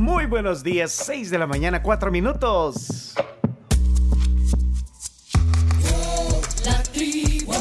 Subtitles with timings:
[0.00, 3.12] Muy buenos días, 6 de la mañana, 4 minutos.
[6.64, 7.52] La tribu,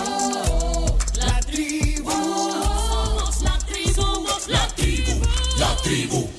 [1.18, 5.22] la tribu, somos la tribu, somos la tribu,
[5.60, 6.30] la tribu.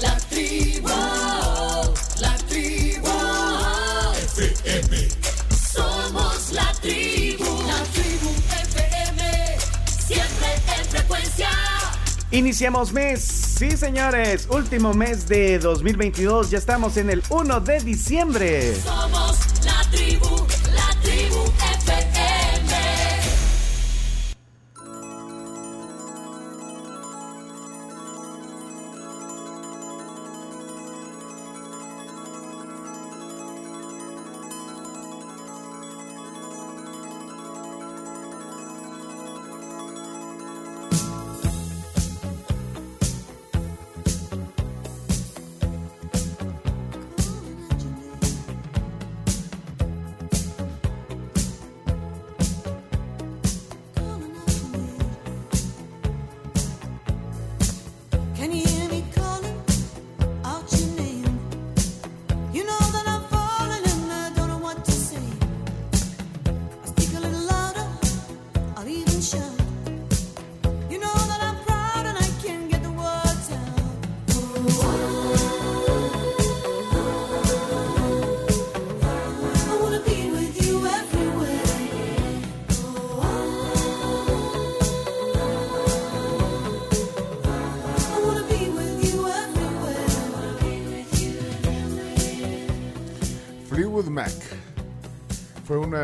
[0.00, 0.88] La tribu,
[2.22, 3.10] la tribu,
[4.34, 5.08] FM.
[5.74, 8.30] Somos la tribu, la tribu
[8.72, 9.58] FM,
[10.06, 10.46] siempre
[10.78, 11.50] en frecuencia.
[12.30, 18.74] Iniciamos mes, sí señores, último mes de 2022, ya estamos en el 1 de diciembre.
[18.76, 19.43] Somos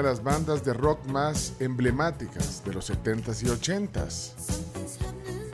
[0.01, 4.33] de las bandas de rock más emblemáticas de los 70s y 80s.
[4.39, 5.51] Something's happening,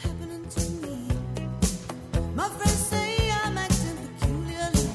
[0.00, 1.08] happening to me.
[2.36, 4.88] My friends say I'm acting peculiarly.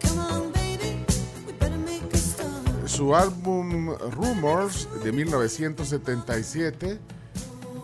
[0.00, 1.04] Come on, baby,
[1.44, 2.88] we better make a start.
[2.88, 7.00] Su álbum Rumors de 1977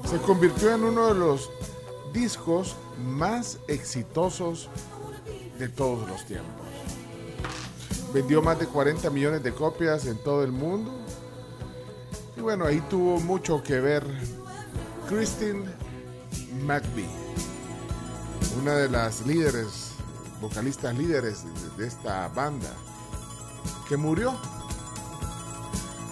[0.08, 1.50] se convirtió en uno de los
[2.12, 4.68] discos más exitosos
[5.58, 6.63] de todos los tiempos.
[8.14, 10.90] Vendió más de 40 millones de copias en todo el mundo.
[12.36, 14.04] Y bueno, ahí tuvo mucho que ver
[15.08, 15.64] Christine
[16.64, 17.08] McVie,
[18.62, 19.90] una de las líderes,
[20.40, 21.44] vocalistas líderes
[21.76, 22.70] de- esta banda,
[23.88, 24.32] que murió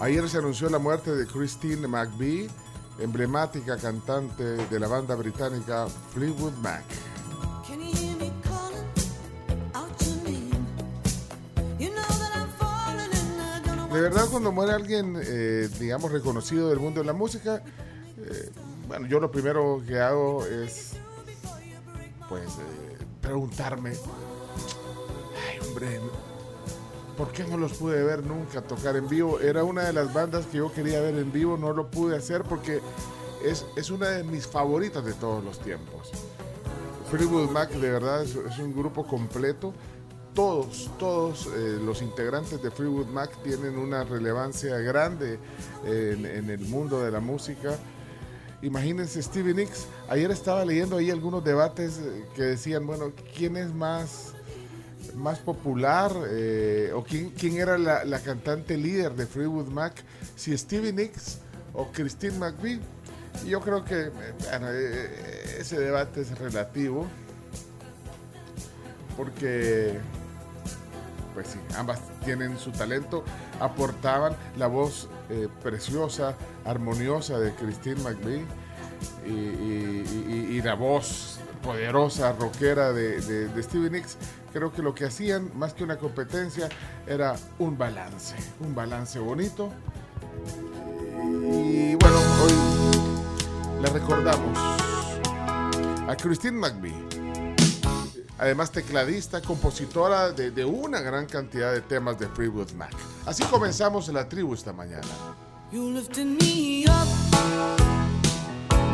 [0.00, 2.50] Ayer se anunció la muerte de Christine McVie,
[2.98, 6.82] emblemática cantante de la banda británica Fleetwood Mac.
[13.92, 17.62] De verdad, cuando muere alguien, eh, digamos, reconocido del mundo de la música,
[18.16, 18.50] eh,
[18.88, 20.92] bueno, yo lo primero que hago es,
[22.26, 26.00] pues, eh, preguntarme, ay, hombre,
[27.19, 29.41] ¿por qué no los pude ver nunca tocar en vivo?
[29.41, 32.44] Era una de las bandas que yo quería ver en vivo, no lo pude hacer
[32.44, 32.80] porque
[33.44, 36.10] es, es una de mis favoritas de todos los tiempos.
[37.10, 39.74] Fleetwood Mac de verdad es, es un grupo completo.
[40.34, 45.38] Todos, todos eh, los integrantes de Fleetwood Mac tienen una relevancia grande
[45.84, 47.76] en, en el mundo de la música.
[48.62, 49.87] Imagínense Stevie Nicks.
[50.09, 54.32] Ayer estaba leyendo ahí algunos debates eh, que decían, bueno, ¿quién es más,
[55.16, 56.12] más popular?
[56.28, 60.03] eh, ¿O quién, quién era la, cantante líder de Fleetwood Mac?
[60.37, 61.38] Si Stevie Nicks
[61.75, 62.81] o Christine McVie.
[63.47, 64.12] Yo creo que eh,
[64.50, 67.06] eh, ese debate es relativo.
[69.16, 69.98] Porque,
[71.34, 73.25] pues sí, ambas tienen su talento.
[73.60, 76.34] Aportaban la voz eh, preciosa,
[76.65, 78.44] armoniosa de Christine McVie
[79.26, 84.16] y, la voz poderosa, rockera de, de, Stevie Nicks.
[84.53, 86.69] Creo que lo que hacían, más que una competencia,
[87.06, 88.37] era un balance.
[88.60, 89.71] Un balance bonito.
[91.25, 94.56] Y bueno, hoy le recordamos
[96.09, 97.02] a Christine McVie.
[98.42, 102.92] Además, tecladista, compositora de, de una gran cantidad de temas de Fleetwood Mac.
[103.24, 105.06] Así comenzamos la tribu esta mañana.
[105.71, 107.06] You lifted me up,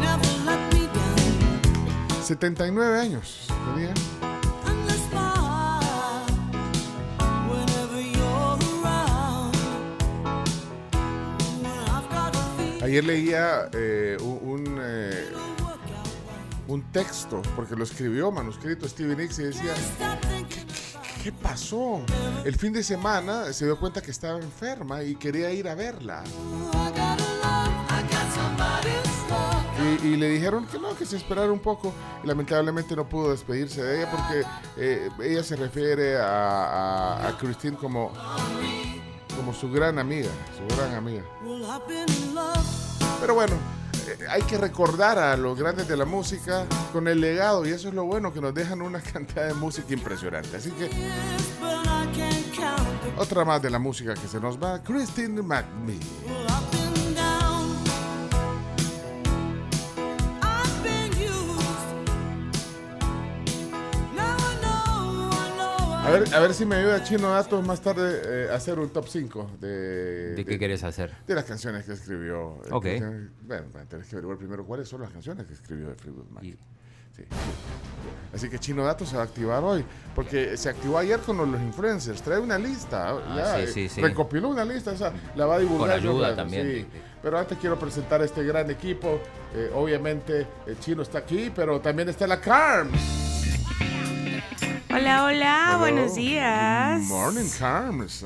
[0.03, 2.23] never let me down.
[2.23, 3.95] 79 años tenía.
[12.83, 15.38] Ayer leía eh, un, un, eh,
[16.69, 19.75] un texto, porque lo escribió manuscrito Stevie Nicks y decía,
[21.23, 22.01] ¿qué pasó?
[22.45, 26.23] El fin de semana se dio cuenta que estaba enferma y quería ir a verla.
[30.03, 31.95] Y Y, le dijeron que no, que se esperara un poco.
[32.23, 34.43] Y lamentablemente no pudo despedirse de ella porque
[34.77, 38.13] eh, ella se refiere a, a, a Christine como,
[39.37, 41.23] como su gran amiga, su gran amiga.
[43.21, 43.57] Pero bueno,
[44.31, 47.95] hay que recordar a los grandes de la música con el legado y eso es
[47.95, 50.57] lo bueno, que nos dejan una cantidad de música impresionante.
[50.57, 50.91] Así que
[53.17, 56.98] otra más de la música que se nos va, Christine McMee.
[66.09, 68.89] A ver, a ver si me ayuda Chino Datos más tarde eh, a hacer un
[68.89, 71.13] top 5 de, ¿De qué quieres hacer?
[71.27, 72.55] de las canciones que escribió.
[72.65, 72.83] eh, Ok.
[72.85, 76.45] Christian- Bueno, tenés que averiguar primero cuáles son las canciones que escribió de Fleetwood Mac.
[76.45, 76.57] Y-
[77.17, 77.25] Sí.
[78.33, 79.85] Así que Chino Datos se va a activar hoy,
[80.15, 82.23] porque se activó ayer con los, influencers.
[82.23, 84.01] Trae una lista, Ah, ya, sí, eh, sí, sí.
[84.01, 85.97] recopiló una lista, o sea, la va a divulgar.
[85.97, 86.69] Con yo ayuda creo, también sí.
[86.69, 89.19] de- de- Pero antes quiero presentar a este gran equipo.
[89.53, 93.18] Eh, obviamente, el Chino está aquí, pero también está la Carms.
[94.91, 95.79] Hola, hola, Hello.
[95.81, 97.01] buenos días.
[97.01, 98.25] Good morning, Carms.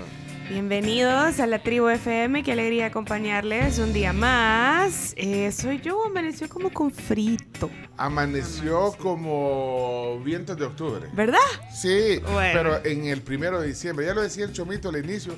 [0.49, 5.15] Bienvenidos a la tribu FM, qué alegría acompañarles un día más.
[5.17, 11.09] Eh, soy yo, amaneció como con frito, Amaneció como vientos de octubre.
[11.15, 11.39] ¿verdad?
[11.73, 12.51] Sí, Bueno.
[12.53, 14.07] pero en el primero de diciembre.
[14.07, 15.35] Ya lo decía el Chomito al inicio.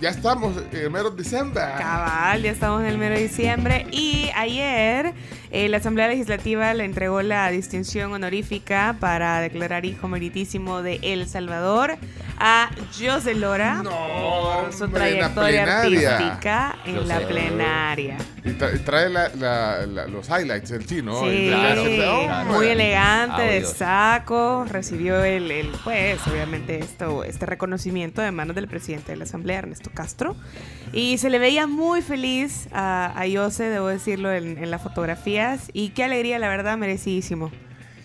[0.00, 1.62] Ya estamos en el mero de diciembre.
[1.78, 5.14] Cabal, ya estamos en el mero de diciembre y ayer
[5.52, 11.28] eh, la Asamblea Legislativa le entregó la distinción honorífica para declarar hijo meritísimo de El
[11.28, 11.98] Salvador
[12.38, 13.90] a José Lora No,
[14.62, 16.16] por su hombre, en la trayectoria plenaria.
[16.16, 18.16] artística en la plenaria.
[18.44, 21.20] Y tra- trae la- la- la- los highlights del chino.
[21.24, 22.44] Sí, Claro, dice, "Oh, claro.
[22.46, 22.70] muy bueno".
[22.72, 29.12] elegante, de saco, recibió el, el, pues, obviamente esto, este reconocimiento de manos del presidente
[29.12, 30.34] de la Asamblea, Ernesto Castro,
[30.92, 34.82] y se le veía muy feliz a, a Jose, debo decirlo, en, en las
[35.72, 37.50] y qué alegría, la verdad, merecidísimo.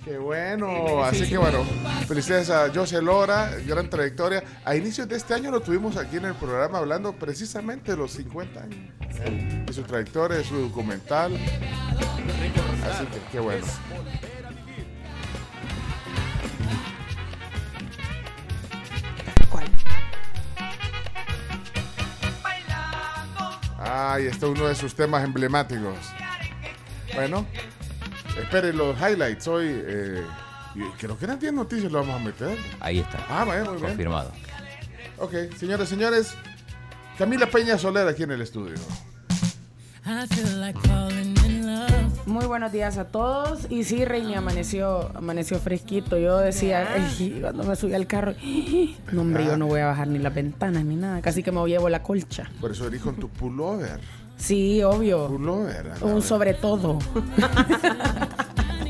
[0.03, 0.67] Qué bueno.
[0.67, 1.29] Sí, Así sí.
[1.31, 1.63] que bueno,
[2.07, 4.43] felicidades a José Lora, gran trayectoria.
[4.63, 8.11] A inicios de este año lo tuvimos aquí en el programa hablando precisamente de los
[8.11, 8.79] 50 años.
[9.25, 9.63] ¿eh?
[9.65, 11.33] De su trayectoria, de su documental.
[11.35, 13.65] Así que qué bueno.
[23.79, 25.97] Ahí está uno de sus temas emblemáticos.
[27.17, 27.45] Bueno,
[28.39, 29.65] esperen los highlights hoy.
[29.69, 30.23] eh,
[30.99, 32.55] creo que eran 10 noticias lo vamos a meter.
[32.79, 33.25] Ahí está.
[33.27, 33.87] Ah, vaya, muy bien.
[33.87, 34.31] Confirmado.
[35.17, 36.35] Ok, señores, señores.
[37.17, 38.75] Camila Peña Soler aquí en el estudio.
[40.05, 42.27] I feel like falling in love.
[42.27, 43.65] Muy buenos días a todos.
[43.71, 46.17] Y sí, Reini, amaneció, amaneció fresquito.
[46.19, 48.35] Yo decía, "Ay, cuando me subí al carro,
[49.11, 51.21] no, hombre, yo no voy a bajar ni las ventanas ni nada.
[51.21, 52.47] Casi que me llevo la colcha.
[52.61, 53.99] Por eso eres con tu pullover.
[54.37, 55.27] Sí, obvio.
[55.27, 55.91] Pullover.
[56.01, 56.99] Un sobre todo.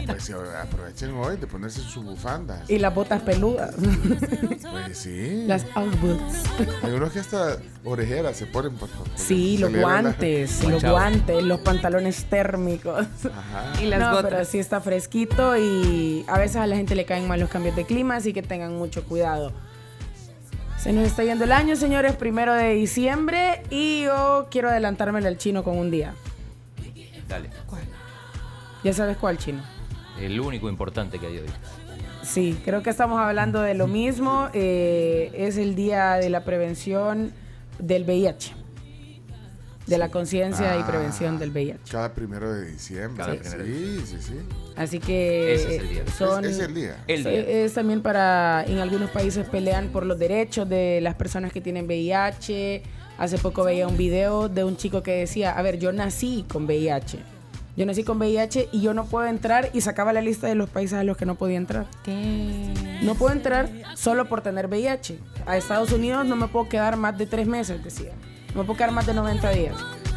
[0.05, 2.69] Pues sí, aprovechen hoy de ponerse sus bufandas.
[2.69, 3.75] Y las botas peludas.
[3.75, 5.43] Pues sí.
[5.47, 6.43] Las outboots.
[6.83, 8.75] Hay unos que hasta orejeras se ponen.
[8.75, 13.05] por- porque Sí, los la- guantes, los guantes, los pantalones térmicos.
[13.25, 13.81] Ajá.
[13.81, 17.27] Y las no, pero sí está fresquito y a veces a la gente le caen
[17.27, 19.51] mal los cambios de clima, así que tengan mucho cuidado.
[20.87, 25.37] Se nos está yendo el año, señores, primero de diciembre y yo quiero adelantarme al
[25.37, 26.13] chino con un día.
[27.27, 27.49] Dale.
[28.85, 29.61] ¿Ya sabes cuál chino?
[30.17, 31.49] El único importante que hay hoy.
[32.23, 34.47] Sí, creo que estamos hablando de lo mismo.
[34.53, 37.33] eh, es el día de la prevención
[37.79, 38.55] del VIH.
[39.87, 40.87] De la conciencia y Ah.
[40.87, 41.79] prevención del VIH.
[41.91, 43.23] Cada primero de diciembre.
[43.23, 44.33] Cada sí, primero sí, sí.
[44.75, 46.03] Así que Ese es el día.
[46.17, 47.03] son Es, es el día.
[47.07, 47.31] El día.
[47.39, 51.85] Es también para, en algunos países pelean por los derechos de las personas que tienen
[51.85, 52.83] VIH.
[53.17, 56.65] Hace poco veía un video de un chico que decía, a ver, yo nací con
[56.65, 57.19] VIH.
[57.77, 60.69] Yo nací con VIH y yo no puedo entrar y sacaba la lista de los
[60.69, 61.85] países a los que no podía entrar.
[63.03, 65.19] No puedo entrar solo por tener VIH.
[65.45, 68.11] A Estados Unidos no me puedo quedar más de tres meses, decía.
[68.55, 69.75] No puedo quedar más de 90 días.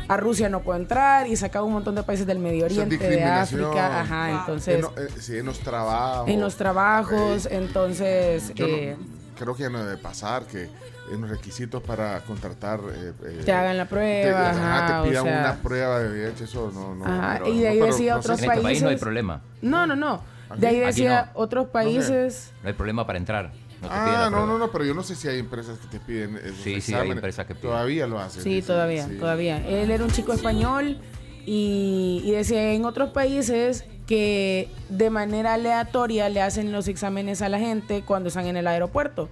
[0.09, 3.23] A Rusia no puedo entrar y sacaba un montón de países del Medio Oriente, de.
[3.23, 4.01] África.
[4.01, 4.85] Ajá, entonces...
[4.97, 6.29] En, eh, sí, en los trabajos.
[6.29, 8.97] En los trabajos, entonces Yo no- eh,
[9.39, 10.69] creo que ya no debe pasar que
[11.13, 15.09] en los requisitos para contratar eh, eh, te hagan la te, prueba, ajá, ajá, te
[15.09, 17.05] o pidan sea- una prueba de VIH, eso no, no.
[17.05, 18.89] Ajá, pero- y de ahí no, pero decía no sé otros En este país no
[18.89, 19.41] hay países- problema.
[19.63, 20.23] no, no, no.
[20.51, 21.41] Aquí- De ahí decía no.
[21.41, 22.51] otros países.
[22.63, 23.53] No hay problema para entrar.
[23.81, 26.01] No te Ah, no, no, no, pero yo no sé si hay empresas que te
[26.01, 27.71] piden esos Sí, sí, hay empresas que piden.
[27.71, 28.43] Todavía lo hacen.
[28.43, 29.17] Sí, dicen, todavía, sí.
[29.17, 29.67] todavía.
[29.67, 30.99] Él era un chico español
[31.47, 37.49] y, y decía en otros países que de manera aleatoria le hacen los exámenes a
[37.49, 39.29] la gente cuando están en el aeropuerto.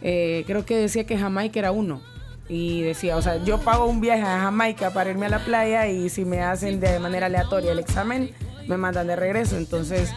[0.00, 2.02] Eh, creo que decía que Jamaica era uno.
[2.48, 5.86] Y decía, o sea, yo pago un viaje a Jamaica para irme a la playa
[5.86, 8.32] y si me hacen de manera aleatoria el examen,
[8.66, 9.56] me mandan de regreso.
[9.56, 10.10] Entonces,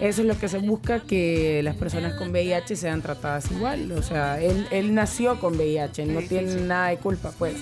[0.00, 3.92] eso es lo que se busca, que las personas con VIH sean tratadas igual.
[3.92, 7.54] O sea, él, él nació con VIH, no tiene nada de culpa, pues.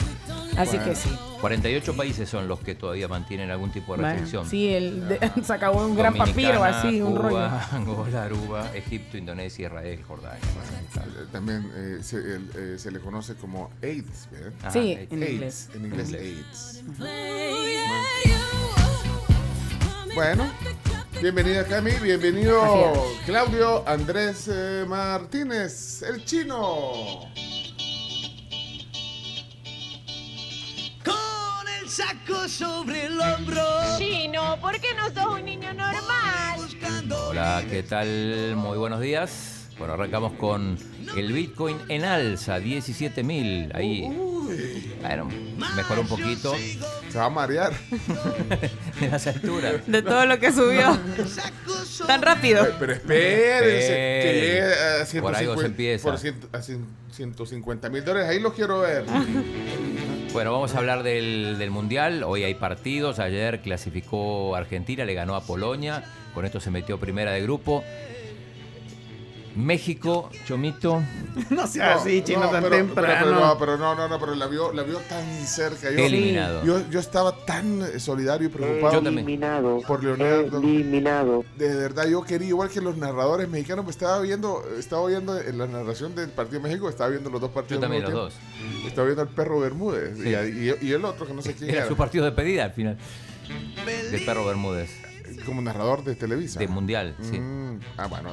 [0.57, 1.11] Así que sí.
[1.41, 4.49] 48 países son los que todavía mantienen algún tipo de Bueno, restricción.
[4.49, 7.29] sí, él de- se acabó un gran papiro así, un rollo.
[7.29, 10.41] Cuba, Angola, Aruba, Egipto, Indonesia, Israel, Jordania.
[10.41, 14.53] Eh, También eh, se, el, eh, se le conoce como AIDS, ¿verdad?
[14.61, 15.69] Ajá, Sí, eh, en AIDS, inglés.
[15.75, 16.83] En inglés, En AIDS.
[20.15, 20.51] Bueno,
[21.21, 23.25] bienvenida Cami, bienvenido Gracias.
[23.27, 27.31] Claudio Andrés eh, Martínez, el chino.
[31.05, 33.63] Con el saco sobre el hombro.
[33.99, 36.61] Chino, ¿por qué no sos un niño normal?
[37.29, 38.55] Hola, ¿qué tal?
[38.57, 39.69] Muy buenos días.
[39.79, 40.79] Bueno, arrancamos con
[41.17, 43.71] el Bitcoin en alza, 17 mil.
[43.75, 44.03] Ahí,
[45.01, 45.29] bueno,
[45.77, 46.55] mejoró un poquito
[47.11, 47.73] Se va a marear.
[49.01, 49.87] en las alturas.
[49.87, 50.99] De todo lo que subió.
[52.07, 52.67] Tan rápido.
[52.79, 53.89] Pero espérense,
[54.23, 55.21] que llegue a.
[55.23, 56.09] Por algo 150 se empieza.
[56.09, 58.29] por ciento- a cien- 150 mil dólares.
[58.29, 59.05] Ahí lo quiero ver.
[60.33, 62.23] Bueno, vamos a hablar del, del Mundial.
[62.25, 63.19] Hoy hay partidos.
[63.19, 66.05] Ayer clasificó Argentina, le ganó a Polonia.
[66.35, 67.83] Con esto se metió primera de grupo.
[69.57, 71.03] México, Chomito.
[71.51, 73.09] No sea así, chino, no, tan pero, temprano.
[73.19, 75.91] Pero, pero no, pero no, no, no, pero la vio, la vio tan cerca.
[75.91, 76.65] Yo, Eliminado.
[76.65, 78.99] Yo, yo estaba tan solidario y preocupado.
[79.01, 79.81] Eliminado.
[79.87, 80.59] por Leonardo.
[80.59, 81.45] Eliminado.
[81.57, 85.59] De verdad, yo quería, igual que los narradores mexicanos, me estaba viendo, estaba oyendo en
[85.59, 87.81] la narración del partido de México, estaba viendo los dos partidos.
[87.81, 88.35] Yo también, los dos.
[88.87, 90.29] Estaba viendo al perro Bermúdez Sí.
[90.29, 92.65] y, y- y el otro que no sé quién Era era, su partido de pedida
[92.65, 92.97] al final.
[94.11, 94.91] Del perro Bermúdez.
[95.45, 96.59] Como narrador de Televisa.
[96.59, 97.39] De Mundial, sí.
[97.39, 98.31] Mm, ah, bueno.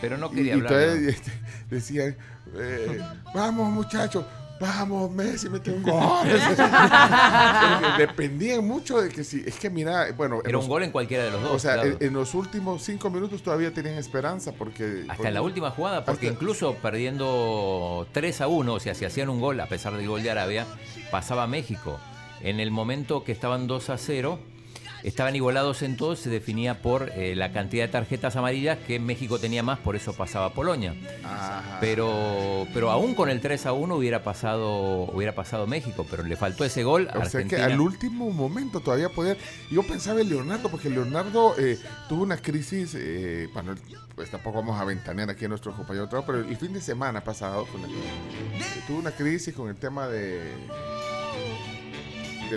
[0.00, 0.72] Pero no Y, quería y hablar.
[0.72, 1.08] entonces, ¿no?
[1.10, 1.32] este,
[1.74, 2.16] decían,
[2.56, 3.00] eh,
[3.34, 4.24] vamos muchachos,
[4.60, 6.26] vamos Messi, mete un gol.
[7.98, 10.90] Dependían mucho de que si, es que mira, bueno, en Era los- un gol en
[10.90, 11.52] cualquiera de los dos.
[11.52, 11.96] o sea, claro.
[12.00, 15.00] en, en los últimos cinco minutos todavía tenían esperanza porque...
[15.02, 18.94] Hasta porque- en la última jugada, porque Hasta- incluso perdiendo 3 a 1, o sea,
[18.94, 20.66] si hacían un gol, a pesar del gol de Arabia,
[21.10, 21.98] pasaba México.
[22.42, 24.38] En el momento que estaban 2 a 0,
[25.02, 29.38] estaban igualados en todo, se definía por eh, la cantidad de tarjetas amarillas que México
[29.38, 30.94] tenía más, por eso pasaba Polonia.
[31.24, 31.78] Ajá.
[31.80, 36.36] Pero, pero aún con el 3 a 1 hubiera pasado, hubiera pasado México, pero le
[36.36, 39.36] faltó ese gol a O sea que al último momento todavía podía.
[39.70, 41.78] Yo pensaba en Leonardo, porque Leonardo eh,
[42.08, 42.94] tuvo una crisis.
[42.96, 43.74] Eh, bueno,
[44.14, 46.80] pues tampoco vamos a ventanear aquí a nuestros compañeros de trabajo, pero el fin de
[46.80, 47.90] semana pasado con el-
[48.86, 50.40] tuvo una crisis con el tema de.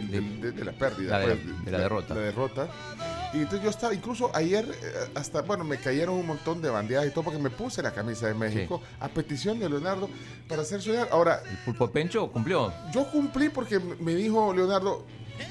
[0.02, 2.14] Del- de, de la pérdida, La de pues, de la derrota.
[2.16, 2.68] La derrota.
[3.34, 7.08] Y entonces yo estaba, incluso ayer, eh, hasta, bueno, me cayeron un montón de bandeadas
[7.08, 10.10] y todo porque me puse la camisa de México a petición de Leonardo
[10.48, 11.08] para hacer soñar.
[11.12, 12.72] Ahora, El pulpo Pencho cumplió.
[12.94, 15.06] yo cumplí porque me dijo Leonardo,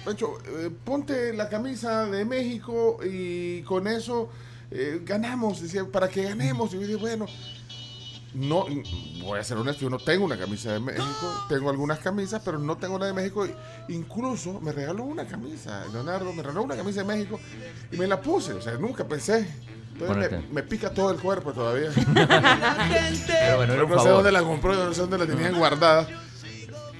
[0.04, 4.30] Pancho, eh, ponte la camisa de México y con eso
[4.70, 6.72] eh, ganamos, decía, para que ganemos.
[6.72, 7.26] Y yo dije, bueno,
[8.34, 8.66] no,
[9.20, 12.58] voy a ser honesto, yo no tengo una camisa de México, tengo algunas camisas, pero
[12.58, 13.46] no tengo la de México.
[13.88, 17.38] Incluso me regaló una camisa, Leonardo me regaló una camisa de México
[17.90, 19.46] y me la puse, o sea, nunca pensé.
[19.92, 21.90] Entonces me, pica todo el cuerpo todavía.
[22.14, 24.12] Pero bueno, Pero no sé favor.
[24.12, 26.08] dónde la compró, no sé dónde la tenían guardada.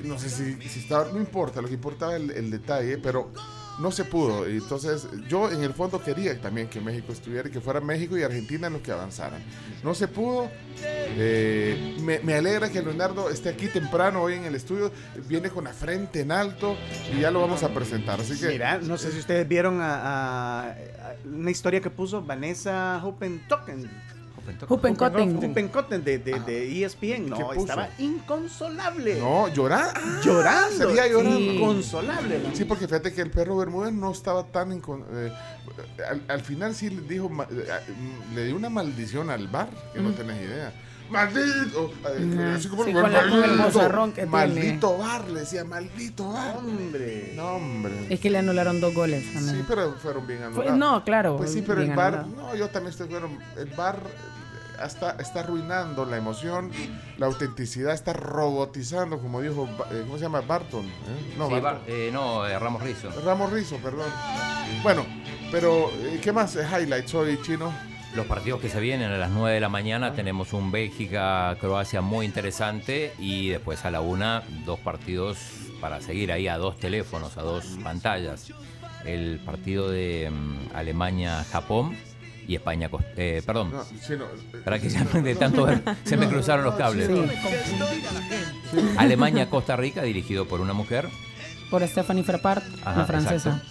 [0.04, 3.32] No sé si, si estaba, no importa, lo que importaba el, el detalle, pero
[3.78, 4.46] no se pudo.
[4.46, 8.22] Entonces yo en el fondo quería también que México estuviera y que fuera México y
[8.22, 9.42] Argentina los que avanzaran.
[9.82, 10.50] No se pudo.
[10.84, 14.92] Eh, me, alegra que Leonardo esté aquí temprano hoy en el estudio.
[15.28, 16.76] Viene con la frente en alto
[17.14, 18.20] y ya lo vamos a presentar.
[18.20, 24.11] Así que Mira, no sé si ustedes vieron una historia que puso Vanessa Hoppentoken.
[24.68, 25.36] Huppenkotten.
[25.36, 27.28] Hoppenkotten de, de, de ESPN.
[27.30, 29.18] No, estaba inconsolable.
[29.20, 29.94] no, llorar.
[30.22, 30.76] Llorando.
[30.88, 31.38] Salía llorando.
[31.38, 31.48] Sí.
[31.56, 32.38] Inconsolable.
[32.40, 32.54] ¿no?
[32.54, 34.70] Sí, porque fíjate que el perro Bermúdez no estaba tan...
[34.72, 35.32] incon- eh,
[36.08, 37.64] al, al final sí le dijo, eh,
[38.34, 40.72] le dio una maldición al bar, que no tenés idea.
[41.12, 41.92] ¡Maldito!
[42.54, 44.30] así como, Sí, con la- con el bozarrón que tiene.
[44.30, 46.56] Maldito bar, le decía, maldito bar.
[46.56, 47.32] Hombre.
[47.36, 47.92] No, hombre.
[48.10, 49.24] Es que le anularon dos goles.
[49.38, 50.78] Sí, pero fueron bien Fue- anulados.
[50.78, 51.36] no, claro.
[51.36, 52.48] Pues sí, pero el bar, anulado.
[52.50, 53.28] no, yo también estoy bueno.
[53.56, 53.98] El bar
[54.84, 56.70] está, está arruinando la emoción,
[57.18, 60.40] la autenticidad, está robotizando, como dijo, eh, ¿cómo se llama?
[60.40, 60.84] Barton.
[60.86, 61.34] ¿eh?
[61.38, 61.62] No, Sí, Barton.
[61.62, 63.08] Bar- eh, no, eh, Ramos Rizo.
[63.24, 64.08] Ramos Rizo, perdón.
[64.82, 65.04] Bueno,
[65.52, 65.90] pero
[66.22, 67.72] ¿qué más highlights hoy, Chino?
[68.14, 72.26] Los partidos que se vienen a las 9 de la mañana tenemos un Bélgica-Croacia muy
[72.26, 75.38] interesante y después a la una dos partidos
[75.80, 78.52] para seguir ahí a dos teléfonos, a dos pantallas.
[79.06, 81.96] El partido de mm, Alemania-Japón
[82.46, 86.16] Y España, eh, perdón, No, sí, no, eh, para que ya de tanto ver, se
[86.16, 87.08] me cruzaron los cables.
[88.98, 91.08] Alemania, Costa Rica, dirigido por una mujer.
[91.70, 93.62] Por Stephanie Frappart, Ajá, la francesa.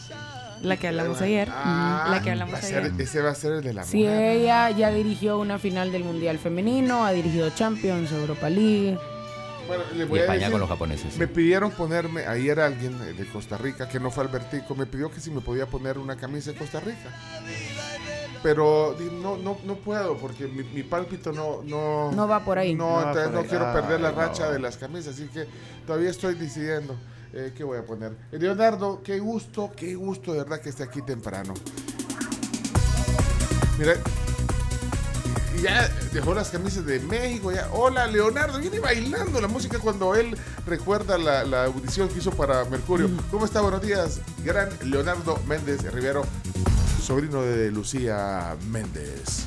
[0.61, 1.47] La que hablamos ayer.
[1.51, 3.01] Ah, La que hablamos va a ser- ayer.
[3.01, 4.21] ese va a ser el de la Sí, mujer.
[4.37, 8.97] ella ya dirigió una final del Mundial Femenino, ha dirigido Champions, Europa League.
[9.67, 11.13] Bueno, le Y voy a España decir, con los japoneses.
[11.13, 11.19] sí.
[11.19, 15.19] Me pidieron ponerme, ayer alguien de Costa Rica, que no fue Albertico, me pidió que
[15.19, 17.09] si me podía poner una camisa de Costa Rica.
[18.43, 22.73] Pero no, no, no puedo porque mi, mi pálpito no, no, No va por ahí.
[22.73, 23.45] No, entonces no ahí.
[23.47, 24.51] quiero perder la racha no.
[24.53, 25.45] de las camisas, así que
[25.85, 26.95] todavía estoy decidiendo
[27.33, 28.13] eh, qué voy a poner.
[28.31, 31.53] Eh, Leonardo, qué gusto, qué gusto de verdad que esté aquí temprano.
[33.77, 33.95] Mira,
[35.61, 37.51] ya dejó las camisas de México.
[37.51, 37.69] Ya.
[37.73, 38.59] Hola, Leonardo.
[38.59, 43.09] Viene bailando la música cuando él recuerda la, la audición que hizo para Mercurio.
[43.29, 43.61] ¿Cómo está?
[43.61, 46.23] Buenos días, gran Leonardo Méndez Rivero,
[47.01, 49.45] sobrino de Lucía Méndez.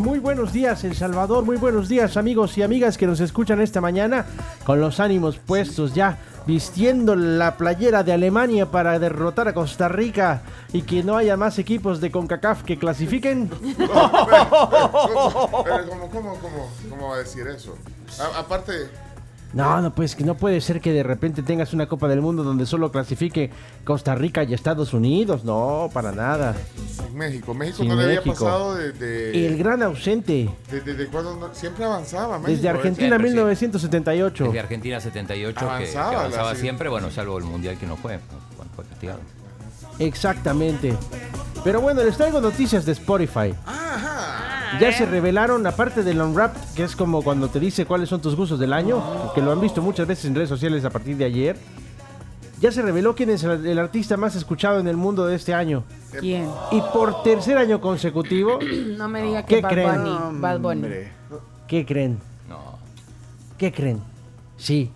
[0.00, 1.44] Muy buenos días, El Salvador.
[1.44, 4.24] Muy buenos días, amigos y amigas que nos escuchan esta mañana
[4.64, 6.16] con los ánimos puestos ya,
[6.46, 10.40] vistiendo la playera de Alemania para derrotar a Costa Rica
[10.72, 13.50] y que no haya más equipos de CONCACAF que clasifiquen.
[13.60, 13.90] Pero,
[16.10, 16.38] ¿cómo,
[17.10, 17.76] va a decir eso?
[18.38, 18.88] Aparte,
[19.52, 22.44] No, no, pues que no puede ser que de repente tengas una Copa del Mundo
[22.44, 23.50] donde solo clasifique
[23.84, 25.42] Costa Rica y Estados Unidos.
[25.44, 26.54] No, para nada.
[27.12, 27.52] México.
[27.52, 28.32] México no le había México.
[28.44, 32.38] pasado de, de, El gran ausente de- de- de cuando no- siempre avanzaba.
[32.38, 32.70] México, desde ¿eh?
[32.70, 33.34] Argentina Siempre, sí.
[33.34, 34.44] 1978.
[34.44, 36.60] Desde Argentina 78, que- que, Avanzaba la- avanzaba sí.
[36.60, 38.20] siempre, bueno, salvo el mundial que no fue,
[38.56, 39.18] cuando fue castigado.
[39.98, 40.94] Exactamente.
[41.64, 43.52] Pero bueno, les traigo noticias de Spotify.
[43.66, 44.39] Ajá.
[44.78, 48.36] Ya se revelaron, aparte del Unwrapped, que es como cuando te dice cuáles son tus
[48.36, 49.02] gustos del año,
[49.34, 51.56] que lo han visto muchas veces en redes sociales a partir de ayer.
[52.60, 55.54] Ya se reveló quién es el, el artista más escuchado en el mundo de este
[55.54, 55.82] año.
[56.20, 56.46] ¿Quién?
[56.70, 58.58] Y por tercer año consecutivo,
[58.98, 60.04] No me diga que ¿Qué Bad creen?
[60.04, 60.40] Bunny.
[60.40, 60.88] Bad Bunny.
[61.66, 62.18] ¿qué creen?
[62.48, 62.78] No.
[63.56, 64.00] ¿Qué creen?
[64.56, 64.90] Sí,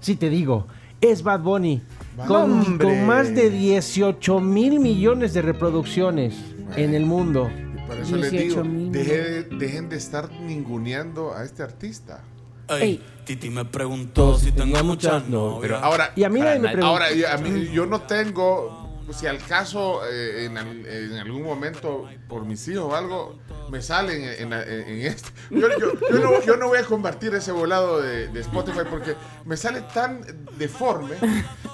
[0.00, 0.66] sí te digo,
[1.00, 1.82] es Bad Bunny.
[2.26, 6.34] Con más de 18 mil millones de reproducciones
[6.76, 7.48] en el mundo.
[7.88, 12.22] Por eso les 18 digo, deje- dejen de estar ninguneando a este artista.
[12.68, 13.02] Ey.
[13.24, 15.62] Titi me preguntó si tengo muchas novias.
[15.62, 16.86] Pero ahora, Y a mí nadie me preguntó.
[16.86, 21.42] ahora y a mí- yo no tengo, si al caso eh, en, al- en algún
[21.42, 23.38] momento por mis hijos o algo,
[23.70, 25.30] me salen en, en, en esto.
[25.50, 29.14] Yo, yo- yo no, yo no voy a compartir ese volado de, de Spotify porque
[29.46, 30.20] me sale tan
[30.58, 31.14] deforme.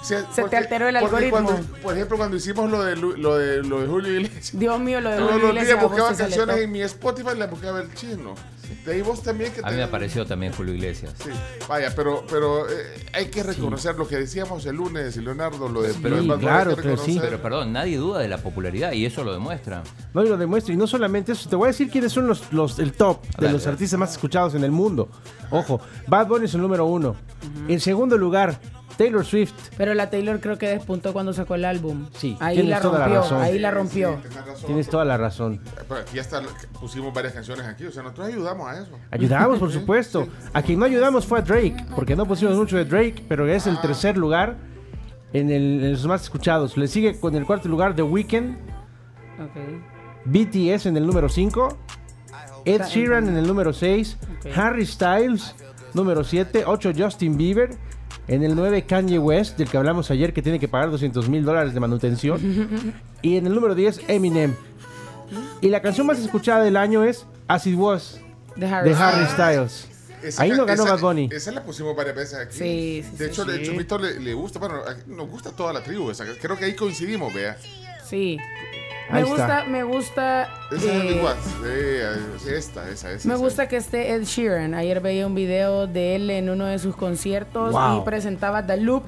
[0.04, 1.30] Se te alteró el algoritmo.
[1.30, 4.50] cuando- por ejemplo, cuando hicimos lo de, Lu- lo de, lo de Julio Iglesias.
[4.58, 7.28] Dios mío, lo de Julio los Iglesias, días a vos buscaba canciones en mi Spotify
[7.34, 8.34] y las buscaba el chino.
[8.84, 11.14] De ahí vos también que A mí me apareció también Julio Iglesias.
[11.22, 11.30] Sí,
[11.68, 12.72] vaya, pero, pero eh,
[13.12, 16.36] hay que reconocer lo que decíamos el lunes, y Leonardo, lo de Pero sí, Bad
[16.36, 17.18] Bunny, claro, pero sí.
[17.20, 19.82] Pero perdón, nadie duda de la popularidad y eso lo demuestra.
[20.14, 20.72] No, y lo demuestro.
[20.72, 23.28] Y no solamente eso, te voy a decir quiénes son los, los el top de
[23.38, 23.72] Dale, los dale.
[23.74, 25.08] artistas más escuchados en el mundo.
[25.50, 27.16] Ojo, Bad Bunny es el número uno.
[27.68, 28.58] En segundo lugar,
[28.96, 29.52] Taylor Swift.
[29.76, 32.06] Pero la Taylor creo que despuntó cuando sacó el álbum.
[32.16, 33.42] Sí, ahí la rompió, razón.
[33.42, 34.18] ahí la rompió.
[34.56, 34.66] sí.
[34.66, 35.60] Tienes toda la razón.
[35.88, 36.40] Pero aquí hasta
[36.80, 38.90] pusimos varias canciones aquí, o sea, nosotros ayudamos a eso.
[39.10, 40.26] Ayudamos, por supuesto.
[40.52, 43.66] A quien no ayudamos fue a Drake, porque no pusimos mucho de Drake, pero es
[43.66, 44.56] el tercer lugar
[45.32, 46.76] en, el- en los más escuchados.
[46.76, 48.56] Le sigue con el cuarto lugar The Weeknd,
[49.40, 49.82] Ok.
[50.26, 51.76] BTS en el número 5,
[52.64, 54.56] Ed Sheeran en el número 6, Ok.
[54.56, 55.54] Harry Styles,
[55.92, 57.70] número 7, 8 Justin Bieber,
[58.28, 61.44] en el 9 Kanye West, del que hablamos ayer que tiene que pagar 200 mil
[61.44, 64.54] dólares de manutención, y en el número 10 Eminem.
[65.60, 68.20] Y la canción más escuchada del año es As It Was,
[68.56, 68.90] De Harry.
[68.90, 69.88] de Harry Styles.
[70.22, 71.28] Esa Ahí no ganó esa- Bad Bunny.
[71.30, 72.56] Esa la pusimos varias veces aquí.
[72.56, 73.66] Sí, sí, De sí, hecho, el sí.
[73.66, 76.10] Chumito le, le gusta, bueno, a- nos gusta toda la tribu.
[76.10, 77.58] esa- creo que ahí coincidimos, vea.
[78.08, 78.38] Sí.
[79.10, 79.70] Ahí Me gusta, está.
[79.70, 80.42] me gusta.
[80.72, 82.42] Esa es eh, Watts.
[82.42, 83.28] Sí, esta, esa, esa.
[83.28, 83.42] Me esa.
[83.42, 84.74] gusta que esté Ed Sheeran.
[84.74, 88.00] Ayer veía un video de él en uno de sus conciertos Wow.
[88.00, 89.04] y presentaba The Loop.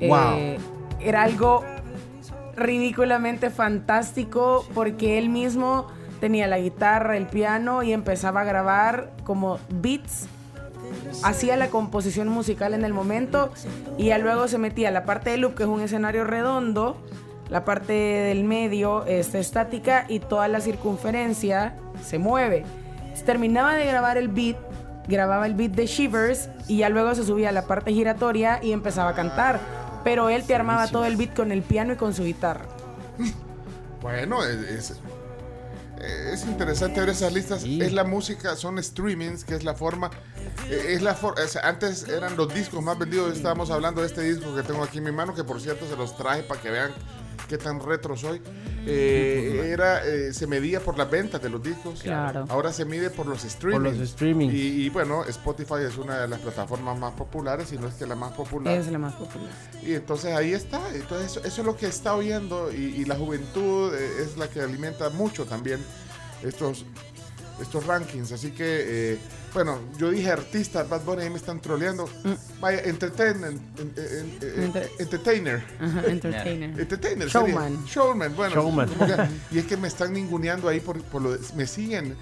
[0.00, 0.58] Eh, Wow.
[1.00, 1.64] Era algo
[2.56, 5.86] ridículamente fantástico porque él mismo
[6.20, 10.26] tenía la guitarra, el piano y empezaba a grabar como beats.
[11.22, 13.52] Hacía la composición musical en el momento
[13.98, 16.96] y ya luego se metía a la parte de loop, que es un escenario redondo,
[17.48, 22.64] la parte del medio está estática y toda la circunferencia se mueve.
[23.24, 24.56] Terminaba de grabar el beat,
[25.08, 28.72] grababa el beat de Shivers y ya luego se subía a la parte giratoria y
[28.72, 29.60] empezaba a cantar.
[30.04, 32.66] Pero él te armaba todo el beat con el piano y con su guitarra.
[34.00, 35.00] Bueno, es, es,
[36.32, 37.62] es interesante ver esas listas.
[37.62, 37.80] Sí.
[37.82, 40.10] Es la música, son streamings, que es la forma.
[40.70, 41.34] eh, Es la for-
[41.64, 43.36] antes eran los discos más vendidos.
[43.36, 45.96] Estábamos hablando de este disco que tengo aquí en mi mano, que por cierto se
[45.96, 46.92] los traje para que vean
[47.48, 48.40] qué tan retro soy.
[48.86, 52.02] Eh, era, eh, se medía por las ventas de los discos.
[52.02, 52.44] Claro.
[52.48, 53.90] Ahora se mide por los streaming.
[53.90, 54.54] Por los streamings.
[54.54, 58.06] Y, y, bueno, Spotify es una de las plataformas más populares, y no es que
[58.06, 58.76] la más popular.
[58.76, 59.50] Es la más popular.
[59.82, 60.80] Y entonces ahí está.
[60.94, 64.48] Entonces eso, eso es lo que está oyendo y, y la juventud eh, es la
[64.48, 65.80] que alimenta mucho también
[66.42, 66.84] estos,
[67.60, 68.32] estos rankings.
[68.32, 69.18] Así que, eh,
[69.54, 72.08] bueno, yo dije artista, Bad Bunny, ahí me están troleando.
[72.60, 73.44] Vaya, entertain, en-
[73.78, 75.62] en- en- en- Enter- entertainer.
[75.80, 76.70] Ajá, entertainer.
[76.80, 77.28] Entertainer.
[77.28, 77.72] Showman.
[77.72, 77.86] sería.
[77.92, 78.54] Showman, bueno.
[78.54, 78.88] Showman.
[78.88, 82.16] que- y es que me están ninguneando ahí por, por lo de- me siguen.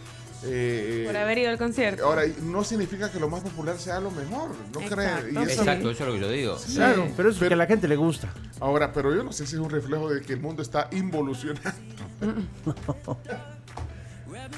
[0.45, 2.05] eh, Por haber ido al concierto.
[2.05, 5.29] Ahora, no significa que lo más popular sea lo mejor, ¿no Exacto.
[5.29, 6.57] Y eso- Exacto, eso es lo que yo digo.
[6.75, 8.33] Claro, pero eso es que a la gente le gusta.
[8.61, 11.71] Ahora, pero yo no sé si es un reflejo de que el mundo está involucionando.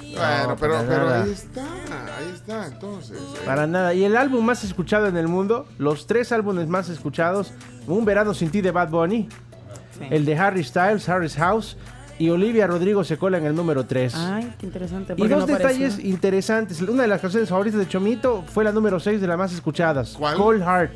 [0.00, 1.22] bueno, pero, para pero nada.
[1.24, 3.16] ahí está, ahí está, entonces.
[3.18, 3.94] eh, Para nada.
[3.94, 7.52] Y el álbum más escuchado en el mundo, los tres álbumes más escuchados,
[7.86, 9.28] Un verano sin ti de Bad Bunny,
[10.10, 11.76] el de Harry Styles, Harry's House,
[12.18, 14.14] y Olivia Rodrigo se cola en el número 3.
[14.16, 15.12] Ay, qué interesante.
[15.12, 15.84] Y ¿por qué dos no apareció?
[15.86, 16.82] detalles interesantes.
[16.82, 20.14] Una de las canciones favoritas de Chomito fue la número 6 de las más escuchadas.
[20.18, 20.36] ¿Cuál?
[20.36, 20.92] Cold Heart,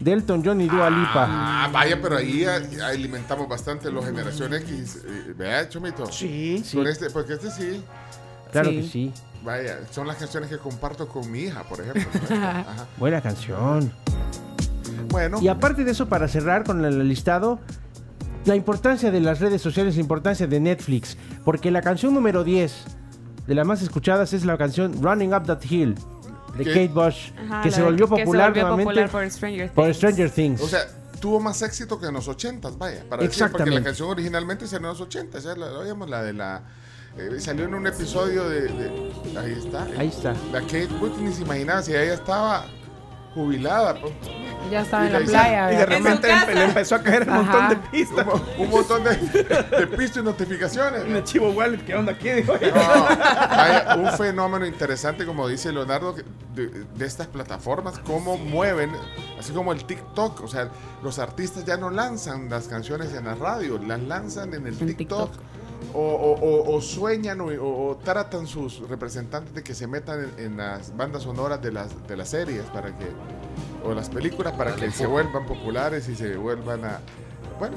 [0.00, 1.26] de Elton John y Dua Lipa.
[1.28, 5.02] Ah, vaya, pero ahí ah, alimentamos bastante los Generación X.
[5.06, 6.06] eh, Vea, Chomito.
[6.10, 6.62] Sí.
[6.64, 6.80] Sí.
[6.80, 7.82] Este, porque este sí.
[8.52, 8.76] Claro Sí.
[8.76, 9.12] que sí.
[9.44, 12.04] Vaya, son las canciones que comparto con mi hija, por ejemplo.
[12.30, 12.86] Ajá.
[12.96, 13.92] Buena canción.
[15.08, 17.58] Bueno, Y aparte de eso, para cerrar con el listado,
[18.44, 21.16] la importancia de las redes sociales, la importancia de Netflix.
[21.44, 22.84] Porque la canción número 10
[23.46, 25.96] de las más escuchadas es la canción Running Up That Hill
[26.56, 26.70] de ¿Qué?
[26.72, 29.84] Kate Bush, Ajá, que se volvió que se popular volvió nuevamente popular por Stranger por
[29.86, 29.96] Things.
[29.96, 30.60] Stranger Things.
[30.60, 30.80] o sea,
[31.18, 32.78] tuvo más éxito que en los 80s, vaya.
[32.78, 33.70] Para decir, porque Exactamente.
[33.80, 35.40] la canción originalmente salió en los 80s.
[35.40, 36.62] Ya la, la la de la.
[37.16, 38.62] Eh, salió en un episodio de.
[38.62, 39.86] de- ahí está.
[39.98, 40.34] Ahí está.
[40.52, 42.66] La Kate Bush ni se imaginaba si ella estaba
[43.34, 44.00] jubilada.
[44.00, 44.12] pues.
[44.70, 45.72] Ya estaba en la playa.
[45.72, 47.42] Y de repente empe- le empezó a caer un Ajá.
[47.44, 48.26] montón de pistas.
[48.26, 51.06] Un, un montón de, de pistas y notificaciones.
[51.06, 52.30] Me chivo wallet, ¿qué onda aquí?
[52.30, 52.52] Dijo.
[52.52, 53.04] No,
[53.48, 56.14] vaya, un fenómeno interesante, como dice Leonardo,
[56.54, 58.92] de, de estas plataformas, cómo mueven,
[59.38, 60.42] así como el TikTok.
[60.42, 60.68] O sea,
[61.02, 64.86] los artistas ya no lanzan las canciones en la radio, las lanzan en el En
[64.94, 65.32] TikTok.
[65.32, 65.32] TikTok.
[65.94, 71.72] O, sueñan o, tratan sus representantes de que se metan en, las bandas sonoras de
[71.72, 73.06] las, de las series para que
[73.84, 77.00] o las películas para que se vuelvan populares y se vuelvan a
[77.58, 77.76] bueno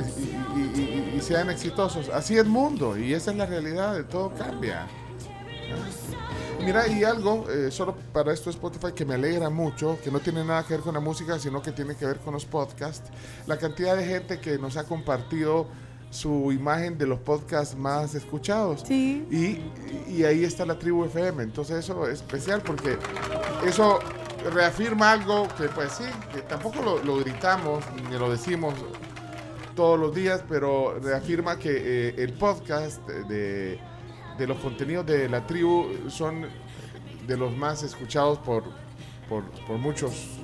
[0.56, 4.32] y- y sean exitosos así es el mundo y esa es la realidad de todo
[4.36, 4.88] cambia
[6.64, 10.44] Mira, y algo, eh, solo para esto Spotify, que me alegra mucho, que no tiene
[10.44, 13.10] nada que ver con la música, sino que tiene que ver con los podcasts.
[13.46, 15.68] La cantidad de gente que nos ha compartido
[16.16, 18.84] su imagen de los podcasts más escuchados.
[18.88, 19.26] Sí.
[19.30, 21.44] Y, y ahí está la tribu FM.
[21.44, 22.98] Entonces eso es especial porque
[23.66, 24.00] eso
[24.54, 28.74] reafirma algo que pues sí, que tampoco lo, lo gritamos ni lo decimos
[29.76, 31.72] todos los días, pero reafirma que
[32.10, 33.80] eh, el podcast de,
[34.38, 36.48] de los contenidos de la tribu son
[37.28, 38.64] de los más escuchados por,
[39.28, 40.40] por, por muchos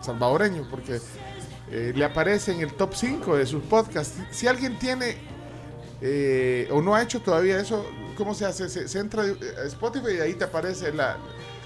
[0.00, 1.00] salvadoreños, porque
[1.70, 4.18] eh, le aparece en el top 5 de sus podcasts.
[4.30, 5.16] Si, alguien tiene
[6.00, 7.84] eh, o no ha hecho todavía eso,
[8.16, 8.68] ¿cómo se hace?
[8.68, 11.16] Se, entra a Spotify y ahí te aparece la...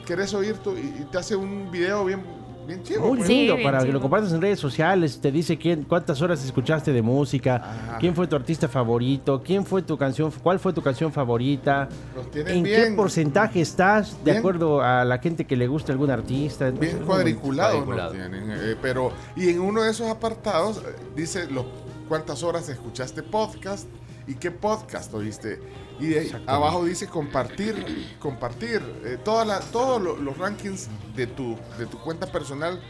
[0.07, 2.25] Querés oír tú y te hace un video bien,
[2.71, 3.09] bien chivo.
[3.09, 3.27] Muy pues.
[3.29, 6.45] Sí, lindo bien para que lo compartas en redes sociales, te dice quién, cuántas horas
[6.45, 7.99] escuchaste de música, Ajá.
[7.99, 12.27] quién fue tu artista favorito, quién fue tu canción, cuál fue tu canción favorita, Los
[12.47, 14.39] en bien, qué porcentaje estás de Bien.
[14.39, 16.69] acuerdo a la gente que le gusta algún artista.
[16.69, 18.11] Entonces, bien Cuadriculado.
[18.13, 18.51] tienen.
[18.51, 21.65] eh, pero, y en uno de esos apartados eh, dice los,
[22.09, 23.87] cuántas horas escuchaste podcast
[24.31, 25.61] y qué podcast oíste.
[25.99, 28.81] Y de abajo dice compartir, compartir.
[29.05, 32.81] eh, todas las- todos lo- los rankings de tu, de tu cuenta personal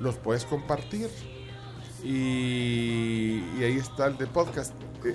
[0.00, 1.08] los puedes compartir.
[2.02, 4.72] Y, y ahí está el de podcast.
[5.04, 5.14] Eh,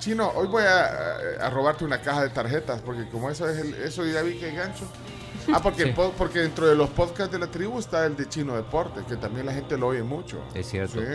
[0.00, 3.74] Chino, hoy voy a, a robarte una caja de tarjetas, porque como eso es el,
[3.74, 4.84] eso ya vi que hay gancho.
[5.52, 6.38] Ah, porque, Sí.
[6.40, 9.52] dentro de los podcasts de la tribu está el de Chino Deportes, que también la
[9.52, 10.42] gente lo oye mucho.
[10.54, 11.00] Es cierto.
[11.00, 11.06] Sí,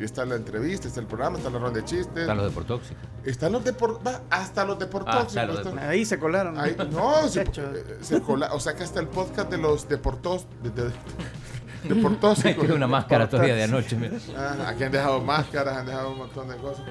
[0.00, 2.18] y está la entrevista, está el programa, está la ronda de chistes.
[2.22, 3.02] Están los deportóxicos.
[3.24, 5.36] Están los deportes, hasta los deportóxicos.
[5.36, 6.58] Ah, están- Ahí se colaron.
[6.58, 10.46] Ahí- no, se, eh, se cola- o sea que hasta el podcast de los deportos,
[10.62, 10.92] de, de-
[11.84, 12.68] deportóxicos.
[12.70, 13.96] una máscara todavía de anoche.
[13.96, 14.16] mira.
[14.36, 16.84] Ah, aquí han dejado máscaras, han dejado un montón de cosas.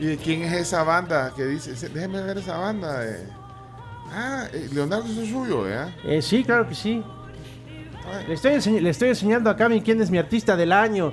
[0.00, 1.72] ¿Y de quién es esa banda que dice?
[1.88, 3.04] Déjeme ver esa banda.
[3.04, 3.26] eh.
[4.10, 5.90] Ah, eh, Leonardo eso es suyo, ¿verdad?
[6.04, 7.02] Eh, sí, claro que sí.
[8.26, 11.12] Le estoy, le estoy enseñando a Cami quién es mi artista del año.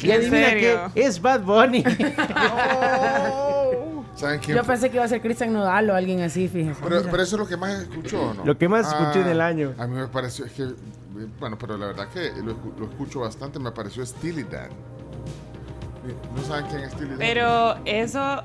[0.00, 0.90] Y ¿En adivina serio?
[0.92, 1.82] qué, es Bad Bunny.
[4.14, 4.56] ¿Saben quién?
[4.56, 6.80] Yo pensé que iba a ser Cristian Nodal o alguien así, fíjese.
[6.82, 8.44] Pero, eso es lo que más escuchó, ¿o ¿no?
[8.44, 9.72] Lo que más escuché en el año.
[9.78, 10.74] A mí me pareció, es que,
[11.40, 12.52] bueno, pero la verdad que lo
[12.86, 14.68] escucho bastante, me pareció Steely Dan.
[16.36, 17.18] No saben quién es Steely Dan.
[17.18, 18.42] Pero eso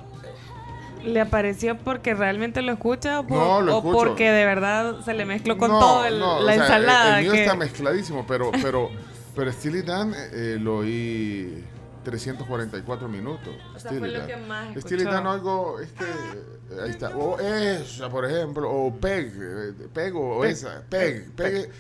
[1.03, 5.13] le apareció porque realmente lo escucha o, por- No, lo o porque de verdad se
[5.13, 7.17] le mezcló con No, todo el- no, o la sea, ensalada.
[7.19, 8.89] El, mío que- está mezcladísimo, pero, pero,
[9.35, 11.63] pero Steely Dan eh, eh, lo oí
[12.03, 13.53] 344 minutos.
[13.75, 14.27] O sea, Steely fue lo Dan.
[14.27, 15.12] que más Steely escuchó.
[15.12, 17.09] Dan oigo, este, eh, ahí está.
[17.15, 21.71] O esa, por ejemplo, o Peg, eh, Peg o Peg, esa, Peg, Peg, Peg.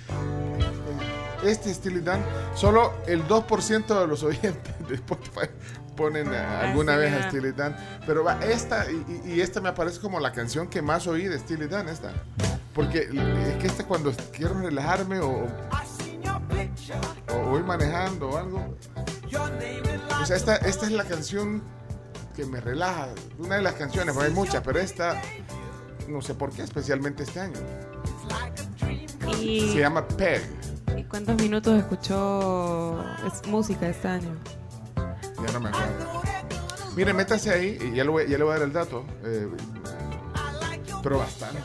[1.43, 2.21] Este Steely Dan,
[2.53, 5.47] solo el 2% de los oyentes de Spotify
[5.99, 7.75] ponen eh, alguna Así vez a Steely Dan.
[8.07, 11.37] Pero va, esta, y, y- esta me aparece como la canción que más oí de
[11.37, 12.13] Steely Dan, esta.
[12.73, 15.45] Porque es que esta cuando quiero relajarme o,
[17.33, 18.75] o voy manejando o algo.
[20.21, 21.61] O sea, esta, esta es la canción
[22.35, 23.09] que me relaja.
[23.37, 25.21] Una de las canciones, porque hay muchas, pero esta,
[26.07, 27.59] no sé por qué, especialmente este año.
[29.41, 30.41] y, Se llama Peg.
[30.97, 34.35] ¿y cuántos minutos escuchó es música este año?
[35.45, 36.21] Ya no me acuerdo.
[36.95, 39.05] Mire, métase ahí y ya le voy, ya le voy a dar el dato.
[39.23, 39.47] eh,
[41.01, 41.59] pero bastante.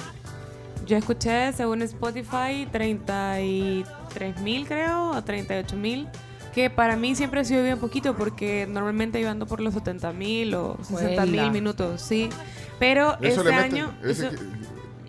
[0.87, 6.09] Yo escuché, según Spotify, 33 mil creo, o 38 mil.
[6.55, 10.13] Que para mí siempre ha sido bien poquito porque normalmente yo ando por los 70
[10.13, 12.29] mil o 60 mil minutos, sí.
[12.79, 13.93] Pero Eso este año...
[14.05, 14.37] ese eso-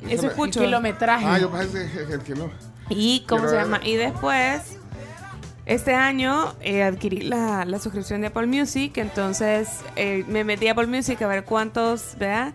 [0.10, 0.60] eso le- escucho.
[0.62, 1.26] El kilometraje.
[1.28, 2.50] Ah, yo pensé que el que no.
[2.90, 3.66] ¿Y cómo Quiero se ver.
[3.66, 3.80] llama?
[3.86, 4.78] Y después,
[5.66, 10.74] este año eh, adquirí la, la suscripción de Apple Music, entonces eh, me metí a
[10.74, 12.54] Apple Music a ver cuántos, ¿verdad?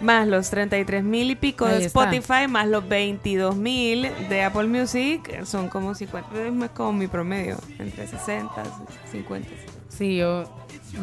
[0.00, 2.10] Más los 33 mil y pico Ahí de está.
[2.10, 6.28] Spotify, más los 22 mil de Apple Music, eh, son como 50,
[6.64, 8.62] es como mi promedio, entre 60
[9.06, 9.48] y 50.
[9.88, 10.44] Sí, yo,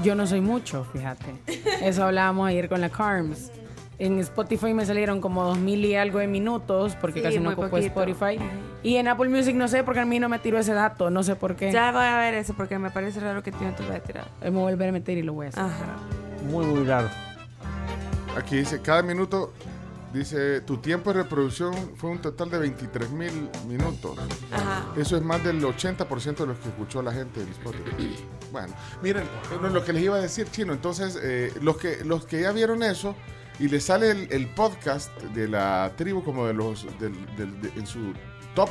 [0.03, 1.33] yo no soy mucho, fíjate.
[1.81, 3.51] Eso hablábamos ayer con la Carms.
[3.99, 7.51] En Spotify me salieron como dos mil y algo de minutos, porque Sí, casi no
[7.51, 7.87] ocupo poquito.
[8.03, 8.39] Spotify.
[8.81, 11.23] Y en Apple Music no sé, porque a mí no me tiró ese dato, no
[11.23, 11.71] sé por qué.
[11.71, 14.03] Ya voy a ver eso porque me parece raro que tú no te lo hayas
[14.03, 14.27] tirado.
[14.41, 15.63] Me voy a volver a meter y lo voy a hacer.
[15.63, 15.97] Ajá.
[16.49, 17.09] Muy, muy raro.
[18.35, 19.53] Aquí dice, cada minuto,
[20.11, 24.17] dice, tu tiempo de reproducción fue un total de 23 mil minutos.
[24.51, 24.85] Ajá.
[24.97, 28.15] Eso es más del 80% de los que escuchó la gente en Spotify.
[28.51, 32.25] Bueno, miren, eh, lo que les iba a decir, Chino, entonces, eh, los, que, los
[32.25, 33.15] que ya vieron eso
[33.59, 37.69] y les sale el, el podcast de la tribu como de los, del- del- de-
[37.79, 38.13] en su
[38.55, 38.69] top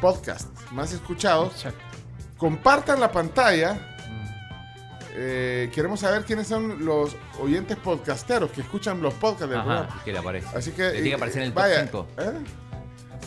[0.00, 1.64] podcast más escuchados,
[2.36, 3.88] compartan la pantalla.
[5.14, 9.86] Eh, queremos saber quiénes son los oyentes podcasteros que escuchan los podcasts del programa.
[9.88, 10.56] Ajá, que le aparece.
[10.56, 10.84] Así que.
[10.84, 12.30] Le tiene que eh, aparecer en el vaya, top 5.
[12.30, 12.38] ¿eh?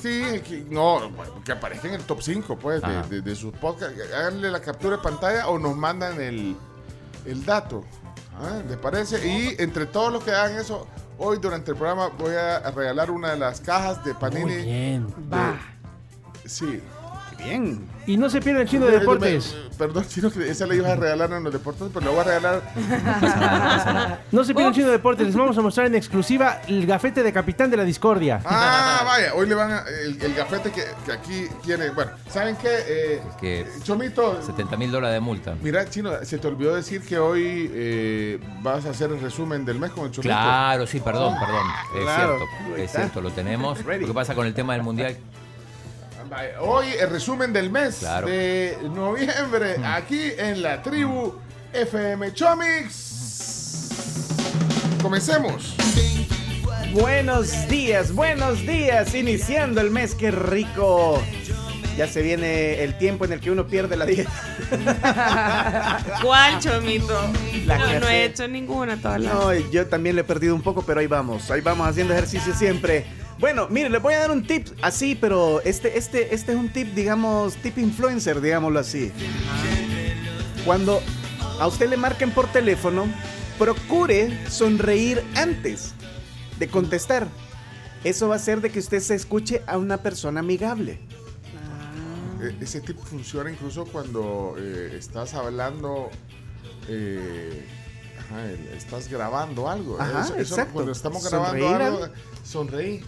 [0.01, 3.53] Sí, que- no, bueno, que aparezca en el top 5, pues, de, de- de sus
[3.53, 3.95] podcasts.
[4.15, 6.55] Háganle la captura de pantalla o nos mandan el,
[7.25, 7.83] el dato.
[8.41, 8.61] ¿Ah?
[8.67, 9.27] ¿Les parece?
[9.27, 13.31] Y entre todos los que hagan eso, hoy durante el programa voy a regalar una
[13.31, 14.43] de las cajas de Panini.
[14.43, 15.07] Muy bien.
[16.45, 16.81] Sí.
[17.45, 17.79] Qué bien.
[18.07, 19.55] Y no se pierda el chino de deportes.
[19.71, 22.19] Me- Perdón, chino, que esa le ibas a regalar en los deportes, pero le voy
[22.19, 22.61] a regalar.
[24.31, 25.25] No se pierda el chino de deportes.
[25.25, 28.41] Les vamos a mostrar en exclusiva el gafete de capitán de la discordia.
[28.45, 29.83] Ah, vaya, hoy le van a.
[30.03, 31.89] El, el gafete que, que aquí tiene.
[31.89, 32.69] Bueno, ¿saben qué?
[32.87, 35.55] Eh, Que Chomito, 70 mil dólares de multa.
[35.61, 39.79] Mira, Chino, se te olvidó decir que hoy eh, vas a hacer el resumen del
[39.79, 40.29] mes con el Chomito.
[40.29, 41.67] Claro, sí, perdón, perdón.
[41.95, 42.37] Es Claro.
[42.37, 43.79] cierto, es cierto, lo tenemos.
[43.83, 45.17] Lo que pasa con el tema del mundial,
[46.59, 48.27] Hoy el resumen del mes Claro.
[48.27, 51.35] de noviembre aquí en la tribu
[51.71, 53.89] FM Chomix.
[55.01, 55.75] Comencemos.
[56.93, 59.13] Buenos días, buenos días.
[59.13, 61.21] Iniciando el mes, qué rico.
[61.97, 64.31] Ya se viene el tiempo en el que uno pierde la dieta.
[66.21, 67.17] ¿Cuál, Chomito?
[67.65, 69.33] La no, no he hecho ninguna todas las...
[69.33, 71.49] No, yo también le he perdido un poco, pero ahí vamos.
[71.51, 73.05] Ahí vamos haciendo ejercicio siempre.
[73.39, 76.69] Bueno, mire, les voy a dar un tip así, pero este, este, este es un
[76.69, 79.11] tip, digamos, tip influencer, digámoslo así.
[80.63, 81.01] Cuando
[81.59, 83.05] a usted le marquen por teléfono,
[83.59, 85.93] procure sonreír antes
[86.57, 87.27] de contestar.
[88.03, 90.99] Eso va a hacer de que usted se escuche a una persona amigable.
[92.41, 96.09] Eh, ese tip funciona incluso cuando eh, estás hablando.
[96.87, 97.65] eh,
[98.19, 98.45] ajá,
[98.77, 99.99] estás grabando algo.
[99.99, 100.65] Ajá, Eso-.
[100.71, 102.11] Cuando estamos grabando Sonreír algo, al-
[102.43, 103.03] sonreí.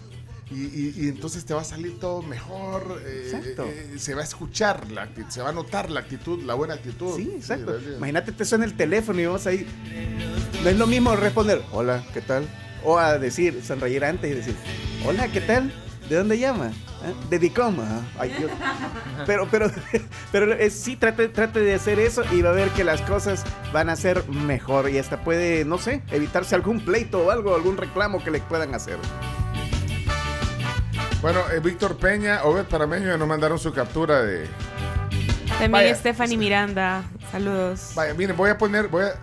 [0.50, 3.02] Y, y- y entonces te va a salir todo mejor.
[3.06, 3.66] eh, Exacto.
[3.66, 6.76] eh, se va a escuchar, la actitud, se va a notar la actitud, la buena
[6.76, 7.18] actitud.
[7.18, 7.74] Sí, exacto.
[7.74, 7.98] gracias.
[7.98, 9.68] Imagínate, te suena el teléfono y vamos ahí.
[10.64, 12.48] No es lo mismo responder, hola, ¿qué tal?
[12.84, 14.56] O a decir, sonreír antes y decir,
[15.06, 15.74] hola, ¿qué tal?
[16.10, 16.72] ¿De dónde llama?
[17.04, 17.12] ¿Ah?
[17.30, 18.08] De Dicoma.
[18.18, 18.50] Ay, Dios.
[19.26, 19.70] Pero, pero,
[20.32, 23.44] pero eh, sí, trate, trate de hacer eso y va a ver que las cosas
[23.74, 27.76] van a ser mejor y hasta puede, no sé, evitarse algún pleito o algo, algún
[27.76, 28.98] reclamo que le puedan hacer.
[31.22, 34.48] Bueno, eh, Víctor Peña, Obed Parameño ya nos mandaron su captura de.
[35.50, 35.96] También Vaya.
[35.96, 37.92] Stephanie Miranda Saludos.
[37.96, 39.16] Vaya, miren, voy a poner, voy a,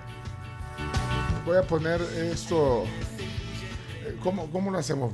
[1.47, 2.85] voy a poner esto.
[4.05, 5.13] eh, ¿Cómo, cómo lo hacemos?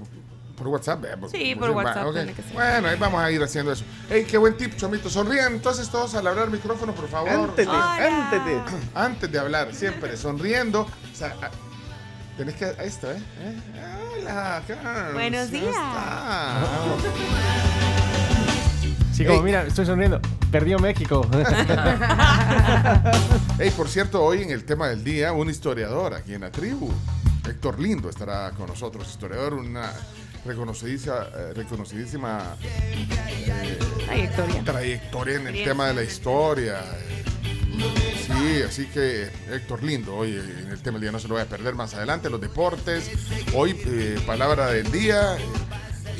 [0.56, 1.30] Por WhatsApp, veamos.
[1.30, 2.52] Sí, por WhatsApp tiene que ser.
[2.52, 3.84] Bueno, ahí vamos a ir haciendo eso.
[4.10, 5.08] Ey, qué buen tip, Chomito.
[5.08, 7.30] Sonrían entonces todos al hablar micrófono, por favor.
[7.30, 8.60] Antes de, antes de.
[8.94, 10.82] Antes de hablar, siempre sonriendo.
[10.82, 11.34] O sea,
[12.40, 12.74] tenés que.
[12.84, 13.16] Esto, ¿eh?
[13.42, 13.56] ¿Eh?
[14.22, 14.62] Hola.
[15.12, 15.76] Buenos ¿cómo días.
[19.12, 19.44] Sí, como Ey.
[19.44, 20.20] mira, estoy sonriendo.
[20.50, 21.26] Perdió México.
[23.58, 26.90] Hey, por cierto, hoy en el tema del día, un historiador aquí en la tribu,
[27.46, 29.06] Héctor Lindo, estará con nosotros.
[29.06, 29.92] Historiador, una
[30.46, 34.64] reconocidísima, eh, reconocidísima eh, Trayectoria.
[34.64, 36.80] trayectoria en el tema de la historia.
[38.38, 41.42] Sí, así que Héctor Lindo, hoy en el tema del día no se lo voy
[41.42, 43.10] a perder más adelante, los deportes,
[43.54, 45.44] hoy eh, palabra del día eh,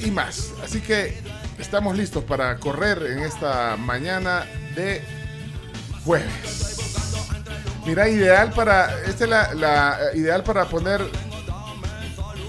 [0.05, 0.53] y más.
[0.62, 1.18] Así que
[1.59, 4.44] estamos listos para correr en esta mañana
[4.75, 5.03] de
[6.05, 6.77] jueves.
[7.87, 11.03] Mira, ideal para, esta es la, la, eh, ideal para poner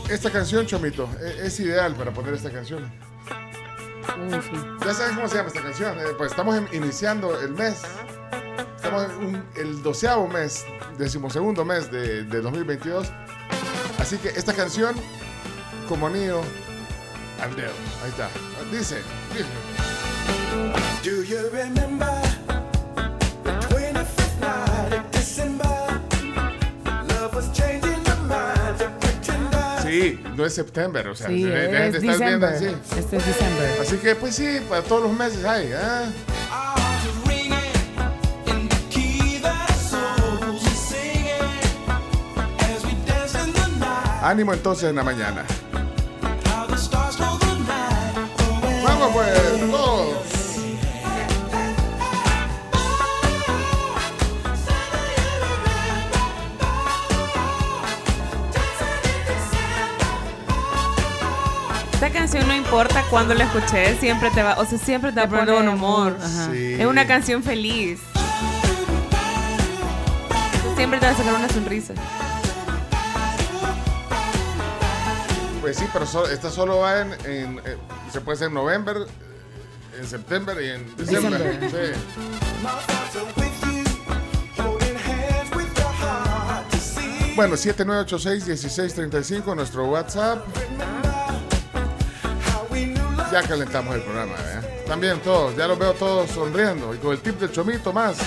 [0.10, 1.10] esta canción, Chomito.
[1.22, 2.92] E- Es, ideal para poner esta canción.
[4.42, 4.58] Sí.
[4.86, 5.98] Ya saben cómo se llama esta canción.
[6.00, 7.82] Eh, pues estamos iniciando el mes.
[8.76, 10.66] Estamos en un- el doceavo mes,
[10.98, 13.08] decimosegundo mes de, de 2022.
[14.00, 14.96] Así que esta canción,
[15.88, 16.42] como anillo
[17.42, 17.72] al dedo.
[18.04, 18.30] Ahí está.
[18.72, 18.98] Dice,
[19.34, 19.46] dice.
[21.04, 22.08] Do you remember
[23.44, 26.02] the 25th night of December?
[27.10, 29.84] Love was changing the minds of pretenders.
[29.84, 32.66] Sí, no es septiembre, o sea, Sí, de- es de estar viendo así.
[32.98, 33.78] Este es diciembre.
[33.82, 35.72] Así que, pues sí, para todos los meses hay.
[35.74, 36.06] ¿ah?
[44.22, 45.44] Ánimo entonces en la mañana.
[48.84, 50.18] Vamos pues, todos.
[61.94, 65.26] Esta canción no importa cuándo la escuché, siempre te va, o sea, siempre te va
[65.26, 66.18] a poner un pone humor.
[66.52, 66.76] Sí.
[66.80, 68.00] Es una canción feliz.
[70.76, 71.94] Siempre te va a sacar una sonrisa.
[75.62, 77.78] Pues sí, pero so- esta solo va en, en- eh,
[78.12, 79.06] se puede hacer en noviembre, eh,
[80.00, 81.58] en septiembre y en diciembre.
[81.60, 81.94] Diciembre.
[81.96, 82.02] Sí.
[87.36, 90.46] Bueno, 7986-1635, nuestro WhatsApp.
[93.32, 94.84] Ya calentamos el programa, ¿eh?
[94.86, 96.94] También todos, ya los veo todos sonriendo.
[96.94, 98.18] Y con el tip del chomito más.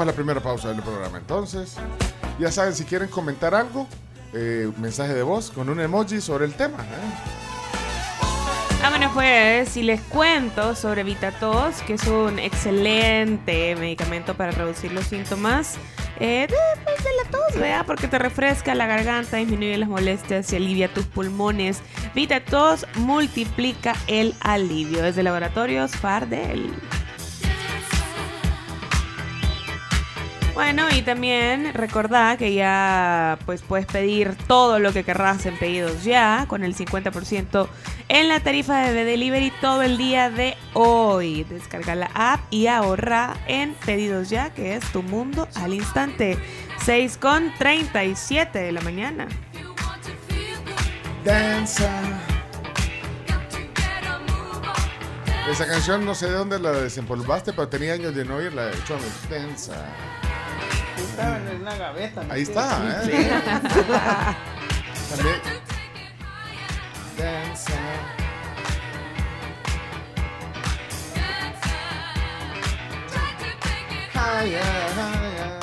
[0.00, 1.18] Vamos la primera pausa del programa.
[1.18, 1.76] Entonces,
[2.38, 3.86] ya saben, si quieren comentar algo,
[4.32, 6.78] eh, mensaje de voz con un emoji sobre el tema.
[6.78, 8.80] ¿eh?
[8.80, 15.04] Vámonos pues, y les cuento sobre Vitatos, que es un excelente medicamento para reducir los
[15.04, 15.76] síntomas
[16.18, 16.56] eh, de,
[17.22, 17.86] la tos.
[17.86, 21.82] Porque te refresca la garganta, disminuye las molestias y alivia tus pulmones.
[22.14, 25.02] Vitatos multiplica el alivio.
[25.02, 26.72] Desde Laboratorios Fardel.
[30.62, 36.04] Bueno, y también recordá que ya pues puedes pedir todo lo que querrás en pedidos
[36.04, 37.66] ya, con el 50%
[38.08, 41.44] en la tarifa de delivery todo el día de hoy.
[41.44, 46.38] Descarga la app y ahorra en pedidos ya, que es tu mundo al instante.
[46.84, 49.28] 6 con 37 de la mañana.
[51.24, 51.90] Danza.
[55.50, 58.84] Esa canción no sé de dónde la desempolvaste, pero tenía años de no oírla de
[58.84, 59.08] Chomito.
[61.20, 61.52] Danza.
[61.52, 62.22] en la gaveta.
[62.30, 63.30] Ahí está, ¿eh?
[65.10, 65.40] También.
[67.18, 67.72] Danza.
[74.14, 75.59] Higher, higher, higher.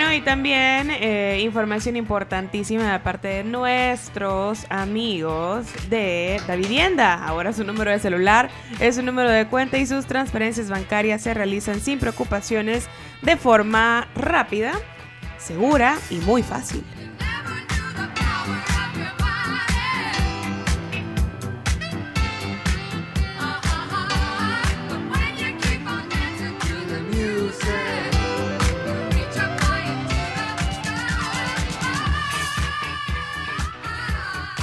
[0.00, 7.22] Bueno, y también eh, información importantísima de parte de nuestros amigos de la vivienda.
[7.22, 8.48] Ahora su número de celular
[8.80, 12.88] es su número de cuenta y sus transferencias bancarias se realizan sin preocupaciones
[13.20, 14.72] de forma rápida,
[15.36, 16.82] segura y muy fácil.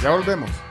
[0.02, 0.67] Ya volvemos.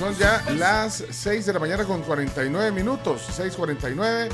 [0.00, 3.22] Son ya las 6 de la mañana con 49 minutos.
[3.36, 4.30] 6:49.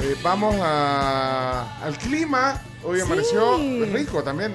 [0.00, 2.60] Eh, vamos a- al clima.
[2.84, 3.02] Hoy Sí.
[3.02, 3.56] amaneció
[3.92, 4.54] rico también.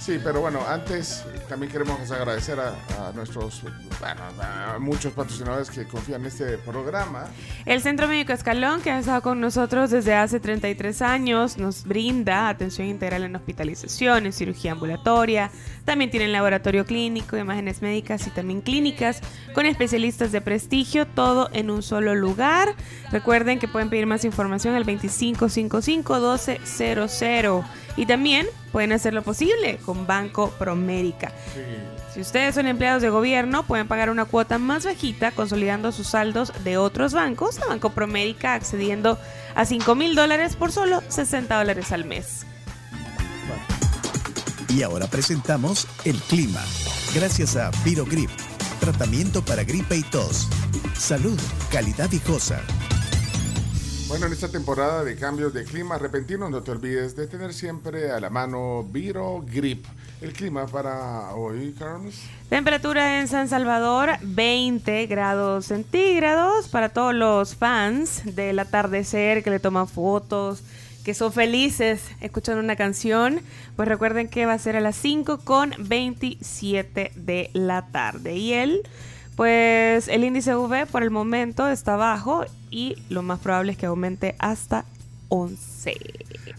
[0.00, 3.60] Sí, pero bueno, antes también queremos agradecer a, nuestros,
[4.00, 7.26] bueno, a muchos patrocinadores que confían en este programa.
[7.66, 12.48] El Centro Médico Escalón, que ha estado con nosotros desde hace 33 años, nos brinda
[12.48, 15.50] atención integral en hospitalización, en cirugía ambulatoria.
[15.84, 19.20] También tienen laboratorio clínico, imágenes médicas y también clínicas
[19.52, 22.74] con especialistas de prestigio, todo en un solo lugar.
[23.12, 27.64] Recuerden que pueden pedir más información al 2555-1200
[27.96, 31.32] y también pueden hacer lo posible con Banco Promérica.
[32.12, 36.52] Si ustedes son empleados de gobierno, pueden pagar una cuota más bajita consolidando sus saldos
[36.64, 39.18] de otros bancos a Banco Promérica accediendo
[39.54, 42.46] a 5 mil dólares por solo 60 dólares al mes.
[44.68, 46.60] Y ahora presentamos el clima.
[47.14, 48.30] Gracias a Virogrip,
[48.78, 50.48] tratamiento para gripe y tos.
[50.96, 51.38] Salud,
[51.72, 52.60] calidad viejosa.
[54.10, 58.10] Bueno, en esta temporada de cambios de clima repentinos, no te olvides de tener siempre
[58.10, 59.86] a la mano Viro Grip.
[60.20, 62.20] El clima para hoy, Carlos.
[62.48, 69.60] Temperatura en San Salvador, 20 grados centígrados para todos los fans del atardecer que le
[69.60, 70.64] toman fotos,
[71.04, 73.40] que son felices escuchando una canción.
[73.76, 78.34] Pues recuerden que va a ser a las 5 con 27 de la tarde.
[78.34, 78.82] Y él,
[79.36, 83.86] pues el índice UV por el momento está bajo y lo más probable es que
[83.86, 84.84] aumente hasta
[85.28, 85.94] 11.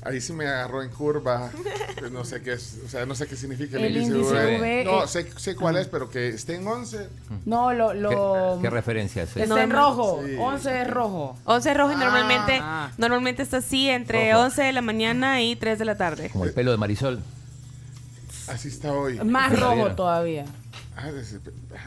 [0.03, 1.51] Ahí sí me agarró en curva.
[1.99, 4.57] Pues no sé qué es, o sea, no sé qué significa el, El índice.
[4.57, 7.07] UV, No, sé, sé cuál es, pero que esté en 11.
[7.45, 10.21] No, lo, lo ¿Qué, qué referencia es está en rojo.
[10.25, 10.35] Sí.
[10.39, 11.37] 11 es rojo.
[11.45, 11.99] 11 rojo y Ah.
[11.99, 12.91] normalmente, Ah.
[12.97, 14.45] normalmente está así entre Rojo.
[14.45, 16.29] 11 de la mañana y 3 de la tarde.
[16.29, 17.21] Como el pelo de Marisol.
[18.47, 19.19] Así está hoy.
[19.23, 20.45] Más ¿La rojo todavía.
[20.95, 21.35] Ah, es,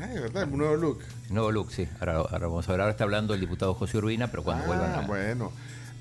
[0.00, 0.98] ah, de verdad, un nuevo look.
[1.30, 1.86] Nuevo look, sí.
[2.00, 2.80] Ahora, ahora vamos a ver.
[2.80, 5.06] Ahora está hablando el diputado José Urbina, pero cuando vuelvan Ah, a...
[5.06, 5.52] bueno.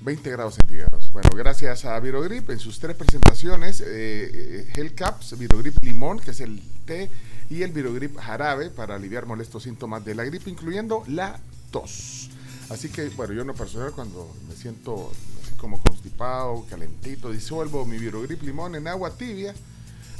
[0.02, 1.10] 20 grados centígrados.
[1.12, 6.40] Bueno, gracias a Virogrip en sus tres presentaciones, eh, eh, Hellcaps, Virogrip Limón, que es
[6.40, 7.10] el té,
[7.48, 11.40] y el Virogrip Jarabe para aliviar molestos síntomas de la gripe, incluyendo la
[11.70, 12.28] tos.
[12.68, 15.10] Así que, bueno, yo en lo personal cuando me siento
[15.42, 19.54] así como constipado, calentito, disuelvo mi Virogrip Limón en agua tibia.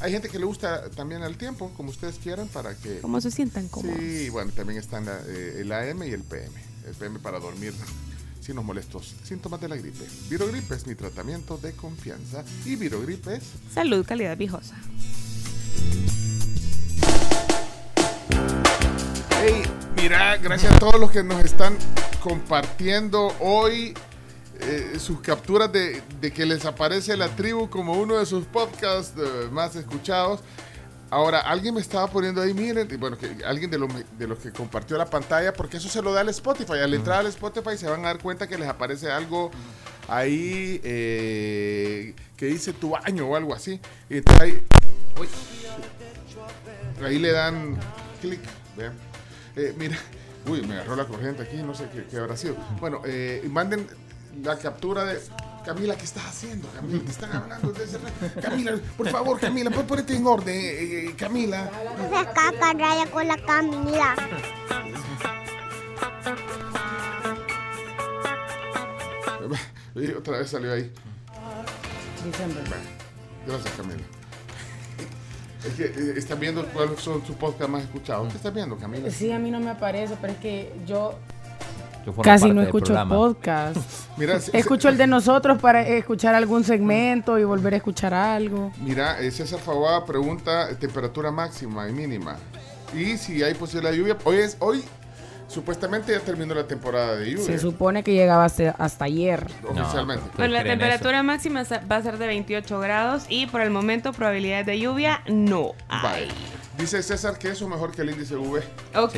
[0.01, 3.01] Hay gente que le gusta también al tiempo, como ustedes quieran, para que...
[3.01, 3.97] Como se sientan cómodos.
[3.99, 6.53] Sí, bueno, también están la- eh, el AM y el PM.
[6.87, 7.73] El PM para dormir
[8.41, 10.05] sin los molestos síntomas de la gripe.
[10.29, 13.43] Virogrip es mi tratamiento de confianza y Virogrip es...
[13.73, 14.77] Salud, calidad viejosa.
[19.41, 19.63] Hey,
[19.97, 21.77] mira, gracias a todos los que nos están
[22.23, 23.95] compartiendo hoy
[24.67, 29.15] eh, sus capturas de, de que les aparece la tribu como uno de sus podcasts
[29.17, 30.41] eh, más escuchados.
[31.11, 33.89] Ahora, alguien me estaba poniendo ahí, miren, bueno, que alguien de los,
[34.19, 36.79] de los que compartió la pantalla, porque eso se lo da al Spotify.
[36.83, 39.53] Al entrar al Spotify se van a dar cuenta que les aparece algo
[40.09, 43.81] ahí eh, que dice tu año o algo así.
[44.11, 44.65] Y entonces ahí,
[45.21, 45.29] uy,
[47.05, 47.79] ahí le dan
[48.21, 48.41] clic,
[48.77, 48.95] vean.
[49.55, 49.97] Eh, mira,
[50.49, 52.57] uy, me agarró la corriente aquí, no sé qué, qué habrá sido.
[52.81, 53.87] Bueno, eh, manden
[54.43, 55.21] la captura de
[55.65, 56.69] Camila, ¿qué estás haciendo?
[56.75, 57.73] Camila, te están hablando
[58.43, 61.71] Camila, por favor, Camila, pon- ponete en orden, eh, eh, Camila.
[62.11, 64.15] Se caca raya con la Camila.
[69.95, 70.91] Y otra vez salió ahí.
[72.23, 72.67] Bueno,
[73.47, 74.03] gracias, Camila.
[75.65, 78.29] Es que eh, están viendo cuáles son sus podcasts más escuchados.
[78.29, 79.11] ¿Qué estás viendo, Camila?
[79.11, 81.19] Sí, a mí no me aparece, pero es que yo
[82.23, 83.15] casi no escucho programa.
[83.15, 83.77] podcast.
[84.17, 88.73] Mira, Escucho el de nosotros para escuchar algún segmento y volver a escuchar algo.
[88.81, 92.37] Mira, César Fawada pregunta temperatura máxima y mínima.
[92.95, 94.17] Y si hay posibilidad de lluvia.
[94.25, 94.85] Hoy es, hoy
[95.49, 97.45] supuestamente ya terminó la temporada de lluvia.
[97.45, 99.47] Se supone que llegaba hasta, hasta ayer.
[99.69, 100.25] Oficialmente.
[100.37, 104.67] Pues la temperatura máxima va a ser de 28 grados y por el momento probabilidades
[104.67, 106.03] de lluvia no hay.
[106.03, 106.29] Vale.
[106.79, 108.61] Dice César que eso mejor que el índice V.
[108.97, 109.13] Ok,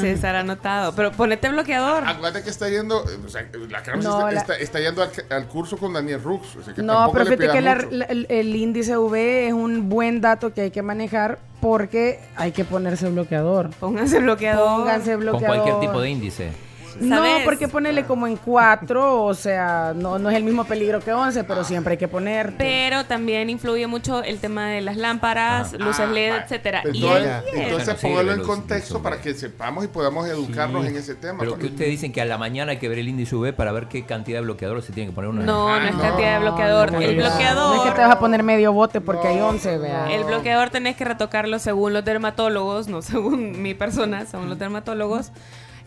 [0.00, 0.94] César anotado.
[0.94, 2.04] Pero ponete bloqueador.
[2.06, 5.10] Acuérdate que está yendo, o sea, la Carlos No, está, la- está- está yendo al,
[5.28, 6.56] al curso con Daniel Rux.
[6.56, 7.88] o sea, que No, pero fíjate que la- mucho.
[7.90, 12.52] la- el, el índice V es un buen dato que hay que manejar porque hay
[12.52, 13.70] que ponerse bloqueador.
[13.80, 14.78] Pónganse bloqueador.
[14.78, 15.56] Pónganse Con bloqueador.
[15.58, 16.52] cualquier tipo de índice.
[16.98, 21.12] No, porque ponerle como en cuatro, o sea, no, no es el mismo peligro que
[21.12, 22.54] 11, pero siempre hay que poner.
[22.58, 26.82] Pero también influye mucho el tema de las lámparas, luces LED, etcétera.
[26.92, 30.26] Y Entonces, ahí es- entonces no póngalo en los- contexto para que sepamos y podamos
[30.28, 31.38] educarnos en ese tema.
[31.38, 33.72] Pero que ustedes dicen que a la mañana hay que ver el índice UV para
[33.72, 35.42] ver qué cantidad de bloqueador se tiene que poner uno.
[35.42, 36.92] No, no es cantidad de bloqueador.
[36.92, 37.76] No, el no, bloqueador.
[37.76, 40.10] No es que te vas a poner medio bote porque hay 11, vea.
[40.12, 45.30] El bloqueador tenés que retocarlo según los dermatólogos, no según mi persona, según los dermatólogos,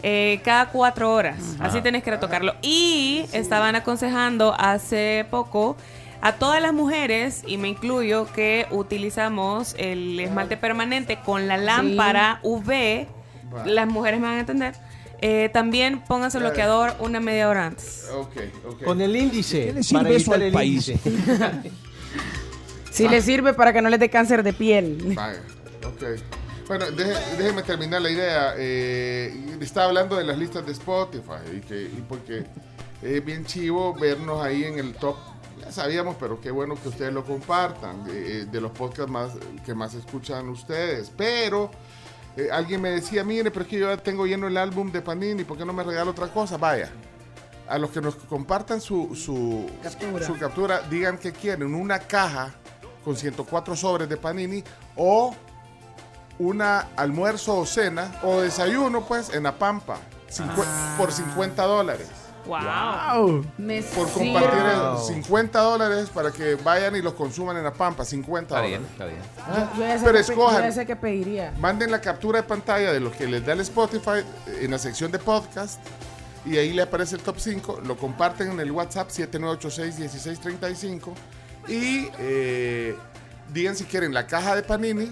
[0.04, 1.56] eh, cada cuatro horas.
[1.60, 2.54] Así tenés que retocarlo.
[2.62, 5.76] Y estaban aconsejando hace poco
[6.22, 12.40] a todas las mujeres, y me incluyo, que utilizamos el esmalte permanente con la lámpara
[12.44, 13.08] UV.
[13.54, 13.66] Va.
[13.66, 14.74] Las mujeres me van a entender.
[15.22, 18.10] eh, también pónganse bloqueador una media hora antes.
[18.14, 18.36] Ok,
[18.68, 18.84] ok.
[18.84, 19.66] Con el índice.
[19.68, 20.88] ¿Qué le sirve para eso al el país?
[20.90, 21.72] índice.
[22.92, 25.14] Si le sirve para que no les dé cáncer de piel.
[25.16, 25.42] Vaya,
[25.84, 26.04] ok.
[26.76, 28.54] Bueno, deje- déjeme terminar la idea.
[28.58, 32.48] Eh, estaba hablando de las listas de Spotify y, que, y porque
[33.04, 35.16] es bien chivo vernos ahí en el top.
[35.60, 38.06] Ya sabíamos, pero qué bueno que ustedes lo compartan.
[38.10, 41.12] eh, de los podcasts más, que más escuchan ustedes.
[41.16, 41.70] Pero
[42.36, 45.02] eh, alguien me decía, mire, pero es que yo ya tengo lleno el álbum de
[45.04, 46.58] Panini, ¿por qué no me regala otra cosa?
[46.58, 46.90] Vaya.
[47.68, 50.26] A los que nos compartan su, su, Captura.
[50.26, 52.52] su captura, digan que quieren una caja
[53.06, 54.64] con 104 sobres de Panini
[54.96, 55.36] o
[56.40, 59.98] una almuerzo o cena o desayuno, pues, en la Pampa
[60.40, 60.96] Ah.
[60.98, 62.08] por 50 dólares.
[62.46, 63.46] ¡Wow!
[63.58, 68.04] Me Por compartir el 50 dólares para que vayan y los consuman en la Pampa,
[68.04, 68.80] 50 Está dólares.
[68.80, 69.22] bien, está bien.
[69.48, 70.58] Yo, yo ya sé Pero que escojan.
[70.58, 71.54] yo ya sé que pediría.
[71.60, 74.78] Manden la captura de pantalla de lo que les da el Spotify eh, en la
[74.80, 75.80] sección de podcast
[76.46, 77.82] y ahí le aparece el top 5.
[77.86, 81.14] Lo comparten en el WhatsApp 7986-1635
[81.68, 82.96] y eh,
[83.54, 85.10] digan si quieren la caja de Panini,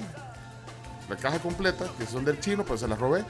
[1.11, 3.23] la caja completa, que son del chino, pues se la robé,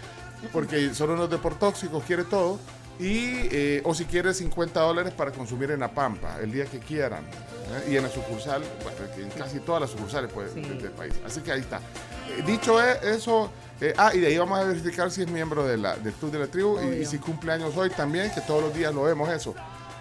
[0.54, 2.60] porque son unos deportóxicos, quiere todo.
[3.00, 6.78] Y, eh, o si quiere 50 dólares para consumir en la Pampa, el día que
[6.78, 7.24] quieran.
[7.24, 7.92] ¿eh?
[7.92, 10.62] Y en la sucursal, bueno, en casi todas las sucursales pues, Sí.
[10.62, 11.14] del, país.
[11.26, 11.78] Así que ahí está.
[11.78, 15.66] Eh, dicho e- eso, eh, ah, y de ahí vamos a verificar si es miembro
[15.66, 18.42] de la, del Club de la Tribu y, y si cumple años hoy también, que
[18.42, 19.56] todos los días lo vemos eso.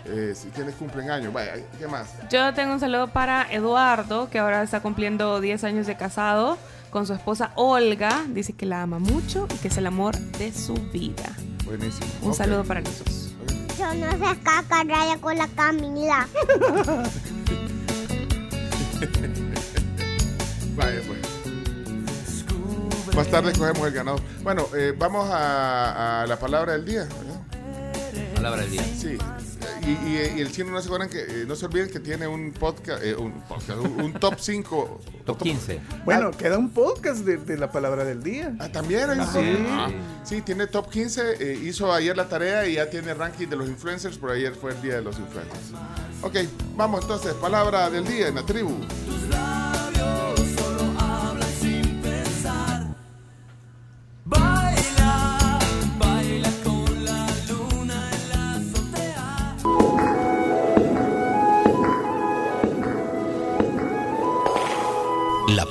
[0.04, 2.08] Eh, si tienes cumpleaños, vaya, ¿qué más?
[2.30, 6.58] Yo tengo un saludo para Eduardo, que ahora está cumpliendo 10 años de casado
[6.90, 8.24] con su esposa Olga.
[8.28, 11.34] Dice que la ama mucho y que es el amor de su vida.
[11.64, 12.06] Buenísimo.
[12.22, 13.30] Un saludo para los dos.
[13.78, 16.26] Yo no sé caca raya con la Camila.
[20.76, 21.20] Vaya, pues.
[23.16, 24.18] Más tarde cogemos el ganado.
[24.42, 27.04] Bueno, eh, vamos a, a la palabra del día.
[27.04, 27.40] ¿verdad?
[28.34, 28.84] Palabra del día.
[28.96, 29.18] Sí.
[29.82, 32.26] Y, y- y el chino no se acuerdan que eh, no se olviden que tiene
[32.28, 35.00] un podcast, eh, un, podcast, un, un top 5.
[35.26, 35.80] Top 15.
[36.04, 38.54] Bueno, queda un podcast de, de la palabra del día.
[38.58, 39.64] Ah, también hay un Sí.
[39.68, 39.88] Ah,
[40.24, 41.22] sí, tiene top 15.
[41.38, 44.16] eh, hizo ayer la tarea y ya tiene ranking de los influencers.
[44.18, 45.72] Por ayer fue el día de los influencers.
[46.22, 46.36] Ok,
[46.76, 47.34] vamos entonces.
[47.34, 48.74] Palabra del día en la tribu.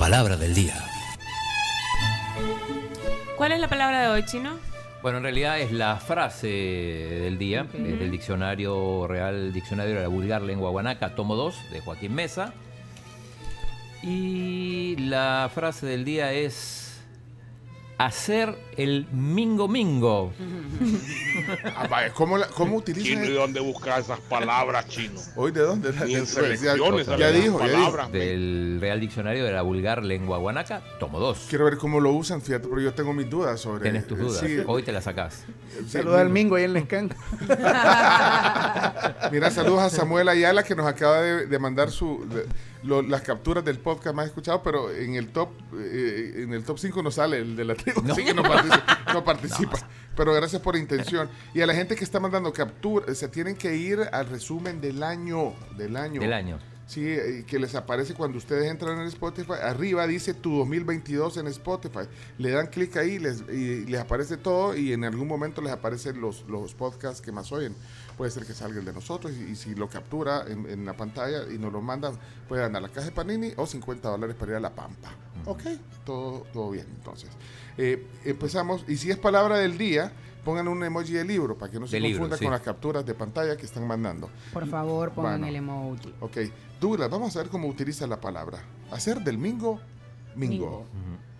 [0.09, 0.73] Palabra del día.
[3.37, 4.57] ¿Cuál es la palabra de hoy, Chino?
[5.03, 7.75] Bueno, en realidad es la frase del día, Ok.
[7.75, 12.53] eh, del diccionario Real Diccionario de la Vulgar Lengua Guanaca, tomo 2, de Joaquín Mesa.
[14.01, 16.78] Y la frase del día es
[17.99, 20.31] hacer el mingo mingo.
[21.75, 23.05] Ah, vaya, ¿cómo, la- cómo utiliza?
[23.07, 25.19] Chino, ¿y dónde buscar esas palabras, chino?
[25.35, 25.91] ¿Hoy de dónde?
[26.05, 27.59] Ni en Ya- selecciones ya, ya dijo.
[27.59, 28.09] palabras.
[28.11, 31.47] Del Real Diccionario de la Vulgar Lengua Guanaca, tomo 2.
[31.49, 33.83] Quiero ver cómo lo usan, fíjate, pero yo tengo mis dudas sobre.
[33.83, 34.39] Tienes tus dudas.
[34.39, 35.43] sí, Hoy te las sacás.
[35.77, 36.29] sí, Saluda al.
[36.29, 37.13] Mingo ahí en Lescan.
[39.31, 42.45] Mira, saludos a Samuel Ayala que nos acaba de, de mandar su de-
[42.83, 46.77] lo- las capturas del podcast más escuchado, pero en el top eh, en el top
[46.79, 48.99] 5 no sale el de la tribu, así que no participa.
[49.13, 49.79] no participa.
[50.15, 51.29] Pero gracias por la intención.
[51.53, 55.01] Y a la gente que está mandando capturas, se tienen que ir al resumen del
[55.03, 56.19] año, del año.
[56.21, 56.59] Del año.
[56.87, 59.53] Sí, eh, que les aparece cuando ustedes entran en Spotify.
[59.61, 61.99] Arriba dice tu 2022 en Spotify.
[62.39, 66.19] Le dan clic ahí les, y les aparece todo y en algún momento les aparecen
[66.19, 67.75] los, los podcasts que más oyen.
[68.19, 70.91] Puede ser que salga el de nosotros y, y si lo captura en, en la
[70.91, 72.15] pantalla y nos lo mandan,
[72.49, 75.09] puede andar a la caja de Panini o 50 dólares para ir a La Pampa.
[75.45, 75.61] Ok,
[76.05, 77.29] todo, todo bien entonces.
[77.77, 80.11] Eh, empezamos, y si es palabra del día,
[80.43, 82.43] pongan un emoji de libro para que no se De libro, confunda sí.
[82.43, 84.29] con las capturas de pantalla que están mandando.
[84.51, 85.47] Por favor, pongan Bueno.
[85.47, 86.13] el emoji.
[86.19, 86.37] Ok,
[86.81, 88.59] Douglas, vamos a ver cómo utiliza la palabra.
[88.91, 89.79] Hacer del mingo,
[90.35, 90.55] mingo.
[90.65, 90.85] Mingo.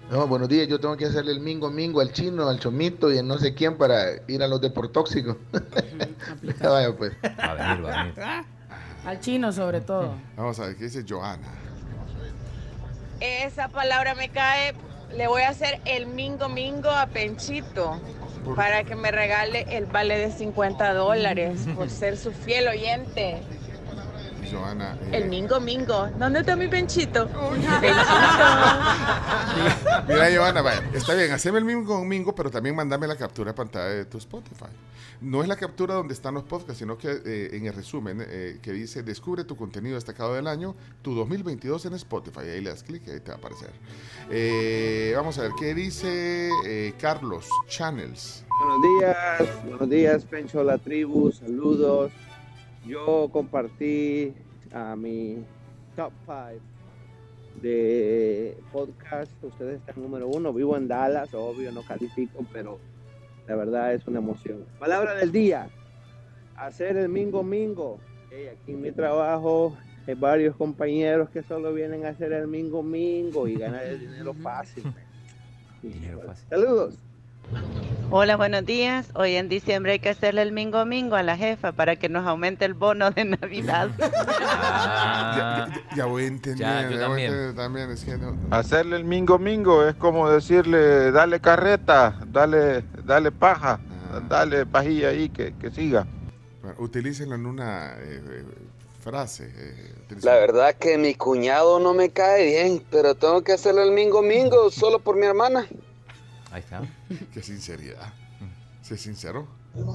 [0.09, 3.19] No, buenos días, yo tengo que hacerle el mingo mingo al chino, al chomito y
[3.19, 5.37] a no sé quién para ir a los deportóxicos.
[6.61, 7.13] Vaya pues.
[7.23, 8.45] Va a venir, va a venir.
[9.05, 10.15] Al chino sobre todo.
[10.35, 11.47] Vamos a ver, ¿qué dice Joana?
[13.19, 14.73] Esa palabra me cae.
[15.15, 17.99] Le voy a hacer el mingo mingo a Penchito
[18.55, 23.43] para que me regale el vale de 50 dólares por ser su fiel oyente.
[24.51, 24.97] Joana.
[25.03, 26.07] eh, El mingo mingo.
[26.17, 27.27] ¿Dónde está mi Penchito?
[30.07, 33.55] Mira, Joana, vaya, está bien, haceme el mingo mingo, pero también mandame la captura de
[33.57, 34.65] pantalla de tu Spotify.
[35.21, 38.59] No es la captura donde están los podcasts, sino que eh, en el resumen eh,
[38.61, 42.39] que dice descubre tu contenido destacado del año, tu 2022 en Spotify.
[42.41, 43.71] Ahí le das clic y ahí te va a aparecer.
[44.29, 48.45] Eh, vamos a ver, ¿qué dice eh, Carlos Channels?
[48.59, 52.11] Buenos días, buenos días, Pencho La Tribu, saludos.
[52.89, 54.33] Yo compartí
[54.73, 55.45] a mi
[55.95, 56.59] top 5
[57.61, 59.31] de podcast.
[59.43, 60.51] Ustedes están número uno.
[60.51, 62.79] Vivo en Dallas, obvio, no califico, pero
[63.47, 64.65] la verdad es una emoción.
[64.79, 65.69] Palabra del día:
[66.55, 67.99] hacer el mingo mingo.
[68.31, 69.77] Hey, aquí en mi trabajo
[70.07, 74.33] hay varios compañeros que solo vienen a hacer el mingo mingo y ganar el dinero
[74.33, 74.83] fácil.
[75.83, 76.49] Dinero fácil.
[76.49, 76.97] Saludos.
[78.11, 79.07] Hola, buenos días.
[79.13, 82.25] Hoy en diciembre hay que hacerle el mingo mingo a la jefa para que nos
[82.25, 83.89] aumente el bono de Navidad.
[83.99, 84.07] Ya,
[85.37, 87.31] ya- ya voy a entender, Ya, yo ya voy a también.
[87.33, 87.91] entender también.
[87.91, 93.79] Es que no- Hacerle el mingo mingo es como decirle, dale carreta, dale, dale paja,
[94.27, 96.07] dale pajilla ahí que, que siga.
[96.63, 98.43] Bueno, utilícenlo en una eh, eh,
[99.03, 99.51] frase.
[99.55, 99.93] eh,
[100.23, 104.23] La verdad que mi cuñado no me cae bien, pero tengo que hacerle el mingo
[104.23, 105.67] mingo solo por mi hermana.
[106.51, 106.81] Ahí está.
[107.33, 108.13] Qué sinceridad.
[108.81, 109.47] Sé sincero.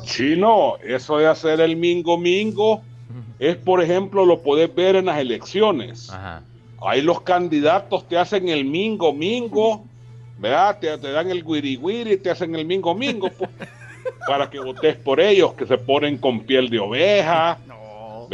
[0.04, 2.82] Chino, eso de hacer el mingo mingo
[3.38, 6.10] es, por ejemplo, lo puedes ver en las elecciones.
[6.80, 9.84] Ahí los candidatos te hacen el mingo mingo,
[10.38, 10.78] ¿verdad?
[10.78, 13.50] Te, te dan el guiri guiri, te hacen el mingo mingo, pues,
[14.28, 17.58] para que votes por ellos, que se ponen con piel de oveja,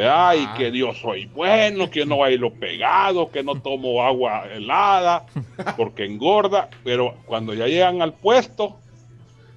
[0.00, 0.34] ¿verdad?
[0.34, 5.26] Y que Dios soy bueno, que no bailo pegado, que no tomo agua helada,
[5.76, 8.78] porque engorda, pero cuando ya llegan al puesto,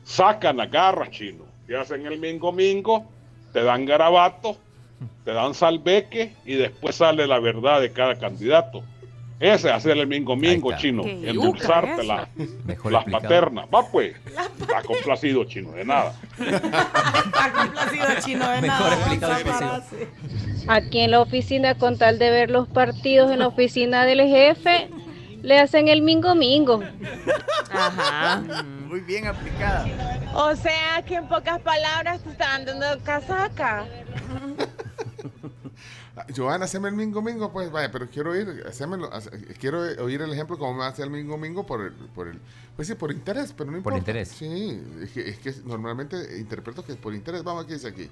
[0.04, 3.06] sacan las garras, chino, te hacen el mingo mingo,
[3.54, 4.58] te dan garabato,
[5.24, 8.84] te dan salveque y después sale la verdad de cada candidato.
[9.44, 12.30] Ese es hacer el mingo mingo, chino, endulzarte la-
[12.66, 13.12] explicado.
[13.12, 13.66] paternas.
[13.74, 16.14] Va pues, está complacido, chino, de nada.
[16.39, 19.39] Está complacido chino de Mejor nada.
[19.39, 19.84] explicado.
[20.70, 24.89] Aquí en la oficina, con tal de ver los partidos en la oficina del jefe,
[25.41, 26.82] le hacen el mingo mingo.
[27.70, 28.41] Ajá.
[28.88, 29.86] Muy bien aplicada.
[30.36, 33.84] O sea que en pocas palabras te están dando casaca.
[36.36, 40.32] Joana, haceme el mingo mingo, pues vaya, pero quiero oír, hacémelo, hace- quiero oír el
[40.32, 42.39] ejemplo cómo me hace el mingo mingo por el, por el,
[42.76, 43.97] pues sí, por interés, pero no importa.
[43.97, 44.28] interés.
[44.30, 47.43] Sí, es que, es que normalmente interpreto que es por interés.
[47.43, 48.07] Vamos, ¿qué dice aquí?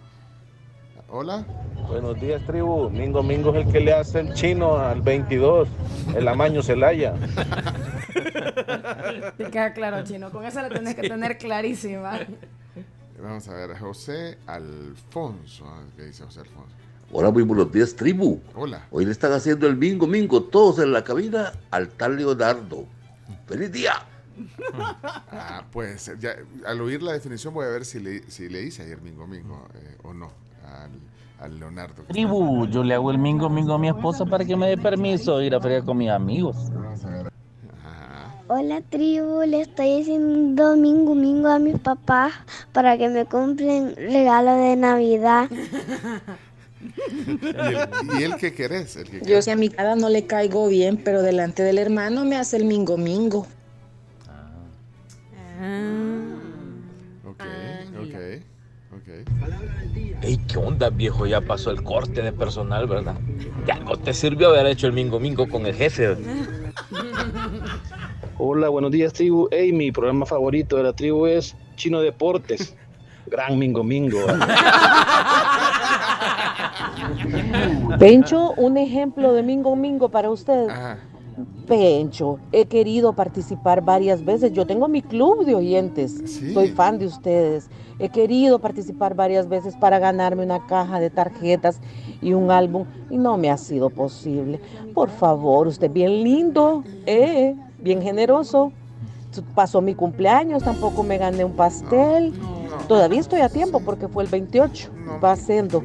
[1.10, 1.46] Hola.
[1.88, 2.90] Buenos días, tribu.
[2.90, 5.68] Mingo Mingo es el que le hace el chino al 22,
[6.16, 7.14] el amaño Celaya.
[9.38, 10.32] Te queda claro, chino.
[10.32, 12.20] Con esa la tenés que tener clarísima.
[13.22, 16.76] Vamos a ver, José Alfonso, ah, ¿qué dice José Alfonso?
[17.14, 18.40] Hola, muy buenos días, tribu.
[18.56, 18.86] Hola.
[18.92, 22.86] Hoy le están haciendo el mingo mingo todos en la cabina al tal Leonardo.
[23.48, 23.94] ¡Feliz día!
[25.34, 26.32] Ah, pues ya,
[26.66, 29.68] al oír la definición voy a ver si le, si le hice ayer mingo mingo
[29.76, 30.32] eh, o no
[30.66, 30.92] al,
[31.46, 32.02] al Leonardo.
[32.02, 34.78] está- Tribu, yo le hago el mingo mingo a mi esposa para que me dé
[34.78, 36.56] permiso de ir a feria con mis amigos.
[38.48, 42.34] Hola tribu, le estoy haciendo mingo mingo a mis papás
[42.74, 45.50] para que me compren regalo de Navidad.
[48.20, 48.96] ¿Y el, que querés?
[48.96, 49.46] El que Yo querés.
[49.46, 52.66] si a mi cara no le caigo bien, pero delante del hermano me hace el
[52.66, 53.48] mingo mingo.
[57.26, 57.44] Ok,
[58.00, 58.16] ok,
[58.96, 59.10] ok.
[60.24, 61.26] Ey, ¿qué onda, viejo?
[61.26, 63.16] Ya pasó el corte de personal, ¿verdad?
[63.68, 66.18] Ya no te sirvió haber hecho el mingo mingo con el jefe.
[68.38, 69.48] Hola, buenos días, tribu.
[69.52, 72.76] Hey, mi programa favorito de la tribu es Chino Deportes.
[73.28, 74.20] Gran Mingo Mingo.
[78.00, 80.68] Pencho, un ejemplo de Mingo Mingo para usted.
[81.68, 84.52] Pencho, he querido participar varias veces.
[84.52, 86.42] Yo tengo mi club de oyentes.
[86.54, 87.70] Soy fan de ustedes.
[88.00, 91.80] He querido participar varias veces para ganarme una caja de tarjetas
[92.22, 94.60] y un álbum y no me ha sido posible.
[94.94, 98.72] Por favor, usted bien lindo, eh, bien generoso.
[99.56, 102.34] Pasó mi cumpleaños, tampoco me gané un pastel.
[102.88, 104.92] Todavía estoy a tiempo porque fue el 28.
[105.24, 105.84] Va siendo.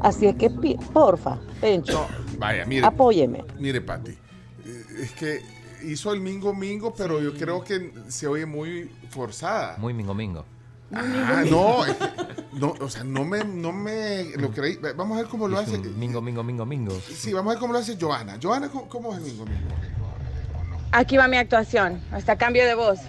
[0.00, 0.50] Así es que,
[0.92, 2.06] porfa, Pencho,
[2.38, 2.86] Vaya, mire.
[2.86, 3.44] apóyeme.
[3.58, 5.42] Mire, Pati, eh, es que
[5.84, 9.76] hizo el Mingo Mingo, pero yo creo que se oye muy forzada.
[9.78, 10.44] Muy mingo mingo.
[10.92, 14.78] Ah, no, que- no, o sea, no me, no me lo creí.
[14.96, 15.78] Vamos a ver cómo lo hace.
[15.78, 16.92] Mingo, mingo, mingo, mingo.
[17.00, 18.38] Sí, vamos a ver cómo lo hace Joana.
[18.40, 19.74] Joana, ¿cómo, cómo es el Mingo Mingo?
[20.92, 23.00] Aquí va mi actuación, hasta cambio de voz.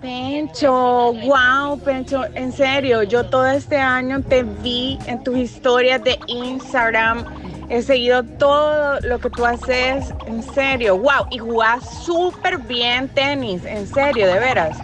[0.00, 6.18] Pencho, wow, Pencho, en serio, yo todo este año te vi en tus historias de
[6.26, 7.24] Instagram,
[7.68, 13.64] he seguido todo lo que tú haces, en serio, wow, y jugás súper bien tenis,
[13.64, 14.76] en serio, de veras,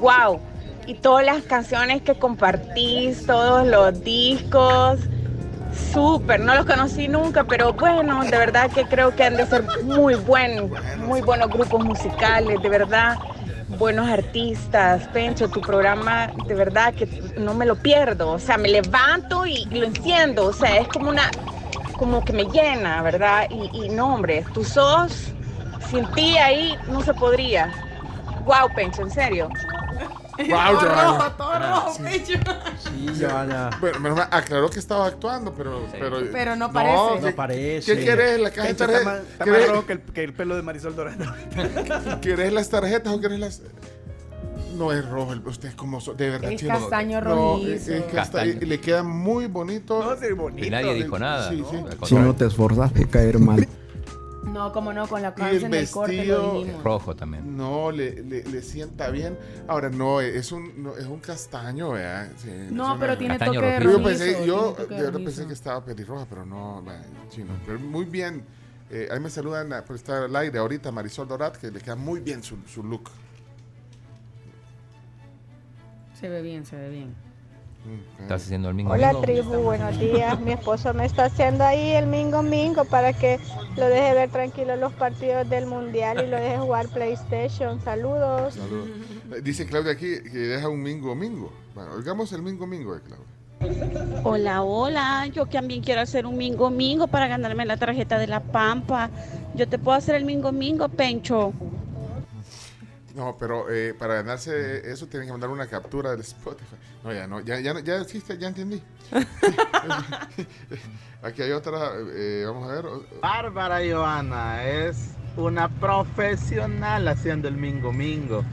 [0.00, 0.40] wow.
[0.86, 5.00] Y todas las canciones que compartís, todos los discos,
[5.92, 9.64] súper, no los conocí nunca, pero bueno, de verdad que creo que han de ser
[9.84, 10.70] muy buenos,
[11.06, 13.18] muy buenos grupos musicales, de verdad,
[13.68, 15.06] buenos artistas.
[15.08, 19.64] Pencho, tu programa, de verdad que no me lo pierdo, o sea, me levanto y,
[19.66, 21.30] lo enciendo, o sea, es como una,
[21.98, 23.46] como que me llena, ¿verdad?
[23.50, 25.32] Y, y no, hombre, tú sos,
[25.90, 27.70] sin ti ahí no se podría.
[28.44, 29.48] Wow, Pencho, en serio.
[30.38, 32.02] Wow, Todo rojo, todo rojo, Sí.
[32.02, 32.32] Pencho.
[32.78, 33.70] Sí, Joana.
[33.80, 35.84] Bueno, menos mal, aclaró que estaba actuando, pero.
[35.92, 36.96] Pero, Pero no parece.
[37.20, 37.96] ¿qué- No parece.
[37.96, 38.40] ¿Qué querés?
[38.40, 39.32] ¿La caja de Pencho está más, tarjetas?
[39.32, 41.24] está más rojo que el, que el pelo de Marisol Dorado.
[42.20, 43.62] ¿Querés las tarjetas o querés las.?
[44.76, 46.00] No es rojo, usted es como.
[46.00, 46.78] so- De verdad, Es chino.
[46.78, 47.72] castaño No, rojizo.
[47.72, 48.52] es- es casta- Castaño.
[48.60, 50.02] y le queda muy bonito.
[50.04, 50.64] No, sí, bonito.
[50.66, 51.48] Y nadie dijo nada.
[51.50, 51.70] Sí, ¿no?
[51.70, 51.96] sí.
[52.06, 53.66] Si no te esforzas de caer mal.
[54.44, 56.84] No, como no, con la Y el canción del corte lo vestido- dijimos.
[56.84, 57.56] Rojo también.
[57.56, 59.36] No, le, le, le sienta bien.
[59.66, 62.30] Ahora, no, es un, no, es un castaño, ¿verdad?
[62.38, 63.84] Sí, No, pero tiene Castaño toque de.
[63.84, 66.82] Yo pensé, yo tiene toque de pensé que estaba pelirroja, pero no,
[67.28, 67.52] chino.
[67.66, 68.44] Pero muy bien.
[68.90, 72.20] Eh, ahí me saludan por estar al aire ahorita Marisol Dorat, que le queda muy
[72.20, 73.10] bien su, su look.
[76.14, 77.14] Se ve bien, se ve bien.
[78.20, 79.22] Estás haciendo el mingo Hola mingo.
[79.22, 80.38] tribu, buenos días.
[80.40, 83.38] Mi esposo me está haciendo ahí el mingo mingo para que
[83.76, 87.80] lo deje ver tranquilo los partidos del mundial y lo deje jugar PlayStation.
[87.82, 88.54] Saludos.
[88.54, 88.88] Saludos.
[89.36, 91.50] Eh, Dice Claudia aquí que deja un mingo mingo.
[91.74, 94.20] Bueno, oigamos el mingo mingo de Claudia.
[94.24, 95.26] Hola, hola.
[95.32, 99.08] Yo también quiero hacer un mingo mingo para ganarme la tarjeta de la Pampa.
[99.54, 101.52] Yo te puedo hacer el mingo mingo, Pencho.
[103.18, 106.76] No, pero eh, para ganarse eso tienen que mandar una captura del Spotify.
[107.02, 108.80] No, ya no, ya, ya, no- ya existe, ya entendí.
[111.22, 112.84] Aquí hay otra, eh, vamos a ver.
[113.20, 118.44] Bárbara Joana es una profesional haciendo el mingo mingo.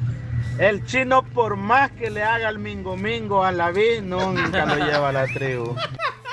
[0.58, 4.84] El chino, por más que le haga el mingo mingo a la vi, nunca lo
[4.84, 5.76] lleva a la tribu.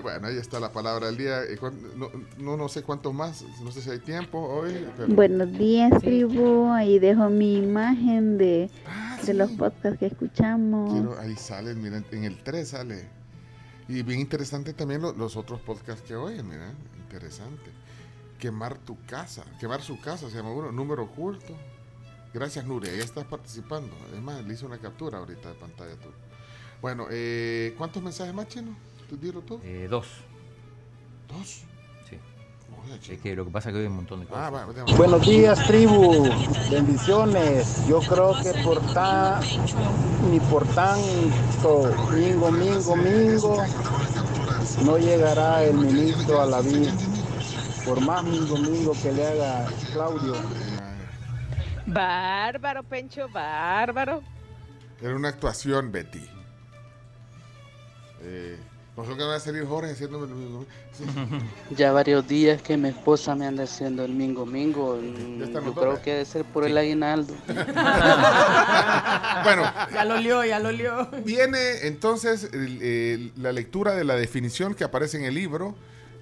[0.00, 1.40] Bueno, ahí está la palabra del día.
[1.96, 4.86] No, no, no sé cuántos más, no sé si hay tiempo hoy.
[4.96, 6.70] pero- Buenos días, tribu.
[6.72, 8.70] Ahí dejo mi imagen de,
[9.24, 10.92] de los podcasts que escuchamos.
[10.92, 13.08] Quiero- ahí sale, miren, en el 3 sale.
[13.88, 16.72] Y bien interesante también lo- los otros podcasts que oyen, mira,
[17.02, 17.70] interesante.
[18.38, 21.54] Quemar tu casa, quemar su casa, se llama uno, número oculto.
[22.32, 23.94] Gracias, Nuria, ya estás participando.
[24.10, 26.08] Además, le hice una captura ahorita de pantalla tú.
[26.82, 28.76] Bueno, eh, ¿cuántos mensajes más, Chino?
[29.62, 30.06] Eh, dos.
[31.28, 31.62] ¿Dos?
[32.08, 32.18] Sí.
[33.12, 34.44] Es que lo que pasa es que hay un montón de cosas.
[34.44, 36.28] Ah, va, déjame- Buenos días, tribu.
[36.70, 37.86] Bendiciones.
[37.88, 39.40] Yo creo que por tan,
[40.30, 43.62] ni por tanto, mingo, mingo, mingo,
[44.84, 46.92] no llegará el ministro a la vida.
[47.86, 50.34] Por más mingo, mingo que le haga Claudio.
[51.86, 54.22] Bárbaro, Pencho, bárbaro.
[55.00, 56.26] Era una actuación, Betty.
[58.22, 58.58] Eh,
[58.96, 60.26] no sé que va a salir Jorge haciendo...
[60.92, 61.04] Sí.
[61.76, 65.00] Ya varios días que mi esposa me anda haciendo el mingo mingo.
[65.00, 67.34] Yo creo que debe ser por el aguinaldo.
[69.44, 71.08] bueno, Ya lo lió, ya lo lió.
[71.24, 75.74] Viene entonces el- el- la lectura de la definición que aparece en el libro,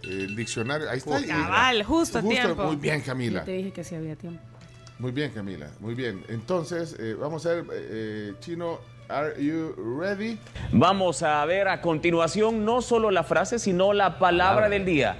[0.02, 0.88] el diccionario.
[0.90, 1.24] Ahí está.
[1.26, 2.64] Cabal, justo a tiempo.
[2.64, 3.44] Muy bien, Yo Camila.
[3.44, 4.40] te dije que sí había tiempo.
[4.98, 5.68] Muy bien, Camila.
[5.80, 6.22] Muy bien.
[6.28, 8.78] Entonces, eh, vamos a ver, eh, Chino,
[9.12, 10.38] ¿are you ready?
[10.72, 15.16] Vamos a ver a continuación no solo la frase, sino la palabra del día.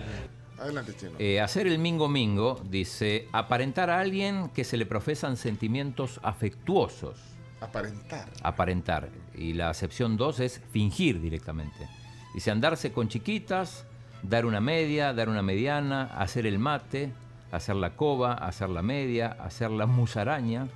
[0.59, 1.13] Adelante, Chino.
[1.19, 7.19] Eh, hacer el mingo mingo dice aparentar a alguien que se le profesan sentimientos afectuosos.
[7.61, 8.29] Aparentar.
[8.43, 9.09] Aparentar.
[9.35, 11.89] Y la acepción 2 es fingir directamente.
[12.35, 13.85] Dice andarse con chiquitas,
[14.23, 17.13] dar una media, dar una mediana, hacer el mate,
[17.51, 20.69] hacer la cova, hacer la media, hacer la musaraña,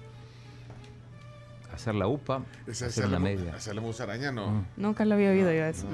[1.76, 3.54] hacer la upa, hacer una mu- media.
[3.54, 4.48] Hacerle musaraña, no.
[4.50, 4.66] Mm.
[4.76, 5.86] Nunca lo había oído yo eso.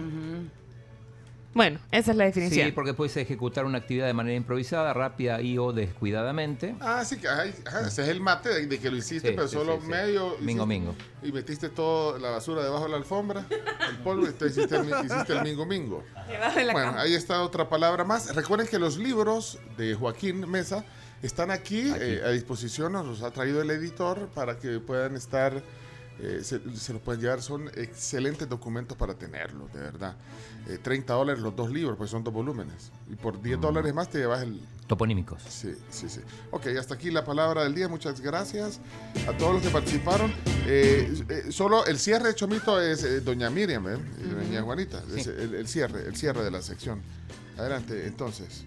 [1.55, 2.65] Bueno, esa es la definición.
[2.69, 6.75] Sí, porque puedes ejecutar una actividad de manera improvisada, rápida y o descuidadamente.
[6.81, 9.35] Ah, sí, que ay, ajá, ese es el mate de, de que lo hiciste, Sí,
[9.37, 9.89] pero sí, solo sí, sí.
[9.91, 10.37] medio.
[10.41, 10.95] Mingo, hiciste- mingo.
[11.23, 13.45] Y metiste toda la basura debajo de la alfombra,
[13.91, 16.03] el polvo, y entonces hiciste hiciste el mingo mingo.
[16.27, 17.03] Debajo de la Bueno, cama.
[17.03, 18.35] ahí está otra palabra más.
[18.35, 20.87] Recuerden que los libros de Joaquín Mesa
[21.23, 25.63] están aquí, eh, a disposición, nos los ha traído el editor para que puedan estar,
[26.19, 30.17] eh, se, se los pueden llevar, son excelentes documentos para tenerlos, de verdad.
[30.69, 32.91] Eh, 30 dólares los dos libros, pues son dos volúmenes.
[33.11, 34.61] Y por 10 dólares más te llevas el...
[34.87, 35.43] Toponímicos.
[35.49, 36.21] Sí, sí, sí.
[36.51, 37.89] Ok, hasta aquí la palabra del día.
[37.89, 38.79] Muchas gracias
[39.27, 40.33] a todos los que participaron.
[40.67, 45.03] Eh, solo el cierre de Chomito es doña Miriam, doña Juanita.
[45.17, 47.01] Es el, el cierre, el cierre de la sección.
[47.57, 48.65] Adelante, entonces.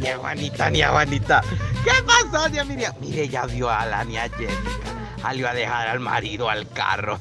[0.00, 1.42] Ni Juanita, ni Juanita.
[1.84, 2.94] ¿Qué pasó, Dios Miriam?
[3.00, 4.56] Mire, ya vio a la niña Jessica.
[5.22, 7.18] Ah, le iba a dejar al marido al carro.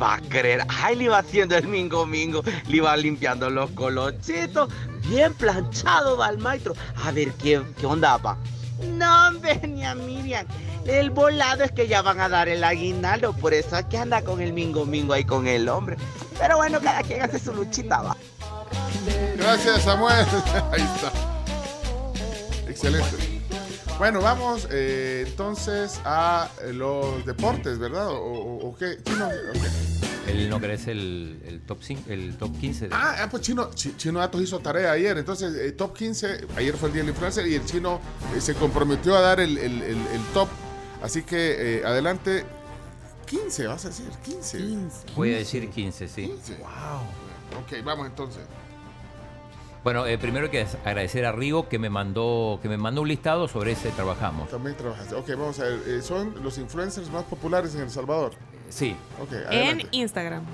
[0.00, 0.64] Va a creer.
[0.68, 2.42] Ay, le iba haciendo el mingo mingo.
[2.68, 4.70] Le iba limpiando los colochitos.
[5.08, 6.74] Bien planchado va el maestro.
[7.04, 8.38] A ver, ¿qué, qué onda va?
[8.88, 10.46] No, hombre, ni a Miriam.
[10.86, 13.34] El volado es que ya van a dar el aguinaldo.
[13.34, 15.96] Por eso es que anda con el mingo mingo ahí con el hombre.
[16.38, 18.16] Pero bueno, cada quien hace su luchita, va.
[19.36, 20.26] Gracias, Samuel.
[20.72, 21.31] Ahí está.
[22.82, 23.40] Excelente.
[23.98, 28.08] Bueno, vamos eh, entonces a los deportes, ¿verdad?
[28.08, 28.98] ¿O, o- o qué?
[29.04, 30.28] Chino, ok.
[30.28, 33.70] El no querés el, el top 5, el top 15 de- Ah, ah, pues Chino,
[33.74, 35.18] Chi- Chino Datos hizo tarea ayer.
[35.18, 38.00] Entonces, eh, top 15, ayer fue el día del influencer y el chino
[38.36, 40.48] eh, se comprometió a dar el, el- el- el top.
[41.02, 42.44] Así que eh, adelante.
[43.26, 44.58] 15, vas a decir, 15.
[45.16, 46.26] Voy a decir 15, sí.
[46.58, 47.60] Wow.
[47.62, 48.42] Ok, vamos entonces.
[49.84, 53.08] Bueno, eh, primero hay que agradecer a Rigo que me mandó que me mandó un
[53.08, 54.48] listado sobre ese trabajamos.
[54.48, 55.14] También trabajaste.
[55.16, 55.80] Ok, vamos a ver.
[55.88, 58.32] eh, son los influencers más populares en El Salvador.
[58.68, 59.82] Sí, Ok, En.
[59.90, 60.44] Instagram.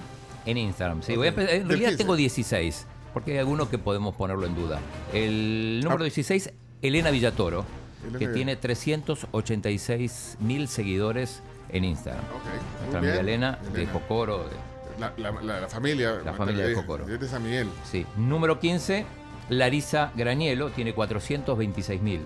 [0.47, 1.03] en Instagram.
[1.03, 1.19] Sí, Ok.
[1.19, 2.03] voy a empezar- en realidad 15.
[2.05, 4.81] tengo 16, porque hay algunos que podemos ponerlo en duda.
[5.13, 6.05] El número Ah.
[6.05, 6.51] 16,
[6.81, 7.65] Elena Villatoro,
[8.05, 12.25] Elena que tiene 386 mil seguidores en Instagram.
[12.25, 13.25] muy Nuestra amiga bien.
[13.29, 13.93] Elena, de Elena.
[13.93, 14.39] Jocoro.
[14.39, 14.68] de-
[14.99, 16.21] La, la- la- la familia.
[16.25, 17.07] La familia de Cocoro.
[17.09, 17.69] Es de San Miguel.
[17.91, 18.05] Sí.
[18.17, 19.07] Número 15,
[19.51, 22.21] Larisa Grañelo, tiene 426 mil.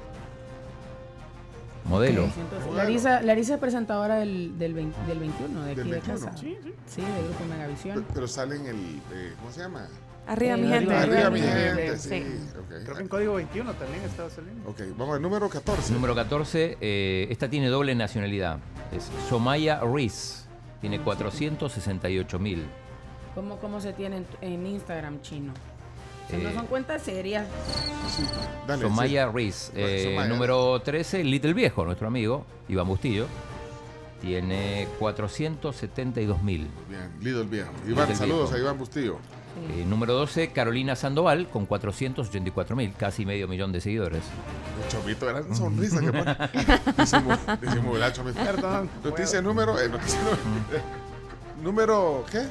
[1.85, 2.29] Modelo.
[2.75, 6.21] Larisa, Larisa es presentadora del, del, 20 del 21, de aquí Del de 21.
[6.21, 6.37] casa.
[6.37, 6.57] Sí,
[6.87, 8.07] Sí, del grupo Megavisión.
[8.15, 8.77] Pero sale en el.
[9.13, 9.89] eh, ¿Cómo se llama?
[10.29, 10.95] Arriba, mi Eh, gente.
[10.95, 11.99] Arriba, mi Arriba, gente.
[11.99, 12.09] sí.
[12.09, 12.25] Sí.
[12.57, 12.85] ok.
[12.85, 14.69] Creo que en código 21 también estaba saliendo.
[14.71, 15.93] Ok, vamos al número 14.
[15.93, 18.59] Número 14, eh, esta tiene doble nacionalidad.
[18.93, 20.42] Es Somaya Riz,
[20.83, 22.67] tiene 468 mil.
[23.35, 25.55] ¿Cómo, ¿Cómo se tiene en, en Instagram chino?
[26.27, 27.47] O sea, Eh, no son cuentas serias.
[28.67, 29.33] Dale, Somaya sí.
[29.35, 29.73] Riz.
[29.75, 30.29] Eh, Somaya.
[30.29, 33.27] número 13, Little Viejo, nuestro amigo, Iván Bustillo.
[34.21, 36.69] Tiene 472 mil.
[36.89, 37.71] Bien, Lidl Viejo.
[37.87, 38.55] Iván, Little saludos Viejo.
[38.57, 39.19] a Iván Bustillo.
[39.71, 44.23] Eh, número 12, Carolina Sandoval, con 484 mil, casi medio millón de seguidores.
[44.83, 46.37] El chomito, gran sonrisa que pone.
[47.61, 48.39] Disimula, chomito.
[48.43, 48.89] Perdón.
[49.05, 49.79] Noticia número.
[49.79, 50.85] eh, noticia número.
[51.63, 52.25] número.
[52.31, 52.43] ¿Qué?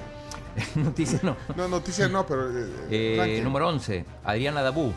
[0.80, 1.36] Noticia no.
[1.56, 2.50] No, noticia no, pero.
[2.58, 4.94] eh, Eh, número 11, Adriana Dabú,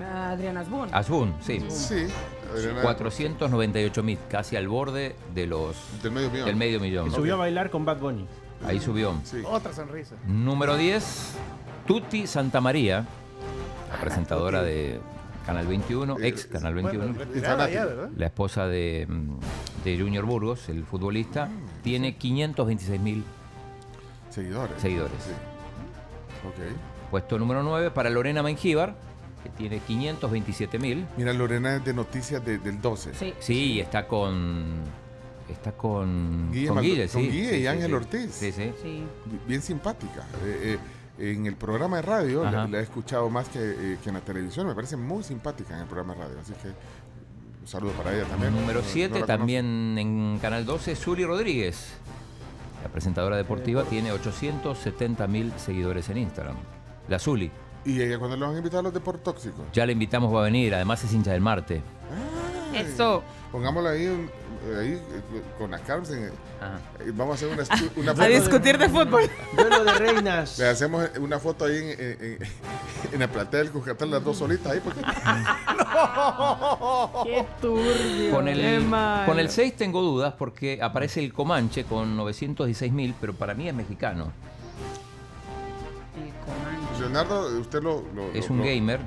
[0.00, 0.88] Adriana Asbun.
[0.92, 1.58] Asbun, sí.
[1.68, 2.06] Sí.
[2.54, 6.46] Adriana- 498 mil, casi al borde de los Del medio millón.
[6.46, 7.08] del medio millón.
[7.08, 8.26] Y subió a bailar con Bad Bunny.
[8.66, 9.14] Ahí subió.
[9.24, 9.42] Sí.
[9.44, 10.16] Otra sonrisa.
[10.26, 11.34] Número 10,
[11.86, 13.06] Tuti Santamaría,
[13.92, 15.00] la presentadora de
[15.46, 18.10] Canal 21, ex Canal 21, Bueno, retirada ya, ¿verdad?
[18.16, 21.48] la esposa de, mm, de Junior Burgos, el futbolista,
[21.82, 23.24] tiene 526 mil
[24.30, 24.80] Seguidores.
[24.80, 25.16] seguidores.
[25.24, 25.30] Sí.
[26.46, 27.10] Ok.
[27.10, 28.96] Puesto número 9 para Lorena Mengíbar,
[29.42, 31.06] que tiene 527 mil.
[31.16, 33.14] Mira, Lorena es de noticias de- del 12.
[33.14, 33.32] Sí.
[33.38, 34.82] Sí, está con.
[35.48, 36.50] Está con.
[36.52, 37.28] Guille con Guille, con sí.
[37.28, 37.92] Guille Sí, y sí, Ángel sí.
[37.94, 38.30] Ortiz.
[38.32, 38.72] Sí, sí.
[38.82, 39.04] Sí.
[39.46, 40.26] Bien simpática.
[40.44, 40.78] Eh,
[41.18, 44.20] eh, en el programa de radio la, he escuchado más que, eh, que en la
[44.20, 44.66] televisión.
[44.66, 46.40] Me parece muy simpática en el programa de radio.
[46.40, 48.54] Así que un saludo para ella también.
[48.54, 51.94] Número No- no 7, la también en Canal 12, Zuli Rodríguez.
[52.82, 56.56] La presentadora deportiva tiene 870 mil seguidores en Instagram.
[57.08, 57.50] La Zuli.
[57.84, 59.64] Y ella cuando le van a invitar a los deportóxicos.
[59.72, 60.74] Ya la invitamos, va a venir.
[60.74, 61.80] Además es hincha del Marte.
[62.74, 63.22] Eso.
[63.50, 64.30] Pongámosla ahí, un-
[64.76, 65.00] ahí
[65.58, 66.10] con las Carms.
[66.10, 66.30] eh,
[67.14, 67.62] Vamos a hacer una,
[67.96, 68.28] una A foto.
[68.28, 69.22] discutir de fútbol.
[69.56, 70.58] Duelo de reinas.
[70.58, 72.38] Le hacemos una foto ahí en, en, en-
[73.12, 74.80] en la platea del Cucatal, las dos solitas ahí.
[74.80, 75.00] Porque...
[77.24, 78.30] Qué turbio.
[78.32, 79.26] Con Qué el, mal.
[79.26, 83.68] con el 6 tengo dudas porque aparece el Comanche con 916 mil, pero para mí
[83.68, 84.32] es mexicano.
[86.16, 87.00] El Comanche.
[87.00, 88.02] Leonardo, usted lo.
[88.14, 89.00] lo- Es lo- un lo- gamer.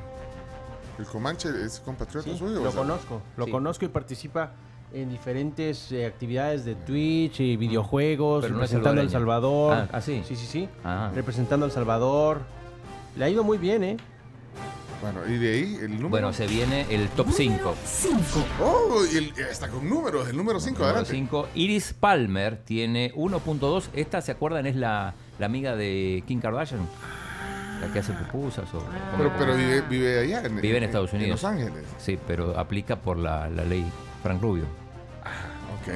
[0.99, 2.61] El Comanche es compatriota Sí, suyo.
[2.61, 3.51] o lo sea, conozco, lo Sí.
[3.51, 4.51] conozco y participa
[4.93, 9.09] en diferentes eh, actividades de Twitch y videojuegos, Pero no es representando a El.
[9.09, 9.73] Salvador.
[9.75, 10.21] Ah, ¿ah, sí?
[10.27, 10.69] Sí, sí, sí.
[10.83, 11.11] Ah.
[11.15, 12.41] Representando a El Salvador.
[13.15, 13.97] Le ha ido muy bien, ¿eh?
[15.01, 16.09] Bueno, y de ahí el número.
[16.09, 17.73] Bueno, se viene el top 5.
[18.61, 21.11] Oh, y el- está con números, el número 5, Número adelante.
[21.11, 21.47] 5.
[21.55, 23.89] Iris Palmer tiene 1.2.
[23.93, 24.67] Esta, ¿se acuerdan?
[24.67, 26.87] Es la, la amiga de Kim Kardashian.
[27.81, 28.71] La que hace pupusas.
[28.75, 28.83] O,
[29.17, 30.43] Pero, pero vive, vive allá.
[30.45, 31.41] En, Vive en Estados Unidos.
[31.41, 31.83] Los Ángeles.
[31.97, 33.83] Sí, pero aplica por la, la ley
[34.21, 34.65] Frank Rubio.
[35.81, 35.87] Ok.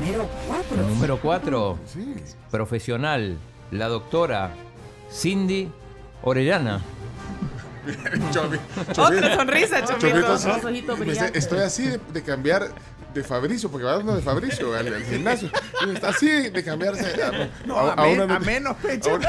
[0.00, 0.76] Número 4.
[0.88, 1.78] Número 4.
[1.92, 2.14] Sí.
[2.50, 3.36] Profesional.
[3.70, 4.50] La doctora
[5.12, 5.70] Cindy
[6.22, 6.80] Orellana.
[8.98, 10.96] Otra sonrisa, Chomito.
[11.34, 12.68] Estoy así de, de cambiar
[13.14, 15.50] de Fabricio, porque va uno de Fabricio al, al gimnasio.
[15.92, 19.18] Está así de cambiarse a, No, a- a, a men- una- a menos pecho.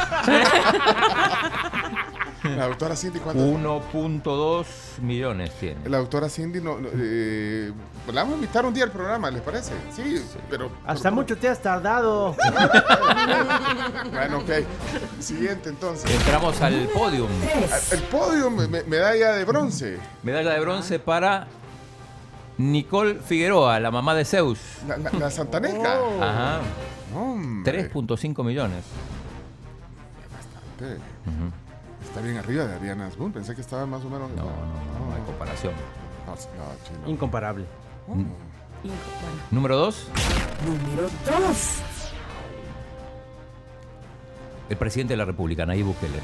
[2.55, 3.41] La doctora Cindy, ¿cuánto?
[3.43, 4.65] 1.2
[5.01, 5.89] millones tiene.
[5.89, 7.71] La doctora Cindy, no, no, eh,
[8.13, 9.73] la vamos a invitar un día al programa, ¿les parece?
[9.95, 10.71] Sí, pero...
[10.85, 12.35] Hasta mucho te has tardado.
[14.11, 14.49] Bueno, ok.
[15.19, 16.09] Siguiente, entonces.
[16.09, 17.29] Entramos al podium.
[17.91, 19.97] El me- me- medalla de bronce.
[20.23, 21.47] Medalla de bronce para
[22.57, 24.59] Nicole Figueroa, la mamá de Zeus.
[24.87, 25.99] La, la- la santaneca.
[26.21, 26.59] Ajá.
[27.15, 27.89] Hombre.
[27.91, 28.83] 3.5 millones.
[30.77, 31.01] Bastante.
[32.17, 33.31] Está bien arriba de Ariana Asbun.
[33.31, 34.31] Pensé que estaba más o menos.
[34.31, 35.71] No, no, no, no hay comparación.
[36.25, 36.37] No, no,
[36.83, 37.07] chino.
[37.11, 37.65] Incomparable.
[39.51, 40.07] Número 2.
[40.65, 41.09] Número
[41.47, 41.57] 2.
[44.69, 46.17] El presidente de la República, Nayib Bukele.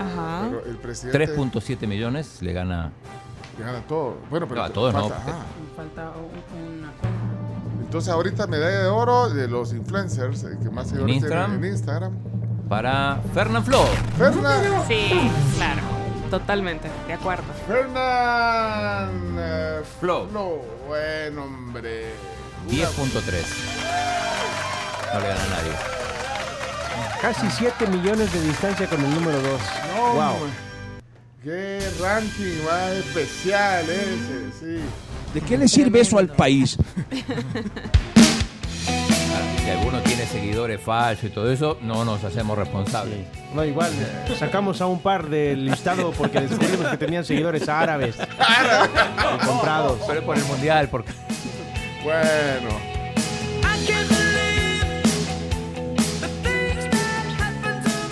[0.00, 0.48] Ajá.
[0.50, 2.90] Pero el presidente 3.7 millones le gana.
[3.56, 4.16] le gana todo.
[4.30, 5.00] Bueno, pero No, a todos no.
[5.10, 5.36] falta- ajá.
[5.76, 6.92] Falta un- una
[7.84, 11.50] Entonces, ahorita medalla de oro de los influencers que más seguidores Instagram?
[11.52, 12.12] tienen en Instagram.
[12.68, 13.84] Para Fernán Flo.
[14.18, 14.62] Fernán.
[14.88, 15.10] Sí,
[15.56, 15.82] claro.
[16.30, 17.44] Totalmente, de acuerdo.
[17.66, 19.36] Fernán.
[19.38, 20.26] eh, Flo.
[20.28, 20.62] Flo.
[20.88, 22.06] Bueno, hombre.
[22.68, 23.44] 10.3.
[25.12, 25.72] No le gana a nadie.
[27.20, 29.60] Casi 7 millones de distancia con el número 2.
[29.96, 30.34] No, wow.
[31.42, 34.80] Qué ranking más especial ese, sí.
[35.34, 36.76] ¿De qué le sirve eso al país?
[39.64, 43.20] Si alguno tiene seguidores falsos y todo eso, no nos hacemos responsables.
[43.54, 43.90] No, igual,
[44.38, 48.16] sacamos a un par del listado porque descubrimos que tenían seguidores árabes.
[48.16, 50.00] Y comprados.
[50.06, 51.12] Pero por el mundial, porque.
[52.02, 52.94] Bueno.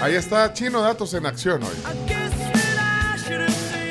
[0.01, 2.22] Ahí está Chino Datos en acción hoy.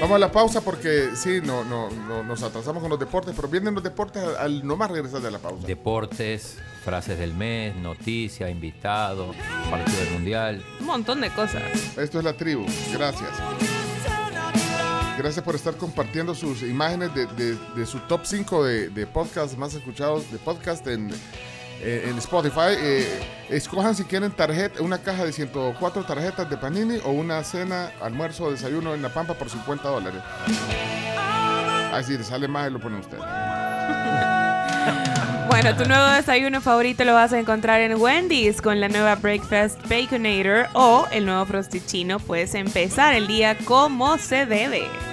[0.02, 3.48] Vamos a la pausa porque sí, no, no, no, nos atrasamos con los deportes, pero
[3.48, 5.68] vienen los deportes al, al nomás regresar de la pausa.
[5.68, 9.36] Deportes, frases del mes, noticias, invitados,
[9.70, 10.66] partido del mundial.
[10.80, 11.62] Un montón de cosas.
[11.98, 12.66] Esto es la tribu.
[12.92, 13.30] Gracias.
[15.20, 19.56] Gracias por estar compartiendo sus imágenes de, de- de su top 5 de, de podcasts
[19.56, 21.12] más escuchados de podcast en,
[21.82, 22.76] eh, en Spotify.
[22.78, 23.20] Eh,
[23.50, 28.46] escojan si quieren tarjeta, una caja de 104 tarjetas de Panini o una cena, almuerzo
[28.46, 30.22] o desayuno en La Pampa por 50 dólares.
[31.94, 33.18] Ahí sí, le sale más y lo pone usted.
[35.52, 39.78] Bueno, tu nuevo desayuno favorito lo vas a encontrar en Wendy's con la nueva Breakfast
[39.90, 42.20] Baconator o el nuevo Frosty Chino.
[42.20, 45.11] Puedes empezar el día como se debe.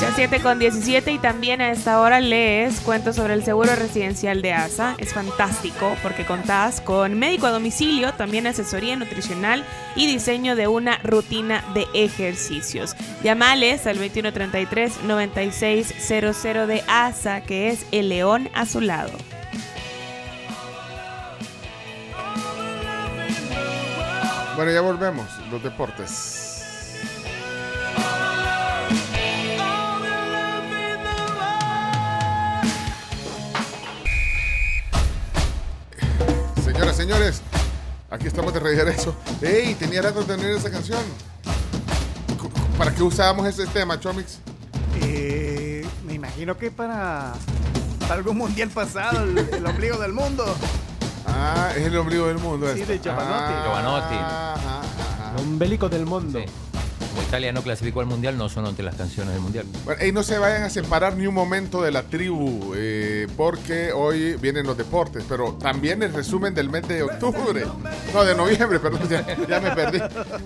[0.00, 4.40] Ya 7 con 17 y también a esta hora lees cuentos sobre el seguro residencial
[4.40, 4.94] de ASA.
[4.96, 9.62] Es fantástico porque contás con médico a domicilio, también asesoría nutricional
[9.96, 12.96] y diseño de una rutina de ejercicios.
[13.22, 19.12] Llamales al 2133-9600 de ASA, que es el león a su lado.
[24.56, 25.26] Bueno, ya volvemos.
[25.50, 26.49] Los deportes.
[37.00, 37.40] Señores,
[38.10, 39.14] aquí estamos de regreso.
[39.40, 39.74] ¡Ey!
[39.74, 41.00] Tenía rato de tener esa canción.
[42.76, 44.38] ¿Para qué usábamos ese tema, Chomix?
[45.00, 47.32] Eh, me imagino que para,
[48.00, 50.44] para algún mundial pasado, el, el ombligo del mundo.
[51.26, 52.66] Ah, es el ombligo del mundo.
[52.74, 53.54] Sí, de Giovanotti.
[53.54, 54.14] Ah, Giovanotti.
[54.14, 55.36] ajá, ajá.
[55.38, 56.40] Ombelico del mundo.
[57.30, 59.64] Italia no clasificó al mundial, no son entre las canciones del mundial.
[59.84, 63.92] Bueno, ey, no se vayan a separar ni un momento de la tribu, eh, porque
[63.92, 67.64] hoy vienen los deportes, pero también el resumen del mes de octubre,
[68.12, 69.08] no, de noviembre, perdón,
[69.48, 70.00] ya me perdí.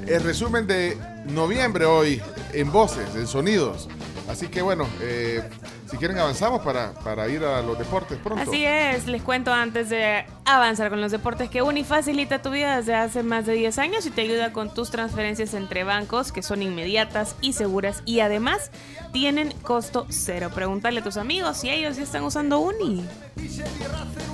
[0.06, 2.20] El resumen de noviembre hoy,
[2.52, 3.88] en voces, en sonidos.
[4.28, 5.42] Así que bueno, eh,
[5.90, 8.42] si quieren avanzamos para, para ir a los deportes pronto.
[8.42, 12.76] Así es, les cuento antes de avanzar con los deportes que Uni facilita tu vida
[12.78, 16.42] desde hace más de 10 años y te ayuda con tus transferencias entre bancos que
[16.42, 18.70] son inmediatas y seguras y además
[19.12, 20.50] tienen costo cero.
[20.54, 23.06] Pregúntale a tus amigos si ellos ya están usando Uni.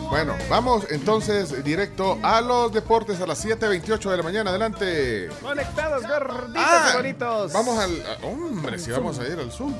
[0.09, 4.51] Bueno, vamos entonces directo a los deportes a las 7.28 de la mañana.
[4.51, 5.29] Adelante.
[5.41, 7.53] Conectados, gorditos Ah, y bonitos.
[7.53, 8.03] Vamos al.
[8.23, 9.80] hombre, si vamos a ir al Zoom.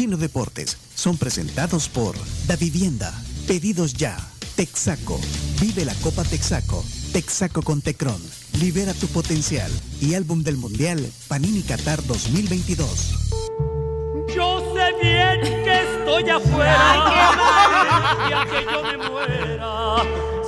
[0.00, 3.12] Chino Deportes son presentados por Da Vivienda,
[3.46, 4.16] Pedidos Ya,
[4.56, 5.20] Texaco,
[5.60, 6.82] Vive la Copa Texaco,
[7.12, 8.18] Texaco con Tecron,
[8.58, 9.70] Libera tu potencial
[10.00, 13.28] y álbum del Mundial Panini Qatar 2022.
[14.34, 17.04] Yo sé bien que estoy afuera.
[18.26, 19.96] Y a que yo me muera,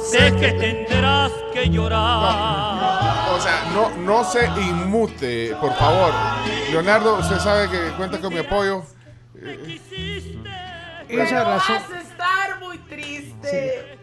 [0.03, 3.35] sé que tendrás que llorar.
[3.35, 6.15] O sea, no, no se inmute, por favor.
[6.71, 8.83] Leonardo, usted sabe que cuenta con mi apoyo.
[11.09, 11.77] Esa razón.
[11.77, 13.99] Vas a estar muy triste.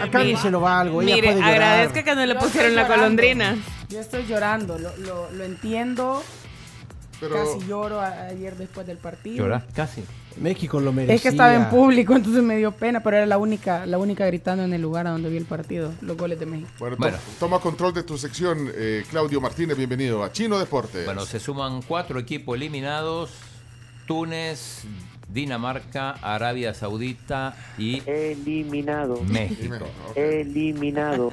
[0.00, 1.00] Acá se lo va algo.
[1.02, 1.54] Ella Mire, puede llorar.
[1.54, 3.02] agradezca que no le Yo pusieron la llorando.
[3.02, 3.56] golondrina.
[3.88, 6.22] Yo estoy llorando, lo, lo- lo entiendo.
[7.20, 9.38] Pero- Casi lloro a- ayer después del partido.
[9.44, 9.64] ¿Lloras?
[9.74, 10.04] Casi.
[10.36, 11.16] México lo merecía.
[11.16, 14.24] Es que estaba en público, entonces me dio pena, pero era la única, la única
[14.26, 16.70] gritando en el lugar a donde vi el partido, los goles de México.
[16.78, 19.76] Bueno, to- toma control de tu sección, eh, Claudio Martínez.
[19.76, 21.06] Bienvenido a Chino Deportes.
[21.06, 23.30] Bueno, se suman cuatro equipos eliminados.
[24.08, 24.84] Túnez,
[25.28, 29.22] Dinamarca, Arabia Saudita y Eliminado.
[29.22, 29.86] México.
[30.16, 31.30] Eliminado.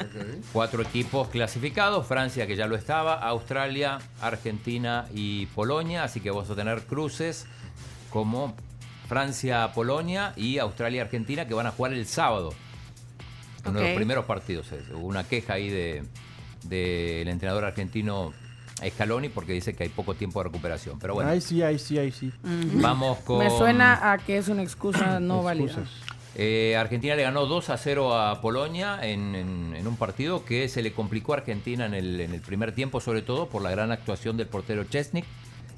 [0.53, 6.49] Cuatro equipos clasificados, Francia que ya lo estaba, Australia, Argentina y Polonia, así que vamos
[6.49, 7.47] a tener cruces
[8.11, 8.53] como
[9.07, 12.53] Francia, Polonia y Australia, Argentina que van a jugar el sábado.
[13.65, 14.71] Uno de los primeros partidos.
[14.73, 14.87] es.
[14.91, 16.03] Hubo una queja ahí de
[16.67, 18.33] del entrenador argentino
[18.83, 20.99] Scaloni porque dice que hay poco tiempo de recuperación.
[20.99, 22.31] Pero bueno, Ahí sí, ahí sí, ahí sí.
[22.43, 23.39] vamos con...
[23.39, 25.83] Me suena a que es una excusa no válida.
[26.37, 30.67] Eh, Argentina le ganó 2 a 0 a Polonia en, en- en un partido que
[30.67, 33.71] se le complicó a Argentina en el, en el primer tiempo, sobre todo por la
[33.71, 35.23] gran actuación del portero Chesnik,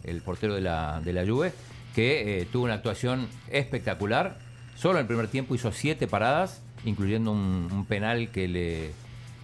[0.03, 1.53] el portero de la, de la Juve,
[1.93, 4.39] que eh, tuvo una actuación espectacular.
[4.75, 8.91] Solo en el primer tiempo hizo siete paradas, incluyendo un, un penal que le,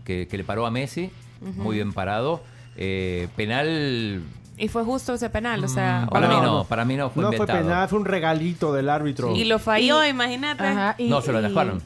[0.06, 2.42] que, que le paró a Messi, muy bien parado.
[2.78, 4.22] Eh, penal
[4.58, 6.64] Y fue justo ese penal, o sea, Mm, para ¿o mí no?
[6.66, 7.64] para mí no fue No fue inventado.
[7.64, 9.36] penal, fue un regalito del árbitro.
[9.36, 10.64] Y lo falló, imagínate.
[10.66, 11.82] Ajá, y- No, se lo atajaron.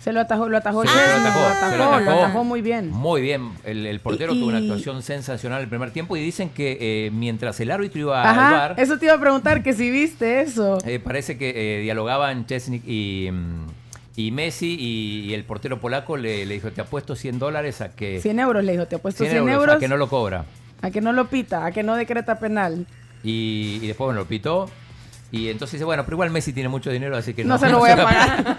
[0.00, 2.44] Se lo atajó, lo atajó, Sí, lo atajó, lo se lo atajó, lo atajó.
[2.44, 2.90] muy bien.
[2.90, 6.48] Muy bien, el, el portero Y- tuvo una actuación sensacional el primer tiempo y dicen
[6.48, 9.74] que eh, mientras el árbitro iba al Ajá, bar, eso te iba a preguntar que
[9.74, 10.78] si viste eso.
[10.86, 13.66] eh, parece que eh, dialogaban Chesnik y, mm,
[14.16, 17.94] y Messi y, y el portero polaco le, le dijo, te apuesto 100 dólares a
[17.94, 18.20] que...
[18.20, 20.44] 100 euros le dijo, te apuesto 100 100 euros, euros, a que no lo cobra.
[20.82, 22.86] a que no lo pita, a que no decreta penal.
[23.22, 24.68] Y, y después bueno, lo pitó.
[25.32, 27.68] Y entonces dice, bueno, pero igual Messi tiene mucho dinero, así que no, No se
[27.70, 28.56] lo voy a pagar.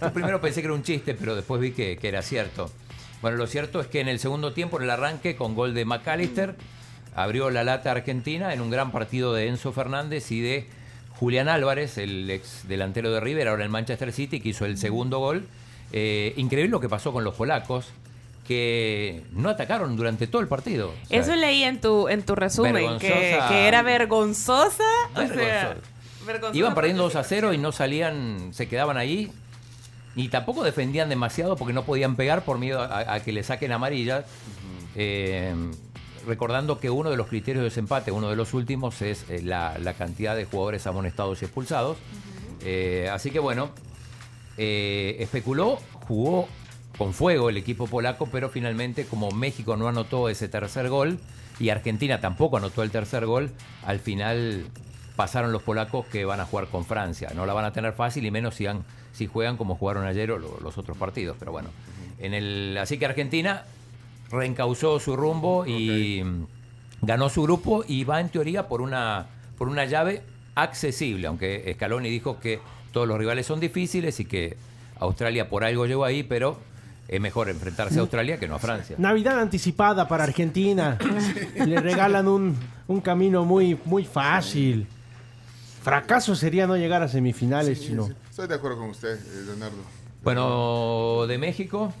[0.00, 2.70] Yo primero pensé que era un chiste, pero después vi que, que era cierto.
[3.20, 5.84] Bueno, lo cierto es que en el segundo tiempo, en el arranque, con gol de
[5.84, 6.54] McAllister,
[7.14, 10.68] abrió la lata Argentina en un gran partido de Enzo Fernández y de
[11.20, 15.18] Julián Álvarez, el ex delantero de River, ahora en Manchester City, que hizo el segundo
[15.18, 15.46] gol.
[15.92, 17.88] Eh, increíble lo que pasó con los polacos,
[18.48, 20.88] que no atacaron durante todo el partido.
[20.88, 24.82] O sea, Eso leí en tu, en tu resumen, que, era vergonzosa.
[25.14, 26.26] O sea, Vergonzoso.
[26.26, 29.30] vergonzosa Iban perdiendo 2 a 0 y no salían, se quedaban ahí.
[30.16, 33.72] Y tampoco defendían demasiado porque no podían pegar por miedo a, a que le saquen
[33.72, 34.24] amarilla.
[34.96, 35.54] Eh,
[36.30, 39.76] recordando que uno de los criterios de desempate, uno de los últimos, es eh, la,
[39.78, 41.98] la cantidad de jugadores amonestados y expulsados.
[42.64, 43.70] Eh, así que bueno,
[44.56, 46.48] eh, especuló, jugó
[46.96, 51.18] con fuego el equipo polaco, pero finalmente como México no anotó ese tercer gol
[51.58, 53.50] y Argentina tampoco anotó el tercer gol,
[53.84, 54.66] al final
[55.16, 57.30] pasaron los polacos que van a jugar con Francia.
[57.34, 60.30] No la van a tener fácil y menos si, han- si juegan como jugaron ayer
[60.30, 61.36] o lo- los otros partidos.
[61.38, 61.70] Pero bueno,
[62.18, 63.64] en el, así que Argentina
[64.30, 66.46] reencauzó su rumbo y mm,
[67.02, 69.26] ganó su grupo y va en teoría por una,
[69.58, 70.22] por una llave
[70.54, 72.60] accesible, aunque Scaloni dijo que
[72.92, 74.56] todos los rivales son difíciles y que
[74.98, 76.58] Australia por algo llegó ahí, pero
[77.08, 78.96] es mejor enfrentarse a Australia que no a Francia.
[78.98, 80.96] Navidad anticipada para Argentina.
[81.56, 84.86] Le regalan un, un camino muy, muy fácil.
[85.82, 88.06] Fracaso sería no llegar a semifinales, Sí, chino.
[88.06, 88.12] sí.
[88.28, 89.78] Estoy de acuerdo con usted, eh, Leonardo.
[90.22, 91.92] Bueno, de México.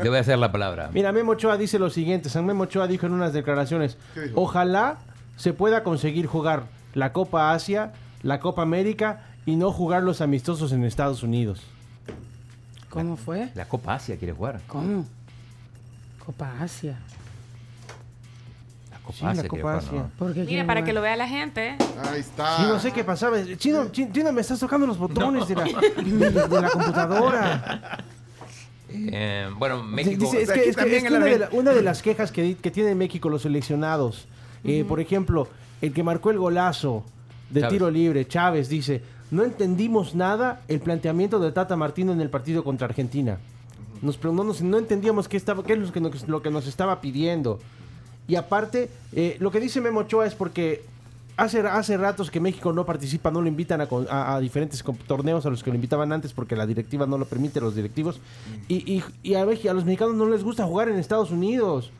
[0.00, 0.90] Le voy a hacer la palabra.
[0.92, 2.28] Mira, Memo Ochoa dice lo siguiente.
[2.28, 3.96] San Memo Ochoa dijo en unas declaraciones,
[4.34, 4.98] ojalá
[5.36, 6.64] se pueda conseguir jugar
[6.94, 7.92] la Copa Asia,
[8.22, 11.62] la Copa América y no jugar los amistosos en Estados Unidos.
[12.90, 13.50] ¿Cómo fue?
[13.54, 14.60] La Copa Asia quiere jugar.
[14.68, 15.06] ¿Cómo?
[16.24, 16.98] Copa Asia.
[18.90, 19.92] La Copa Sí, la Asia Copa jugar, Asia.
[19.92, 20.10] ¿no?
[20.18, 20.84] ¿Por qué Mira, para jugar?
[20.86, 21.76] que lo vea la gente.
[22.04, 22.58] Ahí está.
[22.58, 23.38] Sí, no sé qué pasaba.
[23.56, 25.64] Chino, Chino, Chino, me estás tocando los botones de, la,
[25.96, 27.98] de- de la computadora.
[28.94, 30.20] Eh, bueno, México.
[30.24, 32.56] Dice, es que, es que- es una, de ven- la- una de las quejas que,
[32.56, 34.26] que tiene México los seleccionados,
[34.64, 35.48] eh, por ejemplo,
[35.80, 37.04] el que marcó el golazo
[37.50, 37.72] de Chávez.
[37.72, 42.62] tiro libre, Chávez, dice, no entendimos nada el planteamiento de Tata Martino en el partido
[42.64, 43.38] contra Argentina.
[44.02, 46.66] Nos, no, nos- no entendíamos qué, estaba, qué es lo que, nos, lo que nos
[46.66, 47.58] estaba pidiendo.
[48.28, 50.82] Y aparte, eh, lo que dice Memo Ochoa es porque
[51.36, 55.44] hace, hace ratos que México no participa, no lo invitan a, a- a diferentes torneos
[55.46, 58.20] a los que lo invitaban antes porque la directiva no lo permite, los directivos.
[58.68, 61.90] Y, y- y a, los mexicanos no les gusta jugar en Estados Unidos.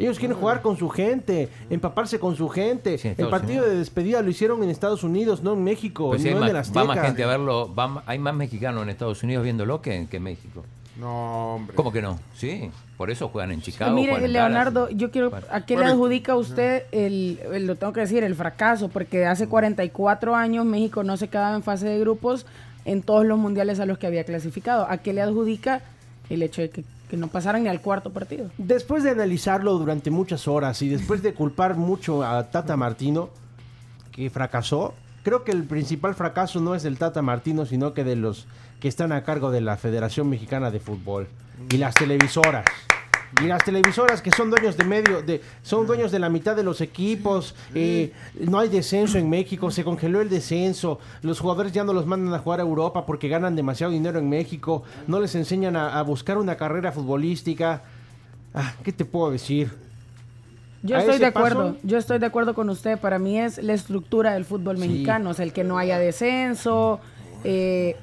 [0.00, 2.98] Ellos quieren jugar con su gente, empaparse con su gente.
[2.98, 6.24] Sí, en el partido de despedida lo hicieron en Estados Unidos, no en México, Pues
[6.24, 7.04] no más, en el va más Azteca.
[7.06, 7.74] gente a verlo.
[7.74, 10.64] va hay más mexicanos en Estados Unidos viéndolo que, que en México.
[10.98, 11.76] No, hombre.
[11.76, 12.18] ¿Cómo que no?
[12.34, 13.94] Sí, por eso juegan en Chicago.
[13.94, 14.26] Mire.
[14.28, 18.24] Leonardo, yo quiero, ¿a qué le adjudica a usted el, el- lo tengo que decir,
[18.24, 18.88] el fracaso?
[18.88, 22.46] Porque hace 44 años México no se quedaba en fase de grupos
[22.84, 24.86] en todos los mundiales a los que había clasificado.
[24.90, 25.82] ¿A qué le adjudica
[26.30, 28.50] el hecho de que, que no pasaran ni al cuarto partido?
[28.58, 33.28] Después de analizarlo durante muchas horas y después de culpar mucho a Tata Martino,
[34.10, 38.16] que fracasó, creo que el principal fracaso no es del Tata Martino, sino que de
[38.16, 38.46] los
[38.80, 41.28] que están a cargo de la Federación Mexicana de Fútbol
[41.70, 42.64] y las televisoras.
[43.42, 46.62] Y las televisoras que son dueños de medio, de, son dueños de la mitad de
[46.62, 51.84] los equipos, eh, no hay descenso en México, se congeló el descenso, los jugadores ya
[51.84, 55.34] no los mandan a jugar a Europa porque ganan demasiado dinero en México, no les
[55.34, 57.82] enseñan a, a buscar una carrera futbolística.
[58.54, 59.87] Ah, ¿Qué te puedo decir?
[60.82, 62.98] Yo A estoy de acuerdo, paso- yo estoy de acuerdo con usted.
[62.98, 67.00] Para mí es la estructura del fútbol mexicano, o sea, el que no haya descenso.
[67.44, 67.96] eh,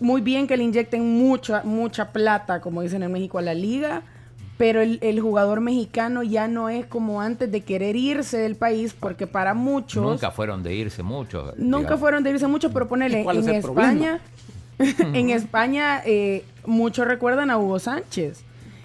[0.00, 4.02] muy bien que le inyecten mucha, mucha plata, como dicen en México, a la liga,
[4.58, 8.94] pero el, el jugador mexicano ya no es como antes de querer irse del país,
[8.98, 11.54] porque para muchos Nunca fueron de irse mucho.
[11.56, 12.00] nunca digamos.
[12.00, 13.54] fueron de irse mucho, pero ponele ¿Cuál es en?
[13.54, 14.20] España,
[14.78, 18.44] en España eh, muchos recuerdan a Hugo Sánchez.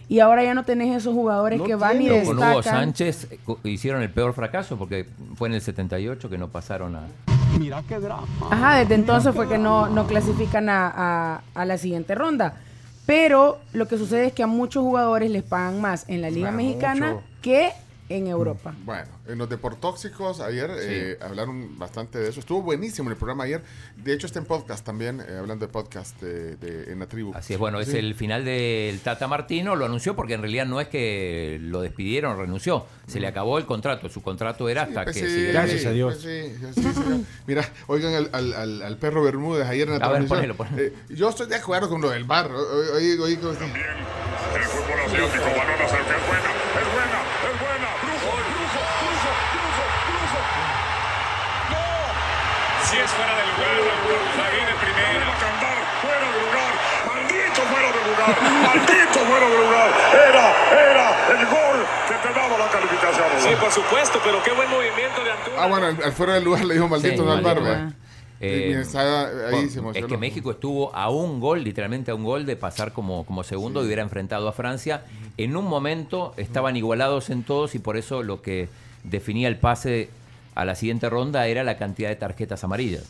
[0.10, 2.28] Y ahora ya no tenés esos jugadores No que van y entiendo.
[2.28, 2.54] Con destacan.
[2.54, 5.06] Hugo Sánchez eh, hicieron el peor fracaso porque
[5.36, 7.02] fue en el 78 que no pasaron a.
[7.60, 8.26] Mira qué drama.
[8.50, 10.88] Ajá, desde entonces fue que no, no clasifican a,
[11.36, 12.54] a- a la siguiente ronda.
[13.06, 16.50] Pero lo que sucede es que a muchos jugadores les pagan más en la Liga
[16.50, 17.24] Ah, Mexicana mucho.
[17.42, 17.72] que
[18.10, 18.74] en Europa.
[18.86, 22.40] Bueno, en los deportóxicos ayer eh, hablaron bastante de eso.
[22.40, 23.62] Estuvo buenísimo el programa ayer.
[23.98, 27.34] De hecho, está en podcast también, eh, hablando de podcast de, de- en la tribu.
[27.36, 27.98] Así es, bueno, es Sí.
[27.98, 32.38] el final del Tata Martino, lo anunció porque en realidad no es que lo despidieron,
[32.38, 35.92] renunció, se le acabó el contrato, su contrato era hasta Pues que sí, Gracias a
[35.92, 36.20] Dios.
[36.22, 37.20] pues sí, sí, señor.
[37.46, 40.78] Mira, oigan al, al- al- al perro Bermúdez ayer en la A ver, ponelo, ponelo.
[40.82, 42.50] Eh, yo estoy de acuerdo con lo del bar.
[42.52, 43.66] Oye, oye, ¿cómo está?
[43.66, 43.72] El
[44.64, 47.88] fútbol asiático, que es buena, es buena, es buena.
[48.02, 50.40] Brujo, brujo, brujo, brujo, brujo.
[51.72, 52.87] ¡No!
[52.98, 53.78] Si es fuera de lugar,
[54.38, 55.30] la viene primera.
[55.38, 56.74] Cantar, fuera de lugar.
[57.06, 58.30] Maldito fuera de lugar.
[58.66, 59.90] Maldito fuera de lugar.
[60.30, 63.28] Era, era el gol que te daba la calificación.
[63.38, 65.58] Sí, por supuesto, pero qué buen movimiento de Antuna.
[65.60, 67.94] Ah, bueno, al, al fuera del lugar le dijo maldito Sí.
[68.40, 72.48] Eh, ahí bueno, se es que México estuvo a un gol, literalmente a un gol
[72.48, 75.04] de pasar como, como segundo y hubiera enfrentado a Francia.
[75.38, 78.70] En un momento estaban igualados en todos y por eso lo que
[79.04, 80.10] definía el pase
[80.58, 83.04] a la siguiente ronda era la cantidad de tarjetas amarillas.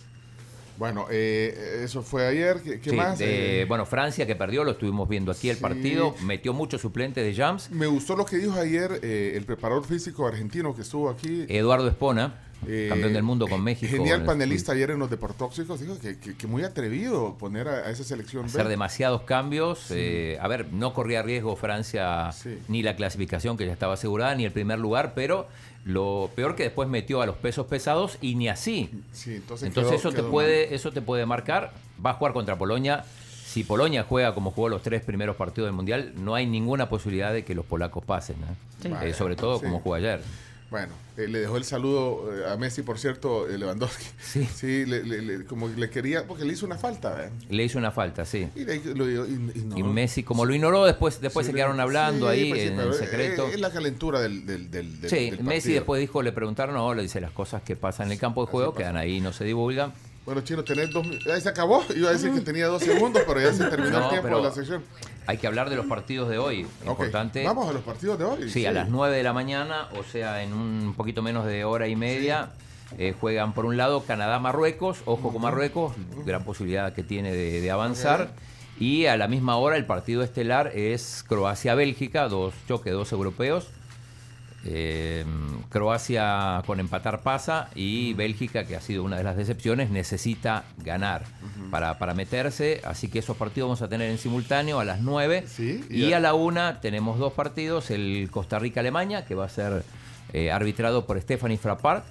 [0.77, 2.57] Bueno, eh, eso fue ayer.
[2.63, 3.17] ¿Qué, qué Sí, más?
[3.17, 5.61] de- Eh, bueno, Francia que perdió, lo estuvimos viendo aquí el Sí.
[5.61, 7.71] partido, metió muchos suplentes de Jams.
[7.71, 11.45] me gustó lo que dijo ayer eh, el preparador físico argentino que estuvo aquí.
[11.49, 12.41] Eduardo Espona,
[12.89, 13.91] campeón del mundo con México.
[13.91, 15.79] Genial en el- panelista ayer en los deportóxicos.
[15.79, 18.43] Dijo que, que- que muy atrevido poner a, a esa selección.
[18.43, 18.49] B.
[18.49, 19.89] hacer demasiados cambios.
[19.91, 22.59] a ver, no corría riesgo Francia Sí.
[22.67, 25.47] ni la clasificación que ya estaba asegurada, ni el primer lugar, pero
[25.87, 28.89] lo peor que después metió a los pesos pesados y ni así.
[29.13, 31.71] Sí, entonces, Entonces quedó- eso te puede, eso te puede marcar.
[32.05, 33.05] Va a jugar contra Polonia.
[33.45, 37.31] Si Polonia juega como jugó los tres primeros partidos del Mundial, no hay ninguna posibilidad
[37.31, 38.35] de que los polacos pasen.
[38.35, 38.55] ¿eh?
[38.83, 38.89] Sí.
[39.01, 39.65] Eh, sobre todo Sí.
[39.65, 40.21] como jugó ayer.
[40.69, 44.05] Bueno, eh, le dejó el saludo eh, a Messi, por cierto, eh, Lewandowski.
[44.19, 44.45] Sí.
[44.53, 47.29] Sí, le- le- le- como le quería, porque le hizo una falta, ¿eh?
[47.49, 48.49] Le hizo una falta, sí.
[48.53, 52.49] Y, le- lo- Messi, como lo ignoró, después, después Sí, se quedaron hablando sí, ahí
[52.49, 53.47] pues sí, en eh, secreto.
[53.47, 56.93] Es la calentura del, del, del, del- Sí, del Messi después dijo, le preguntaron, no,
[56.93, 59.45] le dice las cosas que pasan en el campo de juego, quedan ahí, no se
[59.45, 59.93] divulgan.
[60.27, 61.07] Bueno, Chino, tenés dos...
[61.33, 61.85] Ahí se acabó.
[61.95, 64.43] Iba a decir que tenía dos segundos, pero ya se terminó No, el tiempo de
[64.43, 64.83] la sección.
[65.25, 66.67] Hay que hablar de los partidos de hoy.
[66.85, 67.45] Importante.
[67.45, 68.49] Vamos a los partidos de hoy.
[68.49, 71.87] Sí, a las 9 de la mañana, o sea, en un poquito menos de hora
[71.87, 72.49] y media,
[72.97, 75.93] eh, juegan por un lado Canadá-Marruecos, ojo con Marruecos,
[76.25, 78.31] gran posibilidad que tiene de, de avanzar.
[78.77, 83.69] Y a la misma hora el partido estelar es Croacia-Bélgica, dos choques, dos europeos.
[84.69, 85.25] Eh,
[85.69, 91.23] Croacia con empatar pasa y Bélgica, que ha sido una de las decepciones, necesita ganar
[91.71, 92.81] para, para meterse.
[92.83, 95.45] Así que esos partidos vamos a tener en simultáneo a las 9.
[95.59, 99.49] y y a- a la 1 tenemos dos partidos, el Costa Rica-Alemania, que va a
[99.49, 99.83] ser
[100.33, 102.03] eh, arbitrado por Stephanie Frappart,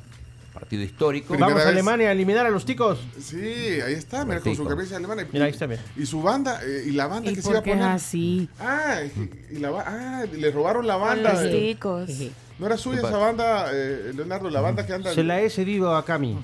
[0.54, 1.36] partido histórico.
[1.38, 2.98] Vamos a Alemania a eliminar a los ticos.
[3.20, 3.36] Sí,
[3.84, 5.22] ahí está, mira, con su camisa alemana.
[5.22, 5.82] Y, Mira, ahí está, mira.
[5.96, 7.88] Y su banda, eh, y la banda ¿Y que se iba a es poner.
[7.88, 8.48] así?
[8.58, 11.34] Ah, y, y la, ah, le robaron la banda.
[11.34, 11.50] Los eh.
[12.58, 15.12] No era suya esa banda, eh, Leonardo, la banda que anda.
[15.12, 16.38] Se la he cedido a Cami.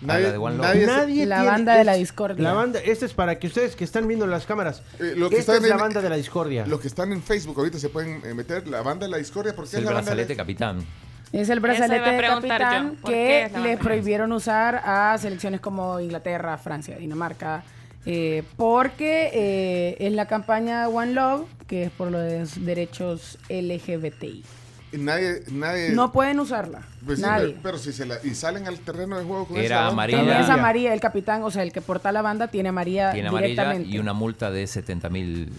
[0.00, 0.50] Nadie- Ah,
[0.86, 2.42] nadie La tiene- banda de la discordia.
[2.44, 4.82] La banda, este es para que ustedes que están viendo las cámaras.
[5.00, 6.66] Eh, lo que esta están es la banda de la discordia.
[6.66, 9.56] Los que están en Facebook ahorita se pueden eh, meter la banda de la discordia
[9.56, 10.84] porque Es es el la banda de brazalete capitán.
[11.32, 13.78] Es el brazalete de capitán yo, ¿por qué que banda?
[13.82, 17.64] prohibieron usar a selecciones como Inglaterra, Francia, Dinamarca,
[18.06, 24.44] eh, porque eh, es la campaña One Love, que es por los derechos LGBTI.
[24.92, 25.90] Nadie, nadie.
[25.90, 27.48] No pueden usarla, Pues nadie.
[27.48, 29.92] pero, pero si se la, y salen al terreno de juego con Era esa banda.
[29.92, 30.18] amarilla.
[30.20, 30.56] Tiene Amarilla.
[30.62, 33.48] María, el capitán, o sea, el que porta la banda, tiene a María Tiene amarilla
[33.50, 33.88] directamente.
[33.90, 35.52] y una multa de 70 mil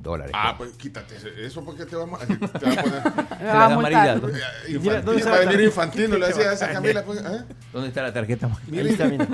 [0.00, 0.32] dólares.
[0.34, 1.14] Ah, pues quítate
[1.44, 2.36] eso porque te vamos a, te
[2.66, 3.42] va a poner.
[3.42, 4.14] La amarilla.
[4.16, 4.38] ¿dónde
[5.18, 7.02] está va a la venir infantino, le decía a esa Camila.
[7.04, 7.42] Pues, ¿eh?
[7.72, 8.48] ¿Dónde está la tarjeta?
[8.72, 9.26] Ahí está, mira.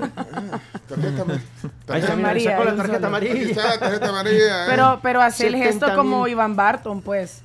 [0.89, 3.17] Tarjeta, ma- Ahí está, tarjeta- mira, le María, sacó la ahí tarjeta solo.
[3.17, 3.51] Aquí amarilla.
[3.51, 4.65] está la tarjeta amarilla.
[4.65, 4.67] ¿eh?
[4.69, 6.27] Pero, pero hace el 70 gesto como.
[6.29, 7.43] Iván Barton, pues.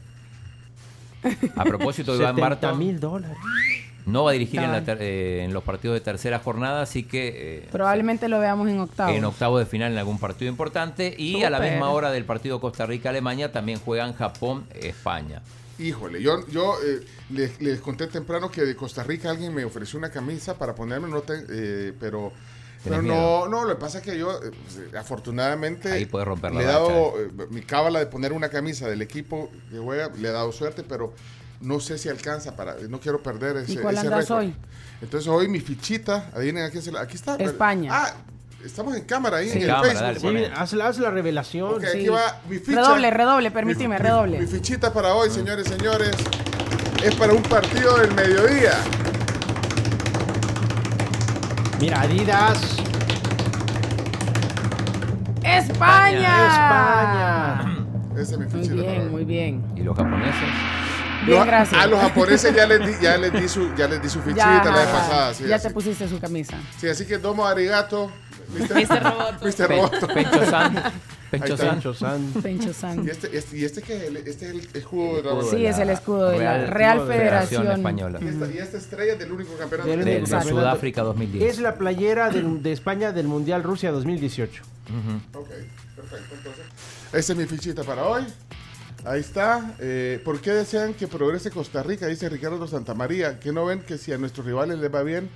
[1.56, 3.38] A propósito de Iván 70 Barton, mil dólares.
[4.06, 4.84] no va a dirigir en, la Ay.
[4.85, 8.80] ter- eh, en los partidos de tercera jornada, así que eh, Probablemente lo veamos en
[8.80, 9.15] octavos.
[9.15, 11.14] en octavos de final en algún partido importante.
[11.18, 15.41] Y a la misma hora del partido Costa Rica-Alemania también juegan Japón-España.
[15.77, 19.99] Híjole, yo, yo eh, les, les conté temprano que de Costa Rica alguien me ofreció
[19.99, 22.31] una camisa para ponerme, no te- eh, pero,
[22.86, 26.06] pero ¿Tienes no, no, lo que pasa es que yo, eh, pues, eh, afortunadamente, Ahí
[26.06, 29.49] puede romper la le he dado eh, mi cábala de poner una camisa del equipo
[29.70, 31.14] que juega, le he dado suerte, pero
[31.62, 34.38] no sé si alcanza para, no quiero perder ese, ¿Y cuál ese andas récord.
[34.40, 34.56] hoy?
[35.02, 37.36] Entonces hoy mi fichita, adivinen a quién se la, aquí está.
[37.36, 37.90] España.
[37.94, 38.14] Ah,
[38.64, 40.34] estamos en cámara ahí Sí, en el cámara, Facebook.
[40.34, 41.74] dale, Sí, haz, la- haz la revelación.
[41.76, 41.98] Ok, Sí.
[41.98, 42.82] aquí va mi ficha.
[42.82, 44.40] Redoble, redoble, permíteme, redoble.
[44.40, 46.16] Mi fichita para hoy, señores, señores,
[47.03, 48.72] es para un partido del mediodía.
[51.80, 52.77] Mira, Adidas.
[55.43, 56.47] ¡España!
[56.47, 57.77] España.
[58.18, 59.64] Esa es mi Muy bien, muy bien.
[59.76, 60.34] ¿Y los japoneses?
[61.26, 61.81] Bien, Los- gracias.
[61.81, 64.64] A los japoneses ya les di, ya les di su, ya les di su fichita
[64.64, 65.34] Ya, la vez pasada.
[65.34, 66.57] Sí, ya así, te pusiste su camisa.
[66.77, 68.11] sí, así que domo arigato.
[68.60, 69.03] Mr.
[69.03, 69.45] Roboto.
[69.45, 69.69] Mr.
[69.69, 70.07] Roboto.
[70.07, 70.73] Pencho San.
[71.32, 71.57] Pencho.
[71.57, 71.69] San.
[71.76, 72.34] Pencho San.
[72.41, 73.06] Pencho San.
[73.06, 75.56] Y este, este, y este que es el, este es el escudo de la Sí,
[75.64, 78.19] de es la el escudo de la Real- Real Federación Federación Española.
[78.22, 80.41] y esta, y esta estrella es del único campeonato Del De, de.
[80.44, 81.52] Sudáfrica 2010.
[81.53, 84.64] Es la playera del- de España del Mundial Rusia 2018.
[84.64, 85.40] Ujú.
[85.41, 85.48] Ok,
[85.95, 86.36] perfecto.
[86.36, 86.65] Entonces,
[87.11, 88.23] esa es mi fichita para hoy.
[89.03, 89.76] Ahí está.
[89.80, 92.07] Eh, ¿Por qué desean que progrese Costa Rica?
[92.07, 93.40] Dice Ricardo Santamaría.
[93.40, 95.30] ¿Que no ven que si a nuestros rivales les va bien,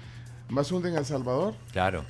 [0.50, 1.54] más hunden a El Salvador?
[1.72, 2.04] Claro.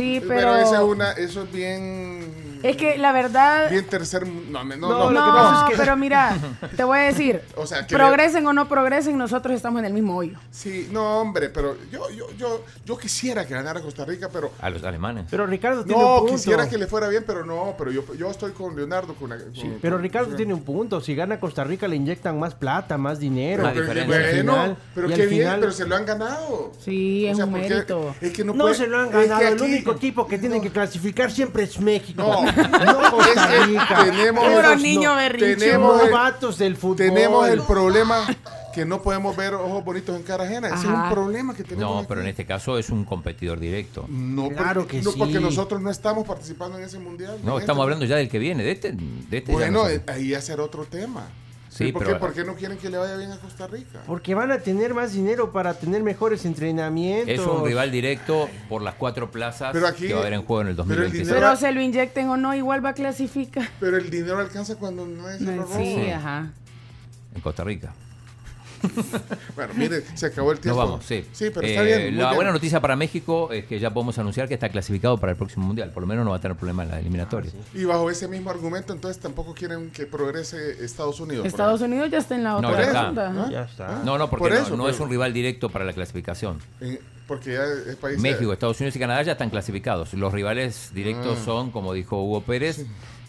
[0.00, 0.56] Sí, Pero, pero.
[0.56, 2.50] esa es una, eso es bien.
[2.62, 3.70] Es que la verdad.
[3.70, 4.26] Bien tercer.
[4.26, 4.76] No, no,
[5.10, 6.36] No, es que- pero mira,
[6.76, 9.94] te voy a decir, O sea, que- progresen o no progresen, nosotros estamos en el
[9.94, 10.36] mismo hoyo.
[10.50, 14.52] Sí, no, hombre, pero yo, yo, yo, yo quisiera que ganara Costa Rica, pero.
[14.60, 15.24] A los alemanes.
[15.30, 16.34] Pero Ricardo tiene No, un punto.
[16.34, 19.14] quisiera que le fuera bien, pero no, pero yo, yo estoy con Leonardo.
[19.14, 21.00] Con, con- Sí, pero con- Ricardo con- tiene un punto.
[21.00, 23.62] Si gana Costa Rica le inyectan más plata, más dinero.
[23.72, 26.72] Pero, bueno, final- pero qué bien, pero se lo han ganado.
[26.78, 28.14] Sí, es O sea, un mérito.
[28.20, 29.40] Es que no, No puede- se lo han es que ganado.
[29.48, 32.22] El aquí- único equipo que tiene que clasificar siempre es México.
[32.22, 34.04] No, no Costa Rica.
[34.04, 35.58] tenemos- Puro niño no- berrinchudo.
[35.58, 36.96] tenemos el- novatos del fútbol.
[36.96, 38.26] Tenemos el problema
[38.74, 40.68] que no podemos ver ojos bonitos en cara ajena.
[40.68, 41.04] Ese es Ajá.
[41.04, 42.02] un problema que tenemos.
[42.02, 42.30] No, pero en aquí.
[42.30, 44.06] este caso es un competidor directo.
[44.08, 45.18] No, Claro porque, que no, sí.
[45.18, 47.38] porque nosotros no estamos participando en ese mundial.
[47.42, 49.82] No, En estamos este- hablando ya del que viene, de este, de este ya Bueno,
[49.82, 51.26] no eh, ahí ya será otro tema.
[51.86, 54.00] Sí, ¿Por, pero- qué, ¿Por qué no quieren que le vaya bien a Costa Rica?
[54.06, 57.28] Porque van a tener más dinero para tener mejores entrenamientos.
[57.28, 60.42] Es un rival directo por las cuatro plazas Pero aquí- que va a haber en
[60.44, 61.26] juego en el pero el 2026.
[61.28, 63.68] dinero- Pero se lo inyecten o no, igual va a clasificar.
[63.80, 65.74] Pero el dinero alcanza cuando no es el Sí, robo.
[65.76, 66.10] Sí.
[66.10, 66.50] ajá.
[67.34, 67.94] En Costa Rica.
[69.56, 70.78] Bueno, mire, se acabó el Nos tiempo.
[70.78, 71.24] vamos, sí.
[71.32, 72.00] Sí, pero Eh, está bien.
[72.02, 72.36] muy La bien.
[72.36, 75.66] buena noticia para México es que ya podemos anunciar que está clasificado para el próximo
[75.66, 75.90] mundial.
[75.90, 77.50] Por lo menos no va a tener problema en la eliminatoria.
[77.74, 81.46] Y bajo ese mismo argumento, entonces tampoco quieren que progrese Estados Unidos.
[81.46, 83.04] Estados Unidos ya está en la No, otra ya está.
[83.06, 83.28] ronda.
[83.30, 83.50] ¿no?
[83.50, 84.02] Ya está.
[84.04, 86.58] No, no, porque Por eso, no, pero- es un rival directo para la clasificación.
[86.80, 88.18] En- porque ya es país.
[88.18, 90.14] México, Estados Unidos y Canadá ya están clasificados.
[90.14, 91.44] Los rivales directos Ah.
[91.44, 92.84] son, como dijo Hugo Pérez,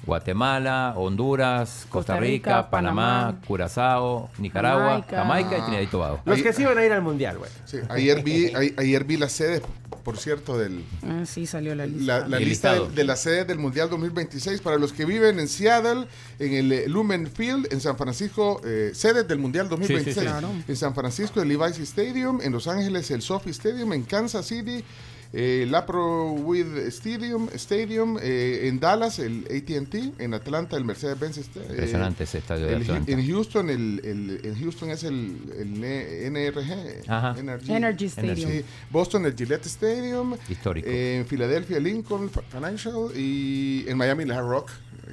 [0.06, 5.18] Guatemala, Honduras, Costa, Costa Rica, Rica, Panamá, Panamá, Curazao, Nicaragua, Jamaica.
[5.18, 6.20] Jamaica, y Trinidad y Tobago.
[6.26, 7.52] Los Ahí- que sí van a ir al mundial, güey.
[7.66, 9.62] Sí, ayer vi, a- ayer vi las sedes,
[10.04, 12.20] por cierto, del, Ah, sí, salió la lista.
[12.22, 12.90] la, la El lista listado.
[12.90, 16.08] de, de las sedes del Mundial 2026 para los que viven en Seattle,
[16.40, 20.16] en el eh, Lumen Field, en San Francisco, eh, sedes del Mundial 2026.
[20.16, 20.22] sí.
[20.26, 20.50] Claro.
[20.68, 24.84] En San Francisco, el Levi's Stadium, en Los Ángeles, el Sophie Stadium, en Kansas City,
[25.34, 25.74] el
[26.44, 32.40] With Stadium, Stadium eh, en Dallas, el AT&T, en Atlanta, el Mercedes-Benz eh, Impresionante ese
[32.40, 33.12] estadio de el- Atlanta.
[33.12, 37.36] en Houston, el, el- en Houston es el, el NRG, Ajá.
[37.68, 38.52] Energy Stadium.
[38.52, 38.66] Sí.
[38.90, 40.36] Boston, el Gillette Stadium.
[40.50, 40.88] Histórico.
[40.90, 43.12] Eh, en Filadelfia, Lincoln Financial.
[43.16, 44.70] Y en Miami, el Hard Rock.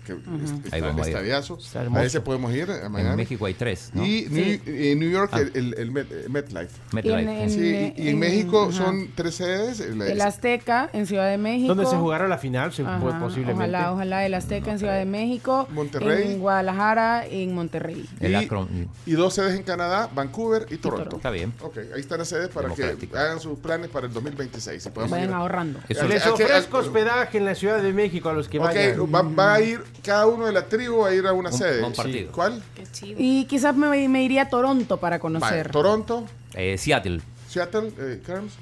[0.07, 0.19] Que es-
[0.65, 1.17] está Ahí el vamos a ir.
[1.17, 1.59] estadiazo.
[1.59, 1.81] Está.
[1.83, 3.11] A ese podemos ir a Miami.
[3.11, 4.07] En México hay tres, ¿no?
[4.07, 5.41] Y New, en New York, Ah.
[5.41, 7.43] el, el, el Met- eh, MetLife.
[7.43, 8.85] En- Sí, y, y en en- México ajá.
[8.85, 9.81] son tres sedes.
[10.09, 11.69] El, El Azteca en Ciudad de México.
[11.75, 12.73] ¿Dónde se jugará la final?
[12.73, 13.63] Se- Ajá, posiblemente.
[13.63, 14.27] Ojalá, ojalá.
[14.27, 15.67] El Azteca en Ciudad de México.
[15.71, 16.33] Monterrey.
[16.33, 18.09] En Guadalajara y en Monterrey.
[18.21, 21.17] El y, y dos sedes en Canadá, Vancouver y Toronto.
[21.17, 21.53] Está bien.
[21.63, 24.83] Ok, ahí están las sedes para que hagan sus planes para el 2026.
[24.83, 25.35] Si podemos Vayan ir.
[25.35, 25.81] ahorrando.
[25.89, 26.85] Eso Ok, Les ok, ofrezco ok.
[26.85, 29.01] hospedaje en la Ciudad de México a los que Ok, vayan.
[29.15, 31.83] va, va a ir cada uno de la tribu a ir a una Un- sede.
[31.85, 32.33] un partido.
[32.33, 32.63] ¿Cuál?
[32.75, 33.17] Qué chido.
[33.19, 35.71] Y quizás me, me iría a Toronto para Vale, conocer.
[35.71, 36.25] Toronto,
[36.55, 37.21] Eh, Seattle.
[37.49, 38.55] Seattle, eh, Carms.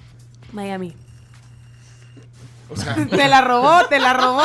[0.53, 0.95] Miami.
[2.69, 4.43] O sea, Te la robó, te la robó.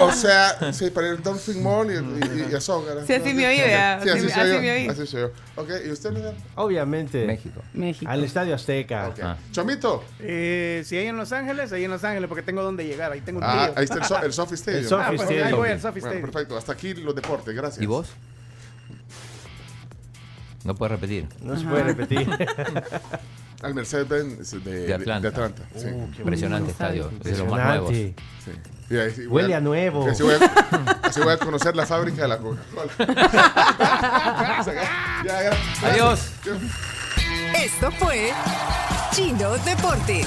[0.00, 3.06] o sea, sí, para ir al Dolphin Mall y, y, y a Songara.
[3.06, 3.56] Sí, así me oí.
[3.56, 4.60] Sí, así Así- soy así yo.
[4.60, 4.88] me oí.
[4.88, 5.30] Así soy yo.
[5.56, 6.34] Ok, ¿y usted, Miguel?
[6.56, 7.24] Obviamente.
[7.26, 7.62] México.
[7.72, 8.10] México.
[8.10, 9.08] Al Estadio Azteca.
[9.08, 9.18] Ok.
[9.22, 9.36] Ah.
[9.52, 10.04] Chomito.
[10.20, 13.10] Eh, si hay en Los Ángeles, ahí en Los Ángeles, porque tengo donde llegar.
[13.12, 13.74] Ahí tengo un Ah, tío.
[13.78, 14.82] ahí está el, so- el Sophie Stadium.
[14.84, 15.46] El Sophie Ah, pues Stadium.
[15.46, 16.30] ahí voy al Sophie Bueno, Stadium.
[16.30, 16.56] perfecto.
[16.58, 17.54] Hasta aquí los deportes.
[17.54, 17.82] Gracias.
[17.82, 18.08] ¿Y vos?
[20.64, 21.26] No puedes repetir.
[21.42, 22.28] No se puede repetir.
[23.62, 25.28] Al Mercedes-Benz de, De Atlanta.
[25.28, 25.86] Atlanta, sí.
[26.18, 27.10] Impresionante estadio.
[27.24, 27.90] Es de los más nuevos.
[27.94, 28.14] Sí.
[28.90, 30.08] Y ahí Huele a nuevo.
[30.08, 32.90] Así voy a, así voy a conocer la fábrica de la Coca-Cola.
[35.24, 35.88] Ya, ya.
[35.88, 36.20] Adiós.
[37.54, 38.32] Esto fue
[39.12, 40.26] Chino Deportes.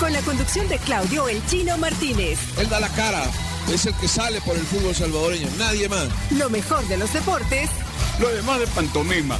[0.00, 2.38] Con la conducción de Claudio El Chino Martínez.
[2.58, 3.22] Él da la cara,
[3.72, 6.08] es el que sale por el fútbol salvadoreño, nadie más.
[6.32, 7.70] Lo mejor de los deportes
[8.18, 9.38] Lo demás de pantomima.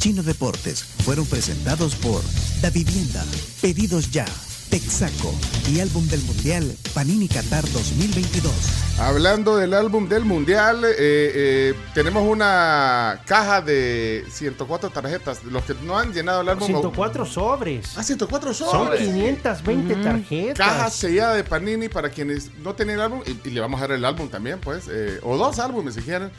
[0.00, 2.22] Chino Deportes fueron presentados por
[2.62, 3.22] Da Vivienda,
[3.60, 4.24] Pedidos Ya,
[4.70, 5.34] Texaco
[5.70, 8.50] y Álbum del Mundial Panini Qatar 2022.
[8.98, 15.44] Hablando del álbum del Mundial, eh, eh, tenemos una caja de 104 tarjetas.
[15.44, 16.66] Los que no han llenado el álbum.
[16.66, 17.92] 104 sobres.
[17.96, 19.00] Ah, 104 Son sobres.
[19.02, 20.66] 520 tarjetas.
[20.66, 23.20] Caja sellada de Panini para quienes no tienen el álbum.
[23.26, 24.84] Y, y le vamos a dar el álbum también, pues.
[24.90, 26.30] eh, o dos álbumes si quieren.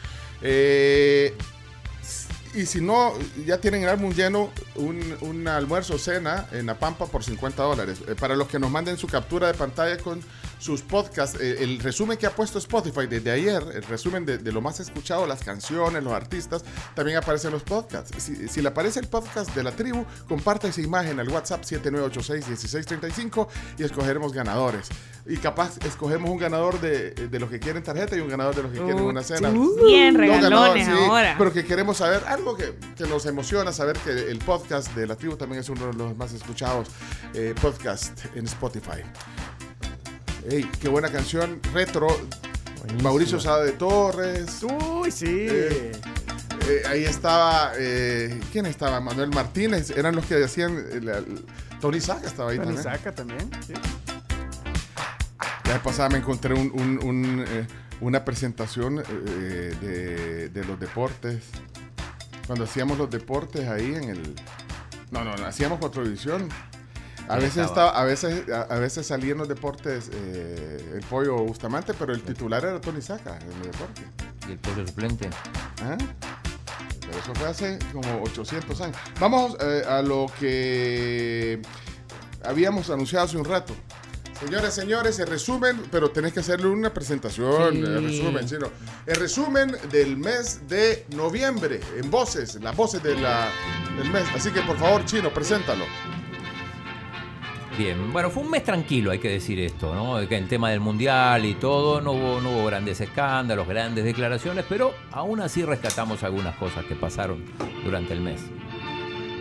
[0.43, 1.35] Eh,
[2.53, 3.13] y si no,
[3.45, 7.63] ya tienen el álbum lleno, un, un almuerzo o cena en La Pampa por 50
[7.63, 7.99] dólares.
[8.07, 10.21] Eh, para los que nos manden su captura de pantalla con
[10.59, 14.51] sus podcasts, eh, el resumen que ha puesto Spotify desde ayer, el resumen de, de
[14.51, 16.63] lo más escuchado, las canciones, los artistas,
[16.93, 18.11] también aparecen los podcasts.
[18.21, 23.47] Si, si le aparece el podcast de la tribu, comparte esa imagen al WhatsApp 7986-1635
[23.77, 24.89] y escogeremos ganadores.
[25.25, 28.63] Y capaz escogemos un ganador de, de los que quieren tarjeta y un ganador de
[28.63, 29.51] los que quieren una cena.
[29.85, 31.35] Bien No regalones ganador, sí, ahora.
[31.37, 35.15] Pero que queremos saber algo que, que nos emociona, saber que el podcast de la
[35.15, 36.87] tribu también es uno de los más escuchados
[37.35, 39.01] eh, podcast en Spotify.
[40.49, 42.07] Ey, qué buena canción, retro.
[43.03, 44.63] Mauricio Sada de Torres.
[44.63, 45.25] Uy, sí.
[45.27, 45.91] Eh,
[46.67, 47.73] eh, ahí estaba,
[48.51, 48.99] ¿quién estaba?
[48.99, 50.83] Manuel Martínez, eran los que hacían,
[51.79, 52.83] Tony Saca estaba ahí Tony también.
[52.83, 53.51] Saca también.
[53.65, 53.73] sí.
[55.65, 57.45] La vez pasada me encontré un- un- un,
[58.01, 61.43] una presentación eh, de, de los deportes.
[62.47, 64.35] Cuando hacíamos los deportes ahí en el...
[65.11, 66.49] No, no, no hacíamos Cuatrovisión.
[67.27, 67.89] A veces, estaba.
[67.89, 72.21] estaba, a, veces, a, a veces salían los deportes eh, el pollo Bustamante, pero el
[72.23, 74.05] titular era Tony Saca en los deportes.
[74.47, 75.29] ¿Y el pollo suplente?
[75.83, 75.97] ¿Ah?
[76.99, 78.97] Pero eso fue hace como 800 años.
[79.19, 81.61] Vamos eh, a lo que
[82.43, 83.73] habíamos anunciado hace un rato.
[84.43, 87.79] Señores, señores, el resumen, pero tenés que hacerle una presentación, Sí.
[87.79, 88.67] el resumen, sí, no.
[89.05, 93.49] El resumen del mes de noviembre, en voces, las voces de la,
[93.97, 94.23] del mes.
[94.35, 95.85] Así que por favor, Chino, preséntalo.
[97.77, 100.27] Bien, bueno, fue un mes tranquilo, hay que decir esto, ¿no?
[100.27, 104.65] Que el tema del mundial y todo, no hubo, no hubo grandes escándalos, grandes declaraciones,
[104.67, 107.45] pero aún así rescatamos algunas cosas que pasaron
[107.85, 108.41] durante el mes.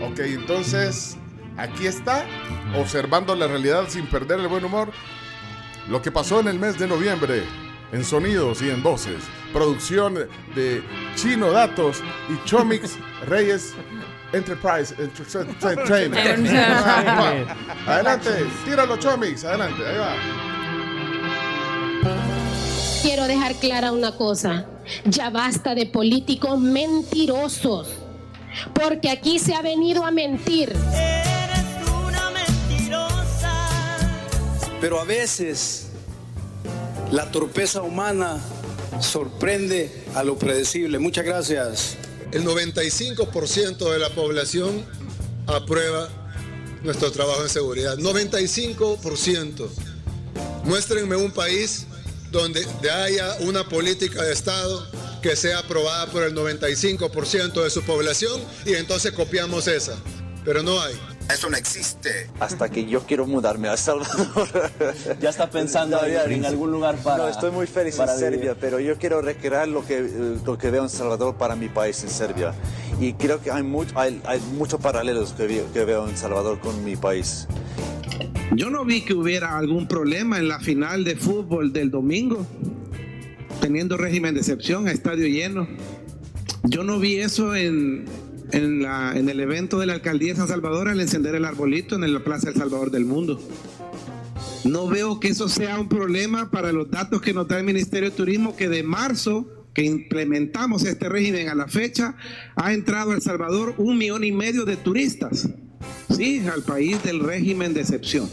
[0.03, 1.19] Ok, entonces
[1.61, 2.25] aquí está,
[2.77, 4.91] observando la realidad sin perder el buen humor,
[5.89, 7.45] lo que pasó en el mes de noviembre,
[7.93, 9.23] en sonidos y en voces.
[9.53, 10.15] Producción
[10.55, 10.83] de
[11.17, 12.97] Chino Datos y Chomix
[13.27, 13.75] Reyes
[14.33, 16.47] Enterprise Entertainment.
[17.87, 18.31] Adelante,
[18.65, 20.15] tíralo Chomix, adelante, ahí va.
[23.03, 24.67] Quiero dejar clara una cosa.
[25.05, 27.89] Ya basta de políticos mentirosos.
[28.75, 30.77] Porque aquí se ha venido a mentir.
[34.81, 35.89] Pero a veces
[37.13, 38.41] la torpeza humana
[39.01, 40.99] sorprende a lo predecible.
[40.99, 41.97] Muchas gracias.
[42.33, 44.85] El 95% de la población
[45.47, 46.09] aprueba
[46.83, 47.99] nuestro trabajo en seguridad.
[47.99, 49.69] 95%.
[50.65, 51.87] Muéstrenme un país
[52.31, 54.87] donde haya una política de Estado
[55.21, 59.97] que sea aprobada por el 95% de su población y entonces copiamos esa.
[60.45, 60.95] Pero no hay.
[61.33, 62.29] Eso no existe.
[62.41, 64.49] Hasta que yo quiero mudarme a El Salvador.
[65.21, 67.25] Ya está pensando en, en algún lugar para.
[67.25, 68.19] No, estoy muy feliz en vivir.
[68.19, 71.69] Serbia, pero yo quiero recrear lo que, eh, lo que veo en Salvador para mi
[71.69, 72.53] país, en Serbia.
[73.01, 76.59] Y creo que hay, mucho, hay, hay muchos paralelos que, vi- que veo en Salvador
[76.61, 77.47] con mi país.
[78.57, 82.45] Yo no vi que hubiera algún problema en la final de fútbol del domingo,
[83.61, 85.69] teniendo régimen de excepción a estadio lleno.
[86.65, 88.05] Yo no vi eso en,
[88.53, 91.95] en, la- en el evento de la alcaldía de San Salvador al encender el arbolito
[91.97, 93.41] en la Plaza del Salvador del Mundo.
[94.65, 98.11] No veo que eso sea un problema para los datos que nos da el Ministerio
[98.11, 102.17] de Turismo, que de marzo que implementamos este régimen a la fecha,
[102.57, 105.49] ha entrado a El Salvador un millón y medio de turistas,
[106.15, 108.29] sí, al país del régimen de excepción.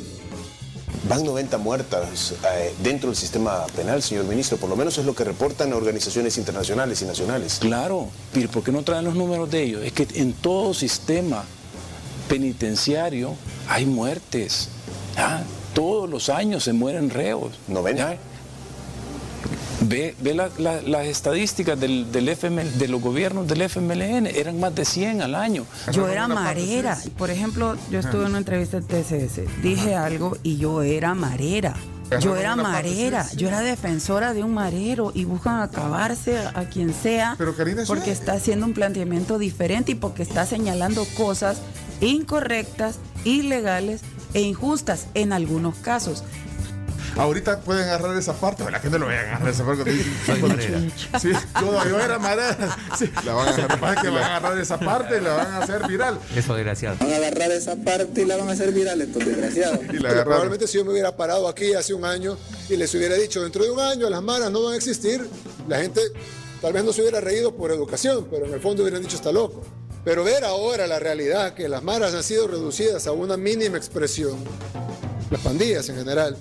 [1.10, 4.58] Van 90 muertas eh, dentro del sistema penal, señor ministro.
[4.58, 7.60] Por lo menos es lo que reportan organizaciones internacionales y nacionales.
[7.62, 9.84] Claro, pero ¿por qué no traen los números de ellos?
[9.84, 11.46] Es que en todo sistema
[12.28, 13.36] penitenciario
[13.70, 14.68] hay muertes.
[15.18, 15.44] ¿ah?
[15.74, 17.54] Todos los años se mueren reos.
[17.68, 18.18] 90.
[19.82, 24.60] Ve, ve la- la- las estadísticas del, del FML de los gobiernos del FMLN, eran
[24.60, 25.66] más de 100 al año.
[25.92, 26.98] Yo era marera.
[27.18, 31.76] Por ejemplo, yo estuve en una entrevista de TCS, dije algo y yo era marera.
[32.22, 36.94] Yo era marera, yo era defensora de un marero y buscan acabarse a, a quien
[36.94, 41.58] sea Pero, Karina, porque es- está haciendo un planteamiento diferente y porque está señalando cosas
[42.00, 42.96] incorrectas,
[43.26, 44.02] ilegales
[44.34, 46.24] e injustas en algunos casos.
[47.16, 49.92] Ahorita pueden agarrar esa parte, la gente lo vaya a agarrar esa parte.
[51.20, 51.32] Sí,
[51.62, 52.78] yo, yo era marera.
[52.98, 55.58] Sí, la van a agarrar, que van a agarrar esa parte y la van a
[55.60, 56.20] hacer viral.
[56.36, 56.98] Eso desgraciado.
[57.00, 59.80] Van a agarrar esa parte y la van a hacer viral, estos desgraciados.
[59.80, 60.24] Y la Pero agarraron.
[60.26, 62.38] probablemente si yo me hubiera parado aquí hace un año
[62.70, 65.28] y les hubiera dicho, dentro de un año las maras no van a existir,
[65.68, 66.02] la gente
[66.62, 69.32] tal vez no se hubiera reído por educación, pero en el fondo hubieran dicho está
[69.32, 69.64] loco.
[70.04, 74.38] Pero ver ahora la realidad, que las maras han sido reducidas a una mínima expresión,
[75.30, 76.38] las pandillas en general,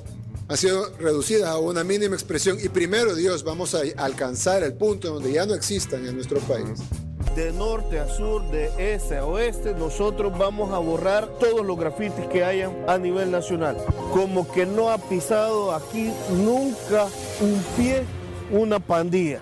[0.49, 5.13] han sido reducidas a una mínima expresión y primero Dios vamos a alcanzar el punto
[5.13, 6.81] donde ya no existan en nuestro país.
[7.35, 12.27] De norte a sur, de este a oeste, nosotros vamos a borrar todos los grafitis
[12.33, 13.77] que hayan a nivel nacional.
[14.13, 17.09] Como que no ha pisado aquí nunca
[17.41, 18.05] un pie
[18.51, 19.41] una pandilla.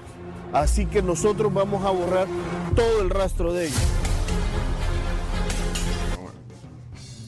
[0.53, 2.27] Así que nosotros vamos a borrar
[2.75, 3.94] todo el rastro de ellos.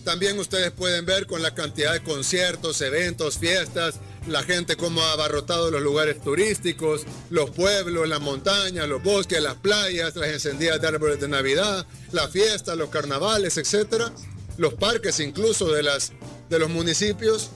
[0.07, 3.97] También ustedes pueden ver con la cantidad de conciertos, eventos, fiestas,
[4.29, 9.57] la gente cómo ha abarrotado los lugares turísticos, los pueblos, las montañas, los bosques, las
[9.57, 14.13] playas, las encendidas de árboles de Navidad, las fiestas, los carnavales, etcétera,
[14.59, 16.13] los parques incluso de, las,
[16.49, 17.51] de los municipios.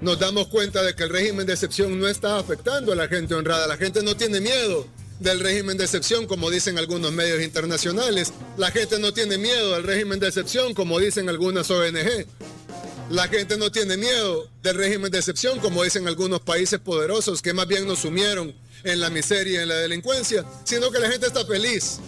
[0.00, 3.34] Nos damos cuenta de que el régimen de excepción no está afectando a la gente
[3.34, 3.66] honrada.
[3.66, 4.86] La gente no tiene miedo
[5.20, 8.32] del régimen de excepción, como dicen algunos medios internacionales.
[8.56, 12.26] La gente no tiene miedo del régimen de excepción, como dicen algunas ONG.
[13.10, 17.54] La gente no tiene miedo del régimen de excepción, como dicen algunos países poderosos que
[17.54, 18.54] más bien nos sumieron
[18.84, 22.00] en la miseria y en la delincuencia, sino que la gente está feliz.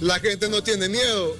[0.00, 1.36] La gente no tiene miedo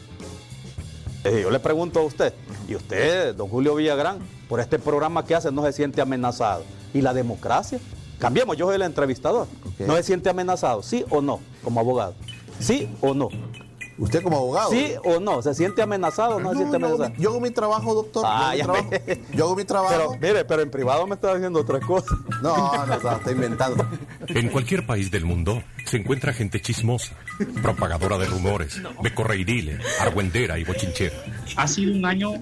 [1.24, 2.34] Eh, yo le pregunto a usted,
[2.68, 4.18] ¿y usted, don Julio Villagrán,
[4.48, 6.64] por este programa que hace, no se siente amenazado?
[6.92, 7.78] ¿Y la democracia?
[8.22, 9.48] Cambiemos, yo soy el entrevistador.
[9.80, 10.80] ¿No se siente amenazado?
[10.84, 11.40] ¿Sí o no?
[11.64, 12.14] Como abogado.
[12.60, 13.28] ¿Sí o no?
[13.98, 14.70] ¿Usted como abogado?
[14.70, 15.42] ¿Sí o no?
[15.42, 17.16] ¿Se siente amenazado o no, se siente yo hago amenazado?
[17.18, 18.22] mi- yo hago mi trabajo, doctor.
[18.24, 19.22] Ah, yo, ya hago mi trabajo.
[19.34, 19.94] yo hago mi trabajo.
[19.94, 22.16] Pero, mire, pero en privado me está diciendo otra cosa.
[22.42, 23.84] No, no, está, está inventando.
[24.28, 27.14] En cualquier país del mundo se encuentra gente chismosa,
[27.60, 31.16] propagadora de rumores, becorreidile, argüendera y bochinchera.
[31.56, 32.34] Ha sido un año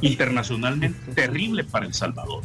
[0.00, 2.42] internacionalmente terrible para El Salvador.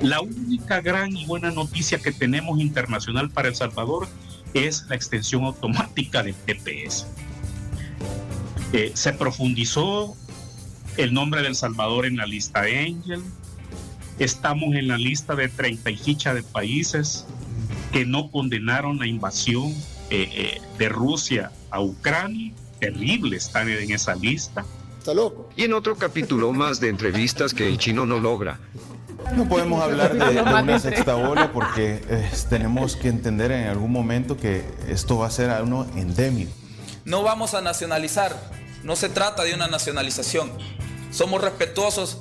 [0.00, 4.06] La única gran y buena noticia que tenemos internacional para El Salvador
[4.52, 7.06] es la extensión automática del TPS.
[8.72, 10.16] Eh, se profundizó
[10.96, 13.22] el nombre de El Salvador en la lista Angel.
[14.18, 17.26] Estamos en la lista de 30 y ficha de países
[17.92, 19.72] que no condenaron la invasión
[20.10, 22.52] eh, eh, de Rusia a Ucrania.
[22.80, 24.64] Terrible estar en esa lista.
[24.98, 25.48] Está loco.
[25.56, 28.58] Y en otro capítulo más de entrevistas que el chino no logra.
[29.34, 33.92] No podemos hablar de, de una sexta ola porque eh, tenemos que entender en algún
[33.92, 36.52] momento que esto va a ser algo endémico.
[37.04, 38.34] No vamos a nacionalizar,
[38.82, 40.50] no se trata de una nacionalización.
[41.10, 42.18] Somos respetuosos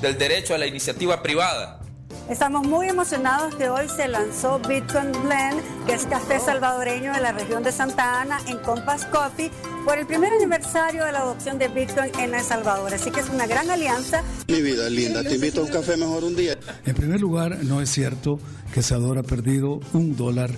[0.00, 1.80] del derecho a la iniciativa privada.
[2.28, 7.30] Estamos muy emocionados que hoy se lanzó Bitcoin Blend, que es café salvadoreño de la
[7.30, 9.50] región de Santa Ana en Compass Coffee,
[9.84, 12.92] por el primer aniversario de la adopción de Bitcoin en El Salvador.
[12.92, 14.24] Así que es una gran alianza.
[14.48, 16.58] Mi vida linda, te invito a un café mejor un día.
[16.84, 18.40] En primer lugar, no es cierto
[18.74, 20.50] que Salvador ha perdido un dólar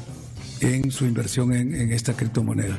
[0.60, 2.78] en su inversión en, en esta criptomoneda.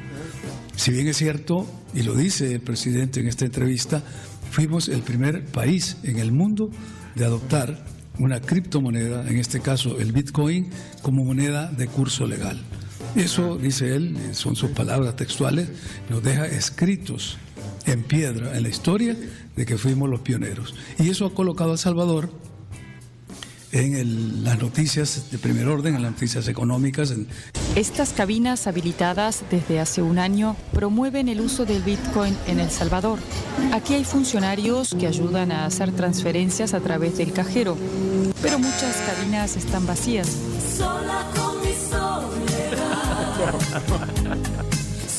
[0.76, 4.02] Si bien es cierto, y lo dice el presidente en esta entrevista,
[4.50, 6.72] fuimos el primer país en el mundo
[7.16, 10.70] de adoptar una criptomoneda, en este caso el Bitcoin,
[11.02, 12.60] como moneda de curso legal.
[13.16, 15.70] Eso, dice él, son sus palabras textuales,
[16.10, 17.38] nos deja escritos
[17.86, 19.16] en piedra en la historia
[19.56, 20.76] de que fuimos los pioneros.
[21.00, 22.30] Y eso ha colocado a Salvador
[23.72, 27.28] en el- las noticias de primer orden, en las noticias económicas, en,
[27.76, 33.20] Estas cabinas habilitadas desde hace un año promueven el uso del Bitcoin en El Salvador.
[33.74, 37.78] Aquí hay funcionarios que ayudan a hacer transferencias a través del cajero,
[38.42, 40.28] pero muchas cabinas están vacías.
[40.76, 43.54] Sola con mi soledad.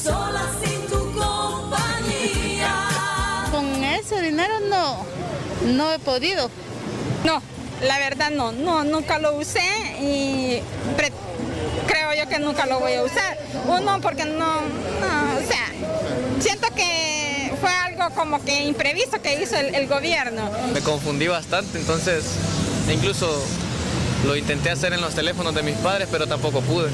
[0.03, 2.75] Sola sin tu compañía.
[3.53, 4.97] Con ese dinero no,
[5.73, 6.51] no he podido.
[7.25, 7.41] No,
[7.83, 9.61] la verdad no, no, nunca lo usé
[10.01, 10.61] y
[10.97, 11.13] pre-
[11.87, 13.39] creo yo que nunca lo voy a usar.
[13.67, 15.67] Uno porque no, no, o sea,
[16.41, 20.51] siento que fue algo como que imprevisto que hizo el, el gobierno.
[20.73, 22.25] Me confundí bastante, entonces
[22.93, 23.29] incluso
[24.27, 26.91] lo intenté hacer en los teléfonos de mis padres, pero tampoco pude.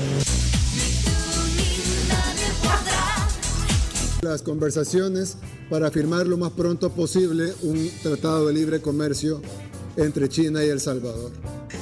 [4.22, 5.36] Las conversaciones
[5.70, 9.40] para firmar lo más pronto posible un tratado de libre comercio
[9.97, 11.32] entre China y El Salvador.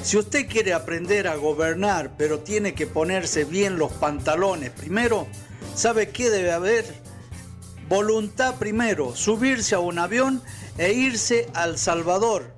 [0.03, 5.27] Si usted quiere aprender a gobernar, pero tiene que ponerse bien los pantalones primero,
[5.75, 6.85] ¿sabe qué debe haber?
[7.89, 10.43] Voluntad primero, subirse a un avión
[10.79, 12.55] e irse al Salvador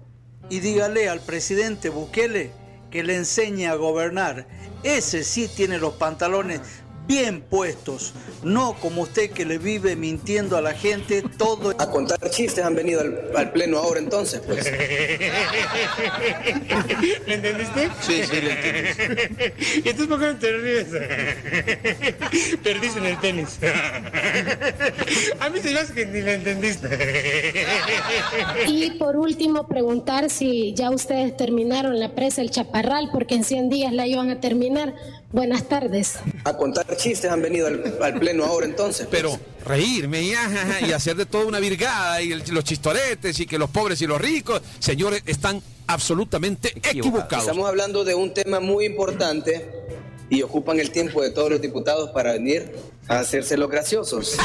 [0.49, 2.53] y dígale al presidente Bukele
[2.91, 4.47] que le enseñe a gobernar.
[4.83, 6.61] Ese sí tiene los pantalones
[7.07, 8.13] bien puestos,
[8.43, 11.75] no como usted que le vive mintiendo a la gente todo.
[11.79, 14.71] A contar chistes han venido al, al pleno ahora entonces, pues.
[17.27, 17.91] ¿Le entendiste?
[18.01, 19.53] Sí, sí, le entendí.
[19.85, 20.89] ¿Y entonces por qué no te ríes?
[22.63, 23.59] Perdiste en el tenis.
[25.41, 26.89] A mí se me hace que ni le entendiste.
[28.67, 33.69] Y por último, preguntar si ya ustedes terminaron la presa El Chaparral, porque en 100
[33.69, 34.95] días la iban a terminar.
[35.37, 36.15] Buenas tardes.
[36.45, 39.07] A contar chistes han venido al, al pleno ahora entonces.
[39.07, 39.21] pues.
[39.21, 40.33] Pero reírme y,
[40.93, 44.19] hacer de todo una virgada y el- los chistoretes y que los pobres y los
[44.19, 47.45] ricos, señores, están absolutamente equivocados.
[47.47, 49.69] Estamos hablando de un tema muy importante
[50.31, 52.75] y ocupan el tiempo de todos los diputados para venir
[53.07, 54.37] a hacerse los graciosos.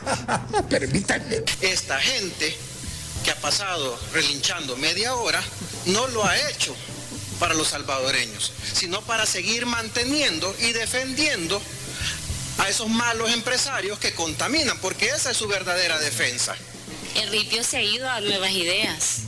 [0.68, 1.44] Permítanme.
[1.62, 2.54] Esta gente
[3.24, 5.42] que ha pasado relinchando media hora
[5.86, 6.74] no lo ha hecho
[7.38, 11.60] para los salvadoreños, sino para seguir manteniendo y defendiendo
[12.58, 16.56] a esos malos empresarios que contaminan, porque esa es su verdadera defensa.
[17.14, 19.18] El ripio se ha ido a nuevas ideas.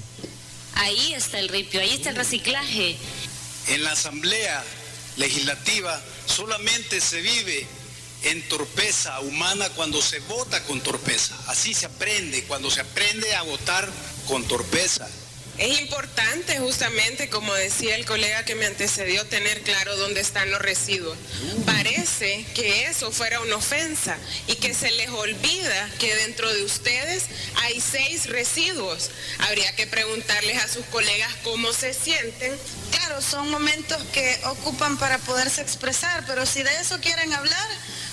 [0.75, 2.97] Ahí está el ripio, ahí está el reciclaje.
[3.69, 4.65] En la Asamblea
[5.17, 7.67] Legislativa solamente se vive
[8.23, 11.37] en torpeza humana cuando se vota con torpeza.
[11.49, 13.89] Así se aprende, cuando se aprende a votar
[14.27, 15.09] con torpeza.
[15.59, 20.63] Es importante justamente, como decía el colega que me antecedió, tener claro dónde están los
[20.63, 21.19] residuos.
[21.67, 24.17] Parece que eso fuera una ofensa
[24.47, 27.25] y que se les olvida que dentro de ustedes
[27.63, 29.11] hay seis residuos.
[29.41, 32.57] Habría que preguntarles a sus colegas cómo se sienten.
[32.93, 37.69] Claro, son momentos que ocupan para poderse expresar, pero si de eso quieren hablar,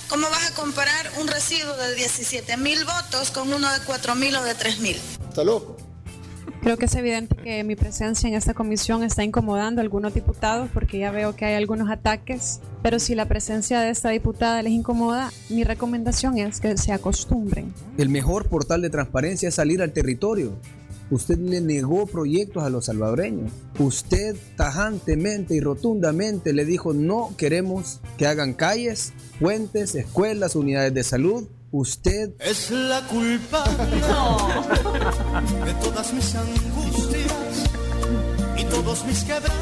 [0.08, 4.34] ¿cómo vas a comparar un residuo de 17 mil votos con uno de 4 mil
[4.34, 5.00] o de 3 mil?
[5.28, 5.85] Está loco.
[6.66, 10.68] Creo que es evidente que mi presencia en esta comisión está incomodando a algunos diputados
[10.74, 14.72] porque ya veo que hay algunos ataques, pero si la presencia de esta diputada les
[14.72, 17.72] incomoda, mi recomendación es que se acostumbren.
[17.98, 20.58] El mejor portal de transparencia es salir al territorio.
[21.08, 23.52] Usted le negó proyectos a los salvadoreños.
[23.78, 31.04] Usted tajantemente y rotundamente le dijo no queremos que hagan calles, puentes, escuelas, unidades de
[31.04, 31.46] salud.
[31.78, 33.62] Usted Es la culpa
[35.66, 37.34] de todas mis angustias
[38.56, 39.58] y todos mis quebrantos.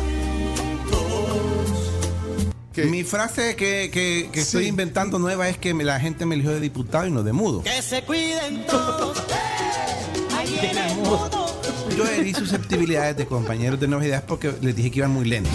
[2.76, 6.60] Mi frase que, que- que estoy inventando nueva es que la gente me eligió de
[6.60, 7.64] diputado y no de mudo.
[7.64, 9.20] Que se cuiden todos.
[11.96, 15.50] Yo herí susceptibilidades de compañeros de nuevas ideas porque les dije que iban muy lento.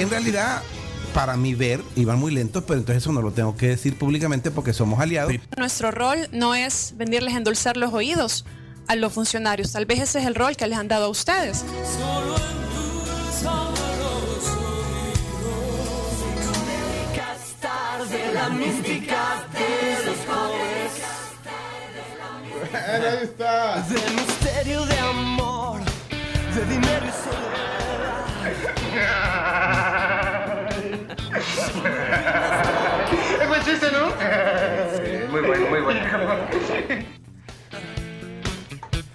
[0.00, 0.62] En realidad,
[1.12, 4.50] para mi ver, iban muy lentos, pero entonces eso no lo tengo que decir públicamente
[4.50, 5.30] porque somos aliados.
[5.58, 8.46] Nuestro rol no es venirles a endulzar los oídos
[8.88, 9.72] a los funcionarios.
[9.72, 11.66] Tal vez ese es el rol que les han dado a ustedes.
[18.10, 20.92] de la mística de los jóvenes.
[22.72, 23.82] Ahí está.
[23.82, 25.80] De misterio de amor,
[26.54, 27.60] de dinero y soledad.
[33.40, 34.06] Es buen chiste, ¿no?
[35.30, 36.00] muy bueno, muy bueno.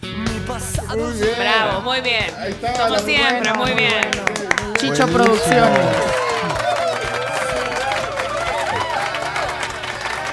[0.02, 1.36] Mi pasado Muy bien.
[1.40, 2.26] Bravo, muy bien.
[2.40, 3.54] Ahí está, Como siempre, buena.
[3.54, 4.12] muy bien.
[4.78, 5.80] Chicho Producciones.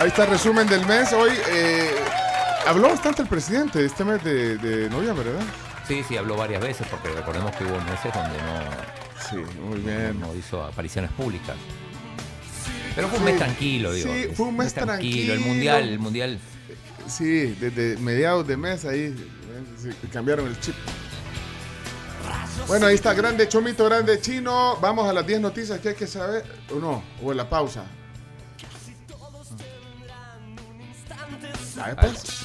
[0.00, 1.12] Ahí está el resumen del mes.
[1.12, 1.90] Hoy eh,
[2.66, 5.46] habló bastante el presidente este mes de, de noviembre, ¿verdad?
[5.86, 8.60] Sí, sí, habló varias veces porque recordemos que hubo meses donde no,
[9.30, 10.18] Sí, muy bien.
[10.20, 11.54] no hizo apariciones públicas.
[12.94, 14.12] Pero fue un Sí, mes tranquilo, digo.
[14.12, 15.40] sí, fue un mes El tranquilo.
[15.40, 16.38] mundial, el mundial.
[17.08, 19.14] Sí, desde mediados de mes ahí
[20.12, 20.74] cambiaron el chip.
[22.68, 24.76] Bueno, ahí está, grande chomito, grande chino.
[24.80, 26.44] Vamos a las 10 noticias que hay que saber.
[26.70, 27.02] ¿O no?
[27.22, 27.84] O en la pausa.
[31.76, 32.44] Vaya, pues.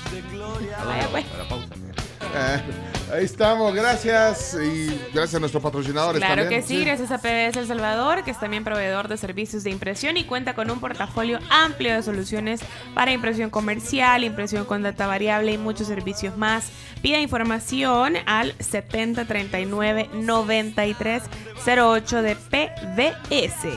[0.85, 1.25] Vaya, pues.
[1.33, 2.63] A la pausa.
[3.11, 4.55] Ahí estamos, gracias.
[4.61, 6.61] Y gracias a nuestros patrocinadores Claro también.
[6.61, 10.17] que sí, gracias a PBS El Salvador, que es también proveedor de servicios de impresión
[10.17, 12.59] y cuenta con un portafolio amplio de soluciones
[12.93, 16.69] para impresión comercial, impresión con data variable y muchos servicios más.
[17.01, 23.67] Pida información al 7039 9308 de PBS.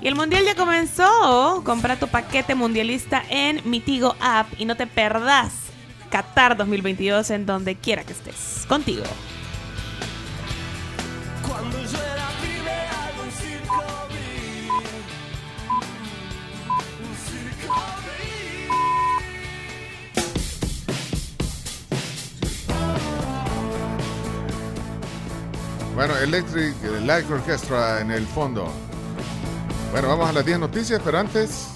[0.00, 1.62] Y el mundial ya comenzó.
[1.64, 5.61] Compra tu paquete mundialista en Mitigo App y no te perdás
[6.12, 8.66] Qatar 2022 en donde quiera que estés.
[8.68, 9.02] Contigo.
[11.40, 14.68] Cuando yo era pibe algo un circo vi.
[17.02, 17.74] Un circo
[25.94, 26.74] Bueno, Electric
[27.06, 28.70] Light Orchestra en el fondo.
[29.92, 31.71] Bueno, vamos a las 10 noticias, pero antes.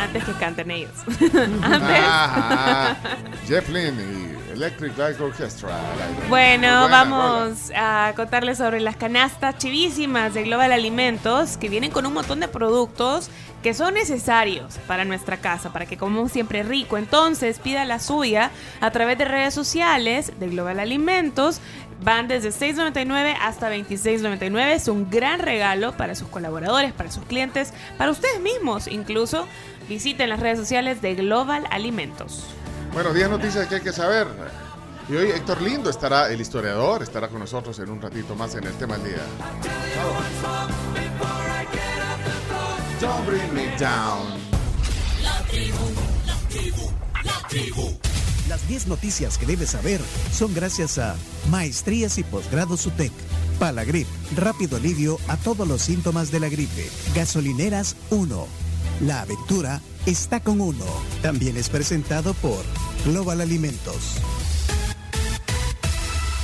[0.00, 0.92] Antes que canten ellos.
[1.06, 2.00] Antes.
[2.02, 2.96] Ah,
[3.46, 5.70] Jeff Lynne y Electric Light Orchestra.
[6.28, 12.14] Bueno, vamos a contarles sobre las canastas chivísimas de Global Alimentos que vienen con un
[12.14, 13.30] montón de productos
[13.62, 16.96] que son necesarios para nuestra casa, para que comamos siempre rico.
[16.96, 18.50] Entonces, pida la suya
[18.80, 21.60] a través de redes sociales de Global Alimentos.
[22.02, 24.70] Van desde 6.99 hasta 26.99.
[24.70, 28.86] Es un gran regalo para sus colaboradores, para sus clientes, para ustedes mismos.
[28.86, 29.46] Incluso
[29.88, 32.46] visiten las redes sociales de Global Alimentos.
[32.92, 34.26] Bueno, 10 noticias que hay que saber.
[35.08, 38.64] Y hoy Héctor Lindo estará, el historiador, estará con nosotros en un ratito más en
[38.64, 39.22] el tema del día.
[43.00, 44.38] Don't bring me down.
[45.22, 45.90] La tribu,
[46.26, 46.90] la tribu,
[47.24, 48.09] la tribu.
[48.50, 50.00] Las 10 noticias que debes saber
[50.32, 51.14] son gracias a
[51.50, 53.12] Maestrías y Posgrados UTEC,
[53.60, 58.46] Palagrip, rápido alivio a todos los síntomas de la gripe, Gasolineras 1.
[59.02, 60.84] La aventura está con uno.
[61.22, 62.64] También es presentado por
[63.06, 64.16] Global Alimentos.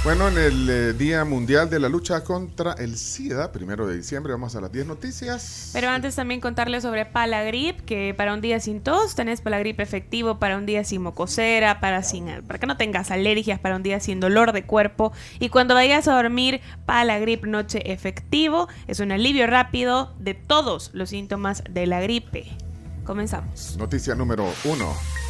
[0.06, 4.32] Bueno, en el eh, Día Mundial de la Lucha contra el SIDA, primero de diciembre,
[4.32, 5.70] vamos a las 10 noticias.
[5.72, 10.38] Pero antes también contarles sobre Palagrip, que para un día sin tos tenés Palagrip efectivo,
[10.38, 13.98] para un día sin mocosera, para, sin, para que no tengas alergias, para un día
[13.98, 15.12] sin dolor de cuerpo.
[15.40, 21.10] Y cuando vayas a dormir, Palagrip Noche efectivo es un alivio rápido de todos los
[21.10, 22.46] síntomas de la gripe.
[23.04, 23.76] Comenzamos.
[23.76, 25.25] Noticia número 1.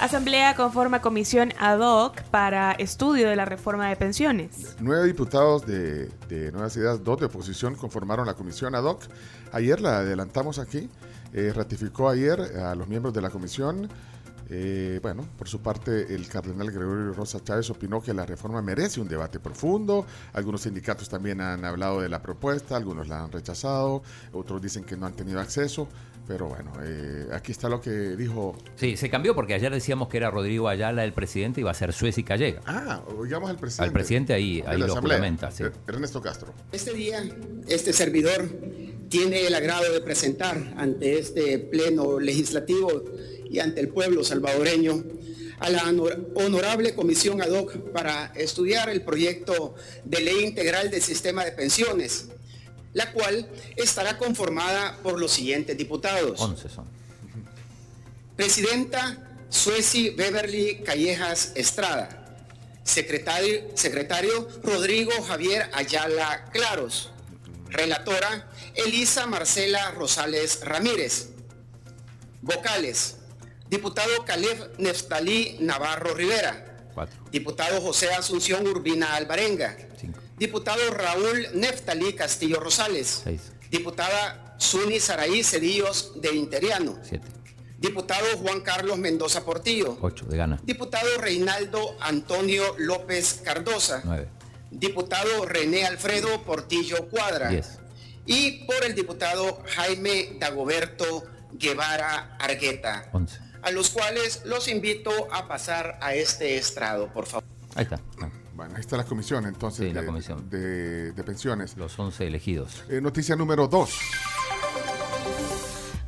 [0.00, 4.76] Asamblea conforma comisión ad hoc para estudio de la reforma de pensiones.
[4.80, 9.02] Nueve diputados de, de Nuevas Ideas, dos de oposición, conformaron la comisión ad hoc.
[9.52, 10.90] Ayer la adelantamos aquí.
[11.34, 13.88] eh, ratificó ayer a los miembros de la comisión
[14.50, 19.00] Eh, bueno, por su parte, el cardenal Gregorio Rosa Chávez opinó que la reforma merece
[19.00, 20.06] un debate profundo.
[20.32, 24.02] Algunos sindicatos también han hablado de la propuesta, algunos la han rechazado,
[24.32, 25.88] otros dicen que no han tenido acceso.
[26.26, 28.56] Pero bueno, eh, aquí está lo que dijo.
[28.76, 31.74] Sí, se cambió porque ayer decíamos que era Rodrigo Ayala el presidente y va a
[31.74, 32.62] ser Suez y Callega.
[32.64, 33.84] Ah, oigamos al presidente.
[33.84, 35.50] Al presidente ahí, ahí lo fundamenta.
[35.50, 35.64] sí.
[35.86, 36.54] Ernesto Castro.
[36.72, 37.22] Este día,
[37.68, 38.48] este servidor
[39.10, 43.04] tiene el agrado de presentar ante este pleno legislativo
[43.54, 45.04] y ante el pueblo salvadoreño
[45.60, 51.00] a la honor- honorable comisión ad hoc para estudiar el proyecto de ley integral del
[51.00, 52.26] sistema de pensiones,
[52.92, 56.40] la cual estará conformada por los siguientes diputados.
[56.40, 56.84] 11 son.
[58.36, 62.20] Presidenta Sueci Beverly Callejas Estrada.
[62.82, 67.10] Secretario, secretario Rodrigo Javier Ayala Claros.
[67.70, 71.28] Relatora Elisa Marcela Rosales Ramírez.
[72.42, 73.16] Vocales.
[73.74, 76.86] Diputado Caleb Neftalí Navarro Rivera.
[76.94, 77.18] Cuatro.
[77.32, 79.76] Diputado José Asunción Urbina Alvarenga.
[80.38, 83.22] Diputado Raúl Neftalí Castillo Rosales.
[83.24, 83.50] Seis.
[83.72, 87.00] Diputada Suni Saraí Cedillos de Interiano.
[87.02, 87.26] Siete.
[87.78, 89.98] Diputado Juan Carlos Mendoza Portillo.
[90.00, 90.60] 8 de gana.
[90.62, 94.02] Diputado Reinaldo Antonio López Cardosa.
[94.04, 94.28] 9.
[94.70, 97.48] Diputado René Alfredo Portillo Cuadra.
[97.48, 97.80] 10.
[98.26, 101.24] Y por el diputado Jaime Dagoberto
[101.54, 103.08] Guevara Argueta.
[103.12, 103.44] 11.
[103.64, 107.44] A los cuales los invito a pasar a este estrado, por favor.
[107.74, 107.98] Ahí está.
[108.54, 110.48] Bueno, ahí está la comisión entonces Sí, la de, comisión.
[110.50, 111.76] de- de pensiones.
[111.76, 112.84] Los 11 elegidos.
[112.88, 113.98] Eh, noticia número 2.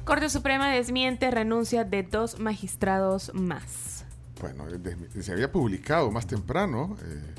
[0.05, 4.05] Corte Suprema desmiente renuncia de dos magistrados más.
[4.41, 7.35] Bueno, eh, de- se había publicado más temprano eh,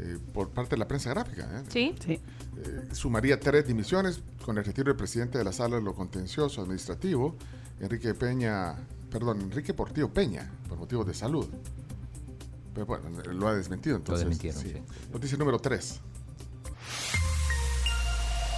[0.00, 1.42] eh, por parte de la prensa gráfica.
[1.52, 1.64] ¿eh?
[1.68, 1.94] ¿Sí?
[2.08, 2.18] Eh,
[2.92, 7.36] sumaría tres dimisiones con el retiro del presidente de la sala de lo contencioso administrativo,
[7.80, 8.74] Enrique Peña,
[9.10, 11.46] perdón, Enrique Portillo Peña, por motivos de salud.
[12.74, 14.26] Pero bueno, lo ha desmentido entonces.
[14.26, 14.70] desmintieron, sí.
[14.70, 15.10] sí.
[15.12, 16.00] Noticia número 3.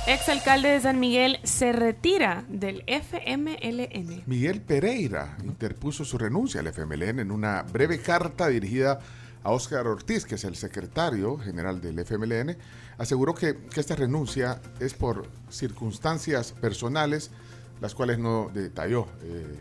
[0.07, 4.25] Exalcalde de San Miguel se retira del FMLN.
[4.27, 8.99] Miguel Pereira interpuso su renuncia al FMLN en una breve carta dirigida
[9.45, 12.57] a Óscar Ortiz, que es el secretario general del FMLN.
[12.99, 17.31] Aseguró que, que esta renuncia es por circunstancias personales,
[17.81, 19.57] las cuales no detalló eh,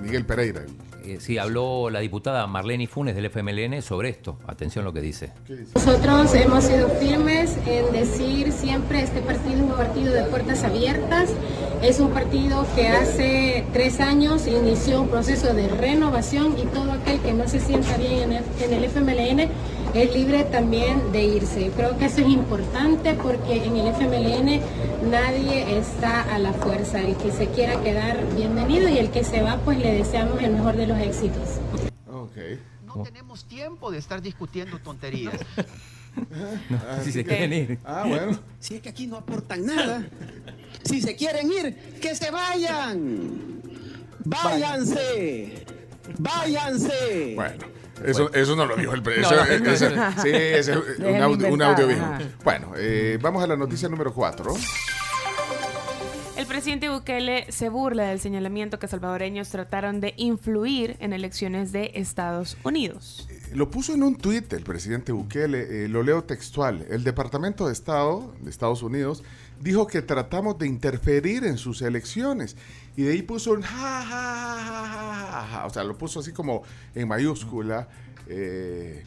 [0.00, 0.62] Miguel Pereira.
[1.04, 4.38] Eh, sí, habló la diputada Marlene Funes del FMLN sobre esto.
[4.46, 5.32] Atención lo que dice.
[5.74, 11.30] Nosotros hemos sido firmes en decir siempre este partido es un partido de puertas abiertas,
[11.82, 17.20] es un partido que hace tres años inició un proceso de renovación y todo aquel
[17.20, 19.50] que no se sienta bien en el, en el FMLN
[19.94, 21.70] es libre también de irse.
[21.74, 27.00] Creo que eso es importante porque en el FMLN nadie está a la fuerza.
[27.00, 30.52] El que se quiera quedar, bienvenido y el que se va, pues le deseamos el
[30.52, 31.60] mejor de los éxitos.
[32.86, 35.34] No tenemos tiempo de estar discutiendo tonterías.
[37.04, 37.78] si se quieren ir.
[37.84, 38.38] Ah, bueno.
[38.58, 40.06] Si es que aquí no aportan nada.
[40.82, 43.62] Si se quieren ir, que se vayan.
[44.24, 45.64] Váyanse.
[46.18, 47.32] Váyanse.
[47.34, 47.64] Bueno,
[48.04, 49.60] eso, eso no lo dijo el No, presidente.
[49.60, 50.22] no, Eso- no.
[50.22, 52.06] sí, ese es un audio, un audio viejo.
[52.44, 54.54] Bueno, eh, vamos a la noticia número 4.
[56.36, 61.90] El presidente Bukele se burla del señalamiento que salvadoreños trataron de influir en elecciones de
[61.94, 63.28] Estados Unidos.
[63.52, 66.86] Lo puso en un tuit el presidente Bukele, eh, lo leo textual.
[66.90, 69.24] El Departamento de Estado de Estados Unidos
[69.60, 72.56] dijo que tratamos de interferir en sus elecciones.
[72.98, 75.66] Y de ahí puso un ja, ja, ja, ja, ja, ja.
[75.66, 76.64] O sea, lo puso así como
[76.96, 77.86] en mayúscula,
[78.26, 79.04] eh,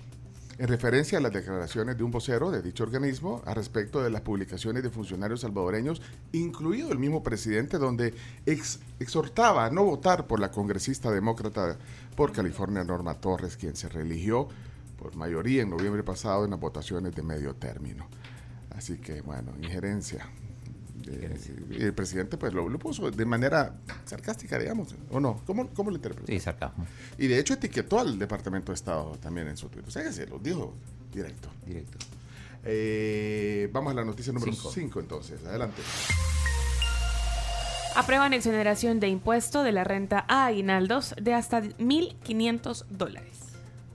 [0.58, 4.22] en referencia a las declaraciones de un vocero de dicho organismo a respecto de las
[4.22, 6.02] publicaciones de funcionarios salvadoreños,
[6.32, 8.14] incluido el mismo presidente, donde
[8.46, 11.78] ex- exhortaba a no votar por la congresista demócrata
[12.16, 14.48] por California, Norma Torres, quien se religió
[14.98, 18.08] por mayoría en noviembre pasado en las votaciones de medio término.
[18.70, 20.30] Así que, bueno, injerencia.
[21.08, 21.38] Eh,
[21.72, 23.76] y el presidente pues lo, lo puso de manera
[24.06, 25.42] sarcástica, digamos, ¿o no?
[25.46, 26.28] ¿Cómo, cómo lo interpretó?
[26.28, 26.86] Sí, sarcasmo.
[27.18, 29.88] Y de hecho etiquetó al Departamento de Estado también en su Twitter.
[29.88, 30.74] O sea que se lo dijo
[31.14, 31.50] directo.
[31.66, 31.98] Directo.
[32.64, 34.72] Eh, vamos a la noticia número Cinco.
[34.72, 35.46] 5 entonces.
[35.46, 35.82] Adelante.
[37.96, 43.41] Aprueban exoneración de impuesto de la renta a aguinaldos de hasta 1.500 dólares.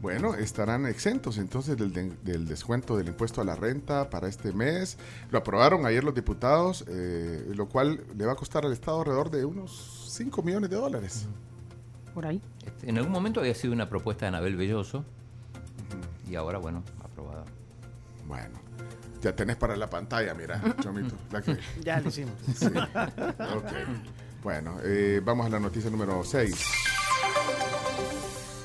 [0.01, 4.53] Bueno, estarán exentos entonces del, de- del descuento del impuesto a la renta para este
[4.53, 4.99] mes.
[5.31, 9.31] Lo aprobaron ayer los diputados, eh, lo cual le va a costar al Estado alrededor
[9.31, 11.27] de unos 5 millones de dólares.
[12.15, 12.41] Por ahí.
[12.65, 15.05] Este, En algún momento había sido una propuesta de Anabel Belloso.
[16.31, 17.45] Y ahora, bueno, aprobada.
[18.29, 18.59] Bueno,
[19.23, 21.15] ya tenés para la pantalla, mira, Chomito.
[21.33, 22.35] la que- Ya lo hicimos.
[22.55, 22.67] Sí.
[24.43, 26.55] Bueno, eh, vamos a la noticia número 6.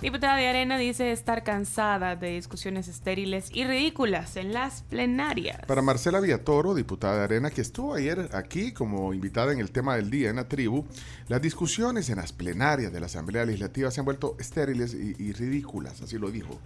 [0.01, 5.59] Diputada de Arena dice estar cansada de discusiones estériles y ridículas en las plenarias.
[5.67, 9.95] Para Marcela Villatoro, diputada de Arena, que estuvo ayer aquí como invitada en el tema
[9.95, 10.85] del día en la tribu,
[11.27, 15.33] las discusiones en las plenarias de la Asamblea Legislativa se han vuelto estériles y, y
[15.33, 16.59] ridículas, así lo dijo.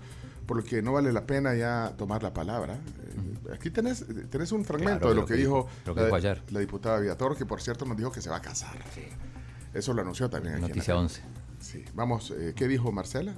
[0.48, 2.76] Por lo que no vale la pena ya tomar la palabra.
[2.76, 6.00] Eh, aquí tenés, tenés un fragmento Claro, de lo, lo que, que- dijo lo que
[6.00, 6.42] la, dijo ayer.
[6.52, 8.78] la diputada Villatoro, que por cierto nos dijo que se va a casar.
[9.74, 10.54] Eso lo anunció también.
[10.56, 11.45] aquí en la Noticia tribu.
[11.66, 11.72] 11.
[11.72, 11.86] Sí.
[11.94, 13.34] Vamos, eh, ¿qué dijo Marcela?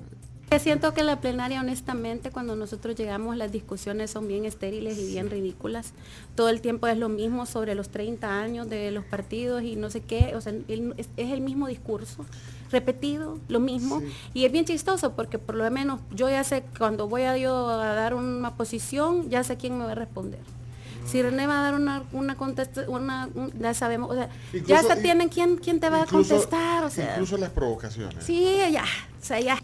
[0.50, 5.06] Que Siento que la plenaria, honestamente, cuando nosotros llegamos, las discusiones son bien estériles y
[5.06, 5.92] bien ridículas.
[6.36, 9.90] Todo el tiempo es lo mismo sobre los 30 años de los partidos y no
[9.90, 10.36] sé qué.
[10.36, 12.26] O sea, es, el mismo discurso,
[12.72, 14.02] repetido, lo mismo.
[14.34, 17.68] Y es bien chistoso porque por lo menos yo ya sé, cuando voy a yo
[17.68, 20.40] a dar una posición, ya sé quién me va a responder.
[21.08, 24.30] Si René va a dar una, una contestación, una, un- ya sabemos, o sea,
[24.66, 27.12] ya hasta tienen quién, quién te va Incluso- a contestar, o sea.
[27.14, 28.24] Incluso las provocaciones.
[28.24, 29.58] Sí, ya, o sea, ya.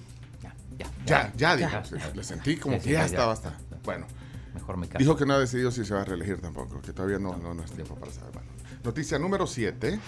[1.06, 1.70] Ya, ya, dijo.
[1.70, 1.84] Ya.
[1.84, 3.50] sí, Le sentí como que ya, ya, estaba ya.
[3.50, 3.58] hasta.
[3.84, 4.06] Bueno.
[4.54, 4.88] Mejor me.
[4.88, 7.54] Dijo que no ha decidido si se va a reelegir tampoco, que todavía no, no,
[7.54, 8.32] no es tiempo para saber.
[8.34, 8.48] Bueno.
[8.86, 10.00] Noticia número 7.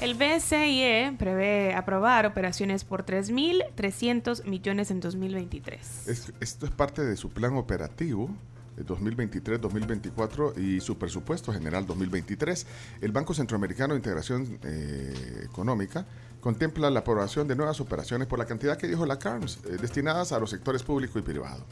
[0.00, 6.08] El BCIE prevé aprobar operaciones por 3.300 millones en 2023.
[6.08, 8.28] Es- esto es parte de su plan operativo
[8.78, 12.66] 2023-2024 y su presupuesto general 2023.
[13.00, 16.06] El Banco Centroamericano de Integración eh, Económica
[16.40, 20.32] contempla la aprobación de nuevas operaciones por la cantidad que dijo la CARMS, eh, destinadas
[20.32, 21.64] a los sectores público y privado.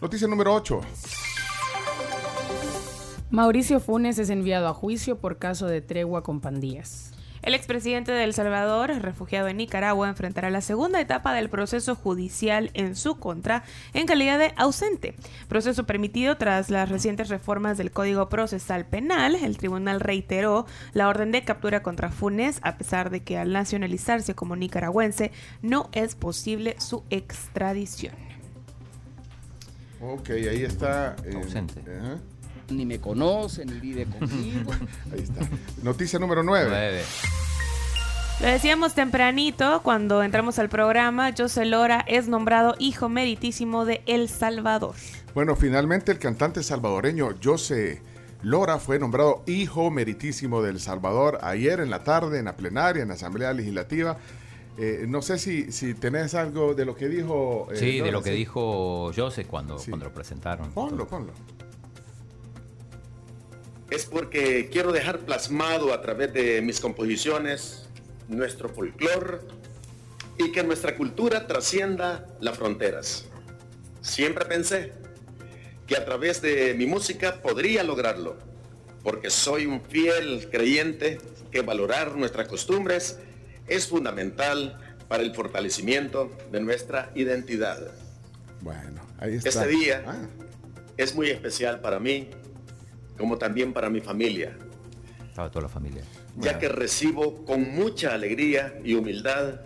[0.00, 0.80] Noticia número 8.
[3.30, 7.07] Mauricio Funes es enviado a juicio por caso de tregua con pandillas.
[7.42, 12.70] El expresidente de El Salvador, refugiado en Nicaragua, enfrentará la segunda etapa del proceso judicial
[12.74, 13.62] en su contra
[13.94, 15.14] en calidad de ausente.
[15.48, 19.36] Proceso permitido tras las recientes reformas del Código Procesal Penal.
[19.36, 24.34] El tribunal reiteró la orden de captura contra Funes, a pesar de que al nacionalizarse
[24.34, 25.32] como nicaragüense
[25.62, 28.14] no es posible su extradición.
[30.00, 31.16] Ok, ahí está.
[31.24, 31.80] eh, Ausente.
[31.80, 32.18] ajá.
[32.70, 34.72] Ni me conoce, ni vive conmigo.
[35.12, 35.40] Ahí está.
[35.82, 37.02] Noticia número 9.
[38.40, 44.28] Lo decíamos tempranito cuando entramos al programa, José Lora es nombrado hijo meritísimo de El
[44.28, 44.94] Salvador.
[45.34, 48.00] Bueno, finalmente el cantante salvadoreño José
[48.42, 53.08] Lora fue nombrado hijo meritísimo del Salvador ayer en la tarde en la plenaria, en
[53.08, 54.16] la Asamblea Legislativa.
[54.76, 57.66] Eh, no sé si, si tenés algo de lo que dijo.
[57.72, 58.36] eh, Sí, de Lora, lo que sí.
[58.36, 60.70] dijo José cuando, cuando lo presentaron.
[60.70, 61.32] Ponlo, ponlo.
[63.90, 67.88] Es porque quiero dejar plasmado a través de mis composiciones
[68.28, 69.38] nuestro folclore
[70.38, 73.24] y que nuestra cultura trascienda las fronteras.
[74.02, 74.92] Siempre pensé
[75.86, 78.36] que a través de mi música podría lograrlo,
[79.02, 81.18] porque soy un fiel creyente
[81.50, 83.18] que valorar nuestras costumbres
[83.66, 84.78] es fundamental
[85.08, 87.90] para el fortalecimiento de nuestra identidad.
[88.60, 89.48] Bueno, ahí está.
[89.48, 90.28] Este día Ah,
[90.98, 92.28] es muy especial para mí,
[93.18, 94.56] como también para mi familia,
[95.28, 96.02] Estaba toda la familia.
[96.36, 99.60] ya que recibo con mucha alegría y humildad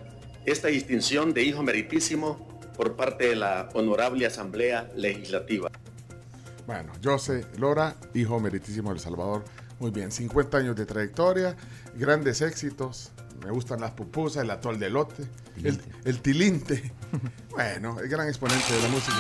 [0.45, 5.71] esta distinción de hijo meritísimo por parte de la Honorable Asamblea Legislativa.
[6.67, 9.45] Bueno, José Lora, hijo meritísimo del Salvador.
[9.79, 11.57] Muy bien, 50 años de trayectoria,
[11.97, 13.13] grandes éxitos.
[13.45, 15.25] Me gustan las pupusas, el atol de lote,
[15.65, 16.93] el, el tilinte.
[17.51, 19.17] Bueno, el gran exponente de la música.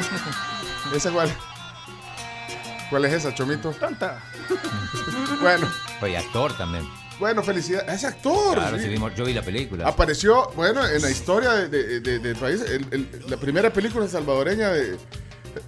[0.94, 1.28] ¿Esa cuál?
[2.90, 3.70] ¿Cuál es esa, Chomito?
[3.70, 4.20] Tanta.
[5.40, 5.68] bueno,
[6.02, 6.88] Oye, actor también.
[7.18, 7.88] bueno, felicidades.
[7.94, 8.56] Es actor.
[8.56, 8.84] Claro, sí.
[8.84, 9.86] sí vimos- yo vi la película.
[9.88, 14.08] Apareció, bueno, en la historia de- de- de- del país, el- el- la primera película
[14.08, 14.98] salvadoreña de,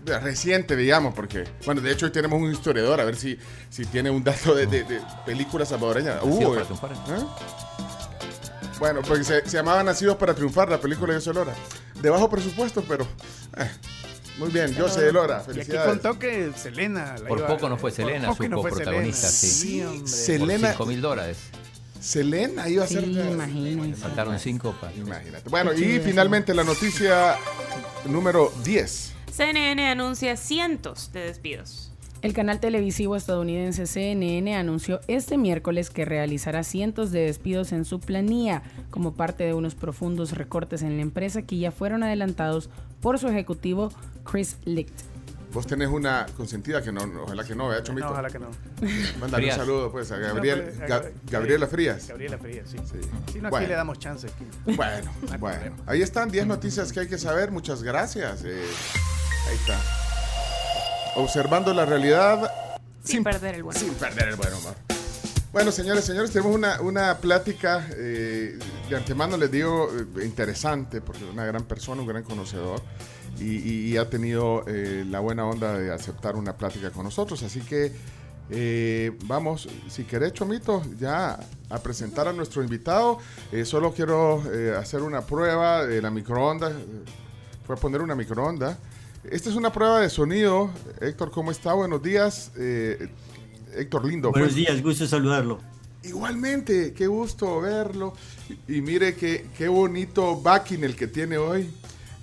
[0.05, 3.39] de- reciente, digamos, porque, bueno, de hecho hoy tenemos un historiador, a ver si,
[3.71, 6.17] si tiene un dato de, de, de películas salvadoreñas.
[6.25, 7.19] Nacidos Uh, para eh, triunfar.
[7.19, 7.25] ¿eh?
[8.79, 11.55] Bueno, porque se, se llamaba Nacidos para Triunfar, la película de José Lora.
[12.01, 13.07] De bajo presupuesto, pero...
[13.57, 13.71] eh,
[14.39, 15.89] muy bien, José Lora, Y aquí felicidades.
[16.01, 17.17] contó que Selena.
[17.19, 19.59] la Por iba- poco no fue por Selena, su coprotagonista, Selena.
[19.59, 19.83] sí.
[19.83, 20.09] hombre.
[20.09, 21.39] Selena- Por 5 mil dólares.
[22.01, 23.07] Selena iba a ser...
[23.07, 24.93] Le faltaron 5 para.
[24.95, 25.49] Imagínate.
[25.49, 27.37] Bueno, y finalmente la noticia
[28.07, 29.13] número 10.
[29.31, 31.91] CNN anuncia cientos de despidos.
[32.23, 37.99] El canal televisivo estadounidense CNN anunció este miércoles que realizará cientos de despidos en su
[37.99, 42.69] planilla como parte de unos profundos recortes en la empresa que ya fueron adelantados
[43.03, 43.93] por su ejecutivo
[44.25, 44.95] Chris Licht.
[45.53, 48.07] Vos tenés una consentida que no, ojalá que no, ¿verdad, Chomito?
[48.07, 48.49] No, ojalá que no.
[49.21, 49.59] Mándale Frías.
[49.59, 52.09] un saludo, pues, a Gabriel, No, pues, Ga- a- Gabriela Frías.
[52.09, 52.79] Gabriela Frías, sí.
[52.91, 53.01] Sí.
[53.35, 53.69] Si no, aquí Bueno.
[53.69, 54.29] le damos chance.
[54.29, 54.47] aquí.
[54.77, 55.77] Bueno, bueno.
[55.87, 57.51] Ahí están 10 noticias que hay que saber.
[57.51, 58.45] Muchas gracias.
[58.47, 58.65] Eh,
[59.51, 59.79] ahí está.
[61.17, 62.51] Observando la realidad
[63.05, 64.75] Sin perder el buen Sin perder el buen humor.
[65.53, 68.59] Bueno, señores, señores, tenemos una, una plática, eh,
[68.89, 72.81] de antemano les digo, eh, interesante, porque es una gran persona, un gran conocedor,
[73.39, 77.43] y, y- ha tenido eh, la buena onda de aceptar una plática con nosotros.
[77.43, 77.93] Así que
[78.51, 81.39] eh, vamos, si querés, Chomito, ya
[81.69, 83.19] a presentar a nuestro invitado.
[83.53, 84.43] Eh, solo quiero
[84.79, 86.71] hacer una prueba de la microonda.
[87.67, 88.79] Voy a poner una microonda.
[89.25, 90.71] Esta es una prueba de sonido.
[91.01, 91.73] Héctor, ¿cómo está?
[91.75, 92.53] Buenos días.
[93.73, 94.31] Eh, Héctor Lindo.
[94.31, 95.61] Buenos Fue- días, gusto saludarlo.
[96.05, 98.15] Igualmente, qué gusto verlo.
[98.69, 101.71] Y, y mire qué, qué bonito backing el que tiene hoy.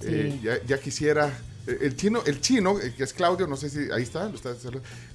[0.01, 0.41] Eh, Sí.
[0.43, 1.27] ya, ya quisiera.
[1.67, 4.27] eh, El chino, el chino, eh, que es Claudio, no sé si ahí está.
[4.29, 4.55] lo está-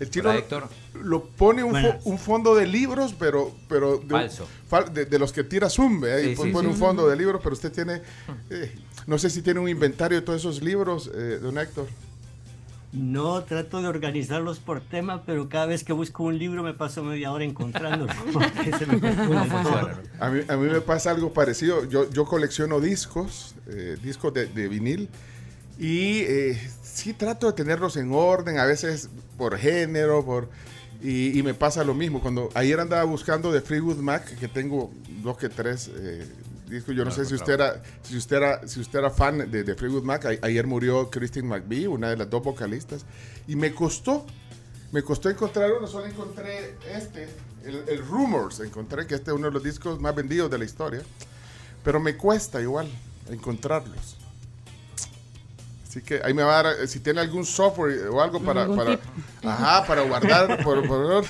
[0.00, 0.68] el chino Hola, Héctor.
[1.02, 4.46] lo pone un, fo- un fondo de libros, pero, pero de, Falso.
[4.70, 6.12] fal- de, de los que tira Zumbe.
[6.12, 6.66] ahí Sí, pone sí, sí.
[6.66, 8.02] un fondo de libros, pero usted tiene,
[8.50, 8.74] eh,
[9.06, 11.86] no sé si tiene un inventario de todos esos libros, eh, don Héctor.
[12.94, 17.02] No trato de organizarlos por tema, pero cada vez que busco un libro me paso
[17.02, 18.12] media hora encontrándolo.
[18.78, 19.00] se me.
[20.20, 21.84] A mí, a mí me pasa algo parecido.
[21.86, 25.08] Yo, yo colecciono discos, eh, discos de, de vinil,
[25.76, 30.48] y eh, sí trato de tenerlos en orden, a veces por género, por
[31.02, 32.20] y, y me pasa lo mismo.
[32.20, 34.92] Cuando ayer andaba buscando de Freewood Mac, que tengo
[35.22, 36.26] dos que tres eh,
[36.74, 39.50] discos, yo no, No, sé si usted era, si usted era, si usted era fan
[39.50, 40.24] de, de Freewood Mac.
[40.26, 43.04] A- ayer murió Christine McVie, una de las dos vocalistas,
[43.48, 44.26] y me costó
[44.92, 47.28] me costó encontrar uno, solo encontré este,
[47.64, 48.60] el, el Rumors.
[48.60, 51.02] Encontré que este es uno de los discos más vendidos de la historia.
[51.82, 52.86] Pero me cuesta igual
[53.28, 54.16] encontrarlos.
[55.88, 58.98] Así que ahí me va a dar, si tiene algún software o algo para, para,
[59.44, 61.24] ajá, para guardar, por, por-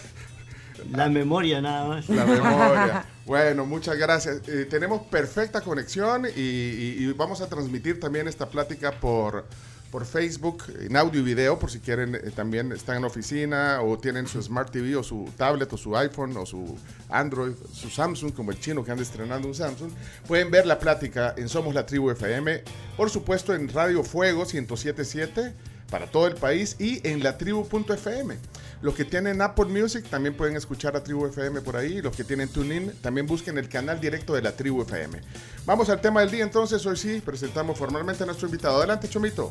[0.91, 2.09] La memoria nada más.
[2.11, 3.07] la memoria.
[3.27, 4.47] Bueno, muchas gracias.
[4.49, 9.47] Eh, tenemos perfecta conexión y, y- y vamos a transmitir también esta plática por,
[9.91, 13.97] por Facebook, en audio y video, por si quieren, eh, también están en oficina o
[13.99, 16.77] tienen su Smart TV o su tablet o su iPhone o su
[17.09, 19.91] Android, su Samsung, como el chino que anda estrenando un Samsung.
[20.29, 22.63] Pueden ver la plática en Somos la Tribu FM,
[22.95, 25.55] por supuesto en Radio Fuego 1077
[25.91, 28.37] para todo el país y en la tribu.fm.
[28.83, 32.03] Los que tienen Apple Music también pueden escuchar a Tribu FM por ahí.
[32.03, 35.21] Los que tienen TuneIn también busquen el canal directo de la Tribu FM.
[35.65, 36.85] Vamos al tema del día entonces.
[36.87, 38.79] Hoy sí presentamos formalmente a nuestro invitado.
[38.79, 39.51] Adelante, Chomito.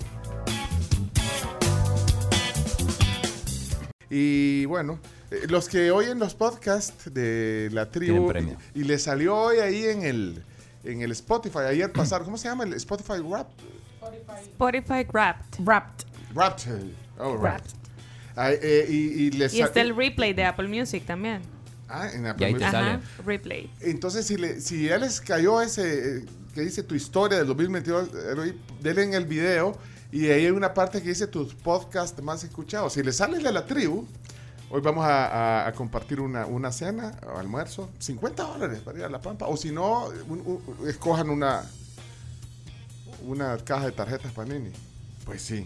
[4.09, 4.99] Y bueno,
[5.31, 8.57] eh, los que oyen los podcasts de la tribu premio.
[8.75, 10.43] y, y les salió hoy ahí en el,
[10.83, 13.49] en el Spotify, ayer pasaron, ¿cómo se llama el Spotify Rap?
[14.43, 15.59] Spotify Wrapped.
[15.65, 16.05] Wrapped.
[16.35, 16.67] Wrapped.
[17.17, 17.82] Oh, Wrapped.
[18.35, 21.41] Ay, eh, y, y les Y sa- está el replay de Apple Music también.
[21.87, 22.71] Ah, en Apple Music.
[22.71, 22.99] sale.
[23.25, 23.69] Replay.
[23.81, 28.09] Entonces, si, le, si ya les cayó ese eh, que dice tu historia del 2022,
[28.13, 29.77] eh, ahí, denle en el video
[30.11, 32.93] y ahí hay una parte que dice tus podcasts más escuchados.
[32.93, 34.07] Si les sale el de la tribu,
[34.71, 35.27] hoy vamos a,
[35.63, 39.45] a- a compartir una, una cena o almuerzo, 50 dólares para ir a La Pampa.
[39.47, 40.41] O si no, un-
[40.79, 41.63] un- escojan una,
[43.25, 44.71] una caja de tarjetas Panini.
[45.25, 45.65] Pues sí,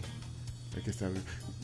[0.76, 1.10] hay que estar.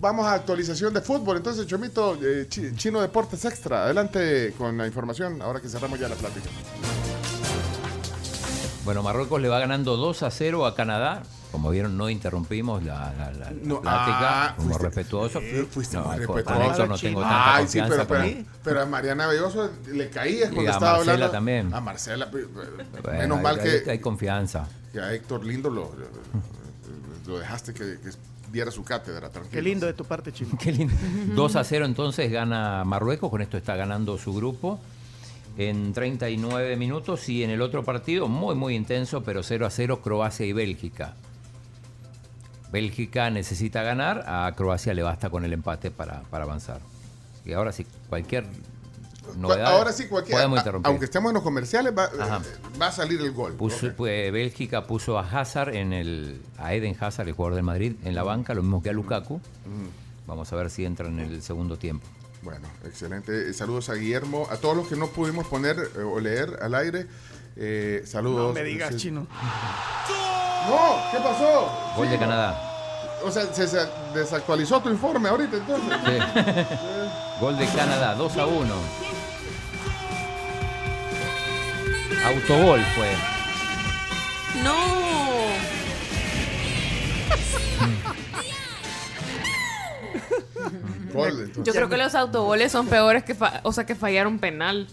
[0.00, 1.36] Vamos a actualización de fútbol.
[1.38, 3.84] Entonces, Chomito, eh, Chi- Chino Deportes Extra.
[3.84, 6.48] Adelante con la información, ahora que cerramos ya la plática.
[8.84, 11.22] Bueno, Marruecos le va ganando 2 a 0 a Canadá.
[11.52, 14.44] Como vieron, no interrumpimos la, la- la- la No, plática.
[14.48, 15.38] ah, como fuiste- respetuoso.
[15.40, 16.86] Eh, fuiste No, muy respetuoso.
[16.88, 20.70] no tengo tanta Ay, sí, pero, pero, como- pero a Mariana Belloso le caías cuando
[20.72, 21.32] a estaba Marcela hablando.
[21.32, 21.72] también.
[21.72, 22.28] A Marcela.
[22.30, 24.66] pe- pe- Bueno, menos mal que, Hay confianza.
[24.92, 28.10] que a Héctor Lindo lo, lo, lo dejaste que, que
[28.54, 29.28] diera su cátedra.
[29.28, 29.52] Tranquilo.
[29.52, 30.56] Qué lindo de tu parte, Chino.
[30.60, 30.94] Qué lindo.
[31.34, 34.78] 2 a 0 entonces gana Marruecos, con esto está ganando su grupo
[35.58, 40.00] en 39 minutos y en el otro partido muy muy intenso, pero 0 a 0
[40.02, 41.14] Croacia y Bélgica.
[42.72, 46.80] Bélgica necesita ganar, a Croacia le basta con el empate para, para avanzar.
[47.44, 48.46] Y ahora sí, cualquier
[49.36, 50.88] novedad Ahora sí, cualquier, podemos a- interrumpir.
[50.88, 53.54] aunque estemos en los comerciales, va, eh, va a salir el gol.
[53.56, 57.94] Puso- pues, Bélgica puso a Hazard en el a Eden Hazard, el jugador del Madrid,
[58.04, 59.40] en la banca, lo mismo que a Lukaku.
[60.26, 62.06] Vamos a ver si entra en el segundo tiempo.
[62.42, 63.50] Bueno, excelente.
[63.50, 64.46] Eh, Saludos a Guillermo.
[64.50, 67.06] A todos los que no pudimos poner eh, o leer al aire,
[67.56, 68.48] eh, saludos.
[68.48, 68.96] No me digas, Sí.
[68.96, 69.26] Chino.
[70.68, 71.70] No, ¿qué pasó?
[71.96, 72.18] Gol de.
[72.18, 72.70] Canadá.
[73.24, 73.78] O sea, se, se
[74.14, 75.94] desactualizó tu informe ahorita entonces.
[76.04, 76.64] Sí.
[77.40, 78.74] Gol de Canadá, 2 a 1.
[82.24, 83.08] Autogol fue.
[84.62, 84.74] No.
[91.62, 94.88] Yo creo que los autogoles son peores que, fa- o sea, que fallar un penal.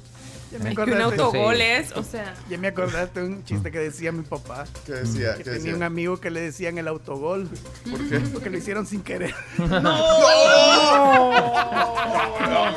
[0.51, 2.33] Ya me Que un autogol es, o sea.
[2.49, 4.65] Ya me acordaste de un chiste que decía mi papá.
[4.85, 5.31] ¿Qué decía?
[5.35, 5.75] Que ¿Qué tenía decía?
[5.75, 7.49] un amigo que le decían el autogol.
[7.89, 8.19] ¿Por qué?
[8.19, 9.33] Porque lo hicieron sin querer.
[9.57, 9.97] ¡No!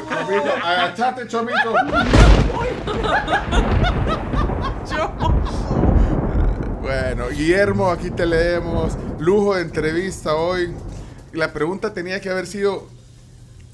[0.09, 1.75] Chomito, agachate, Chomito.
[6.81, 8.97] Bueno, Guillermo, aquí te leemos.
[9.19, 10.73] Lujo de entrevista hoy.
[11.33, 12.87] La pregunta tenía que haber sido.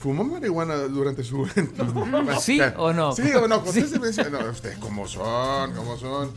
[0.01, 1.85] ¿Fumó marihuana durante su evento?
[2.41, 3.13] ¿Sí o no?
[3.15, 3.59] Sí o no.
[3.61, 6.33] Dice, no, ustedes cómo son, cómo son.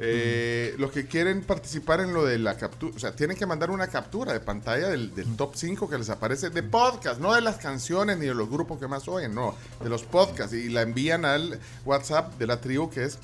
[0.00, 3.70] Eh, los que quieren participar en lo de la captura, o sea, tienen que mandar
[3.70, 7.40] una captura de pantalla del, del top 5 que les aparece de podcast, no de
[7.40, 10.82] las canciones ni de los grupos que más oyen, no, de los podcasts y la
[10.82, 13.18] envían al WhatsApp de la tribu que es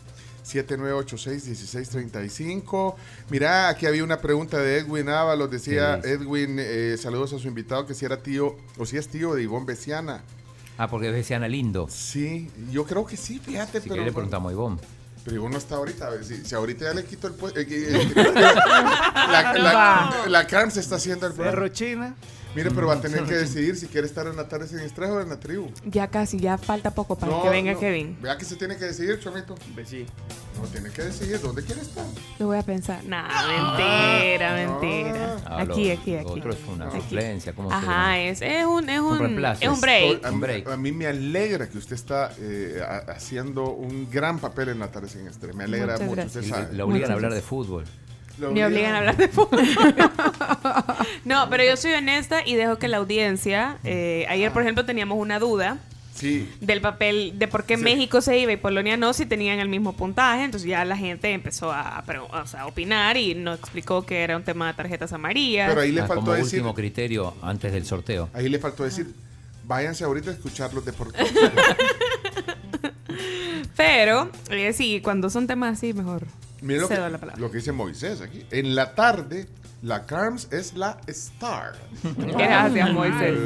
[0.45, 2.95] 7986-1635.
[3.31, 5.51] Mira, aquí había una pregunta de Edwin Ábalos.
[5.51, 9.09] Decía ¿Qué Edwin, eh, saludos a su invitado, que si era tío, o si es
[9.09, 10.23] tío de Ivonne Besiana.
[10.77, 11.87] Ah, porque es Besiana lindo.
[11.89, 14.05] Sí, yo creo que sí, fíjate, Si pero.
[14.05, 14.79] le preguntamos a Ivonne.
[15.25, 16.07] Pero Ivonne no está ahorita.
[16.07, 17.61] a ver, Si, si ahorita ya le quito el puesto.
[18.25, 21.73] la, la, la Carms está haciendo el programa.
[21.73, 22.15] China.
[22.55, 25.11] Mire, pero va a tener que decidir si quiere estar en la tarde sin estrés
[25.11, 25.71] o en la tribu.
[25.85, 27.81] Ya casi, ya falta poco para No, que venga no.
[27.81, 28.17] Kevin.
[28.23, 29.55] Vea que se tiene que decidir, Chomito.
[29.85, 30.07] Sí.
[30.61, 32.05] No, tiene que decidir dónde quiere estar.
[32.39, 33.03] Lo voy a pensar.
[33.05, 34.79] Nah, mentira, no.
[34.81, 35.37] mentira.
[35.47, 36.27] Ah, aquí, lo- aquí, aquí.
[36.31, 38.21] otro es una suplencia, ¿cómo se Ajá, llama?
[38.21, 39.63] es, es un, es un, reemplazo.
[39.63, 40.05] es un break.
[40.23, 44.39] Estoy- a, mí- a mí me alegra que usted está eh, ha- haciendo un gran
[44.39, 45.55] papel en la tarde sin estrés.
[45.57, 46.23] Me alegra Muchas mucho.
[46.27, 46.77] Usted sabe.
[46.77, 47.85] La obligan a hablar de fútbol.
[48.39, 49.63] Lo Me obligan a hablar de fútbol.
[51.25, 53.79] no, pero yo soy honesta y dejo que la audiencia.
[53.85, 55.79] eh, ayer, por ejemplo, teníamos una duda
[56.15, 56.49] Sí.
[56.61, 59.95] del papel de por qué México se iba y Polonia no si tenían el mismo
[59.95, 60.45] puntaje.
[60.45, 62.05] Entonces ya la gente empezó a, a
[62.43, 65.69] o sea, a opinar y nos explicó que era un tema de tarjetas amarillas.
[65.71, 66.61] Pero ahí le Ah, faltó como decir.
[66.61, 68.29] último criterio antes del sorteo.
[68.33, 69.13] Ahí le faltó decir.
[69.65, 71.27] Váyanse ahorita a escuchar los deportes.
[73.77, 76.27] Pero, eh, sí, cuando son temas así, mejor.
[76.65, 77.41] Mira lo que, cedo la palabra.
[77.41, 78.45] lo que dice Moisés aquí.
[78.51, 79.47] En la tarde,
[79.83, 81.75] la Carms es la star.
[82.17, 83.39] Gracias, Moisés.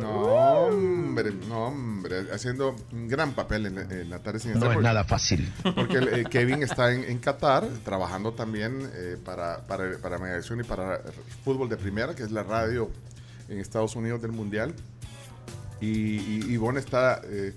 [0.00, 0.22] No,
[0.66, 2.26] hombre, no, hombre.
[2.32, 5.52] Haciendo un gran papel en, en la tarde sin No Estrés, es porque- nada fácil.
[5.74, 10.64] Porque eh, Kevin está en, en Qatar trabajando también eh, para, para, para Megavisión y
[10.64, 11.00] para
[11.44, 12.90] Fútbol de Primera, que es la radio
[13.48, 14.74] en Estados Unidos del Mundial.
[15.80, 15.88] Y,
[16.18, 17.20] y Ivonne está.
[17.24, 17.52] eh,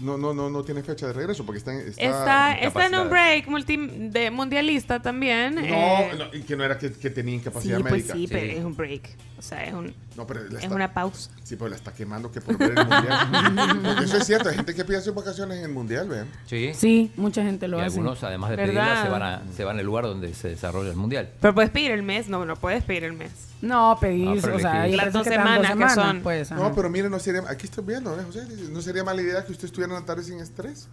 [0.00, 2.94] no, no, no, no tiene fecha de regreso porque está, en- está, Está, está en
[2.94, 5.54] un break multi, de mundialista también.
[5.56, 8.14] No, eh, no, y que no era que, que tenía sí, incapacidad pues médica.
[8.14, 9.02] sí, pero es un break.
[9.38, 11.30] O sea, es, un, No, pero la es está- una pausa.
[11.42, 13.80] Sí, pero la está quemando que por ver el mundial.
[13.84, 16.26] Porque eso es cierto, hay gente que pide sus vacaciones en el mundial, ¿ven?
[16.46, 16.72] Sí.
[16.74, 17.98] Sí, mucha gente lo y hace.
[17.98, 20.96] algunos, además de pedirla, se van, a, se van al lugar donde se desarrolla el
[20.96, 21.28] mundial.
[21.40, 22.28] Pero puedes pedir el mes.
[22.28, 23.30] No, no puedes pedir el mes.
[23.62, 26.20] No, pedís, Ah, o sea, Las dos dos semanas que semanas, son.
[26.22, 26.50] Pues.
[26.50, 28.46] No, pero mire, no sería, aquí estoy viendo, ¿eh, José?
[28.70, 30.88] No sería mala idea que usted estuviera en la tarde sin estrés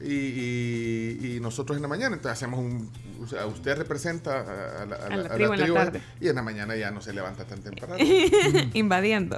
[0.00, 2.16] y, y- y nosotros en la mañana.
[2.16, 2.90] Entonces hacemos un,
[3.22, 6.00] o sea, usted representa a, a la, a A la a tribu en la tarde.
[6.20, 7.94] y en la mañana ya no se levanta tan temprano.
[8.74, 9.36] Invadiendo.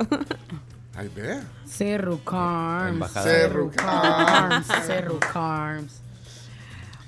[0.96, 1.40] Ay, ve.
[1.64, 3.12] Cerro Carms.
[3.12, 4.66] Cerro Carms.
[4.86, 6.00] Cerro Carms.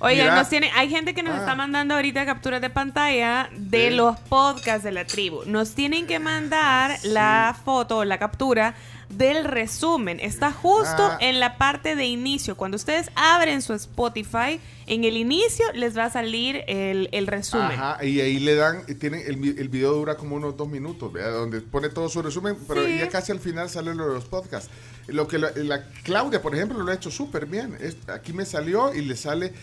[0.03, 1.39] Oigan, nos tiene, hay gente que nos Ah.
[1.41, 3.95] está mandando ahorita capturas de pantalla de Sí.
[3.95, 5.43] los podcasts de la tribu.
[5.45, 8.73] Nos tienen que mandar la foto o la captura
[9.17, 10.19] del resumen.
[10.19, 11.17] Está justo Ah.
[11.19, 12.55] en la parte de inicio.
[12.57, 17.71] Cuando ustedes abren su Spotify, en el inicio les va a salir el, el resumen.
[17.79, 21.11] Ajá, y ahí le dan, y tienen, el, el video dura como unos dos minutos,
[21.13, 21.33] ¿verdad?
[21.33, 22.97] donde pone todo su resumen, pero Sí.
[22.97, 24.69] ya casi al final sale lo de los podcasts.
[25.07, 27.77] Lo que la, la Claudia, por ejemplo, lo ha hecho súper bien.
[27.79, 29.53] Es- aquí me salió y le sale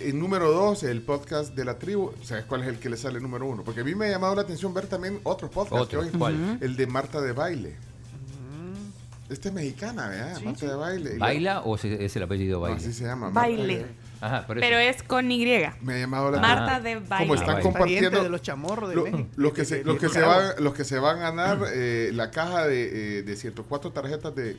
[0.00, 2.12] el número dos, el podcast de la tribu.
[2.22, 3.62] ¿Sabes cuál es el que le sale número uno?
[3.64, 5.82] Porque a mí me ha llamado la atención ver también otros podcasts.
[5.86, 6.58] Otro, que hoy- ¿cuál?
[6.60, 7.76] El de Marta de Baile.
[9.28, 10.40] Esta es mexicana, ¿verdad?
[10.42, 11.18] Marta de Baile.
[11.18, 12.78] ¿Baila o se- es el apellido Baile?
[12.78, 13.28] Así se llama.
[13.30, 13.84] Baile.
[14.20, 14.46] Ajá.
[14.48, 15.44] Pero es con Y.
[15.82, 17.26] Me ha llamado la Marta de Baile.
[17.26, 19.28] Como están Ah, compartiendo de los chamorros de lo- México.
[19.36, 22.30] los que se, los que se van los que se van a ganar eh, la
[22.30, 24.56] caja de, eh, de 104 tarjetas de,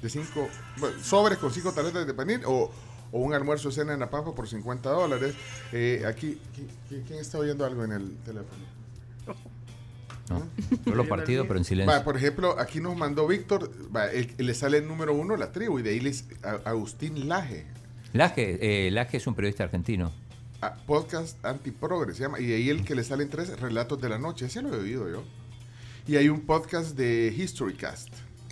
[0.00, 2.70] de cinco bueno, sobres con cinco tarjetas de panini o,
[3.12, 5.34] o un almuerzo cena en la pampa por 50 dólares
[5.72, 8.62] Eh, aquí ¿qui- qui- quién está oyendo algo en el teléfono
[10.30, 10.46] No,
[10.86, 11.92] yo lo partido, pero en silencio.
[11.94, 15.52] Va, por ejemplo aquí nos mandó Víctor va, el- le sale el número uno la
[15.52, 17.66] tribu y de ahí les, a- Agustín Laje
[18.14, 20.12] Laje, eh, Laje es un periodista argentino.
[20.62, 24.08] a- podcast antiprogres se llama y de ahí el que le salen tres relatos de
[24.08, 25.24] la noche ese lo he oído yo
[26.06, 28.08] y hay un podcast de Historycast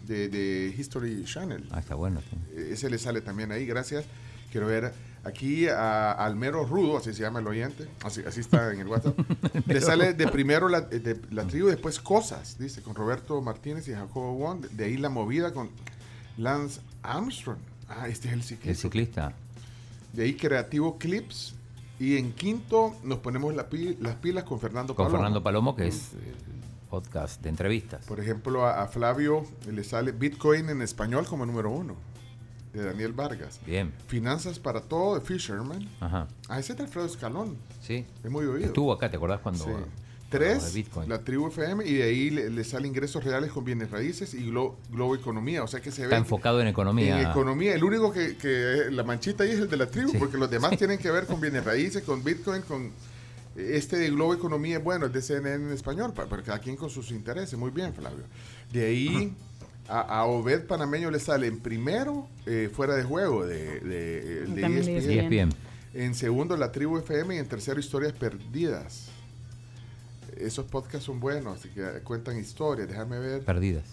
[0.07, 2.21] de, de History Channel Ah, está bueno.
[2.29, 2.37] sí.
[2.55, 4.05] Eh, ese le sale también ahí, gracias.
[4.51, 4.93] Quiero ver
[5.25, 9.19] aquí a Almero Rudo, así se llama el oyente, así, así está en el WhatsApp.
[9.67, 13.93] le sale de primero la, de, la tribu, después Cosas, dice, con Roberto Martínez y
[13.93, 14.67] Jacobo Wong.
[14.71, 15.71] De, ahí la movida con
[16.37, 17.59] Lance Armstrong.
[17.89, 18.71] Ah, este es el ciclista.
[18.71, 19.33] El ciclista.
[20.13, 21.55] De ahí Creativo Clips.
[22.01, 23.69] Y en quinto nos ponemos la
[24.01, 25.19] las pilas con Fernando Con Palomo.
[25.19, 26.35] Fernando Palomo, que es el
[26.91, 28.05] podcast de entrevistas.
[28.07, 31.95] Por ejemplo, a, a Flavio le sale Bitcoin en español como número uno.
[32.73, 33.61] De Daniel Vargas.
[33.67, 33.93] Bien.
[34.07, 35.89] Finanzas para todo de Fisherman.
[36.01, 36.27] Ajá.
[36.49, 37.57] Ah, ese es de Alfredo Escalón.
[37.81, 38.07] Sí.
[38.25, 38.67] Es muy oído.
[38.69, 39.65] Estuvo acá, ¿te acordás cuando?
[39.65, 39.71] Sí.
[40.31, 41.11] Tres, Bitcoin?
[41.11, 44.47] la tribu FM, y de ahí le, le sale ingresos reales con bienes raíces y
[44.51, 45.63] Glo- Globo Economía.
[45.63, 46.21] O sea que se Está ve.
[46.23, 47.21] enfocado en economía.
[47.21, 47.75] En economía.
[47.75, 50.17] El único que, que la manchita ahí es el de la tribu, Sí.
[50.19, 52.91] porque los demás tienen que ver con bienes raíces, con Bitcoin, con.
[53.55, 56.77] Este de Globo Economía es bueno, es de CNN en español, pa- para cada quien
[56.77, 57.59] con sus intereses.
[57.59, 58.25] Muy bien, Flavio.
[58.73, 59.37] De ahí.
[59.93, 64.61] A, a Obed Panameño le sale en primero eh, fuera de juego de, de, de
[64.63, 65.35] También de ESPN.
[65.35, 65.55] ESPN.
[65.93, 67.35] En segundo, La Tribu FM.
[67.35, 69.09] Y en tercero, Historias Perdidas.
[70.37, 72.89] Esos podcasts son buenos, así que cuentan historias.
[72.89, 73.45] Déjame ver.
[73.45, 73.85] Perdidas.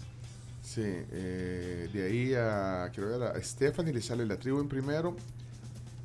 [0.62, 5.16] Sí, eh, de ahí a, quiero ver, a Stephanie le sale La Tribu en primero.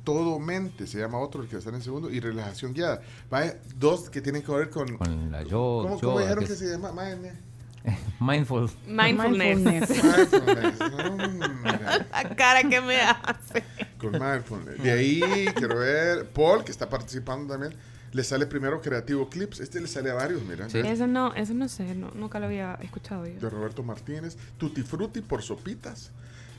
[0.04, 2.10] Todo Mente se llama otro, el que sale en segundo.
[2.10, 3.00] Y Relajación Guiada.
[3.30, 4.98] Vaya, dos que tienen que ver con.
[4.98, 6.92] Con la yo, ¿Cómo, yo, cómo dijeron que se llama?
[8.20, 8.70] Mindful.
[8.86, 9.58] Mindfulness.
[9.58, 10.80] Mindfulness.
[11.08, 11.78] Hombre.
[12.12, 13.64] La cara que me hace.
[13.98, 14.82] Con mindfulness.
[14.82, 15.20] De ahí
[15.54, 17.74] quiero ver Paul, que está participando también.
[18.12, 19.60] Le sale primero Creativo Clips.
[19.60, 20.66] Este le sale a varios, mira.
[20.66, 23.38] Eso no, eso no sé, no- nunca lo había escuchado yo.
[23.38, 24.36] De Roberto Martínez.
[24.58, 26.10] Tutti Frutti por Sopitas.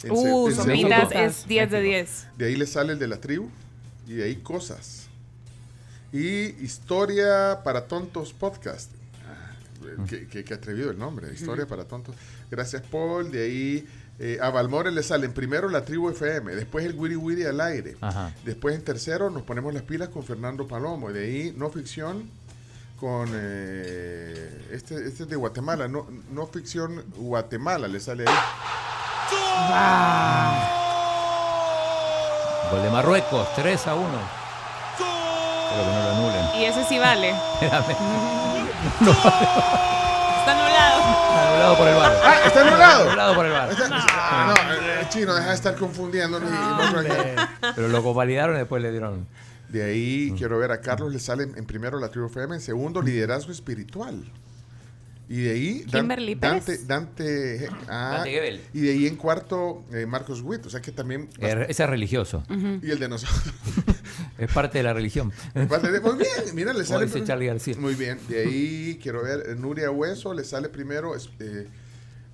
[0.04, 2.28] En Uh, Sopitas es 10 de 10.
[2.38, 3.49] De ahí le sale el de la tribu.
[4.08, 5.08] Y de ahí Cosas.
[6.14, 8.91] Y Historia para Tontos Podcast.
[10.09, 11.34] Qué, qué- qué atrevido el nombre.
[11.34, 12.15] Historia para Tontos.
[12.51, 13.31] Gracias, Paul.
[13.31, 13.88] De ahí
[14.19, 16.55] eh, a Balmore le sale en primero la tribu FM.
[16.55, 17.95] Después el Wiri Wiri al aire.
[18.01, 18.34] Ajá.
[18.45, 21.11] Después en tercero nos ponemos las pilas con Fernando Palomo.
[21.11, 22.30] De ahí no ficción
[22.99, 25.88] con eh, este, este es de Guatemala.
[25.88, 28.35] No, no ficción Guatemala le sale ahí.
[32.72, 34.07] Gol de Marruecos, 3 a 1.
[34.07, 36.61] Espero que no lo anulen.
[36.61, 37.34] Y ese sí vale.
[38.99, 39.18] Espérame.
[40.39, 40.99] Está anulado.
[40.99, 42.14] Está anulado por el bar.
[42.23, 43.03] Ah, está anulado.
[43.09, 43.69] Anulado por el bar.
[43.91, 46.49] Ah, no, eh, chino, deja de estar confundiéndonos.
[46.49, 49.27] no- Pero lo convalidaron y después le dieron.
[49.69, 53.01] De ahí quiero ver a Carlos le sale en primero la tribu FM, en segundo
[53.01, 54.23] liderazgo espiritual.
[55.30, 56.77] Y de ahí Dan- Kimberly Dante.
[56.85, 61.30] Dante, ah, Dante y de ahí en cuarto eh, Marcos Witt, o sea que también
[61.39, 62.43] Eh, Ese es religioso.
[62.49, 63.43] y el de nosotros.
[64.38, 65.31] Es parte de la religión.
[65.69, 67.05] Parte de- Muy bien, mira, le sale.
[67.05, 67.76] dice Charlie García.
[67.77, 71.68] Muy bien, de ahí quiero ver eh, Nuria Hueso, le sale primero, eh,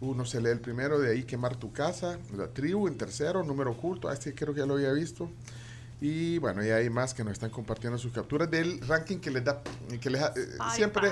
[0.02, 3.44] uh, no se lee el primero, de ahí quemar tu casa, la tribu en tercero,
[3.44, 5.30] número oculto, ah, este creo que ya lo había visto.
[6.02, 9.46] Y bueno, ya hay más que nos están compartiendo sus capturas del ranking que les
[9.46, 9.62] da,
[10.02, 10.32] que les eh,
[10.76, 11.10] siempre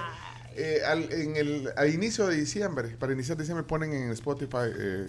[0.58, 5.08] eh, al, en el, al inicio de diciembre, para iniciar diciembre ponen en Spotify eh,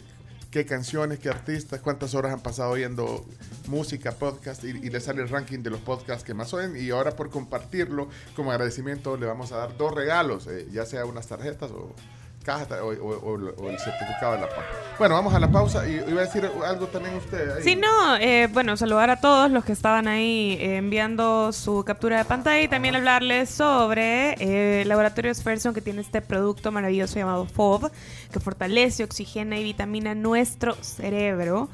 [0.53, 3.24] qué canciones, qué artistas, cuántas horas han pasado oyendo
[3.69, 6.77] música, podcast y, y le sale el ranking de los podcasts que más oyen.
[6.77, 11.07] Y ahora por compartirlo como agradecimiento le vamos a dar dos regalos, eh, ya sea
[11.07, 11.97] unas tarjetas o
[12.43, 13.32] cajas o, o-
[13.62, 14.62] o- el certificado de la papa.
[14.98, 17.56] Bueno, vamos a la pausa y iba a decir algo también usted.
[17.56, 17.62] ahí.
[17.62, 22.19] Sí, no, eh, bueno, saludar a todos los que estaban ahí eh, enviando su captura
[22.19, 27.47] de pantalla y también hablarles sobre eh, Laboratorios Ferson que tiene este producto maravilloso llamado
[27.47, 27.90] FOB
[28.32, 31.69] que fortalece, oxigena y vitamina nuestro cerebro.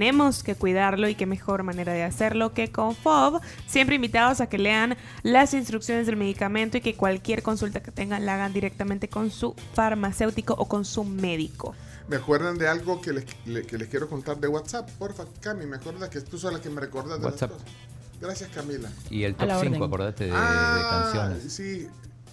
[0.00, 3.40] Tenemos que cuidarlo y qué mejor manera de hacerlo que con FOB.
[3.66, 8.24] Siempre invitados a que lean las instrucciones del medicamento y que cualquier consulta que tengan
[8.24, 11.74] la hagan directamente con su farmacéutico o con su médico.
[12.06, 14.88] ¿Me acuerdan de algo que les, le- que les quiero contar de WhatsApp?
[14.92, 17.50] Porfa, Cami, me acuerdas que tú sos la que me recuerdas de WhatsApp.
[17.50, 17.74] las cosas.
[18.20, 18.88] Gracias, Camila.
[19.10, 19.82] Y el top la 5, orden.
[19.82, 21.52] acordate de, de Ah, canciones.
[21.52, 21.88] Sí,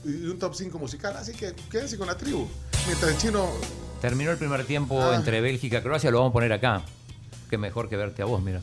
[0.05, 2.47] y un top 5 musical, así que quédense con la tribu.
[2.85, 3.47] Mientras el chino...
[3.99, 5.15] Terminó el primer tiempo Ah.
[5.15, 6.84] entre Bélgica y Croacia, lo vamos a poner acá.
[7.49, 8.61] Qué mejor que verte a vos, mira.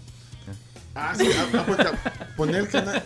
[0.96, 3.02] Ah, sí, ah, ah, ca- poner el canal...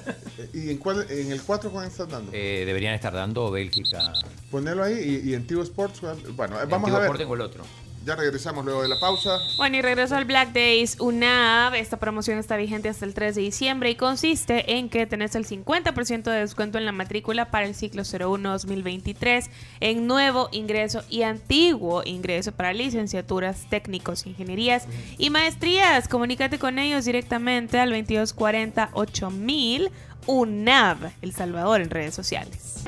[0.53, 2.31] ¿Y en, cuál, en el 4 cuál estás dando?
[2.35, 4.13] Eh, deberían estar dando Bélgica.
[4.51, 6.03] Ponerlo ahí y, y en Tivo Sports...
[6.37, 7.03] Bueno, eh, vamos a ver.
[7.05, 7.65] Sport tengo el otro.
[8.09, 9.39] Ya regresamos luego de la pausa.
[9.59, 11.74] Bueno, y regreso al Black Days UNAV.
[11.74, 15.47] Esta promoción está vigente hasta el 3 de diciembre y consiste en que tenés el
[15.47, 22.01] 50% de descuento en la matrícula para el ciclo 01-2023 en nuevo ingreso y antiguo
[22.02, 24.86] ingreso para licenciaturas, técnicos, ingenierías
[25.18, 26.09] y maestrías.
[26.09, 29.90] Comunícate con ellos directamente al 2240 8000
[30.24, 32.85] UNAV, El Salvador, en redes sociales.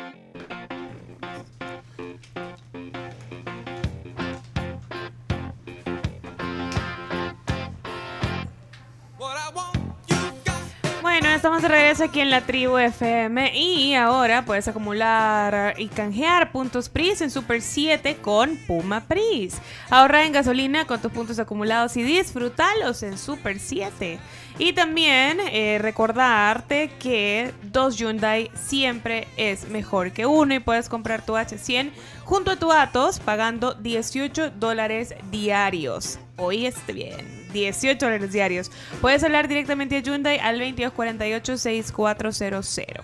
[11.35, 16.89] Estamos de regreso aquí en la tribu FM y ahora puedes acumular y canjear puntos
[16.89, 19.59] PRIS en Super 7 con Puma PRIS.
[19.91, 24.19] Ahorra en gasolina con tus puntos acumulados y disfrútalos en Super 7.
[24.59, 31.25] Y también eh, recordarte que dos Hyundai siempre es mejor que uno y puedes comprar
[31.25, 31.93] tu H100
[32.25, 36.19] junto a tu Atos pagando 18 dólares diarios.
[36.37, 38.71] Oíste bien, 18 dólares diarios.
[39.01, 43.01] Puedes hablar directamente a Hyundai al 2248-6400.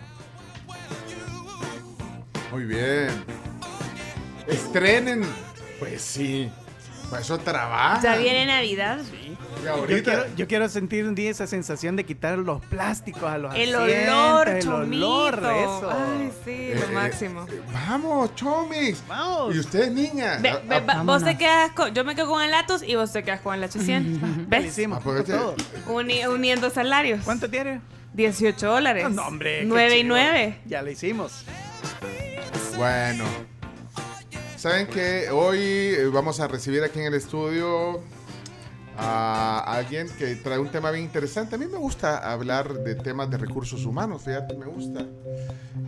[2.52, 3.08] Muy bien.
[4.46, 5.22] Estrenen.
[5.78, 6.50] Pues sí.
[7.10, 8.00] Para eso trabaja.
[8.02, 8.98] Ya viene Navidad.
[9.24, 9.25] Y
[9.64, 13.54] Yo quiero, yo quiero sentir un día esa sensación de quitar los plásticos a los
[13.54, 15.06] El asientos, olor, el chomito.
[15.08, 15.90] olor, eso.
[15.90, 17.46] Ay, sí, Eh, lo máximo.
[17.72, 19.02] Vamos, chomis.
[19.08, 19.54] Vamos.
[19.54, 20.40] Y ustedes, niñas.
[20.42, 22.82] Ve- a- ve- a- va- vos te quedas con, yo me quedo con el Atos
[22.82, 24.20] y vos te quedas con el H100.
[24.48, 24.66] ¿Ves?
[24.66, 25.32] hicimos, Aproveche.
[25.32, 25.54] todo.
[25.88, 27.20] Uni- uniendo salarios.
[27.24, 27.80] ¿Cuánto tiene?
[28.14, 29.10] 18 dólares.
[29.10, 29.60] No, hombre.
[29.60, 30.14] qué 9 y chido.
[30.14, 30.58] 9.
[30.66, 31.44] Ya lo hicimos.
[32.76, 33.24] Bueno.
[34.56, 38.00] Saben que hoy eh, vamos a recibir aquí en el estudio
[38.98, 41.54] a alguien que trae un tema bien interesante.
[41.56, 45.06] A mí me gusta hablar de temas de recursos humanos, fíjate, me gusta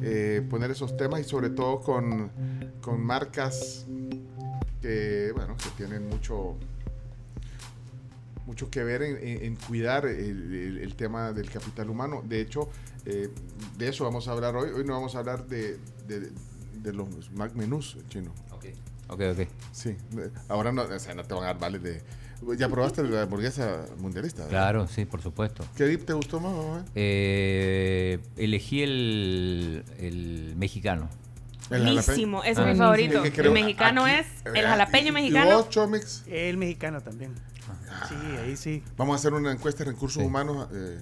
[0.03, 2.31] eh, poner esos temas y sobre todo con,
[2.81, 3.87] con marcas
[4.83, 6.57] que, bueno, que tienen mucho
[8.47, 12.23] mucho que ver en, en- en cuidar el, el- el tema del capital humano.
[12.27, 12.71] De hecho,
[13.05, 13.29] eh,
[13.77, 14.71] de eso vamos a hablar hoy.
[14.71, 16.31] Hoy no vamos a hablar de, de-
[16.83, 18.33] de los Mac menús chino.
[19.09, 19.41] Ok, ok.
[19.73, 22.03] Sí, eh, ahora no, o sea, no te van a dar vales de...
[22.57, 24.43] ¿Ya probaste la hamburguesa mundialista?
[24.45, 24.51] verdad?
[24.51, 25.65] Claro, sí, por supuesto.
[25.77, 26.53] ¿Qué dip te gustó más?
[26.55, 26.85] mamá?
[26.95, 31.09] Eh, elegí el, el mexicano.
[31.71, 32.65] El Buenísimo, ese Ah.
[32.71, 33.25] es mi favorito.
[33.25, 35.51] Es que el mexicano aquí- es el eh, jalapeño mexicano.
[35.51, 36.23] ¿Y vos, Chomix?
[36.27, 37.35] El mexicano también.
[38.09, 38.83] Sí, ahí sí.
[38.97, 40.27] Vamos a hacer una encuesta de recursos Sí.
[40.27, 40.99] humanos eh,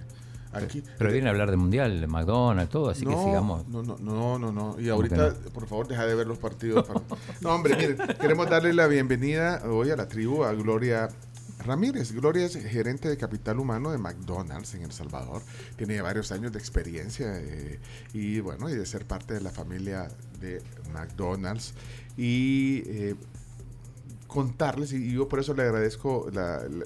[0.53, 0.83] aquí.
[0.99, 3.69] Pero viene a hablar de mundial, de McDonald's, todo, así que sigamos.
[3.69, 4.81] No, no, no, no, no.
[4.81, 5.35] Y ahorita, no?
[5.53, 6.85] por favor, deja de ver los partidos.
[6.87, 7.01] para-
[7.43, 11.09] No, hombre, miren, queremos darle la bienvenida hoy a la tribu a Gloria
[11.67, 12.13] Ramírez.
[12.13, 15.43] Gloria es gerente de capital humano de McDonald's en El Salvador.
[15.77, 17.81] Tiene varios años de experiencia eh,
[18.13, 20.09] y, bueno, y de ser parte de la familia
[20.41, 20.63] de
[20.93, 21.75] McDonald's.
[22.17, 23.17] Y eh,
[24.27, 26.31] contarles, y yo por eso le agradezco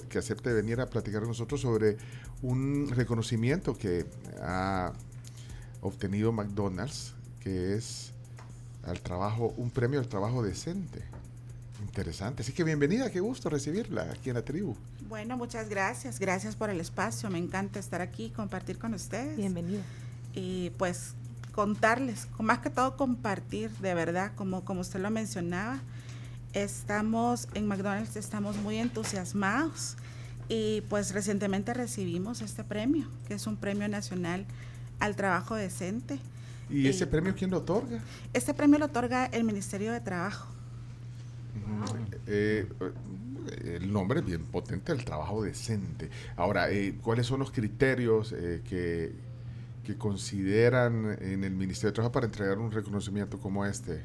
[0.09, 1.97] que acepte venir a platicar con nosotros sobre
[2.41, 4.05] un reconocimiento que
[4.41, 4.93] ha
[5.81, 8.13] obtenido McDonald's, que es
[8.83, 11.03] al trabajo, un premio al trabajo decente.
[11.81, 12.43] Interesante.
[12.43, 14.75] Así que bienvenida, qué gusto recibirla aquí en la tribu.
[15.09, 16.19] Bueno, muchas gracias.
[16.19, 17.29] Gracias por el espacio.
[17.29, 19.35] Me encanta estar aquí y compartir con ustedes.
[19.37, 19.81] Bienvenido.
[20.33, 21.13] Y pues
[21.53, 25.79] contarles, con- más que todo compartir, de verdad, como, como usted lo mencionaba.
[26.53, 29.95] Estamos en McDonald's, estamos muy entusiasmados
[30.49, 34.45] y pues recientemente recibimos este premio, que es un premio nacional
[34.99, 36.19] al trabajo decente.
[36.69, 37.99] ¿Y ese Eh, premio quién lo otorga?
[38.33, 40.47] Este premio lo otorga el Ministerio de Trabajo.
[42.27, 46.09] Eh, eh, el nombre es bien potente, el trabajo decente.
[46.35, 49.13] Ahora, eh, ¿cuáles son los criterios eh, que,
[49.83, 54.01] que consideran en el Ministerio de Trabajo para entregar un reconocimiento como este,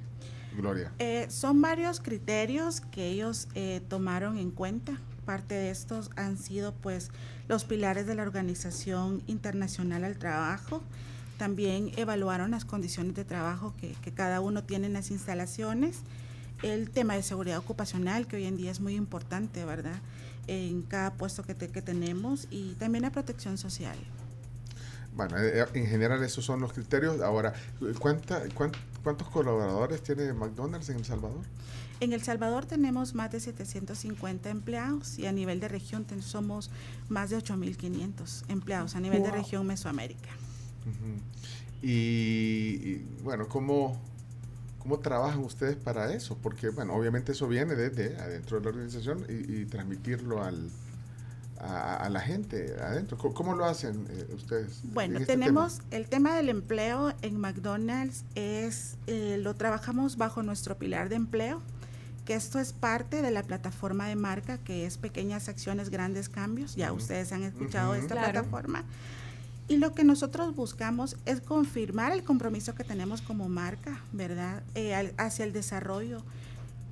[0.56, 0.92] Gloria?
[0.98, 4.98] Eh, son varios criterios que ellos eh, tomaron en cuenta.
[5.24, 7.10] Parte de estos han sido pues
[7.48, 10.82] los pilares de la Organización Internacional al Trabajo.
[11.36, 16.00] También evaluaron las condiciones de trabajo que, que cada uno tiene en las instalaciones.
[16.62, 19.98] El tema de seguridad ocupacional, que hoy en día es muy importante, ¿verdad?
[20.46, 23.96] En cada puesto que, te- que tenemos y también la protección social.
[25.14, 27.20] Bueno, eh, en general esos son los criterios.
[27.20, 27.54] Ahora,
[27.98, 28.72] ¿cuánta, cuán-
[29.02, 31.40] ¿cuántos colaboradores tiene McDonald's en El Salvador?
[32.00, 36.70] En El Salvador tenemos más de 750 empleados y a nivel de región ten- somos
[37.08, 40.28] más de 8.500 empleados a nivel de región Mesoamérica.
[41.82, 43.98] Y, y, bueno, ¿cómo,
[44.86, 46.38] ¿cómo trabajan ustedes para eso?
[46.40, 50.70] Porque, bueno, obviamente eso viene desde adentro de la organización y, y transmitirlo al,
[51.58, 53.18] a, a la gente adentro.
[53.18, 54.82] ¿Cómo, cómo lo hacen eh, ustedes?
[54.84, 60.44] Bueno, en este tenemos el tema del empleo en McDonald's, es eh, lo trabajamos bajo
[60.44, 61.62] nuestro pilar de empleo,
[62.24, 66.76] que esto es parte de la plataforma de marca que es Pequeñas Acciones, Grandes Cambios.
[66.76, 68.32] Ya ustedes han escuchado esta Claro.
[68.32, 68.84] plataforma.
[69.68, 74.62] Y lo que nosotros buscamos es confirmar el compromiso que tenemos como marca, ¿verdad?
[74.74, 76.22] Eh, al- hacia el desarrollo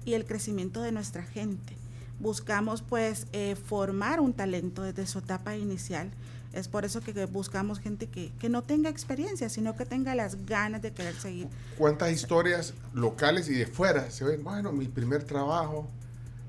[0.05, 1.77] y el crecimiento de nuestra gente.
[2.19, 6.11] Buscamos pues eh, formar un talento desde su etapa inicial.
[6.53, 10.47] Es por eso que buscamos gente que, que no tenga experiencia, sino que tenga las
[10.47, 11.49] ganas de querer seguir.
[11.79, 14.43] ¿Cuántas historias locales y de fuera se ven?
[14.45, 15.89] Bueno, mi primer trabajo,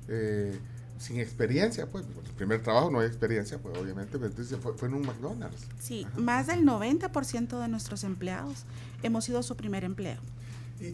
[0.08, 0.60] eh,
[1.00, 4.88] sin experiencia, pues, el primer trabajo no hay experiencia, pues obviamente, pero entonces fue, fue
[4.88, 5.66] en un McDonald's.
[5.80, 8.66] Sí, más del 90% de nuestros empleados
[9.04, 10.20] hemos sido su primer empleo.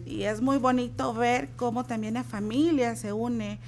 [0.06, 3.58] Y es muy bonito ver cómo también la familia se une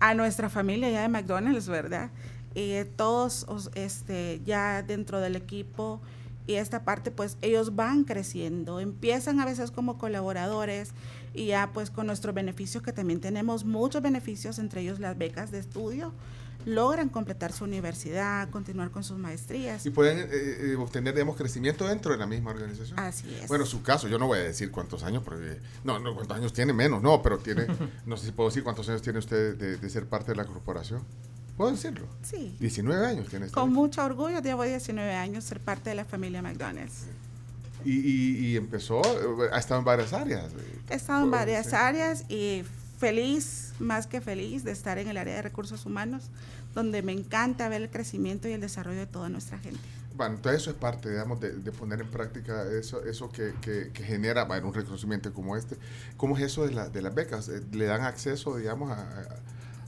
[0.00, 2.10] a nuestra familia ya de McDonald's, ¿verdad?
[2.54, 6.00] Eh, todos os- este, ya dentro del equipo
[6.46, 10.90] y esta parte, pues ellos van creciendo, empiezan a veces como colaboradores
[11.34, 15.50] y ya pues con nuestros beneficios, que también tenemos muchos beneficios, entre ellos las becas
[15.50, 16.12] de estudio,
[16.64, 19.84] logran completar su universidad, continuar con sus maestrías.
[19.84, 22.98] Y pueden eh, eh, obtener, digamos, crecimiento dentro de la misma organización.
[22.98, 23.48] Así es.
[23.48, 26.52] Bueno, su caso, yo no voy a decir cuántos años, porque no, no, cuántos años
[26.52, 27.66] tiene menos, no, pero tiene,
[28.06, 30.46] no sé si puedo decir cuántos años tiene usted de, de ser parte de la
[30.46, 31.02] corporación.
[31.56, 32.06] ¿Puedo decirlo?
[32.22, 32.56] Sí.
[32.58, 33.54] 19 años tiene usted.
[33.54, 37.06] Con mucho orgullo llevo 19 años ser parte de la familia McDonald's.
[37.84, 40.52] Y, y- y empezó, eh, ha estado en varias áreas.
[40.52, 42.62] eh, He estado en varias áreas y
[42.98, 46.30] feliz, más que feliz, de estar en el área de recursos humanos,
[46.74, 49.80] donde me encanta ver el crecimiento y el desarrollo de toda nuestra gente.
[50.16, 53.90] Bueno, entonces eso es parte, digamos, de, de poner en práctica eso, eso que, que-
[53.92, 55.76] que genera bueno, un reconocimiento como este.
[56.16, 57.48] ¿Cómo es eso de, la- de las becas?
[57.48, 59.36] Eh, ¿Le dan acceso, digamos, a, a-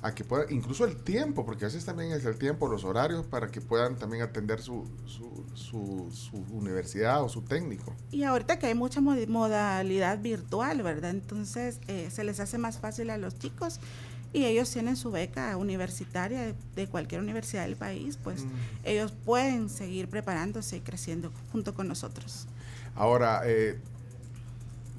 [0.06, 3.26] a que puedan, incluso el tiempo, porque a veces también es el tiempo, los horarios,
[3.26, 7.94] para que puedan también atender su, su, su- su universidad o su técnico?
[8.12, 11.10] Y ahorita que hay mucha mod- modalidad virtual, ¿verdad?
[11.10, 13.80] Entonces eh, se les hace más fácil a los chicos
[14.32, 18.44] y ellos tienen su beca universitaria de, de cualquier universidad del país, pues
[18.84, 22.46] ellos pueden seguir preparándose y creciendo junto con nosotros.
[22.94, 23.78] Ahora, eh,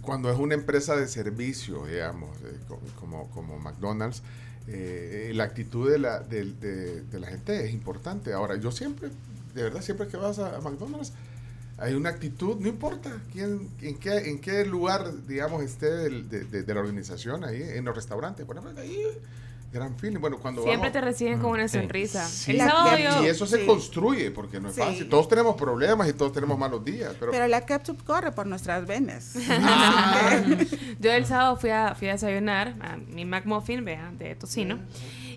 [0.02, 4.22] cuando es una empresa de servicio, digamos, eh, co- como, como McDonald's,
[4.68, 8.34] eh, la actitud de la, de, de- de la gente es importante.
[8.34, 9.10] Ahora, yo siempre,
[9.56, 11.14] de verdad, siempre que vas a, McDonald's,
[11.78, 16.64] hay una actitud, no importa quién, en, qué, en qué lugar, digamos, esté de, de-
[16.64, 19.04] de la organización, ahí en los restaurantes, por ejemplo, ahí,
[19.72, 20.20] gran feeling.
[20.20, 22.26] Bueno, cuando Siempre vamos- te reciben con una sonrisa.
[22.26, 23.66] Sí, El sábado y- eso se sí.
[23.66, 24.82] construye, porque no es Sí.
[24.82, 25.10] fácil.
[25.10, 27.32] Todos tenemos problemas y todos tenemos malos días, pero...
[27.32, 29.34] Pero la ketchup corre por nuestras venas.
[29.50, 30.42] Ah.
[31.00, 34.80] Yo el sábado fui a, fui a desayunar a mi McMuffin, vea, de tocino.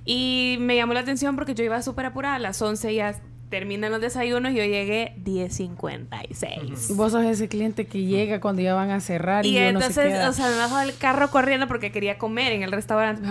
[0.05, 2.37] Y me llamó la atención porque yo iba súper apurada.
[2.37, 3.21] A las 11 ya
[3.51, 6.95] terminan los desayunos y yo llegué 10.56.
[6.95, 9.87] Vos sos ese cliente que llega cuando ya van a cerrar y, Y uno se
[9.89, 10.29] entonces, queda.
[10.29, 13.23] o sea, me bajo del carro corriendo porque quería comer en el restaurante.
[13.23, 13.29] me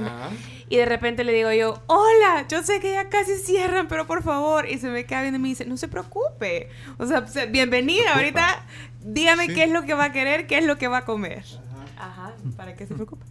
[0.00, 0.30] bajo.
[0.68, 4.22] Y de repente le digo yo, hola, yo sé que ya casi cierran, pero por
[4.22, 4.68] favor.
[4.68, 6.68] Y se me queda viendo y me dice, no se preocupe.
[6.98, 8.14] O sea, se- bienvenida.
[8.14, 8.64] Ahorita
[9.04, 9.54] dígame Sí.
[9.54, 11.44] qué es lo que va a querer, qué es lo que va a comer.
[12.02, 13.24] Ajá, ¿para qué se preocupa?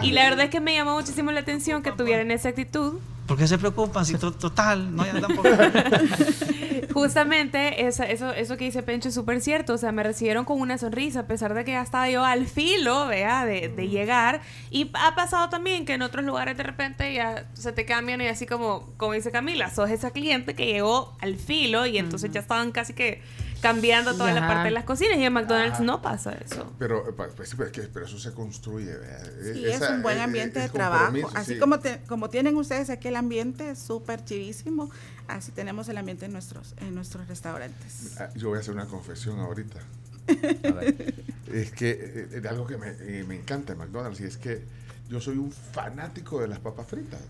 [0.00, 3.00] Y la verdad es que me llamó muchísimo la atención que tuvieran esa actitud.
[3.26, 4.06] ¿Por qué se preocupan?
[4.06, 5.48] Si to- total, no hay tampoco.
[6.94, 9.74] Justamente esa- eso, eso que dice Pencho es súper cierto.
[9.74, 12.46] O sea, me recibieron con una sonrisa, a pesar de que ya estaba yo al
[12.46, 14.40] filo, vea, de, de llegar.
[14.70, 18.28] Y ha pasado también que en otros lugares de repente ya se te cambian y
[18.28, 22.40] así como, como dice Camila, sos esa cliente que llegó al filo y entonces ya
[22.40, 23.22] estaban casi que
[23.66, 24.48] cambiando toda la Ajá.
[24.48, 25.18] parte de las cocinas.
[25.18, 26.72] Y en McDonald's no pasa eso.
[26.78, 28.96] Pero, eh, pues, pero, es eso se construye.
[28.96, 29.24] vea.
[29.54, 31.14] Sí, Esa- es un buen eh, ambiente eh, de trabajo.
[31.34, 31.58] Así sí.
[31.58, 34.90] como, te- como tienen ustedes aquí el ambiente súper chivísimo,
[35.28, 38.16] así tenemos el ambiente en nuestros, en nuestros restaurantes.
[38.18, 39.80] Ah, Yo voy a hacer una confesión ahorita.
[41.52, 44.36] es que eh, eh, de algo que me, eh, me encanta en McDonald's y es
[44.36, 44.64] que
[45.08, 47.20] yo soy un fanático de las papas fritas.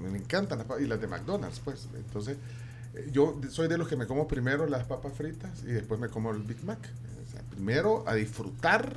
[0.00, 1.88] Me, encantan las papas y las de McDonald's, pues.
[1.94, 2.63] Entonces, eh,
[3.12, 6.30] yo soy de los que me como primero las papas fritas y después me como
[6.30, 6.78] el Big Mac.
[7.26, 8.96] O sea, primero a disfrutar.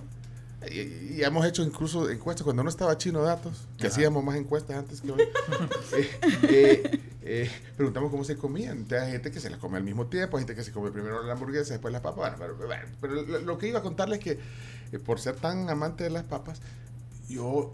[0.72, 3.95] Y, y hemos hecho incluso encuestas cuando no estaba Chino Datos, que Ajá.
[3.95, 5.22] hacíamos más encuestas antes que hoy.
[5.94, 8.78] eh, eh, eh, preguntamos cómo se comían.
[8.78, 10.91] Entonces, hay gente que se las come al mismo tiempo, hay gente que se come
[10.91, 12.38] primero la hamburguesa, después las papas.
[12.38, 12.56] Bueno,
[13.02, 14.40] pero, lo, que iba a contarles es
[14.91, 16.61] que por ser tan amante de las papas,
[17.28, 17.74] yo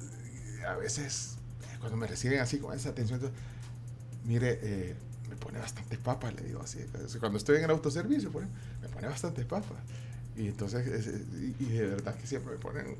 [0.68, 1.36] a veces,
[1.80, 3.40] cuando me reciben así con esa atención, entonces,
[4.26, 4.95] mire, eh,
[5.34, 6.80] me pone bastantes papas, le digo así.
[7.19, 9.77] Cuando estoy en el autoservicio, ejemplo, me pone bastantes papas.
[10.35, 11.22] Y entonces, es- es-
[11.60, 12.95] y, de verdad que siempre me ponen.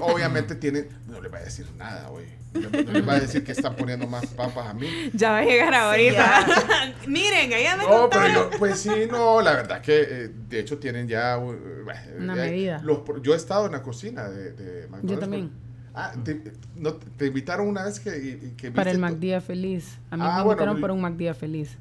[0.00, 2.24] Obviamente tienen, no le va a decir nada hoy.
[2.54, 4.88] No, no le va a decir que están poniendo más papas a mí.
[5.12, 6.94] Ya va a llegar ahorita.
[7.06, 10.78] Miren, allá me No, pero yo, pues sí, no, la verdad que eh, de hecho
[10.78, 11.54] tienen ya uh,
[11.84, 12.80] bueno, Una eh, medida.
[12.82, 15.10] los yo he estado en la cocina de, de McDonald's.
[15.12, 15.50] Yo también.
[15.98, 19.96] Ah, te, no, te invitaron una vez que, que Para el MacDía Feliz.
[20.10, 21.76] A mí Ah, me bueno, invitaron para un MacDía Feliz.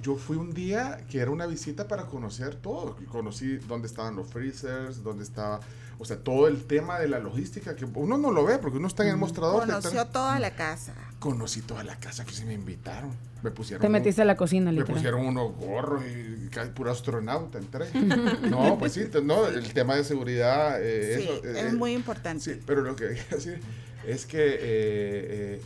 [0.00, 2.96] Yo fui un día que era una visita para conocer todo.
[3.08, 5.60] Conocí dónde estaban los freezers, dónde estaba,
[5.98, 8.86] o sea, todo el tema de la logística que uno no lo ve porque uno
[8.88, 9.66] está en el mostrador.
[9.66, 10.94] Conoció están- toda la casa.
[11.18, 13.10] Conocí toda la casa que se me invitaron.
[13.42, 13.80] Me pusieron.
[13.80, 14.94] Te metiste a la cocina, Me literal.
[14.96, 17.86] pusieron unos gorros y casi puro astronauta entré.
[18.50, 20.78] no, pues sí, no, el tema de seguridad.
[20.82, 22.42] eh, Sí, eso, eh, es muy importante.
[22.42, 23.60] Sí, pero lo que quería decir
[24.06, 25.62] es que eh, eh,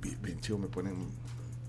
[0.00, 0.94] bien, bien chido, me ponen...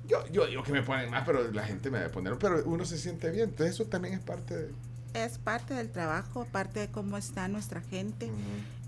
[0.08, 2.86] Yo, yo digo que me ponen más, pero la gente me debe poner, pero uno
[2.86, 4.72] se siente bien, entonces eso también es parte de...
[5.16, 8.30] Es parte del trabajo, parte de cómo está nuestra gente.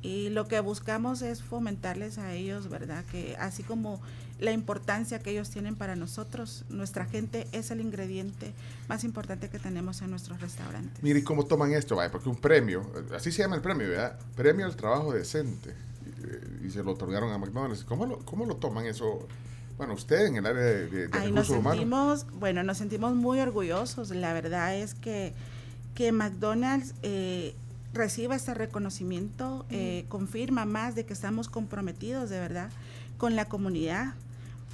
[0.07, 3.03] Y lo que buscamos es fomentarles a ellos, ¿verdad?
[3.11, 3.99] Que así como
[4.39, 8.53] la importancia que ellos tienen para nosotros, nuestra gente es el ingrediente
[8.87, 11.03] más importante que tenemos en nuestros restaurantes.
[11.03, 11.95] Mire, ¿y cómo toman esto?
[11.97, 14.17] Vaya, porque un premio, así se llama el premio, ¿verdad?
[14.35, 15.73] Premio al trabajo decente.
[16.63, 17.83] Y, y se lo otorgaron a McDonald's.
[17.83, 19.27] ¿Cómo lo, cómo lo toman eso?
[19.77, 23.39] Bueno, usted en el área de, de- de Ahí nos sentimos, bueno, nos sentimos muy
[23.41, 24.11] orgullosos.
[24.11, 25.33] La verdad es que,
[25.95, 27.55] que McDonald's eh,
[27.97, 32.69] reciba este reconocimiento, eh, confirma más de que estamos comprometidos de verdad
[33.17, 34.13] con la comunidad.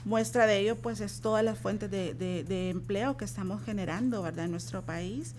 [0.05, 4.21] Muestra de ello, pues, es todas las fuentes de, de- de empleo que estamos generando,
[4.21, 5.33] ¿verdad?, en nuestro país.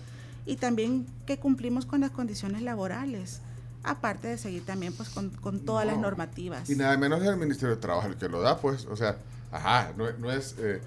[0.47, 3.41] Y también que cumplimos con las condiciones laborales,
[3.83, 6.03] aparte de seguir también, pues, con, con todas las No.
[6.03, 6.69] normativas.
[6.71, 8.87] Y nada menos es el Ministerio de Trabajo el que lo da, pues.
[8.87, 9.17] O sea,
[9.53, 10.81] ajá, no, no es eh,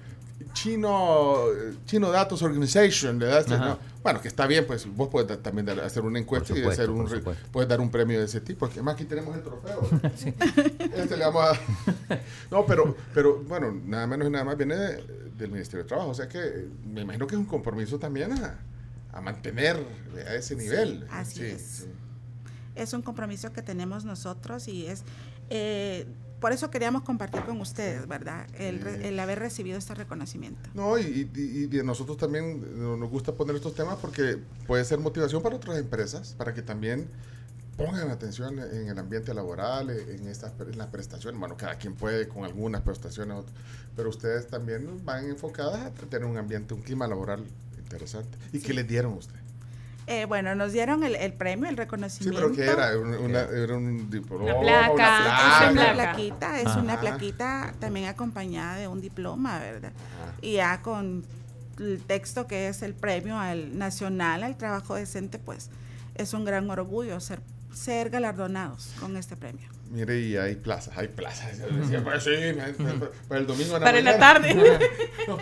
[0.52, 1.36] Chino,
[1.86, 3.40] Chino Datos Organization, ¿verdad?
[3.40, 3.64] Este, Ajá.
[3.64, 3.78] no.
[4.08, 7.06] Bueno, que está bien, pues vos puedes también dar- hacer una encuesta y hacer un,
[7.52, 8.60] puedes dar un premio de ese tipo.
[8.60, 9.80] Porque además aquí tenemos el trofeo.
[10.94, 11.52] Este le vamos a...
[12.50, 15.02] No, pero, pero bueno, nada menos y nada más viene de-
[15.36, 16.10] del Ministerio de Trabajo.
[16.10, 18.58] O sea que eh, me imagino que es un compromiso también a,
[19.12, 19.76] a mantener
[20.26, 21.06] a ese nivel.
[21.10, 21.62] así Sí, es.
[21.62, 21.86] sí.
[22.74, 25.04] es un compromiso que tenemos nosotros y es
[25.50, 26.06] eh,
[26.40, 28.46] por eso queríamos compartir con ustedes, ¿verdad?
[28.58, 30.70] El, re- el haber recibido este reconocimiento.
[30.74, 34.84] No, y, y- y a nosotros también eh, nos gusta poner estos temas porque puede
[34.84, 37.08] ser motivación para otras empresas, para que también
[37.76, 41.38] pongan atención en el ambiente laboral, eh, en estas en las prestaciones.
[41.38, 43.44] Bueno, cada quien puede con algunas prestaciones,
[43.94, 47.44] pero ustedes también van enfocadas a tener un ambiente, un clima laboral
[47.78, 48.36] interesante.
[48.52, 49.34] ¿Y qué les dieron a usted?
[50.10, 52.40] Eh, bueno, nos dieron el, el premio, el Sí, reconocimiento.
[52.40, 52.98] pero ¿qué era?
[52.98, 58.06] Una, una- era un diploma, Una placa, una Es una plaquita, es una plaquita también
[58.08, 59.92] acompañada de un diploma, ¿verdad?
[60.40, 61.24] Y ya con
[61.78, 65.68] el texto que es el premio al nacional al trabajo decente, pues
[66.14, 67.40] es un gran orgullo ser,
[67.72, 69.68] ser galardonados con este premio.
[69.90, 71.58] Mire, y hay plazas, hay plazas.
[71.58, 72.30] Yo decía, pues sí,
[73.28, 74.34] para el domingo en Para en la mañana.
[74.34, 74.78] tarde.
[75.28, 75.36] No,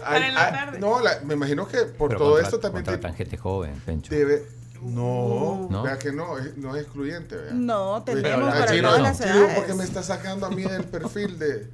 [0.00, 0.78] Para hay- en la hay- tarde.
[0.80, 3.74] no, la- me imagino que por Pero todo contra- esto también te- contratan gente joven,
[3.84, 4.14] Pencho.
[4.14, 4.42] debe.
[4.82, 5.82] No, ¿No?
[5.84, 7.36] vea que no, es- no es excluyente.
[7.36, 7.52] vea.
[7.52, 9.54] No, tenemos ah, para todas las edades.
[9.56, 11.68] porque me está sacando a mí del perfil de.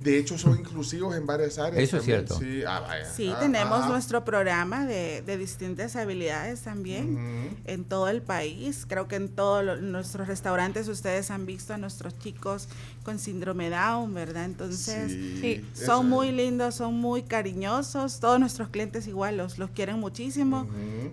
[0.00, 1.82] De hecho, son inclusivos en varias áreas.
[1.82, 2.38] Eso es cierto.
[2.38, 3.04] Sí, ah, vaya.
[3.04, 3.88] Sí, Ah, tenemos ah.
[3.88, 8.86] nuestro programa de, de distintas habilidades también en todo el país.
[8.88, 12.68] Creo que en todos nuestros restaurantes ustedes han visto a nuestros chicos
[13.02, 14.44] con síndrome Down, ¿verdad?
[14.44, 18.20] Entonces, Sí, sí, eso son muy lindos, son muy cariñosos.
[18.20, 20.66] Todos nuestros clientes igual los, los quieren muchísimo.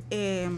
[0.10, 0.50] Eh,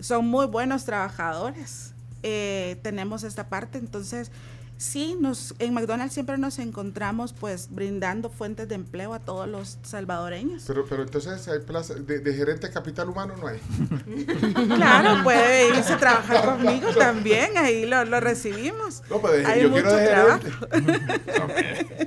[0.00, 1.92] son muy buenos trabajadores.
[2.22, 4.30] Eh, tenemos esta parte, entonces
[4.78, 9.78] sí, nos, en McDonald's siempre nos encontramos pues brindando fuentes de empleo a todos los
[9.82, 10.64] salvadoreños.
[10.66, 13.58] Pero, pero entonces, hay plaza, de, de gerente de capital humano no hay.
[14.76, 19.02] Claro, puede irse a trabajar conmigo también, ahí lo, lo recibimos.
[19.10, 21.96] No, pero de- Hay yo mucho quiero de gerente.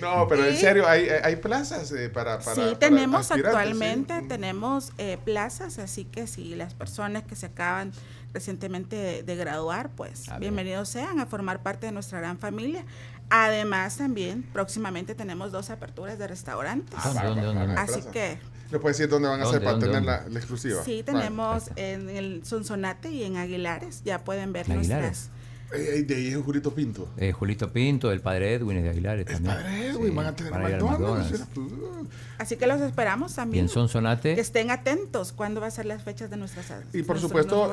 [0.00, 2.54] No, pero en serio, hay, hay plazas eh, para, para.
[2.54, 7.92] Sí, para tenemos actualmente, tenemos eh, plazas, así que si las personas que se acaban
[8.32, 10.40] recientemente de, de graduar, pues A ver.
[10.40, 12.84] bienvenidos sean a formar parte de nuestra gran familia.
[13.30, 16.98] Además, también próximamente tenemos dos aperturas de restaurantes.
[16.98, 17.74] Ah, ¿Dónde, dónde, dónde?
[17.80, 18.38] Así que
[18.70, 20.22] ¿Le puede decir dónde van a hacer ¿Dónde, para dónde, tener dónde?
[20.28, 20.82] la, la exclusiva?
[20.84, 21.04] sí, Vale.
[21.04, 25.30] tenemos en el Sonsonate y en Aguilares, ya pueden ver ¿En nuestras...
[25.72, 27.08] Eh, eh, de ahí es Julito Pinto.
[27.16, 29.54] Eh, Julito Pinto, el padre Edwin es de Aguilares también.
[29.54, 31.40] Padre Edwin, Sí, van a tener van a ir al McDonald's.
[31.40, 32.10] McDonald's.
[32.38, 33.64] Así que los esperamos Y también.
[33.64, 37.18] en Sonsonate, Que estén atentos cuándo va a ser las fechas de nuestras Y por
[37.20, 37.72] supuesto,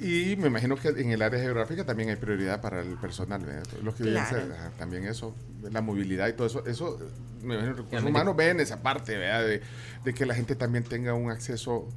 [0.00, 3.44] y, y me imagino que en el área geográfica también hay prioridad para el personal.
[3.44, 3.62] ¿verdad?
[3.82, 4.54] Los que viven Claro.
[4.54, 5.34] ajá, también eso,
[5.70, 7.06] la movilidad y todo eso, eso, eh,
[7.42, 9.44] me imagino que recursos humanos ven esa parte, ¿verdad?
[9.46, 9.62] De,
[10.04, 11.88] de que la gente también tenga un acceso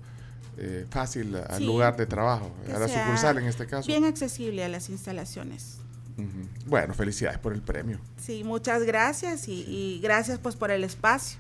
[0.57, 1.65] eh, fácil al Sí.
[1.65, 3.87] lugar de trabajo, a la sucursal en este caso.
[3.87, 5.77] Bien accesible a las instalaciones.
[6.17, 6.47] Ujú.
[6.67, 7.99] Bueno, felicidades por el premio.
[8.21, 11.39] Sí, muchas gracias y, y gracias pues por el espacio.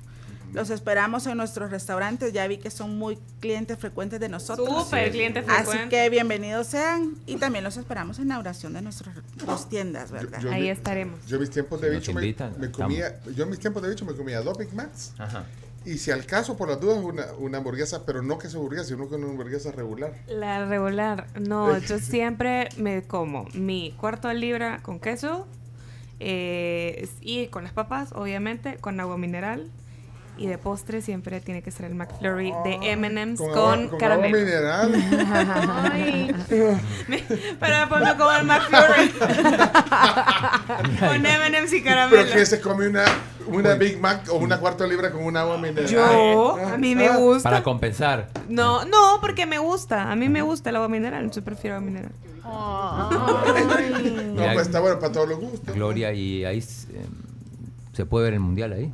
[0.53, 2.31] Los esperamos en nuestros restaurantes.
[2.31, 4.85] Ya vi que son muy clientes frecuentes de nosotros.
[4.85, 5.89] Súper cliente Así frecuente.
[5.89, 10.39] que bienvenidos sean y también los esperamos en la oración de nuestras dos tiendas, ¿verdad?
[10.41, 11.25] Yo- Ahí mi- estaremos.
[11.25, 12.71] Yo mis tiempos de bicho me, me estamos.
[12.71, 15.45] comía, yo en mis tiempos de bicho me comía dos Big Macs Ajá.
[15.85, 18.85] Y si al caso por las dudas una, una hamburguesa, pero no que sea hamburguesa,
[18.85, 20.13] sino que una hamburguesa regular.
[20.27, 21.27] La regular.
[21.39, 25.47] No, yo siempre me como mi cuarto de libra con queso
[26.19, 29.69] eh, y con las papas, obviamente, con agua mineral
[30.37, 33.83] Y de postre siempre tiene que ser el McFlurry de M&M's Con con, agua- con
[33.85, 34.37] agua caramelo.
[34.37, 34.93] mineral.
[35.93, 36.35] Ay.
[37.07, 37.23] Me-
[37.59, 39.11] Pero después me como el McFlurry.
[40.99, 42.21] con M&M's y caramelo.
[42.23, 43.05] Pero que se come una,
[43.47, 45.87] una Big Mac o una cuarta libra con un agua mineral.
[45.87, 47.49] Yo, a mí me gusta.
[47.49, 48.29] Para compensar.
[48.49, 50.11] No, no, porque me gusta.
[50.11, 52.11] A mí me gusta el agua mineral, entonces prefiero agua mineral.
[52.43, 55.73] No, pues está bueno para todos los gustos.
[55.73, 57.05] Gloria, y ahí eh,
[57.93, 58.93] se puede ver el mundial ahí.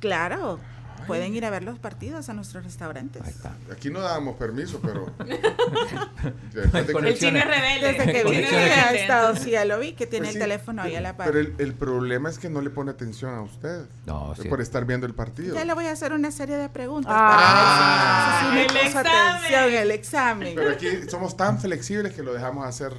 [0.00, 0.58] Claro,
[1.06, 3.22] pueden ir a ver los partidos a nuestros restaurantes.
[3.70, 5.12] Aquí no dábamos permiso, pero.
[7.02, 7.92] El chino es rebelde.
[7.92, 10.82] Desde que vine a Estados sí, ya lo vi, que tiene Pues el sí, teléfono
[10.82, 11.26] ahí a la par.
[11.26, 13.84] Pero el, el problema es que no le pone atención a usted.
[14.06, 15.54] No, Por estar viendo el partido.
[15.54, 17.12] Ya le voy a hacer una serie de preguntas.
[17.14, 18.40] Ah.
[18.42, 19.12] para ver si- si El examen.
[19.12, 20.54] atención el examen.
[20.54, 22.92] Pero aquí somos tan flexibles que lo dejamos hacer.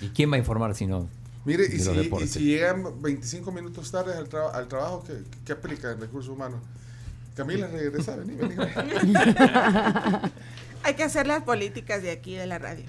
[0.00, 1.08] ¿Y quién va a informar si no?
[1.44, 1.90] Mire, y si,
[2.20, 5.14] y si llegan 25 minutos tarde al, traba- al trabajo, ¿qué,
[5.44, 6.60] qué aplica en recursos humanos?
[7.36, 8.54] Camila, regresa, vení, vení.
[10.84, 12.84] Hay que hacer las políticas de aquí de la radio.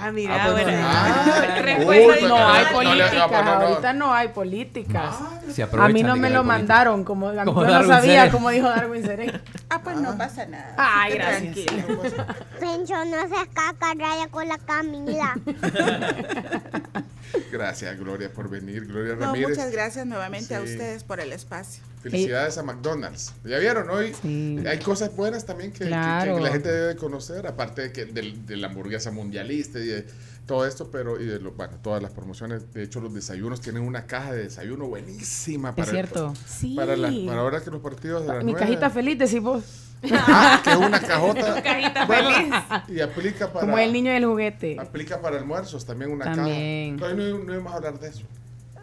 [0.00, 0.70] Ah, mira, Ah, bueno.
[0.72, 1.42] ah.
[1.62, 3.50] Recuerda- No hay no no, no, no.
[3.66, 5.16] ahorita no hay políticas.
[5.52, 6.42] Se A mí no me lo política.
[6.42, 8.30] mandaron, como yo no Darwin sabía, Seré.
[8.32, 9.40] como dijo Darwin Seré.
[9.68, 10.74] Ah, pues no pasa nada.
[10.78, 11.54] Ay, gracias.
[11.66, 12.02] tranquilo.
[12.60, 15.34] Pencho, no se caca raya con la Camila.
[17.52, 18.86] Gracias, Gloria, por venir.
[18.86, 19.50] Gloria No, Ramírez.
[19.50, 21.82] muchas gracias nuevamente a ustedes por el espacio.
[22.02, 23.32] Felicidades a McDonald's.
[23.44, 24.14] ¿Ya vieron hoy?
[24.66, 28.68] Hay cosas buenas también que, la gente debe conocer, aparte de, que, del- de la
[28.68, 30.06] hamburguesa mundialista y de
[30.46, 32.72] todo esto, pero y de lo- bueno, todas las promociones.
[32.72, 36.34] De hecho, los desayunos tienen una caja de desayuno buenísima para, Es cierto.
[36.62, 39.62] el- para, la- para ahora que los partidos de Mi cajita feliz, decís vos.
[40.12, 41.62] Ah, que es una cajota.
[41.62, 42.54] Cajita Bueno, feliz.
[42.88, 43.60] Y aplica para.
[43.66, 44.76] Como el niño del juguete.
[44.80, 46.98] Aplica para almuerzos también una También.
[46.98, 47.12] caja.
[47.12, 48.22] Hoy no, no íbamos a hablar de eso.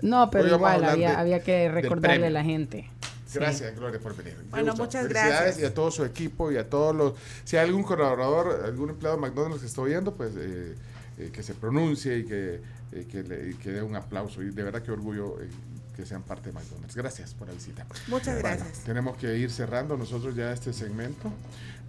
[0.02, 2.90] No, pero igual había, de- había que recordarle a la gente.
[3.26, 3.40] Sí.
[3.40, 4.36] Gracias, Gloria, por venir.
[4.52, 5.60] Bueno, muchas gracias.
[5.60, 7.14] Y a todo su equipo y a todos los...
[7.44, 10.76] Si hay algún colaborador, algún empleado de McDonald's que está oyendo, pues eh,
[11.18, 12.62] eh, que se pronuncie y que,
[12.94, 14.42] eh, que, le, y que dé un aplauso.
[14.44, 15.50] Y de verdad que orgullo eh,
[15.98, 16.96] que sean parte de McDonald's.
[16.96, 17.86] Gracias por la visita.
[18.08, 18.80] Muchas Bueno, gracias.
[18.86, 21.32] tenemos que ir cerrando nosotros ya este segmento.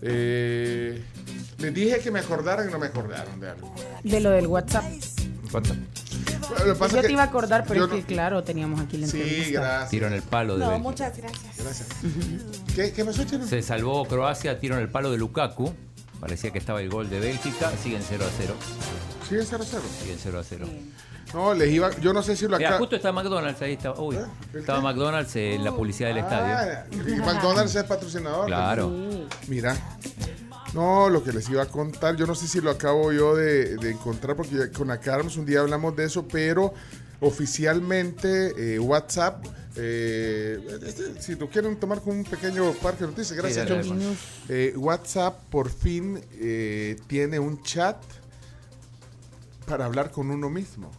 [0.02, 1.02] Eh,
[1.58, 3.74] les dije que me acordaran y no me acordaron de algo.
[4.02, 4.84] De lo del WhatsApp.
[5.52, 8.96] Lo que pasa Yo te iba a acordar, pero es que no- claro, teníamos aquí
[8.96, 9.60] la Sí, entrevista.
[9.60, 9.90] gracias.
[9.90, 10.88] Tiro en el palo de No, Bélgica.
[10.90, 11.56] muchas gracias.
[11.58, 11.88] Gracias.
[12.74, 13.46] ¿Qué, qué pasó, Chino?
[13.46, 15.72] Se salvó Croacia, tiro en el palo de Lukaku.
[16.20, 17.70] Parecía que estaba el gol de Bélgica.
[17.82, 18.54] Siguen 0 a 0.
[19.28, 19.82] ¿Sigue 0 a 0?
[20.02, 20.66] Siguen 0 a 0.
[21.34, 21.90] No, les iba...
[22.00, 22.78] Yo no sé si lo Mira, acá...
[22.78, 23.74] justo está McDonald's ahí.
[23.74, 24.16] Está, uy,
[24.54, 26.56] estaba McDonald's en la publicidad del estadio.
[26.56, 28.46] Ah, y McDonald's es patrocinador.
[28.46, 28.90] Claro.
[29.46, 29.76] Mira.
[30.74, 33.76] No, lo que les iba a contar, yo no sé si lo acabo yo de,
[33.76, 36.74] de encontrar, porque con la Carms un día hablamos de eso, pero
[37.20, 39.44] oficialmente eh, WhatsApp,
[39.76, 43.66] eh, este, si lo quieren tomar con un pequeño parque de noticias, gracias.
[43.68, 43.98] dale, John.
[43.98, 44.16] dale,
[44.48, 47.96] Eh, WhatsApp por fin eh, tiene un chat
[49.66, 50.90] para hablar con uno mismo.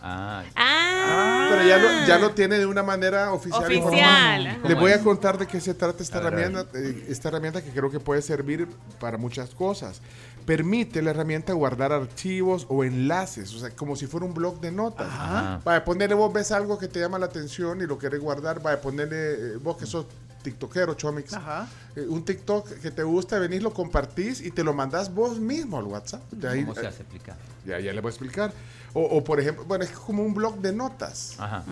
[0.00, 1.48] Ah, Ah.
[1.50, 3.62] Pero ya lo, ya lo tiene de una manera oficial.
[3.64, 4.60] Oficial.
[4.66, 7.70] Les voy a contar de qué se trata esta ver, herramienta, eh, esta herramienta que
[7.70, 8.68] creo que puede servir
[8.98, 10.00] para muchas cosas.
[10.44, 14.70] Permite la herramienta guardar archivos o enlaces, o sea, como si fuera un blog de
[14.72, 15.06] notas.
[15.08, 15.60] Ajá.
[15.64, 18.80] Vaya, ponerle vos ves algo que te llama la atención y lo querés guardar, vaya,
[18.80, 19.16] ponerle
[19.54, 20.06] eh, vos que sos
[20.42, 21.66] tiktokero, Chomix, Ajá.
[21.96, 25.78] eh, un TikTok que te gusta, venís, lo compartís y te lo mandás vos mismo
[25.78, 26.22] al WhatsApp.
[26.30, 27.36] De ahí- ¿Cómo se hace explicar?
[27.64, 28.52] ya, ya le voy a explicar.
[28.92, 31.36] O, o, por ejemplo, bueno, es como un blog de notas.
[31.38, 31.64] Ajá.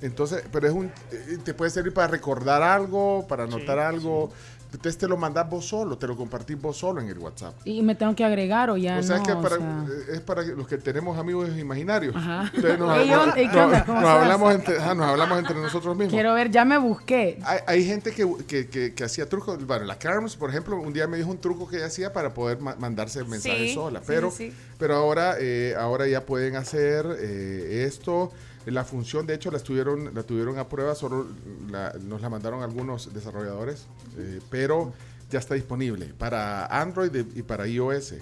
[0.00, 4.30] Entonces, pero es un, eh, te puede servir para recordar algo, para anotar algo.
[4.76, 7.54] Entonces te lo mandás vos solo, te lo compartís vos solo en el WhatsApp.
[7.64, 9.22] Y me tengo que agregar o ya o sea, no.
[9.22, 9.86] es que o para, sea.
[10.12, 12.14] es para los que tenemos amigos imaginarios.
[12.14, 12.52] Ajá.
[14.06, 16.12] Hablamos entre, nos hablamos entre nosotros mismos.
[16.12, 17.38] Quiero ver, ya me busqué.
[17.44, 19.64] Hay, hay gente que, que, que- que hacía trucos.
[19.66, 22.34] Bueno, la Carms, por ejemplo, un día me dijo un truco que ella hacía para
[22.34, 24.02] poder ma- mandarse mensajes Sí, sola.
[24.06, 24.56] Pero, sí, sí.
[24.78, 28.30] pero ahora, eh, ahora ya pueden hacer eh, esto.
[28.66, 31.26] La función, de hecho, la tuvieron, la tuvieron a prueba, solo
[31.70, 33.86] la- nos la mandaron algunos desarrolladores,
[34.18, 34.92] eh, pero
[35.30, 38.14] ya está disponible para Android y para iOS.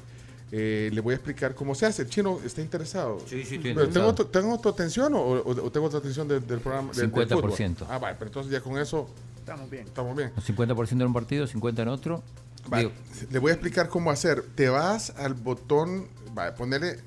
[0.53, 2.03] Eh, le voy a explicar cómo se hace.
[2.03, 3.19] El chino está interesado.
[3.27, 6.47] Sí, sí, estoy Pero ¿tengo, ¿Tengo tu atención o, o- o tengo tu atención del,
[6.47, 6.93] del programa?
[6.93, 7.51] del- del fútbol?
[7.53, 7.87] 50%.
[7.89, 9.09] Ah, vale, pero entonces ya con eso
[9.39, 9.87] Estamos bien.
[9.87, 10.31] estamos bien.
[10.37, 12.23] 50% en un partido, 50% en otro.
[12.69, 12.95] Vale, Digo,
[13.31, 14.43] le voy a explicar cómo hacer.
[14.55, 16.99] Te vas al botón, vale, ponele,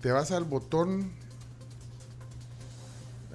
[0.00, 1.10] te vas al botón.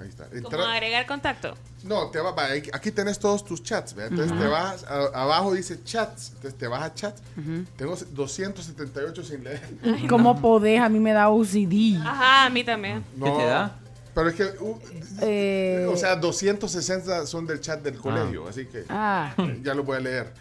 [0.04, 0.72] Ahí está.
[0.74, 1.56] Agregar contacto.
[1.84, 4.06] no, te vale, aquí tenés todos tus chats, ¿ve?
[4.08, 7.22] entonces te vas, a- abajo dice chats, entonces te vas a chats.
[7.78, 9.62] Tengo 278 sin leer.
[10.10, 10.80] ¿Cómo podés?
[10.82, 11.98] A mí me da OCD.
[12.06, 13.04] Ajá, a mí también.
[13.16, 13.38] No.
[13.38, 13.80] te da?
[14.16, 14.80] Pero es que, uh,
[15.22, 19.34] Eh, o sea, 260 son del chat del colegio, así que Ah.
[19.64, 20.34] ya los voy a leer.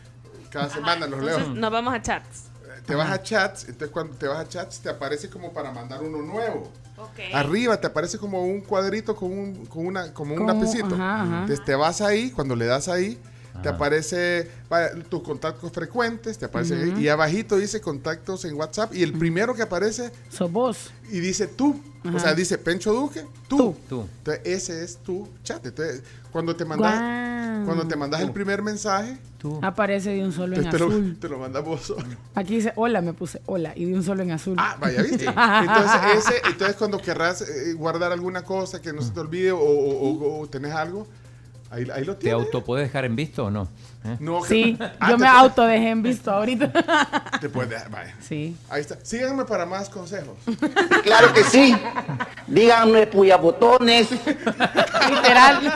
[0.50, 1.38] Cada semana los leo.
[1.54, 2.50] Nos vamos a chats.
[2.86, 6.02] Te vas a chats, entonces cuando te vas a chats te aparece como para mandar
[6.02, 6.70] uno nuevo.
[7.32, 10.94] Arriba te aparece como un cuadrito con un, con una, como un lapicito.
[10.94, 11.40] ajá, ajá.
[11.42, 13.18] Entonces te vas ahí, cuando le das ahí,
[13.62, 17.00] te aparece vaya, tus contactos frecuentes, te aparece ahí, Ujú.
[17.00, 20.90] y abajito dice contactos en WhatsApp y el primero que aparece Sos vos.
[21.10, 21.80] y dice tú.
[22.04, 22.16] Ajá.
[22.16, 23.76] O sea, dice Pencho Duque, tú.
[23.88, 24.08] Tú.
[24.18, 25.64] Entonces ese es tu chat.
[25.66, 26.02] Entonces,
[26.32, 27.64] cuando te mandas, Guau.
[27.66, 29.18] cuando te mandas el primer mensaje,
[29.60, 31.10] Aparece de un solo en te, azul.
[31.14, 32.04] lo, te lo mandas vos solo.
[32.34, 34.54] Aquí dice hola, me puse hola y de un solo en azul.
[34.58, 35.24] Ah, vaya, ¿viste?
[35.26, 39.58] Entonces, ese, entonces cuando querrás eh, guardar alguna cosa que no se te olvide o,
[39.58, 41.06] o- o- o tenés algo,
[41.72, 43.68] ahí, ahí lo ¿Te auto puedes dejar en visto o no?
[44.04, 44.16] ¿Eh?
[44.20, 46.72] No, que- Sí, Ah, yo me pu- auto dejé en visto ahorita.
[47.40, 48.14] Te puedes dejar, vaya.
[48.20, 48.56] Sí.
[48.68, 48.98] Ahí está.
[49.02, 50.36] Síganme para más consejos.
[51.02, 51.74] Claro que sí.
[52.46, 54.08] Díganme puyabotones.
[54.10, 55.74] Literal.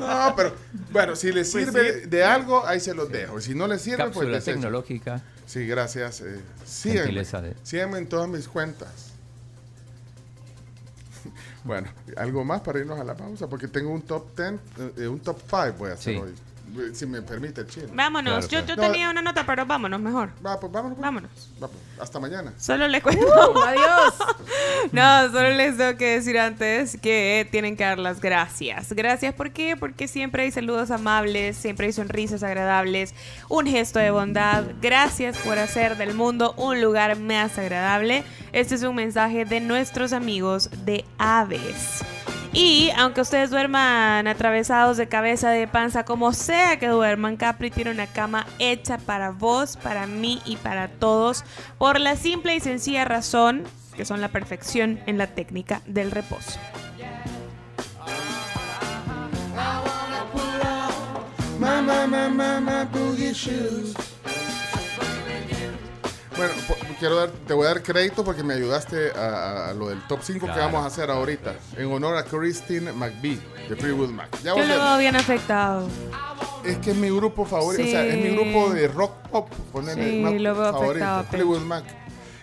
[0.00, 0.54] No, pero
[0.90, 3.38] bueno, si les Pues sirve de algo, ahí se los dejo.
[3.38, 4.56] Y si no les sirve, pues Cápsula desecho.
[4.56, 5.20] tecnológica.
[5.46, 6.20] Sí, gracias.
[6.20, 7.00] Eh, síganme.
[7.02, 9.07] Gentileza de- Síganme en todas mis cuentas.
[11.64, 14.54] Bueno, algo más para irnos a la pausa, porque tengo un top 10,
[14.96, 16.20] eh, un top 5 voy a hacer Sí.
[16.20, 16.34] hoy.
[16.92, 17.88] Si me permite el chino.
[17.92, 18.46] Vámonos.
[18.46, 20.30] Claro, yo yo tenía una nota, pero vámonos mejor.
[20.44, 20.96] Va, pues vámonos.
[20.96, 21.02] pues.
[21.02, 21.30] Vámonos.
[21.62, 22.52] Va, pues, hasta mañana.
[22.58, 23.26] Solo les cuento.
[23.66, 24.14] Adiós.
[24.92, 28.92] No, solo les tengo que decir antes que tienen que dar las gracias.
[28.92, 29.76] Gracias, ¿por qué?
[29.76, 33.14] Porque siempre hay saludos amables, siempre hay sonrisas agradables,
[33.48, 34.64] un gesto de bondad.
[34.80, 38.24] Gracias por hacer del mundo un lugar más agradable.
[38.52, 42.02] Este es un mensaje de nuestros amigos de Aves.
[42.60, 47.92] Y aunque ustedes duerman atravesados de cabeza de panza, como sea que duerman, Capri tiene
[47.92, 51.44] una cama hecha para vos, para mí y para todos,
[51.78, 53.62] por la simple y sencilla razón
[53.96, 56.58] que son la perfección en la técnica del reposo.
[66.36, 66.54] Bueno,
[66.98, 70.20] quiero dar, te voy a dar crédito porque me ayudaste a, a lo del top
[70.22, 70.66] 5 que Claro.
[70.72, 71.54] vamos a hacer ahorita.
[71.76, 74.28] En honor a Christine McBee de Freewood Mac.
[74.42, 74.84] Ya Yo lo volvemos.
[74.88, 75.88] veo bien afectado.
[76.64, 78.34] Es que es mi grupo favorito, o sea, es mi Sí.
[78.36, 81.30] grupo de rock pop, ponerle Sí, más lo veo afectado, Pencho.
[81.30, 81.84] Fleetwood Mac.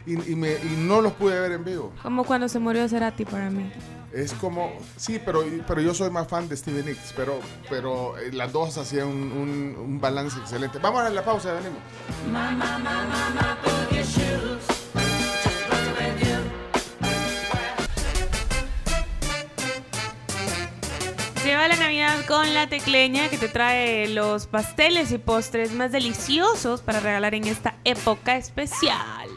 [0.08, 1.92] Y, y me- y no los pude ver en vivo.
[2.04, 3.72] Como cuando se murió Cerati para mí.
[4.16, 7.38] Es como, sí, pero, pero yo soy más fan de Stevie Nicks, pero,
[7.70, 10.80] pero eh, las dos hacían un, un- un balance excelente.
[10.80, 11.80] Vamos a la pausa, venimos.
[21.44, 26.82] Lleva la Navidad con la tecleña que te trae los pasteles y postres más deliciosos
[26.82, 29.30] para regalar en esta época especial.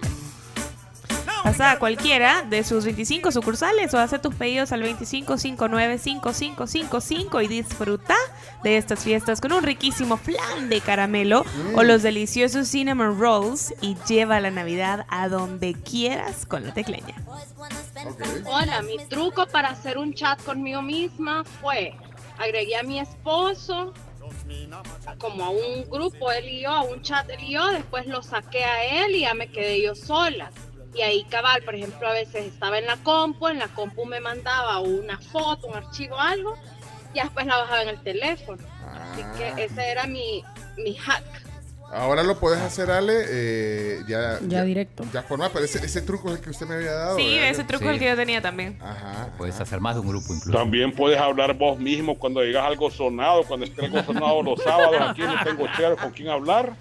[1.48, 8.14] Pasa a cualquiera de sus 25 sucursales o hace tus pedidos al 2559-5555 y disfruta
[8.62, 13.96] de estas fiestas con un riquísimo flan de caramelo o los deliciosos cinnamon rolls y
[14.06, 17.14] lleva la Navidad a donde quieras con la tecleña.
[18.44, 21.94] Hola, mi truco para hacer un chat conmigo misma fue
[22.36, 23.94] agregué a mi esposo
[25.16, 28.22] como a un grupo, él y yo, a un chat él y yo, después lo
[28.22, 30.50] saqué a él y ya me quedé yo sola.
[30.94, 34.20] Y ahí cabal, por ejemplo, a veces estaba en la compu, en la compu me
[34.20, 36.56] mandaba una foto, un archivo, algo,
[37.14, 38.62] y después la bajaba en el teléfono.
[38.86, 39.32] Así Ah.
[39.54, 40.42] que ese era mi,
[40.76, 41.24] mi hack.
[41.90, 45.04] Ahora lo puedes hacer, Ale, eh, ya, Ya directo.
[45.12, 47.16] Ya formal, pero ese, ese truco es el que usted me había dado.
[47.16, 47.48] Sí, ¿verdad?
[47.50, 48.78] ese truco es el que yo tenía también.
[48.82, 49.28] Ajá.
[49.38, 50.58] Puedes hacer más de un grupo incluso.
[50.58, 54.96] También puedes hablar vos mismo cuando digas algo sonado, cuando esté algo sonado los sábados,
[55.00, 56.74] aquí no tengo chévere con quién hablar.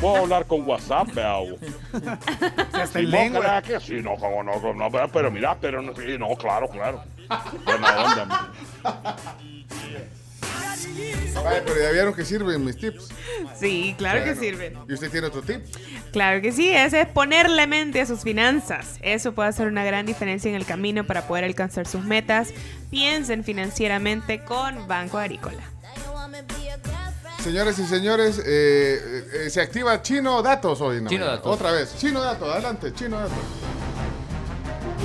[0.00, 1.44] Puedo hablar con WhatsApp, veo.
[1.92, 3.62] en vos lengua.
[3.62, 6.68] que sí, no, como no, como no, pero- pero mira, pero no, sí, no, claro,
[6.68, 7.02] claro.
[7.64, 8.52] Buena onda.
[11.44, 13.08] Vaya, pero ya vieron que sirven mis tips.
[13.58, 14.78] Sí, claro que sirven.
[14.88, 15.62] ¿Y usted tiene otro tip?
[16.12, 18.98] Claro que sí, ese es ponerle mente a sus finanzas.
[19.02, 22.50] Eso puede hacer una gran diferencia en el camino para poder alcanzar sus metas.
[22.90, 25.62] Piensen financieramente con Banco Agrícola.
[27.42, 31.00] Señores y señores, eh, eh, se activa Chino Datos hoy.
[31.00, 31.26] la Chino.
[31.26, 31.46] Datos.
[31.52, 31.96] Otra vez.
[31.98, 33.38] Chino Datos, adelante, Chino Datos.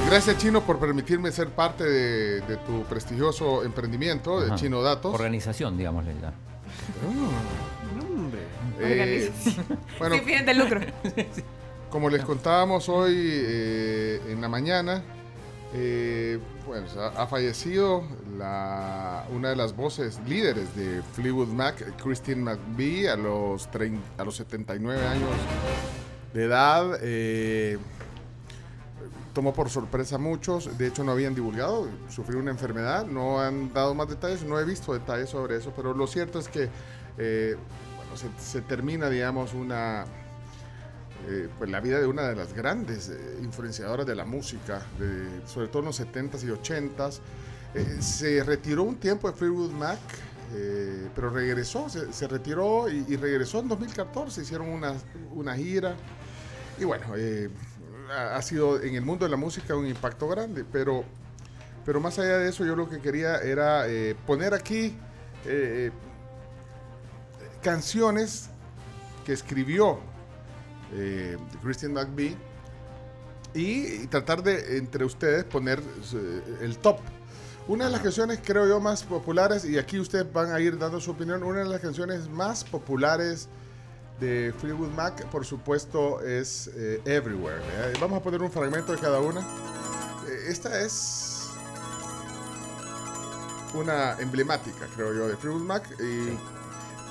[0.06, 4.56] Gracias, Chino, por permitirme ser parte de, de tu prestigioso emprendimiento de Ajá.
[4.56, 5.14] Chino Datos.
[5.14, 6.34] Organización, digámosle ya.
[8.80, 9.32] Eh,
[10.00, 10.80] bueno, fines de lucro.
[11.90, 15.04] Como les contábamos hoy eh, en la mañana,
[15.74, 18.04] eh, pues, ha, ha fallecido
[18.38, 24.24] la, una de las voces líderes de Fleetwood Mac, Christine McVie, a los, 30 a
[24.26, 25.30] los 79 años
[26.34, 26.98] de edad.
[27.02, 27.78] eh,
[29.38, 30.76] tomó por sorpresa a muchos.
[30.80, 34.66] De hecho, no habían divulgado, sufrió una enfermedad, no han dado más detalles, no he
[34.66, 36.70] visto detalles sobre eso, pero lo cierto es que
[37.20, 37.56] eh,
[38.40, 40.06] se, termina, digamos, una
[41.30, 44.82] eh, pues la vida de una de las grandes eh, influenciadoras de la música,
[45.46, 47.20] sobre todo en los 70s y 80s.
[47.76, 50.00] Eh, se retiró un tiempo de Fleetwood Mac,
[51.14, 54.96] pero regresó, se, retiró y, regresó en 2014, hicieron una,
[55.36, 55.96] una gira.
[56.80, 57.06] Y bueno,
[58.12, 61.04] ha, sido en el mundo de la música un impacto grande, pero,
[61.86, 64.96] pero más allá de eso yo lo que quería era eh, poner aquí
[65.46, 65.92] eh,
[67.62, 68.50] canciones
[69.26, 70.00] que escribió
[70.94, 72.36] eh, Christian McVie
[73.54, 77.00] y, y tratar de entre ustedes poner eh, el top.
[77.68, 81.02] Una de las canciones creo yo más populares y aquí ustedes van a ir dando
[81.02, 81.44] su opinión.
[81.44, 83.50] Una de las canciones más populares
[84.20, 87.62] de Fleetwood Mac, por supuesto, es eh, Everywhere.
[88.00, 89.42] Vamos a poner un fragmento de cada una.
[89.42, 91.50] Eh, esta es
[93.74, 95.84] una emblemática, creo yo, de Fleetwood Mac.
[96.00, 96.38] Y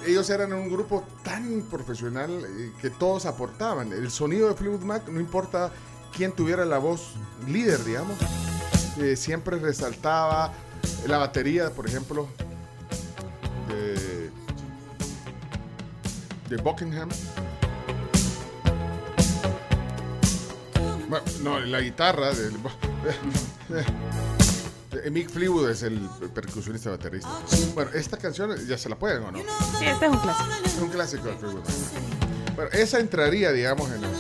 [0.05, 3.93] ellos eran un grupo tan profesional eh, que todos aportaban.
[3.93, 5.71] El sonido de Fleetwood Mac, no importa
[6.17, 7.15] quién tuviera la voz
[7.47, 8.17] líder, digamos,
[8.99, 10.53] eh, siempre resaltaba
[11.07, 12.29] la batería, por ejemplo,
[13.69, 14.16] de,
[16.49, 17.09] de Buckingham.
[21.09, 22.57] Bueno, no, la guitarra del...
[25.05, 27.29] Eh, Mick Fleetwood es el percusionista baterista.
[27.75, 29.39] Bueno, esta canción ya se la pueden o no.
[29.79, 30.49] Sí, este es un clásico.
[30.65, 31.63] Es un clásico de Fleetwood.
[32.55, 34.11] Bueno, esa entraría, digamos, en el...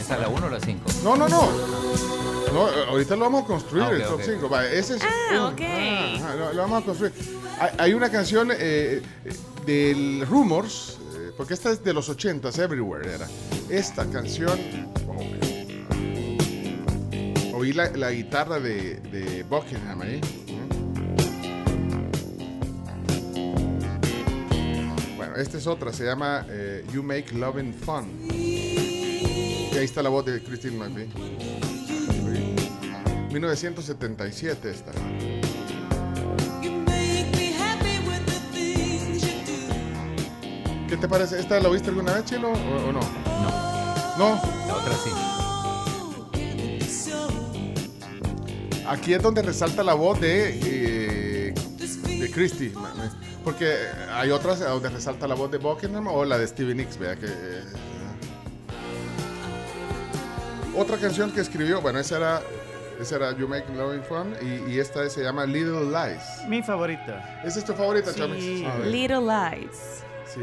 [0.00, 0.90] ¿Esa es la 1 o la 5?
[1.02, 2.13] No, no, no.
[2.54, 4.22] No, ahorita lo vamos a construir, Ah, el top ok.
[4.24, 4.58] 5.
[4.60, 5.60] ese es Ah, un- ok.
[5.60, 7.12] ajá, lo, lo vamos a construir.
[7.58, 9.02] Hay, hay una canción eh, eh,
[9.66, 13.28] del Rumors, eh, porque esta es de los 80s, Everywhere era.
[13.68, 14.56] Esta canción.
[17.52, 20.20] oh, oí la, la guitarra de, de Buckingham ahí.
[25.16, 28.10] Bueno, esta es otra, se llama eh, You Make Loving Fun.
[28.30, 31.08] Y ahí está la voz de Christine McVie.
[33.34, 34.92] 1977 esta.
[40.88, 41.40] ¿Qué te parece?
[41.40, 42.52] ¿Esta la oíste alguna vez, Chilo?
[42.52, 43.00] ¿O, o no?
[43.00, 44.18] No.
[44.18, 44.40] ¿No?
[44.68, 45.10] La otra sí.
[48.86, 51.54] Aquí es donde resalta la voz de, eh,
[52.20, 52.72] de Christie.
[53.42, 53.74] Porque
[54.12, 57.26] hay otras donde resalta la voz de Buckingham o la de Stevie Nicks, vea que...
[57.26, 57.64] eh,
[60.76, 62.42] otra canción que escribió, bueno, esa era,
[63.00, 66.48] esa era You Make Loving Fun y, y esta se llama Little Lies.
[66.48, 67.40] Mi favorita.
[67.44, 68.20] ¿Esa es tu favorita, Sí.
[68.20, 68.64] Chamis?
[68.66, 68.86] A ver.
[68.88, 70.02] Little Lies.
[70.32, 70.40] Sí.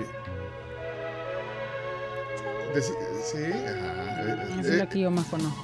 [2.74, 4.22] Deci- sí, ajá.
[4.24, 5.62] eh, Esa es eh, la que yo más conozco.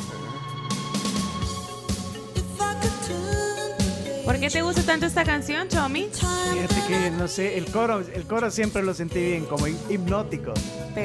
[4.25, 6.09] ¿Por qué te gusta tanto esta canción, Chomi?
[6.11, 10.53] Fíjate que, no sé, el coro, el coro siempre lo sentí bien, como hip- hipnótico.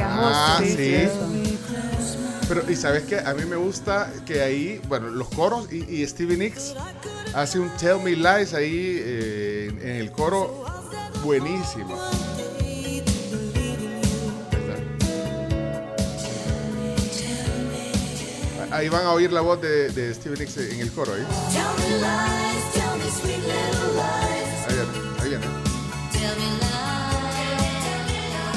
[0.00, 0.94] Ah, sí.
[0.94, 1.28] eso.
[2.54, 3.18] Pero, ¿y sabes qué?
[3.18, 6.74] A mí me gusta que ahí, bueno, los coros y, y Stevie Nicks
[7.32, 10.62] hace un Tell Me Lies ahí eh, en, en el coro
[11.24, 11.98] buenísimo.
[18.70, 21.16] Ahí van a oír la voz de, de Stevie Nicks en el coro.
[21.16, 21.24] ¿eh?
[24.68, 25.46] Ahí viene, ahí viene.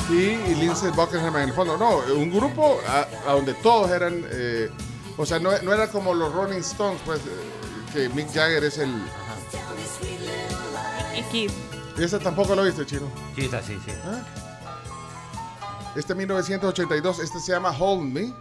[0.10, 1.78] Y, Lindsey Buckingham en el fondo.
[1.78, 4.24] No, un grupo a, a donde todos eran.
[4.30, 4.70] eh,
[5.18, 7.30] o sea, no, no era como los Rolling Stones, pues, eh,
[7.94, 8.92] que Mick Jagger es el.
[11.18, 11.52] Y Keith.
[11.98, 13.10] ¿Y esa tampoco lo viste, chino?
[13.36, 13.92] Sí, esta sí, sí.
[15.96, 18.34] Este 1982, este se llama Hold Me.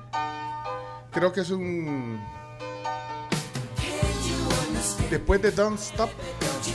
[1.13, 2.21] Creo que es un.
[5.09, 6.11] Después de Don't Stop,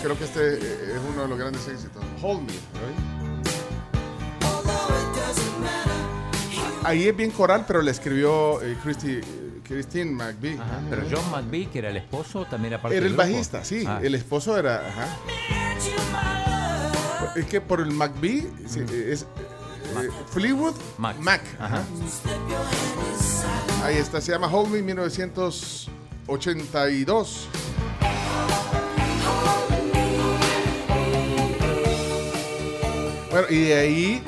[0.02, 2.02] creo que este eh, es uno de los grandes éxitos.
[2.22, 3.19] Hold Me, ¿right?
[6.84, 9.22] Ahí es bien coral, pero le escribió eh, Christy-
[9.64, 10.56] Christine McVie.
[10.60, 13.28] Ajá, Pero John McVie, que era el esposo, también era parte Era el grupo.
[13.30, 13.84] bajista, sí.
[13.88, 14.00] Ah.
[14.02, 14.88] El esposo era.
[14.88, 15.08] Ajá.
[17.36, 19.28] Es que por el McVie sí, es eh,
[20.32, 21.42] Fleetwood Mac.
[21.60, 21.84] ajá.
[23.84, 27.48] Ahí está, se llama Hold Me 1982.
[33.32, 34.24] Bueno, y de ahí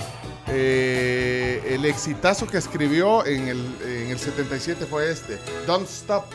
[0.53, 6.25] eh, el exitazo que escribió en el, en el 77 fue este, Don't Stop.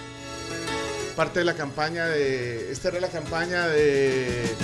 [1.14, 2.70] Parte de la campaña de...
[2.70, 4.54] Esta era la campaña de,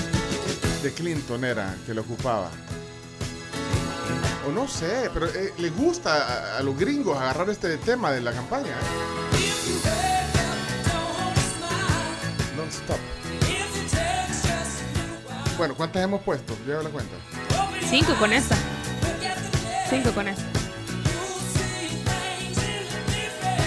[0.83, 2.51] de Clinton, era, que lo ocupaba.
[4.47, 8.33] O no sé, pero eh, les gusta a, los gringos agarrar este tema de la
[8.33, 8.71] campaña.
[8.71, 9.13] ¿eh?
[12.57, 12.99] Don't stop.
[15.57, 16.57] Bueno, ¿cuántas hemos puesto?
[16.67, 17.15] Lleva la cuenta.
[17.89, 18.57] Cinco con esta.
[19.93, 20.43] Cinco con esta.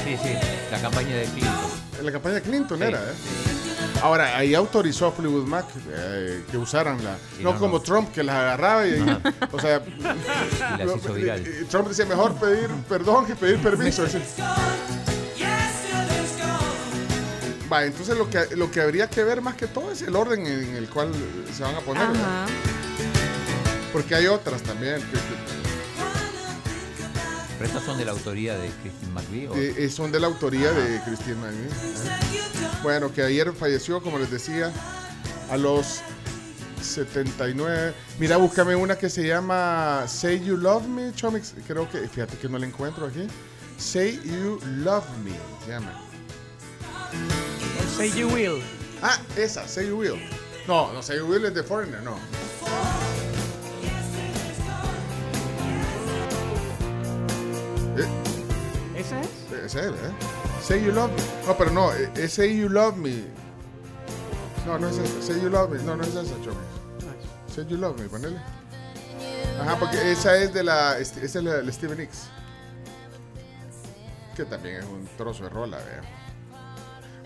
[0.04, 0.30] Sí, sí,
[0.72, 1.54] la campaña de Clinton.
[2.04, 3.14] La campaña de Clinton Sí, era, ¿eh?
[4.02, 7.18] Ahora, ahí autorizó a Fleetwood Mac eh, que usaran la.
[7.42, 7.82] No, no, como no.
[7.84, 9.00] Trump que las agarraba y.
[9.52, 9.82] o sea.
[9.88, 11.44] Y las hizo viral.
[11.62, 14.06] y Trump decía mejor pedir perdón que pedir permiso.
[17.72, 20.45] Va, entonces lo que, lo que habría que ver más que todo es el orden
[20.45, 21.12] en el cual
[21.56, 22.08] se van a poner.
[23.92, 24.95] Porque hay otras también.
[25.02, 25.65] que- que-
[27.66, 29.48] Pero estas son de la autoría de Christine McVie.
[29.48, 29.56] ¿o?
[29.56, 31.66] Eh, eh, son de la autoría de Christine McVie.
[31.66, 32.69] ¿eh?
[32.84, 34.72] Bueno, que ayer falleció, como les decía,
[35.50, 36.02] a los
[36.80, 37.94] 79.
[38.19, 41.56] Mira, búscame una que se llama Say You Love Me, Chomix.
[41.66, 43.26] Creo que, fíjate que no la encuentro aquí.
[43.80, 45.32] Say You Love Me,
[45.66, 45.92] se llama.
[47.98, 48.61] Say You Will.
[49.02, 50.22] Ah, esa, Say You Will.
[50.68, 52.16] No, no, Say You Will es de Foreigner, no.
[57.98, 59.28] Eh, ¿Esa es?
[59.66, 60.12] Ese es, ¿eh?
[60.62, 61.46] Say You Love Me.
[61.48, 63.24] No, pero no, eh, es Say You Love Me.
[64.66, 65.22] No, no es esa.
[65.22, 65.84] Say You Love Me.
[65.84, 66.58] No, no es esa, Chomi.
[67.54, 68.38] Say You Love Me, ponele.
[69.62, 70.98] Ajá, porque esa es de la.
[70.98, 72.28] Esa es la de Steven Nicks.
[74.36, 76.02] Que también es un trozo de rola, vea.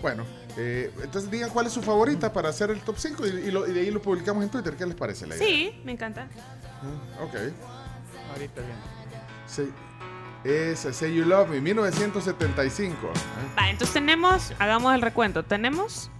[0.00, 0.24] Bueno,
[0.56, 3.66] eh, entonces digan cuál es su favorita para hacer el top 5 y, y lo-
[3.66, 4.74] y de ahí lo publicamos en Twitter.
[4.76, 5.46] ¿Qué les parece la idea?
[5.46, 6.28] Sí, me encanta.
[7.20, 7.34] Ok.
[8.32, 8.76] Ahorita bien.
[9.46, 9.70] Say,
[10.44, 12.94] esa, Say You Love Me, 1975.
[13.06, 13.10] ¿eh?
[13.58, 15.42] Va, entonces tenemos, hagamos el recuento.
[15.44, 16.10] Tenemos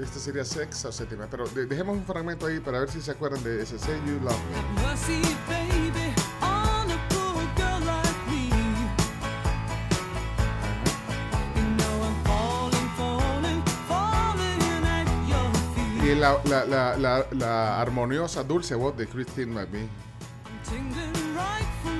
[0.00, 3.10] Este sería sexta o séptima, pero de- dejemos un fragmento ahí para ver si se
[3.10, 4.38] acuerdan de ese Say You Love
[4.76, 4.82] Me.
[16.04, 19.88] Y la, la, la, la, la armoniosa, dulce voz de Christine McVie.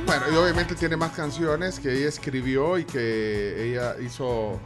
[0.09, 4.59] Bueno, y obviamente tiene más canciones que ella escribió y que ella hizo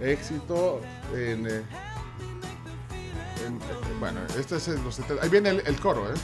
[0.00, 0.80] éxito
[1.12, 1.46] en...
[1.48, 1.62] eh,
[3.44, 3.58] en-
[3.98, 5.22] bueno, este es en los 70.
[5.24, 6.14] Ahí viene el, el coro, ¿eh?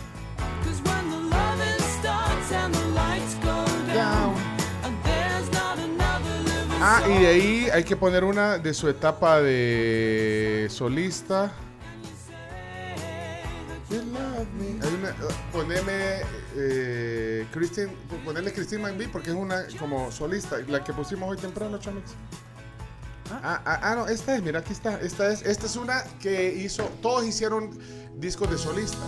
[6.80, 11.52] Ah, y de ahí hay que poner una de su etapa de solista.
[13.90, 14.86] You love me.
[14.86, 16.22] Hay una, uh, poneme
[16.54, 17.88] eh, Christine,
[18.24, 22.12] ponerle Christine McVie porque es una como solista, la que pusimos hoy temprano, Chomix.
[23.32, 25.00] Ah, ah, ah, no, esta es, mira, aquí está.
[25.00, 27.70] Esta es, esta es una que hizo, todos hicieron
[28.16, 28.98] discos de solista.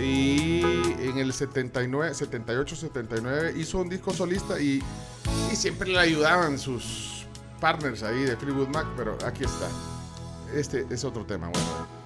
[0.00, 0.60] Y
[1.00, 4.80] en el 79, 78, 79 hizo un disco solista y,
[5.52, 7.26] y siempre le ayudaban sus
[7.60, 9.68] partners ahí de Fleetwood Mac, pero aquí está.
[10.54, 11.97] Este es otro tema, bueno.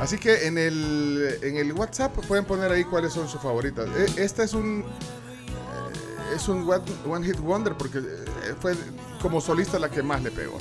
[0.00, 3.88] Así que en el, en el WhatsApp pueden poner ahí cuáles son sus favoritas.
[3.96, 8.74] E- Esta es un eh, es un one, one hit wonder porque eh, fue
[9.20, 10.58] como solista la que más le pegó.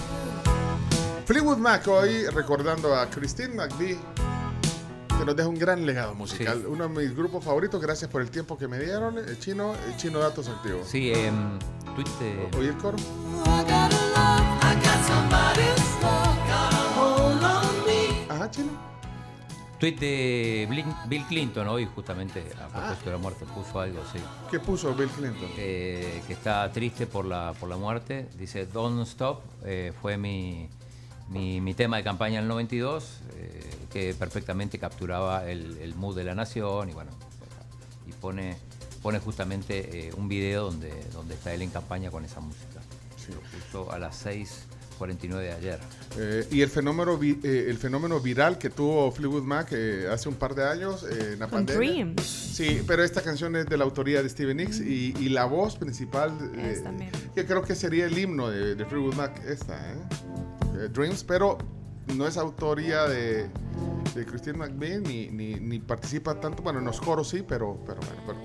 [1.26, 3.98] Fleetwood Mac hoy recordando a Christine McVie
[5.20, 6.66] que nos deja un gran legado musical.
[6.68, 7.82] Uno de mis grupos favoritos.
[7.82, 9.18] Gracias por el tiempo que me dieron.
[9.18, 10.88] El chino, el chino datos activos.
[10.88, 11.58] Sí, en
[11.96, 12.98] tweet de- ¿Oí el coro?
[18.30, 18.72] Ajá, chino.
[19.80, 20.68] Tweet de
[21.08, 24.20] Bill Clinton hoy, justamente a propósito de la muerte, puso algo, sí.
[24.50, 25.50] ¿Qué puso Bill Clinton?
[25.58, 28.30] Eh, que está triste por la, por la muerte.
[28.38, 30.70] Dice, Don't Stop eh, fue mi,
[31.30, 33.60] mi, mi tema de campaña en el 92, eh,
[33.92, 37.12] que perfectamente capturaba el, el mood de la nación y bueno,
[38.08, 38.58] y pone,
[39.02, 42.82] pone justamente eh, un video donde, donde está él en campaña con esa música.
[43.30, 43.40] Lo
[43.82, 45.80] puso a las 6.49 de ayer.
[46.20, 50.30] Eh, y el fenómeno, vi- eh, el fenómeno viral que tuvo Fleetwood Mac eh, hace
[50.30, 51.92] un par de años eh, en la Con pandemia.
[52.06, 52.22] Dreams.
[52.22, 55.76] Sí, pero esta canción es de la autoría de Steven Nicks y, y la voz
[55.76, 56.84] principal, eh,
[57.34, 59.96] que creo que sería el himno de, de Fleetwood Mac, esta, ¿eh?
[60.78, 61.58] Eh, Dreams, pero
[62.16, 63.48] no es autoría de,
[64.14, 68.00] de Christine McVie ni, ni, ni participa tanto, bueno, en los coros sí, pero, pero
[68.26, 68.42] bueno.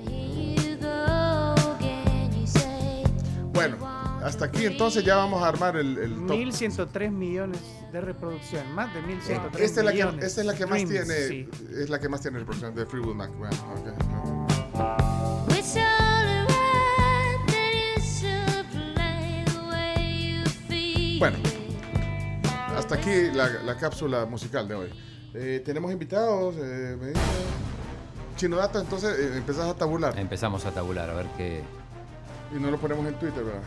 [3.53, 3.87] Bueno, Bueno,
[4.25, 6.37] hasta aquí entonces ya vamos a armar el, el top.
[6.37, 7.61] 1103 millones
[7.93, 10.25] de reproducción, más de 1103 Esta es, la que, millones.
[10.25, 11.49] esta es la que más tiene, sí.
[11.77, 13.31] es la que más tiene reproducción de Freewood Mac.
[13.37, 15.01] Bueno, ok.
[21.19, 21.37] Bueno,
[22.91, 24.91] hasta aquí la, la cápsula musical de hoy.
[25.35, 26.57] Eh, tenemos invitados.
[26.59, 27.21] Eh, me dice-
[28.37, 30.19] Chino Data, entonces eh, empezás a tabular.
[30.19, 31.63] Empezamos a tabular, a ver qué.
[32.57, 33.61] Y no lo ponemos en Twitter, ¿verdad?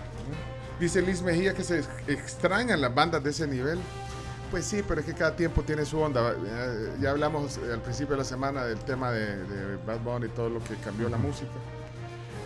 [0.80, 3.80] Dice Liz Mejía que se ex- extrañan las bandas de ese nivel.
[4.52, 6.34] Pues sí, pero es que cada tiempo tiene su onda.
[6.44, 10.26] Ya, ya hablamos eh, al principio de la semana del tema de, de Bad Bunny
[10.26, 11.52] y todo lo que cambió la música.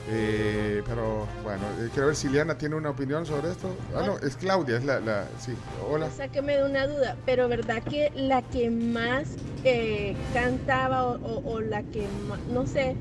[0.10, 3.76] Eh, pero bueno, eh, quiero ver si Liana tiene una opinión sobre esto.
[3.96, 5.00] Ah, no, es Claudia, es la.
[5.00, 5.54] la sí,
[5.92, 6.10] hola.
[6.10, 11.62] Sáqueme de una duda, pero verdad que la que más eh, cantaba o, o- o
[11.62, 12.08] la que
[12.54, 12.96] no sé,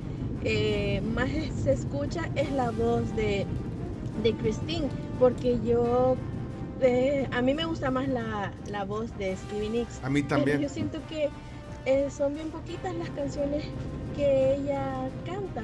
[0.45, 1.31] eh, más
[1.63, 3.47] se escucha es la voz de,
[4.23, 4.89] de Christine,
[5.21, 6.17] porque yo,
[6.81, 10.03] eh, a mí me gusta más la, la voz de Stevie Nicks.
[10.03, 10.61] A mí Pero también.
[10.61, 11.31] yo siento que
[11.85, 13.65] eh, son bien poquitas las canciones
[14.17, 15.63] que ella canta,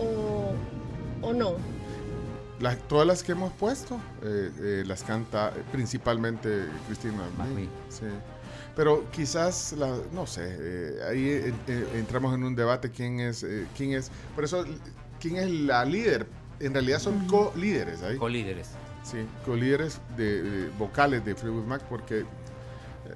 [0.00, 0.54] o,
[1.22, 1.54] o no.
[2.60, 7.22] Las- todas las que hemos puesto eh, eh, las canta principalmente Cristina
[7.88, 8.04] Sí.
[8.76, 13.42] Pero quizás, la, no sé, eh, ahí eh, eh, entramos en un debate quién es,
[13.42, 14.64] eh, quién es, por eso,
[15.20, 16.26] quién es la líder.
[16.60, 18.16] En realidad son co-líderes ahí.
[18.18, 18.70] Co-líderes.
[19.02, 22.24] Sí, co-líderes de, de vocales de Fleetwood Mac porque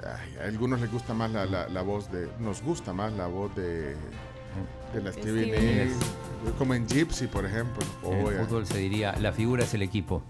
[0.03, 3.27] ay, a algunos les gusta más la, la- la voz de, nos gusta más la
[3.27, 3.95] voz de,
[4.95, 5.97] de la Stevie Stevie Nicks,
[6.59, 7.85] como en Gypsy, por ejemplo.
[8.05, 10.23] En Oh, el fútbol se diría, la figura es el equipo.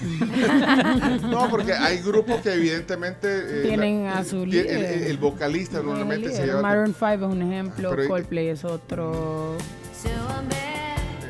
[1.30, 4.66] No, porque hay grupos que evidentemente eh, Tienen la- a su el- líder.
[4.68, 6.46] El, el- el vocalista normalmente El se líder.
[6.56, 9.56] lleva Maroon 5 es un ejemplo, Pero- Coldplay es otro.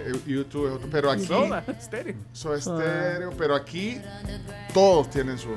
[0.06, 2.14] eh, YouTube es otro, pero aquí Soda Stereo.
[2.32, 4.00] Soda Stereo, pero aquí
[4.74, 5.48] todos tienen su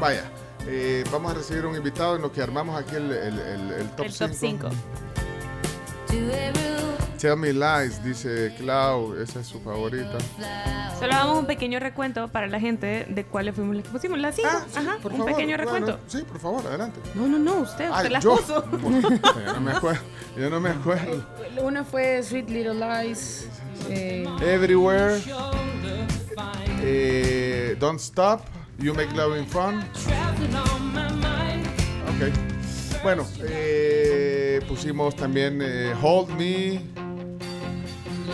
[0.00, 0.24] Vaya,
[0.66, 3.88] eh, vamos a recibir un invitado en lo que armamos aquí el, el, el- el
[3.90, 4.68] top El top 5.
[6.10, 6.20] 5.
[7.18, 10.16] Tell Me Lies, dice Clau, esa es su favorita.
[10.98, 14.18] Solo damos un pequeño recuento para la gente de cuáles fuimos las que pusimos.
[14.18, 14.48] Las cinco.
[14.48, 15.98] Ajá, Por un favor, pequeño recuento.
[16.06, 16.98] sí, por favor, adelante.
[17.14, 18.36] No, no, no, usted, usted las yo.
[18.36, 18.64] puso.
[19.44, 20.00] yo no me acuerdo.
[20.36, 21.26] Yo no me acuerdo.
[21.62, 23.48] Una fue Sweet Little Lies.
[23.90, 25.20] eh, Everywhere.
[26.82, 28.42] Eh, don't Stop.
[28.78, 29.80] You Make Loving Fun.
[32.08, 33.02] Ok.
[33.02, 36.80] Bueno, eh, pusimos también eh, Hold Me.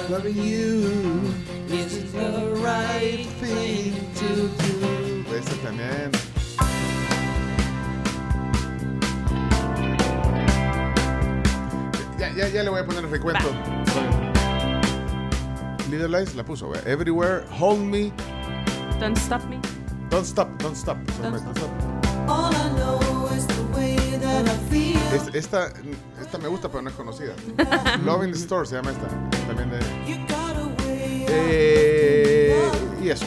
[0.08, 1.34] Loving you
[1.68, 5.36] is the right thing to do.
[5.36, 6.10] Este también.
[12.18, 13.48] Ya, ya, ya le voy a poner el recuento.
[15.90, 16.70] Little Lies la puso.
[16.70, 16.82] vea.
[16.86, 18.12] Everywhere, Hold Me.
[19.00, 19.60] Don't stop me.
[20.08, 20.96] Don't Stop, Don't Stop.
[21.20, 21.96] Don't Don't stop.
[25.14, 25.72] Es- Esta,
[26.20, 27.34] esta me gusta, pero no es conocida.
[28.04, 29.08] Love in the Store se llama esta.
[29.46, 29.78] También de.
[31.28, 32.70] Eh,
[33.02, 33.26] y eso.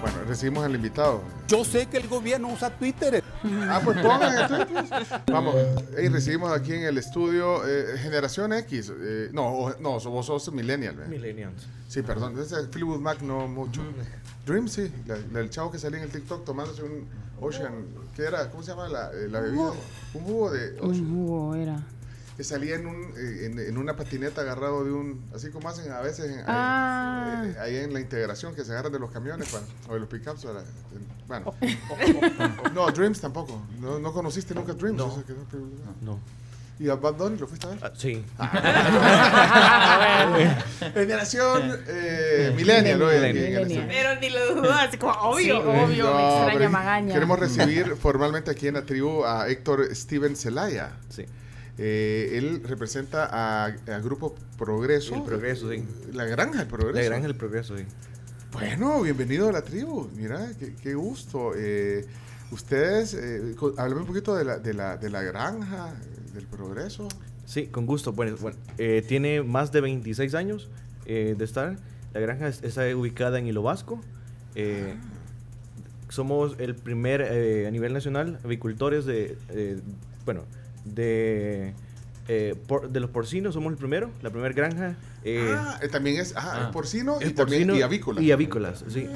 [0.00, 1.22] Bueno, recibimos al invitado.
[1.48, 3.24] Yo sé que el gobierno usa Twitter.
[3.68, 5.06] Ah, pues pongan el Twitter.
[5.32, 5.54] Vamos,
[6.02, 8.92] y recibimos aquí en el estudio eh, Generación X.
[8.94, 10.94] eh, no, o- no, vos sos Millennial.
[10.96, 11.10] ¿verdad?
[11.10, 11.66] Millennials.
[11.88, 12.38] Sí, perdón.
[12.38, 13.82] Ese Fleetwood Mac no mucho.
[14.46, 14.92] Dream, sí.
[15.06, 17.06] La, la del chavo que salía en el TikTok tomándose un
[17.40, 17.86] Ocean.
[18.14, 18.50] ¿Qué era?
[18.50, 19.72] ¿Cómo se llama la, eh, la bebida?
[20.14, 20.90] Un jugo de Ocean.
[20.90, 21.80] un jugo era.
[22.38, 25.28] Que salía en, un, eh, en, en una patineta agarrado de un.
[25.34, 27.42] Así como hacen a veces en- ahí- Ah.
[27.44, 30.08] eh, ahí en la integración que se agarran de los camiones para- o de los
[30.08, 30.44] pickups.
[30.44, 31.52] para- en- Bueno.
[32.74, 33.60] no, Dreams tampoco.
[33.80, 34.96] No, no conociste nunca Dreams.
[34.96, 35.06] No.
[35.06, 35.44] O sea, que no-
[36.00, 36.20] No.
[36.80, 37.78] ¿Y a Bad Bunny lo fuiste a ver?
[37.82, 38.24] Ah, sí.
[40.94, 43.00] Generación eh, Millennial,
[43.88, 45.56] Pero ni lo dudo, así como obvio.
[45.56, 47.14] Sí, obvio, me No, extraña pero Magaña.
[47.14, 50.92] Queremos recibir formalmente aquí en la tribu a Héctor Steven Zelaya.
[51.08, 51.26] Sí.
[51.78, 55.14] Eh, él representa a, a Grupo Progreso.
[55.14, 55.84] El Progreso, sí.
[56.12, 56.98] La Granja del Progreso.
[56.98, 57.84] La Granja del Progreso, sí.
[58.52, 60.08] Bueno, bienvenido a la tribu.
[60.16, 61.52] Mira, qué, qué gusto.
[61.56, 62.04] Eh,
[62.50, 65.94] ustedes, eh, háblame un poquito de la, de, la, de la granja,
[66.34, 67.06] del progreso.
[67.44, 68.12] Sí, con gusto.
[68.12, 70.68] Bueno, bueno, eh, tiene más de 26 años
[71.06, 71.76] eh, de estar.
[72.12, 74.00] La granja es- está ubicada en Hilo Vasco.
[74.54, 74.94] Eh,
[76.08, 77.22] somos el primer
[77.66, 79.36] a nivel nacional avicultores de,
[80.24, 80.44] bueno,
[80.94, 81.74] de,
[82.28, 83.54] eh, por- de los porcinos.
[83.54, 84.96] Somos el primero, la primera granja.
[85.24, 88.20] eh, ah, eh, también es, ah, ah, es porcino y es también porcino y avícola.
[88.22, 89.08] Y avícolas, sí.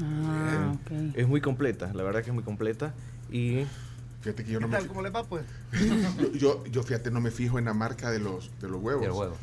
[0.00, 1.16] Ah, Eh, ok.
[1.16, 2.92] Es muy completa, la verdad que es muy completa.
[3.30, 3.64] Y
[4.22, 4.86] Fíjate que yo no ¿Qué me?
[4.88, 5.44] ¿Cómo le va, pues?
[6.34, 9.02] yo, yo, fíjate, no me fijo en la marca de los, de los huevos.
[9.02, 9.36] Del huevo.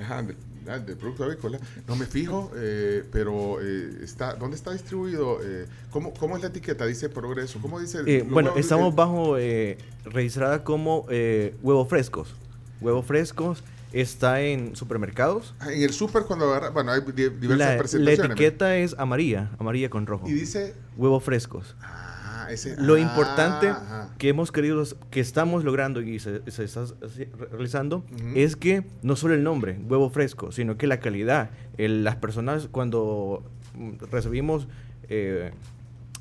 [0.00, 0.36] Ajá, de-
[0.68, 1.58] ah, de producto avícola.
[1.88, 5.38] No me fijo, eh, pero eh, está, ¿dónde está distribuido?
[5.42, 6.86] Eh, ¿cómo, ¿Cómo es la etiqueta?
[6.86, 7.58] Dice progreso.
[7.62, 7.98] ¿Cómo dice?
[8.06, 8.60] Eh, bueno, huevos?
[8.60, 12.34] estamos bajo eh, registrada como eh, huevos frescos.
[12.80, 15.54] Huevos frescos está en supermercados.
[15.60, 18.30] Ah, En el súper cuando agarra, bueno, hay di- diversas La, la presentaciones.
[18.32, 20.26] etiqueta es amarilla, amarilla con rojo.
[20.28, 21.76] Y dice, Huevos frescos.
[21.82, 22.08] ah,
[22.52, 24.10] ese, Lo ah, importante ajá.
[24.18, 26.84] que hemos querido, que estamos logrando y se, se está
[27.50, 31.50] realizando es que no solo el nombre, huevo fresco, sino que la calidad.
[31.78, 33.42] El- las personas cuando
[33.76, 34.68] mm, recibimos
[35.08, 35.52] eh,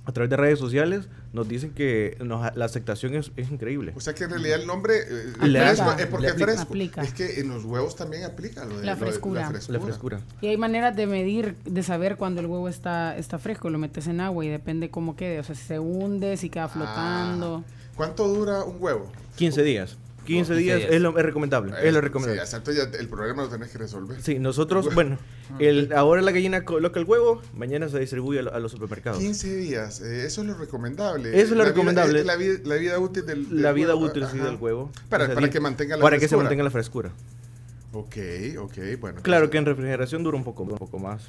[0.06, 3.94] a través de redes sociales nos dicen que nos- la aceptación es, es increíble.
[3.96, 6.04] O sea que en realidad el nombre eh, Le fresco aplica.
[6.04, 6.46] es porque aplica.
[6.46, 6.62] fresco.
[6.64, 7.02] Aplica.
[7.04, 9.42] Es que en los huevos también aplica lo de La lo de- frescura.
[9.42, 9.78] la frescura.
[9.80, 10.20] La frescura.
[10.42, 13.70] Y hay maneras de medir, de saber cuando el huevo está, está fresco.
[13.70, 15.40] Lo metes en agua y depende cómo quede.
[15.40, 16.52] O sea, si se hunde, si Ah.
[16.52, 17.64] queda flotando.
[17.96, 19.12] ¿Cuánto dura un huevo?
[19.36, 19.98] 15 días.
[20.32, 20.92] 15 15 días, días.
[20.92, 21.74] Es, lo, es recomendable.
[21.84, 22.42] es lo recomendable.
[22.42, 24.22] Sí, exacto, ya el problema lo tenés que resolver.
[24.22, 25.18] Sí, nosotros, bueno,
[25.60, 29.20] el, ahora la gallina coloca el huevo, mañana se distribuye a, lo- a los supermercados.
[29.20, 31.30] 15 días, eh, eso es lo recomendable.
[31.30, 32.20] Eso es lo La vida- recomendable.
[32.22, 34.92] eh, la, vida, la vida útil del, del la vida huevo, útil sí, del huevo.
[35.10, 36.44] Para, O sea, para que mantenga la Para que se frescura.
[36.44, 37.12] mantenga la frescura.
[37.94, 38.16] Ok,
[38.60, 39.22] ok, bueno.
[39.22, 41.24] Claro que entonces- en refrigeración dura un poco, un poco más.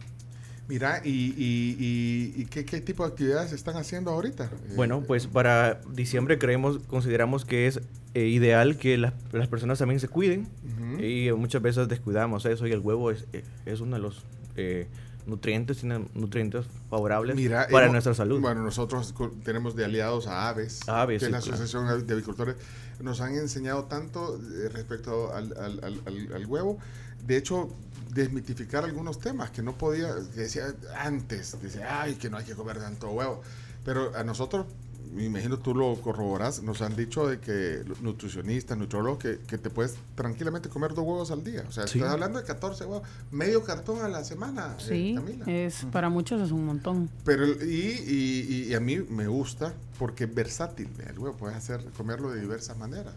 [0.68, 4.44] Mira, ¿y, y, y, y qué, qué tipo de actividades están haciendo ahorita?
[4.44, 7.81] Eh, Bueno, pues para diciembre creemos, consideramos que es
[8.15, 11.02] eh, ideal que las, las personas también se cuiden Ujú.
[11.02, 14.23] y muchas veces descuidamos eso y el huevo es, eh, es uno de los
[14.57, 14.86] eh,
[15.26, 18.41] nutrientes, tiene nutrientes favorables Mira, para hemos- nuestra salud.
[18.41, 21.55] Bueno, nosotros tenemos de aliados a Aves, Aves, que es sí, la claro.
[21.55, 22.57] Asociación de Avicultores.
[23.00, 26.00] Nos han enseñado tanto eh, respecto al- al-
[26.34, 26.78] al huevo.
[27.26, 27.68] De hecho,
[28.12, 32.55] desmitificar algunos temas que no podía, que decía antes, decía, ay, que no hay que
[32.55, 33.42] comer tanto huevo.
[33.84, 34.66] Pero a nosotros,
[35.12, 39.68] me imagino tú lo corroboras, nos han dicho de que nutricionistas, nutrólogos, que, que te
[39.70, 41.65] puedes tranquilamente comer dos huevos al día.
[41.68, 41.99] O sea, Sí.
[41.99, 45.44] estás hablando de 14 huevos, medio cartón a la semana, eh, Sí, Camila.
[45.47, 47.10] es, para muchos es un montón.
[47.24, 47.74] Pero el- y,
[48.08, 52.41] y- y a mí me gusta porque es versátil el huevo, puedes hacer comerlo de
[52.41, 53.15] diversas maneras.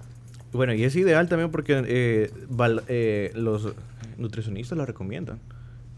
[0.56, 3.74] Bueno, y es ideal también porque eh, val- eh, los
[4.18, 5.40] nutricionistas lo recomiendan.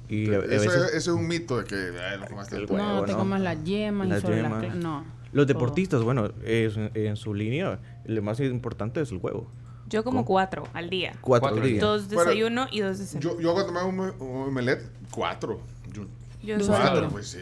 [0.10, 2.50] Y a- a eso, veces- es, eso es un mito de que ay, no comas
[2.50, 3.18] tanto huevo, no, te ¿no?
[3.20, 4.64] comas las yemas Las y solo las yemas.
[4.64, 5.06] cla- No.
[5.34, 9.50] Los deportistas, bueno, es- en su línea, lo más importante es el huevo.
[9.90, 10.26] Yo como ¿Cómo?
[10.26, 11.14] cuatro al día.
[11.22, 11.80] Cuatro al día.
[11.82, 13.22] Dos Bueno, desayuno y dos de cena.
[13.22, 15.62] Yo, yo cuando me hago un, un omelette, cuatro.
[15.94, 16.04] Yo,
[16.44, 17.10] Yo cuatro, solo.
[17.10, 17.40] pues sí.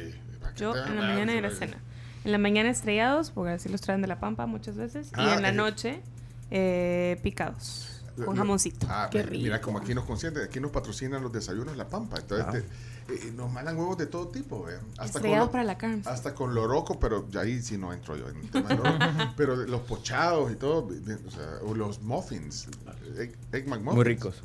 [0.58, 1.78] Yo en la mañana y la cena.
[2.24, 5.08] En la mañana estrellados, porque así los traen de la pampa muchas veces.
[5.10, 5.54] y Ah, en la eh.
[5.54, 6.02] noche
[6.52, 8.88] eh, picados, con jamoncito.
[8.90, 9.66] Ah, Qué Mira, rico.
[9.68, 12.18] como aquí nos consienten, aquí nos patrocinan los desayunos La Pampa.
[12.20, 12.52] Entonces, Ah.
[12.52, 12.64] te-
[13.14, 14.66] eh, nos mandan huevos de todo tipo.
[14.98, 16.02] Hasta Estrellados lo- para la carne.
[16.06, 18.98] Hasta con loroco, pero ya ahí sí no entro yo en el tema de loroco.
[19.38, 22.68] pero los pochados y todo, o, sea, o los muffins,
[23.18, 23.96] egg, egg McMuffins.
[23.96, 24.42] Muy ricos.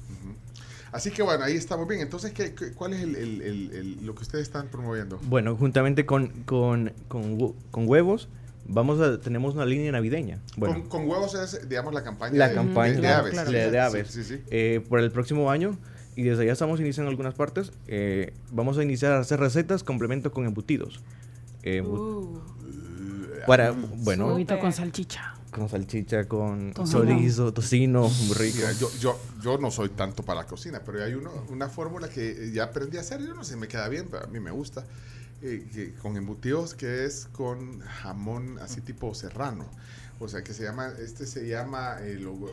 [0.93, 2.01] Así que bueno, ahí estamos bien.
[2.01, 5.21] Entonces, ¿qué, qué- cuál es el, el- el- el- lo que ustedes están promoviendo?
[5.23, 8.29] Bueno, juntamente con, con, con, con huevos,
[8.67, 10.39] vamos a, tenemos una línea navideña.
[10.57, 13.35] Bueno, con, con huevos es, digamos, la campaña la de, campaña de- de de, aves.
[13.37, 14.09] de- Sí, de aves.
[14.09, 14.43] Sí, sí, sí.
[14.51, 15.77] Eh, por el próximo año,
[16.17, 20.33] y desde ya estamos iniciando algunas partes, eh, vamos a iniciar a hacer recetas complemento
[20.33, 21.01] con embutidos.
[21.63, 22.41] Eh, Uh,
[23.47, 25.35] para, bueno, con salchicha.
[25.51, 27.01] con salchicha, con Tocino.
[27.01, 28.59] chorizo, tocino, muy rico.
[28.59, 32.09] Mira, yo, yo, yo no soy tanto para la cocina, pero hay uno, una fórmula
[32.09, 33.21] que ya aprendí a hacer.
[33.21, 34.85] Yo no sé si me queda bien, pero a mí me gusta.
[35.43, 39.65] Eh, que con embutidos, que es con jamón así tipo serrano.
[40.19, 42.51] O sea, que se llama, este se llama, eh, lo-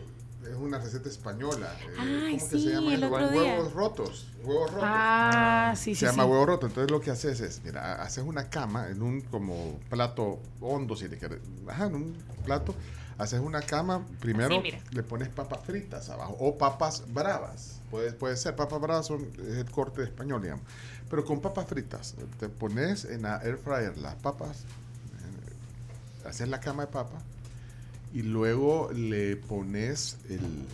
[0.50, 1.70] es una receta española.
[1.82, 2.94] eh, Ay, ¿Cómo que sí, se llama?
[2.94, 3.14] el eso?
[3.14, 3.42] otro día.
[3.42, 4.28] Huevos rotos.
[4.44, 4.88] Huevos rotos.
[4.90, 6.30] Ah, sí, sí, se llama sí.
[6.30, 6.68] huevo roto.
[6.68, 11.10] Entonces lo que haces es, mira, haces una cama en un como plato hondo, si
[11.10, 11.40] te quieres.
[11.68, 12.74] Ajá, en un plato.
[13.18, 17.82] Haces una cama, primero Así, le pones papas fritas abajo o papas bravas.
[17.90, 20.64] Puede, puede ser, papas bravas son es el corte español, digamos.
[21.10, 26.60] Pero con papas fritas, te pones en la air fryer las papas, eh, haces la
[26.60, 27.22] cama de papa
[28.14, 30.68] y luego le pones el,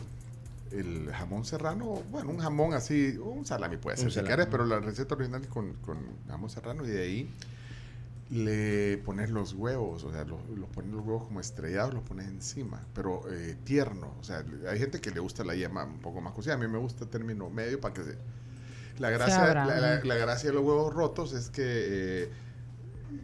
[0.71, 4.27] el jamón serrano, bueno, un jamón así, un salami puede ser Un si salami.
[4.27, 5.97] quieres, pero la receta original es con, con
[6.27, 7.29] jamón serrano y de ahí
[8.29, 12.27] le pones los huevos, o sea, los, los pones los huevos como estrellados, los pones
[12.27, 16.21] encima, pero eh, tierno, o sea, hay gente que le gusta la yema un poco
[16.21, 18.17] más cocida, a mí me gusta el término medio para que se...
[18.99, 21.63] La gracia, la, la- la gracia de los huevos rotos es que,
[22.23, 22.29] eh,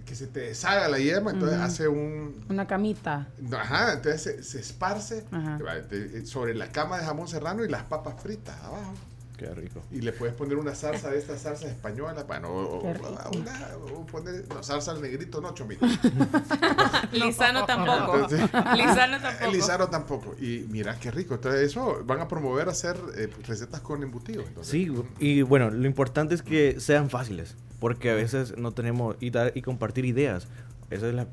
[0.05, 3.27] que se te deshaga la yema, entonces hace un, Una camita.
[3.51, 5.57] Ajá, entonces se, se esparce Ajá.
[5.89, 8.93] de- sobre la cama de jamón serrano y las papas fritas abajo.
[9.39, 9.81] Qué rico.
[9.91, 12.27] Y le puedes poner una salsa de estas salsas españolas.
[12.27, 15.85] Bueno, o, una- o poner, no, salsa al negrito, no, chomito.
[17.11, 18.15] Lizano tampoco.
[18.15, 18.41] Entonces-
[18.75, 19.51] Lizano tampoco.
[19.51, 20.35] Lizano tampoco.
[20.39, 21.35] Y mira qué rico.
[21.35, 24.45] Entonces, eso van a promover hacer eh, recetas con embutidos.
[24.47, 24.71] entonces.
[24.71, 29.29] Sí, y bueno, lo importante es que sean fáciles, porque a veces no tenemos y
[29.29, 30.47] dar y compartir ideas.
[30.89, 31.27] Esa es la,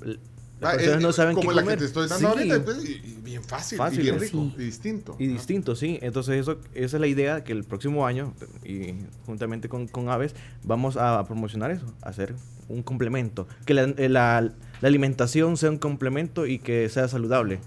[0.60, 1.76] las Ah, personas eh, no saben como qué la comer.
[1.78, 2.50] que te estoy dando Sí.
[2.50, 2.64] ahorita.
[2.64, 5.16] pues, y, y bien fácil, y bien rico y distinto.
[5.18, 5.98] Y distinto, sí.
[6.02, 8.32] Entonces eso, esa es la idea que el próximo año,
[8.64, 8.94] y
[9.26, 12.34] juntamente con, con Aves, vamos a promocionar eso, hacer
[12.68, 13.46] un complemento.
[13.66, 14.40] Que la, eh, la-
[14.80, 17.58] la alimentación sea un complemento y que sea saludable.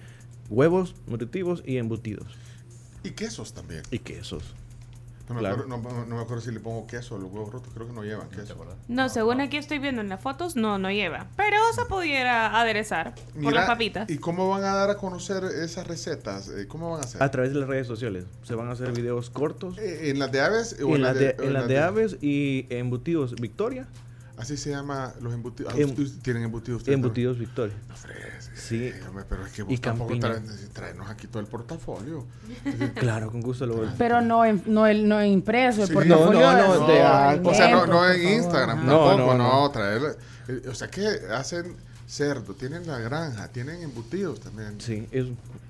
[0.50, 2.35] Huevos, nutritivos y embutidos.
[3.03, 3.84] Y quesos también.
[3.92, 4.43] Y quesos.
[5.30, 5.56] No me, Claro.
[5.64, 7.72] acuerdo, no, no me acuerdo si le pongo queso a los huevos rotos.
[7.74, 8.56] Creo que no llevan queso.
[8.88, 11.27] No, según aquí estoy viendo en las fotos, no, no lleva.
[11.38, 14.09] Pero se pudiera aderezar por Mira, las papitas.
[14.09, 16.49] ¿Y cómo van a dar a conocer esas recetas?
[16.49, 17.22] Eh, ¿Cómo van a hacer?
[17.22, 18.25] A través de las redes sociales.
[18.43, 19.77] Se van a hacer videos cortos.
[19.77, 20.75] Eh, ¿En las de aves?
[20.83, 23.88] o en las de, en las de aves y embutidos Victoria.
[24.40, 25.74] Así se llama los embutidos.
[25.76, 27.76] Ah, Em- tienen embutidos ustedes Embutidos Victoria.
[27.88, 28.30] también.
[28.56, 28.92] Sí.
[29.08, 32.26] Hombre, pero es que Y tampoco traen- traernos aquí todo el portafolio.
[32.95, 35.93] Claro, con gusto lo voy Pero no, en- no, el, no impreso, el Sí.
[35.93, 36.40] portafolio.
[36.40, 38.27] No, no, no, de- ah, o sea, no, no en.
[38.30, 39.72] Instagram No, tampoco, no, no, no.
[39.72, 40.01] traer.
[40.48, 41.76] eh, O sea que hacen
[42.08, 44.80] cerdo, tienen la granja, tienen embutidos también.
[44.80, 45.26] Sí, es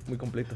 [0.07, 0.55] muy completo.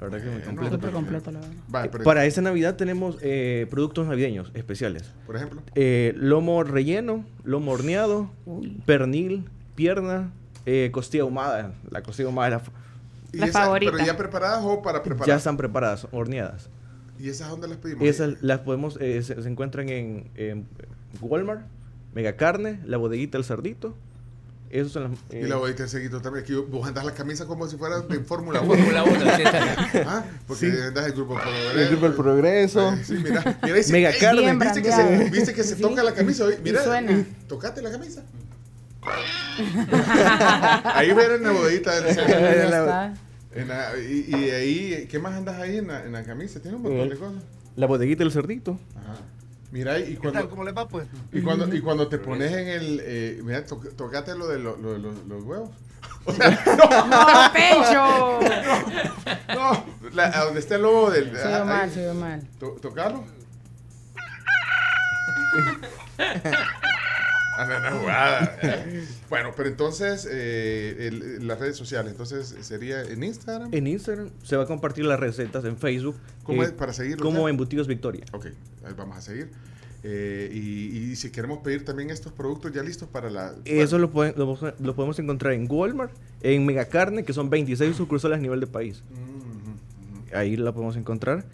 [0.00, 0.44] La verdad que.
[0.44, 1.40] Súper la verdad.
[1.68, 5.10] Vale, pero- Para esta Navidad tenemos eh, productos navideños especiales.
[5.26, 5.60] Por ejemplo.
[5.74, 8.30] Eh, lomo relleno, lomo horneado,
[8.86, 9.44] pernil,
[9.74, 10.30] pierna,
[10.66, 11.72] eh, costilla ahumada.
[11.90, 12.72] La costilla ahumada es la-
[13.32, 13.92] ¿Y La esas- favorita.
[13.92, 15.26] Pero ya preparadas o para preparar.
[15.28, 16.68] ya están preparadas, horneadas.
[17.18, 18.02] ¿Y esas dónde las pedimos?
[18.06, 20.66] Esas las podemos, eh, se, se encuentran en, en
[21.20, 21.62] Walmart,
[22.14, 23.94] Mega Carne, la bodeguita El Cerdito.
[24.70, 26.44] Esos son las, Y eh, la bodita de seguito también.
[26.44, 28.74] Aquí vos andas la camisa como si fuera de Fórmula 1.
[28.74, 30.02] Fórmula 1, sí, está.
[30.06, 30.24] ¿Ah?
[30.46, 30.76] Porque Sí.
[30.86, 31.78] andas el grupo Progreso.
[31.80, 32.92] el Grupo El Progreso.
[32.92, 34.40] Eh, Sí, mira, mira, dice, Mega "Ey, Carne".
[34.42, 35.80] Bien ¿Viste que, se, viste que se Sí.
[35.82, 36.56] toca la camisa hoy?
[36.62, 37.24] Mira, Y suena.
[37.48, 38.22] tocate la camisa.
[40.84, 42.18] ahí ven en la bodita del.
[43.54, 46.60] En la- y, y ahí, ¿qué más andas ahí en la, en la camisa?
[46.60, 47.42] Tiene un montón de El- cosas.
[47.76, 48.78] La bodeguita El Cerdito.
[48.96, 49.14] Ajá.
[49.70, 50.32] Mira, y ¿Qué tal?
[50.32, 51.06] cuando, ¿Cómo les va, pues?
[51.32, 53.00] y cuando, y cuando te pones en el.
[53.04, 55.70] Eh, mira, to- tocate lo de lo- lo de los, los huevos.
[56.24, 56.50] O sea,
[57.06, 58.40] ¡No, Pencho!
[59.54, 61.26] no, la- a donde está el lobo del.
[61.36, 62.42] Se ve ah, mal, se ve mal.
[62.58, 63.24] To- ¿Tocarlo?
[68.00, 68.58] Jugada.
[69.28, 73.68] Bueno, pero entonces, eh, el- las redes sociales, entonces sería en Instagram.
[73.72, 76.16] En Instagram se va a compartir las recetas en Facebook.
[76.44, 77.24] ¿Cómo eh, es para seguirlo?
[77.24, 77.50] Como ya?
[77.50, 78.24] Embutidos Victoria.
[78.32, 78.46] Ok,
[78.84, 79.50] ahí vamos a seguir.
[80.04, 83.54] Eh, y, y si queremos pedir también estos productos ya listos para la...
[83.64, 86.12] Eso lo, pueden- lo, lo podemos encontrar en Walmart,
[86.42, 89.02] en Mega Carne, que son 26 sucursales a nivel de país.
[90.32, 91.44] Ahí la podemos encontrar.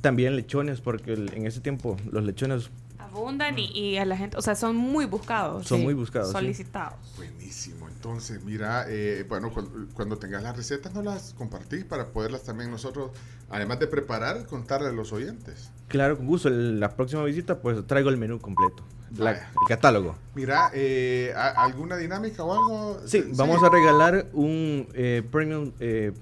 [0.00, 2.70] También lechones, porque el- en ese tiempo los lechones
[3.12, 5.66] Abundan y, y a la gente, o sea, son muy buscados.
[5.66, 6.32] Son muy buscados, sí.
[6.34, 6.98] Solicitados.
[7.16, 7.88] Buenísimo.
[7.88, 12.70] Entonces, mira, eh, bueno, cuando, cuando tengas las recetas, nos las compartís para poderlas también
[12.70, 13.10] nosotros,
[13.50, 15.70] además de preparar, contarle a los oyentes.
[15.88, 16.50] Claro, con gusto.
[16.50, 18.84] La próxima visita, pues traigo el menú completo.
[19.16, 20.16] La- el catálogo.
[20.34, 23.00] Mira, eh, ¿a- ¿alguna dinámica o algo?
[23.06, 26.12] Sí, vamos a regalar un eh, premium, eh,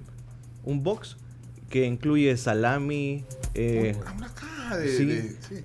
[0.65, 1.17] un box
[1.69, 3.25] que incluye salami,
[3.55, 4.89] eh, Una caja de...
[4.97, 5.65] sí, de- sí.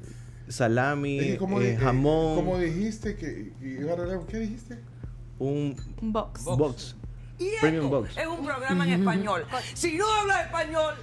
[0.52, 4.26] Salami, eh, di- jamón, ¿Cómo dijiste que que iba a regalar?
[4.28, 4.80] ¿Qué dijiste?
[5.40, 6.44] un Un box.
[6.44, 6.96] box.
[7.40, 8.18] Y Premium esto box.
[8.18, 9.46] es un programa en español.
[9.74, 10.94] Si no hablas español,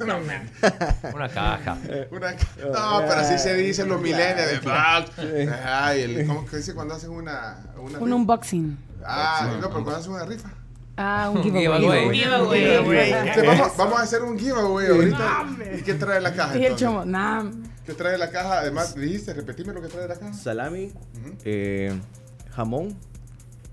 [1.14, 1.76] Una caja.
[2.10, 4.50] Una ca- no, pero así se dice los millennials.
[4.50, 5.52] de box.
[5.64, 7.58] Ay, el- ¿Cómo que dice cuando hacen una...
[7.78, 8.78] una Un unboxing.
[9.04, 10.50] Ah, no, pero cuando hacen una rifa.
[10.96, 11.80] Ah, un giveaway.
[11.80, 12.18] giveaway.
[12.60, 13.12] Giveaway.
[13.12, 15.46] Entonces, vamos, vamos a hacer un giveaway ahorita.
[15.78, 16.58] ¿Y qué trae la caja?
[16.58, 17.44] Y el chomo, nah.
[17.90, 18.60] ¿Qué trae la caja?
[18.60, 20.32] Además, dijiste, repetime lo que trae la caja.
[20.32, 20.92] Salami,
[21.44, 21.92] eh,
[22.52, 22.96] jamón,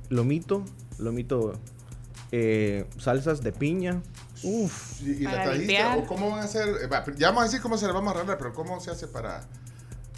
[0.09, 0.65] lomito,
[0.97, 1.53] lomito,
[2.31, 4.01] eh, salsas de piña.
[4.41, 5.57] Uf, ¿Y, y la trajiste?
[5.59, 5.97] limpiar.
[5.99, 6.67] ¿O cómo van a hacer?
[6.81, 8.89] eh, va, ya vamos a decir cómo se la vamos a arreglar, pero ¿cómo se
[8.89, 9.43] hace para...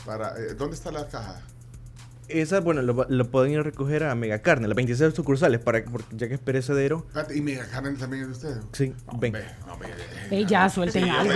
[0.05, 1.41] para eh, ¿Dónde está la caja?
[2.29, 5.83] esa, bueno, lo, lo pueden ir a recoger a Mega Carne, las 26 sucursales, para,
[5.83, 7.05] porque ya que es perecedero.
[7.35, 8.65] ¿Y Mega Carne también es de ustedes?
[8.71, 9.33] Sí, ven.
[9.33, 11.33] Ve, no, ve, eh, Ey, ya, suelten Sí, algo.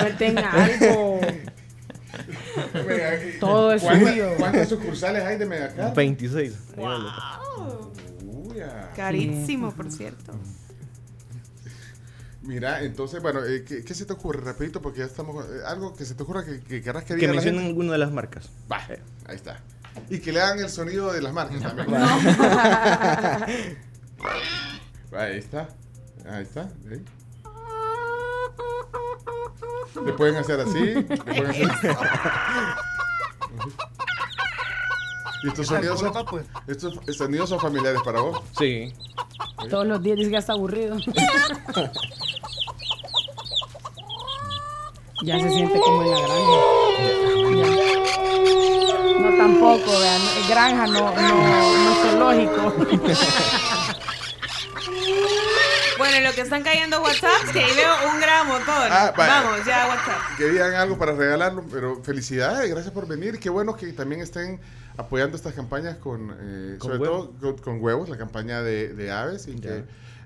[0.00, 1.20] suelten algo.
[2.74, 4.30] Eh, Todo es ¿cuántas- suyo.
[4.38, 5.92] ¿Cuántas sucursales hay de Mega Carne?
[5.94, 6.54] 26.
[6.76, 8.90] Uy, ah.
[8.96, 10.32] Carísimo, por cierto.
[12.42, 14.40] Mira, entonces, bueno, eh, ¿qué, qué se te ocurre?
[14.42, 15.44] Repito, porque ya estamos...
[15.46, 17.92] eh, algo que se te ocurra que, que querrás que Que diga la mencionen alguna
[17.92, 18.50] de las marcas.
[18.70, 18.78] Va,
[19.26, 19.60] ahí está.
[20.08, 21.88] Y que le hagan el sonido de las marcas también.
[25.12, 25.68] Ahí está.
[26.28, 26.68] Ahí está.
[26.90, 27.02] ahí.
[30.04, 30.78] Le pueden hacer así.
[30.78, 31.96] le pueden hacer-
[35.42, 36.12] ¿Y estos sonidos son,
[36.66, 38.40] estos sonidos son familiares para vos?
[38.58, 38.92] Sí.
[39.70, 40.96] Todos los días dice que ya está aburrido.
[45.22, 46.58] ya se siente como en la granja.
[47.56, 47.66] Ya.
[49.20, 50.20] No tampoco, vean.
[50.22, 52.74] no- Granja no, no, no zoológico.
[56.10, 58.74] Bueno, en lo que están cayendo WhatsApp, que ahí veo un gran montón.
[58.90, 59.14] Ah.
[59.16, 60.36] Vamos, ya WhatsApp.
[60.36, 63.38] Querían algo para regalarlo, pero felicidades, gracias por venir.
[63.38, 64.60] Qué bueno que también estén
[64.96, 67.28] apoyando estas campañas con, eh, Con sobre huevo.
[67.28, 69.84] todo con, con huevos, la campaña de, de aves y que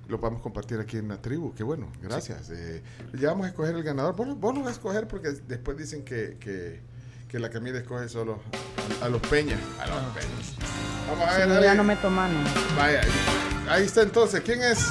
[0.09, 1.53] lo podamos compartir aquí en la tribu.
[1.55, 2.49] Qué bueno, gracias.
[2.49, 2.83] Eh,
[3.13, 4.17] ya vamos a escoger el ganador.
[4.17, 6.81] Vos, vos lo vas a escoger porque después dicen que, que,
[7.35, 8.39] que la Camila escoge solo
[9.03, 9.59] a, a los peñas.
[9.81, 10.55] A los peñas.
[11.11, 11.67] Vamos a ver, dale.
[11.67, 12.39] ya no meto mano.
[12.77, 13.01] Vaya,
[13.69, 14.41] ahí está entonces.
[14.43, 14.87] ¿Quién es?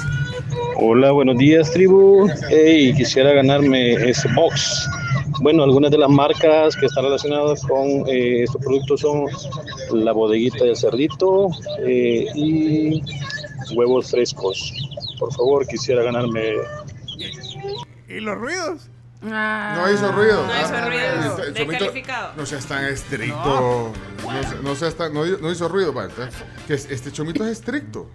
[0.76, 2.28] Hola, buenos días, tribu.
[2.50, 4.86] Hey, quisiera ganarme ese box.
[5.40, 9.24] Bueno, algunas de las marcas que están relacionadas con eh, estos productos son
[10.04, 11.48] la bodeguita del cerdito
[11.78, 13.02] eh, y
[13.74, 14.70] huevos frescos.
[15.18, 16.56] Por favor, quisiera ganarme.
[18.06, 18.90] ¿Y los ruidos?
[19.24, 20.46] No hizo ruido.
[20.46, 21.36] No hizo Ah, ruido.
[21.52, 22.32] Descalificado.
[22.36, 23.92] No seas tan estricto.
[24.22, 25.94] No, se- no seas tan- no, no hizo ruido.
[26.66, 28.08] Que es- este chomito es estricto.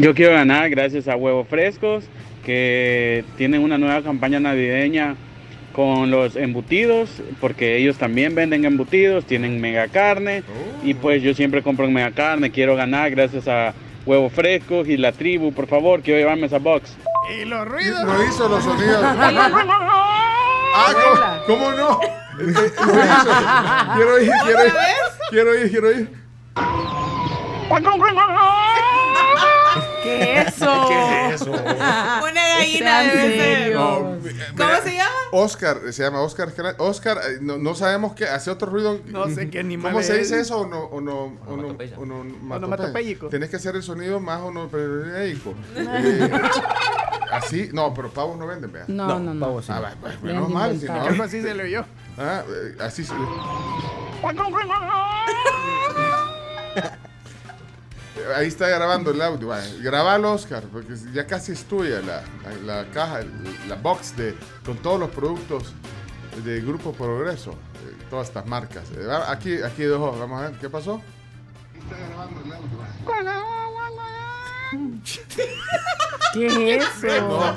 [0.00, 2.04] Yo quiero ganar gracias a Huevos Frescos,
[2.44, 5.14] que tienen una nueva campaña navideña
[5.72, 10.42] con los embutidos, porque ellos también venden embutidos, tienen mega carne,
[10.82, 12.50] y pues yo siempre compro en mega carne.
[12.50, 13.74] Quiero ganar gracias a
[14.06, 16.96] Huevos Frescos y la tribu, por favor, quiero llevarme esa box.
[17.28, 18.04] ¿Y los ruidos?
[18.04, 19.04] No hizo los sonidos.
[20.78, 22.00] Ah, ¿cómo, cómo no?
[22.36, 22.60] No hizo.
[23.94, 24.72] Quiero ir, quiero ir.
[25.30, 26.26] Quiero ir, quiero ir.
[30.02, 30.86] ¿Qué es eso?
[30.88, 31.52] ¿Qué es eso?
[31.52, 33.12] Una gallina ser.
[33.12, 33.98] serios.
[34.56, 35.14] ¿Cómo se llama?
[35.32, 36.52] Oscar, se llama Oscar.
[36.78, 39.00] Oscar, eh, no, no sabemos qué, hace otro ruido.
[39.06, 40.84] No sé qué animal ¿Cómo se dice eso o no?
[40.84, 43.28] O no, o no, o no.
[43.30, 45.54] Tienes que hacer el sonido más onomatopéyico.
[45.74, 46.30] Eh,
[47.36, 48.84] así, no, pero pavos no venden, vea.
[48.88, 49.46] No, no, no.
[49.46, 49.72] pavos sí.
[49.74, 50.94] Ah, menos mal, si no.
[50.94, 51.84] Algo así se le oyó.
[52.18, 53.14] Ah, eh, así se.
[58.34, 59.48] Ahí está grabando el audio.
[59.48, 62.22] va, Grabalo, Oscar, porque ya casi es tuya la,
[62.64, 63.20] la, la caja,
[63.68, 64.34] la box de,
[64.64, 65.74] con todos los productos
[66.44, 68.84] de Grupo Progreso, eh, todas estas marcas.
[68.96, 71.00] Eh, Aquí, aquí ojos, vamos a ver, ¿qué pasó?
[71.78, 72.78] Está grabando el audio.
[76.32, 77.20] ¿Qué es eso?
[77.28, 77.56] No.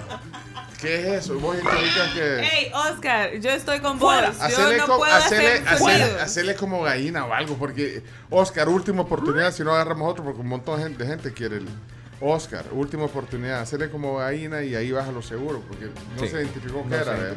[0.80, 1.38] ¿Qué es eso?
[1.40, 2.40] Vos indicas que...
[2.42, 4.16] Hey, Oscar, yo estoy con vos.
[4.22, 6.22] Yo Hacele, no co- puedo hacele- hacer hacele- sonidos.
[6.22, 10.48] hacele como gallina o algo, porque Oscar, última oportunidad, si no agarramos otro, porque un
[10.48, 11.68] montón de gente, quiere el
[12.22, 16.30] Oscar, última oportunidad, hacele como gallina y ahí baja lo seguro, porque no Sí.
[16.30, 17.36] se identificó No qué era.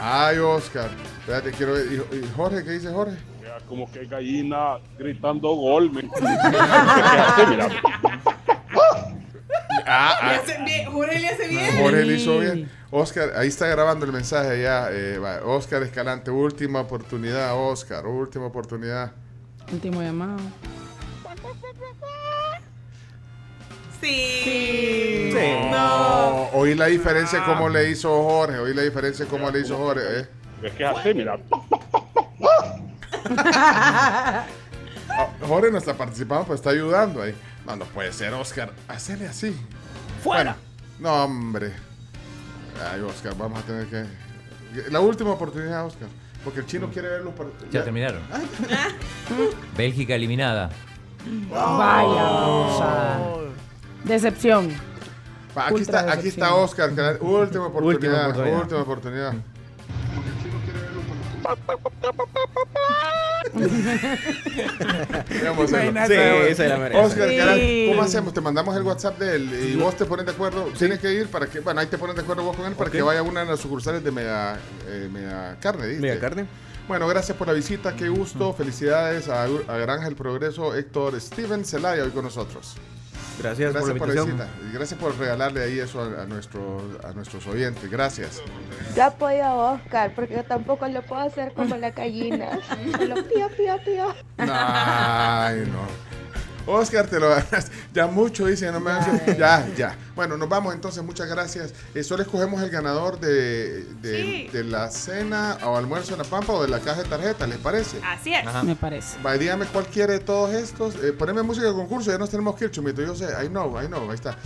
[0.00, 0.90] Ay, Oscar,
[1.20, 1.86] espérate, quiero ver.
[1.90, 3.16] ¿Y, y Jorge qué dice Jorge?
[3.68, 5.90] Como que gallina gritando gol.
[5.92, 6.02] ¿me
[9.86, 11.76] Ah, Le ah, hace bien, Jorge le hace bien.
[11.78, 12.70] Jorge le hizo bien.
[12.90, 14.88] Oscar, ahí está grabando el mensaje ya.
[14.90, 19.12] eh, Oscar Escalante, última oportunidad, Oscar, última oportunidad.
[19.72, 20.38] Último llamado.
[24.00, 25.32] Sí.
[25.70, 26.48] No.
[26.52, 28.58] Oí la diferencia cómo le hizo Jorge.
[28.58, 30.20] Oí la diferencia cómo le hizo Jorge.
[30.20, 30.28] ¿eh?
[30.62, 31.38] Es que es así, mira.
[35.16, 37.34] Ah, Jorge no está participando, pero está ayudando ahí.
[37.66, 38.72] No, no puede ser, Oscar.
[38.88, 39.56] Hacele así.
[40.22, 40.56] ¡Fuera!
[40.98, 41.72] Bueno, no, hombre.
[42.92, 44.04] Ay, Oscar, vamos a tener que.
[44.90, 46.08] La última oportunidad, Oscar.
[46.42, 47.30] Porque el chino quiere verlo.
[47.30, 47.48] Para...
[47.70, 48.20] Ya terminaron.
[49.76, 50.70] Bélgica eliminada.
[51.50, 53.20] Vaya, o sea,
[54.04, 54.70] decepción.
[55.56, 56.46] Aquí Ultra está, aquí decepción.
[56.48, 56.90] está Oscar.
[56.94, 58.30] que- Última oportunidad.
[58.30, 58.60] oportunidad.
[58.60, 59.34] Última oportunidad.
[66.06, 66.14] Sí,
[66.48, 66.98] esa es la mera.
[67.00, 67.36] Oscar, Sí.
[67.36, 68.34] Caral, ¿cómo hacemos?
[68.34, 70.64] Te mandamos el WhatsApp de él y vos te pones de acuerdo.
[70.78, 72.90] Tienes que ir para que, bueno, ahí te pones de acuerdo vos con él para
[72.90, 75.86] que vaya a una de las sucursales de Mega, eh, Mega Carne.
[75.88, 76.02] ¿viste?
[76.02, 76.46] Mega Carne.
[76.88, 78.52] Bueno, gracias por la visita, qué gusto.
[78.52, 82.76] Felicidades a, a Granja El Progreso, Héctor Steven Zelaya hoy con nosotros.
[83.38, 84.26] Gracias, por la Gracias por la invitación.
[84.26, 87.90] visita y gracias por regalarle ahí eso a, a nuestros, a nuestros oyentes.
[87.90, 88.42] Gracias.
[88.96, 92.58] Yo apoyo a Oscar porque yo tampoco lo puedo hacer como la gallina.
[92.98, 94.14] Solo pío, pío, pío.
[94.38, 96.13] Ay, no.
[96.66, 97.70] Oscar, te lo ganas.
[97.92, 99.96] Ya mucho dice, no me hagas- Ya, ya.
[100.14, 101.72] Bueno, nos vamos entonces, muchas gracias.
[101.94, 104.48] Eh, solo escogemos el ganador de, de, Sí.
[104.52, 107.58] de la cena o almuerzo en la Pampa o de la caja de tarjetas, ¿les
[107.58, 107.98] parece?
[108.04, 108.44] Así es.
[108.64, 109.20] Me parece.
[109.22, 110.94] Va, dígame cuál quiere de todos estos.
[111.02, 113.02] Eh, poneme música de concurso, ya nos tenemos que ir, Chumito.
[113.02, 114.36] Yo sé, I know, I know, ahí está.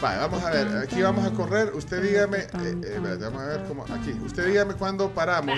[0.00, 1.72] Vale, vamos a ver, aquí vamos a correr.
[1.74, 2.48] Usted dígame, eh,
[2.84, 3.84] eh, vamos a ver cómo.
[3.84, 5.56] Aquí, usted dígame cuándo paramos.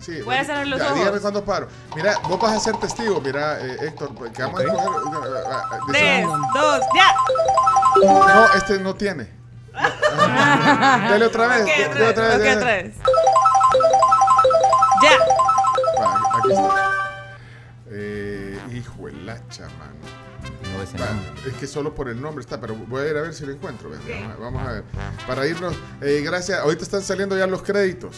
[0.00, 0.98] Sí, voy a cerrar los ya, ojos.
[0.98, 1.68] Dígame cuándo paro.
[1.94, 4.92] Mira, vos vas a ser testigo, mira, eh, Héctor, que vamos a escoger.
[5.24, 5.40] eh,
[5.72, 7.14] eh, Tres, dos, ya.
[8.04, 9.34] No, este no tiene.
[9.76, 11.62] Dale otra vez.
[11.62, 12.56] Ok, dale otra vez.
[12.56, 12.94] otra vez.
[12.98, 13.12] otra.
[15.02, 15.18] Ya.
[16.00, 16.90] Va, aquí está.
[17.90, 19.94] Eh, hijo el hacha, mano.
[20.62, 21.50] No Va, nombre.
[21.50, 23.52] es que solo por el nombre está, pero voy a ir a ver si lo
[23.52, 23.90] encuentro.
[23.90, 24.84] Vamos, a, vamos a ver.
[25.26, 26.60] Para irnos, eh, gracias.
[26.60, 28.16] Ahorita están saliendo ya los créditos.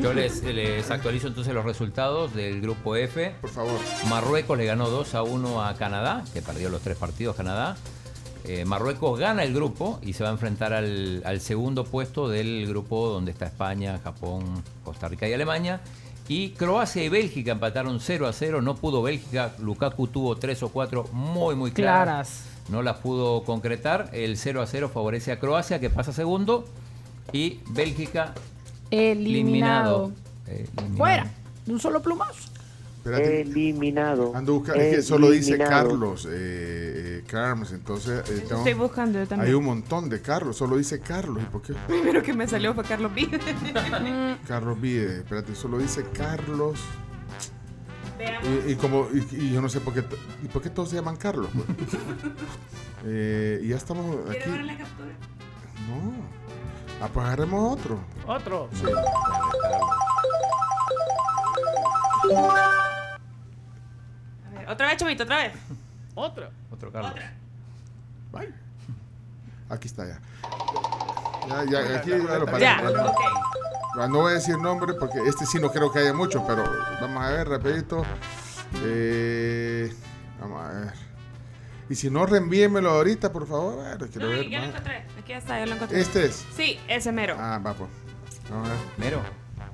[0.00, 3.34] Yo les, les actualizo entonces los resultados del grupo F.
[3.40, 3.78] Por favor.
[4.08, 7.76] Marruecos le ganó 2 a 1 a Canadá, que perdió los tres partidos Canadá.
[8.44, 12.66] Eh, Marruecos gana el grupo y se va a enfrentar al, al segundo puesto del
[12.66, 15.80] grupo donde está España, Japón, Costa Rica y Alemania.
[16.28, 18.60] Y Croacia y Bélgica empataron 0 a 0.
[18.60, 19.54] No pudo Bélgica.
[19.58, 22.04] Lukaku tuvo 3 o 4 muy, muy claras.
[22.04, 22.44] Claras.
[22.68, 24.10] No las pudo concretar.
[24.12, 26.66] El 0 a 0 favorece a Croacia, que pasa segundo.
[27.32, 28.34] Y Bélgica
[28.90, 30.12] Eliminado.
[30.46, 30.96] eliminado.
[30.96, 31.26] Fuera.
[31.66, 32.50] De un solo plumazo.
[32.98, 33.40] Espérate.
[33.42, 34.32] Eliminado.
[34.34, 35.56] Ando buscando, es que solo dice.
[35.58, 36.30] Carlos, eh,
[37.20, 39.48] eh, Carms, entonces eh, tengo- Estoy buscando yo también.
[39.48, 41.42] hay un montón de Carlos, solo dice Carlos.
[41.42, 41.74] ¿Y por qué?
[41.86, 43.28] Primero que me salió fue Carlos B.
[44.48, 46.78] Carlos Vide, espérate, solo dice Carlos.
[48.18, 48.48] Veamos.
[48.66, 50.02] Y, y como, y, y yo no sé por qué,
[50.42, 51.48] ¿y por qué todos se llaman Carlos?
[51.54, 51.66] pues?
[53.06, 54.38] Eh, y ya estamos aquí.
[54.40, 55.10] ¿Quiere ver la captura?
[55.88, 56.37] No.
[57.00, 58.00] Ah, pues agarremos otro.
[58.26, 58.68] Otro.
[58.72, 58.84] Sí.
[64.46, 65.52] A ver, otra vez, Chomito, otra vez.
[66.14, 66.50] Otro.
[66.70, 67.14] Otro Carlos.
[68.32, 68.52] Bye.
[69.70, 70.20] Aquí está ya.
[71.48, 72.60] Ya, ya, aquí ya lo paré.
[72.60, 73.04] Ya, Ya.
[73.06, 73.20] ok.
[74.00, 76.64] Ah, No voy a decir nombre porque este sí no creo que haya mucho, pero
[77.00, 78.02] vamos a ver rapidito.
[78.84, 79.94] Eh,
[80.40, 80.92] vamos a ver.
[81.90, 83.84] Y si no, reenvíemelo ahorita, por favor.
[83.84, 84.70] A ver, quiero No, ver ya lo más.
[84.74, 84.96] encontré.
[85.18, 86.00] Aquí ya está, ya lo encontré.
[86.00, 86.44] ¿Este es?
[86.54, 87.36] Sí, ese mero.
[87.38, 87.88] Ah, va, pues.
[88.50, 88.80] Vamos a ver.
[88.98, 89.22] Mero.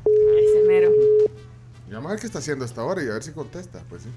[0.07, 0.91] Ese mero.
[1.89, 3.83] Y vamos a ver qué está haciendo hasta ahora y a ver si contesta.
[3.89, 4.09] Pues sí.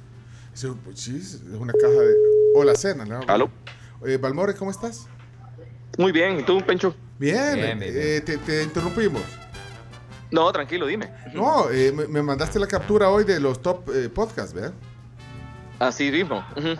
[0.53, 2.13] Sí, pues, sí, es una caja de.
[2.55, 3.05] Hola, cena.
[3.05, 3.19] ¿no?
[3.27, 3.49] Aló.
[4.05, 5.07] Eh, Balmore, ¿cómo estás?
[5.97, 6.95] Muy bien, ¿y tú, Pencho?
[7.17, 9.23] Bien, Bien, bien, eh, te, te interrumpimos.
[10.29, 11.11] No, tranquilo, dime.
[11.33, 14.73] No, eh, me, me mandaste la captura hoy de los top eh, podcasts, ¿verdad?
[15.79, 16.45] Así mismo.
[16.55, 16.75] ujú.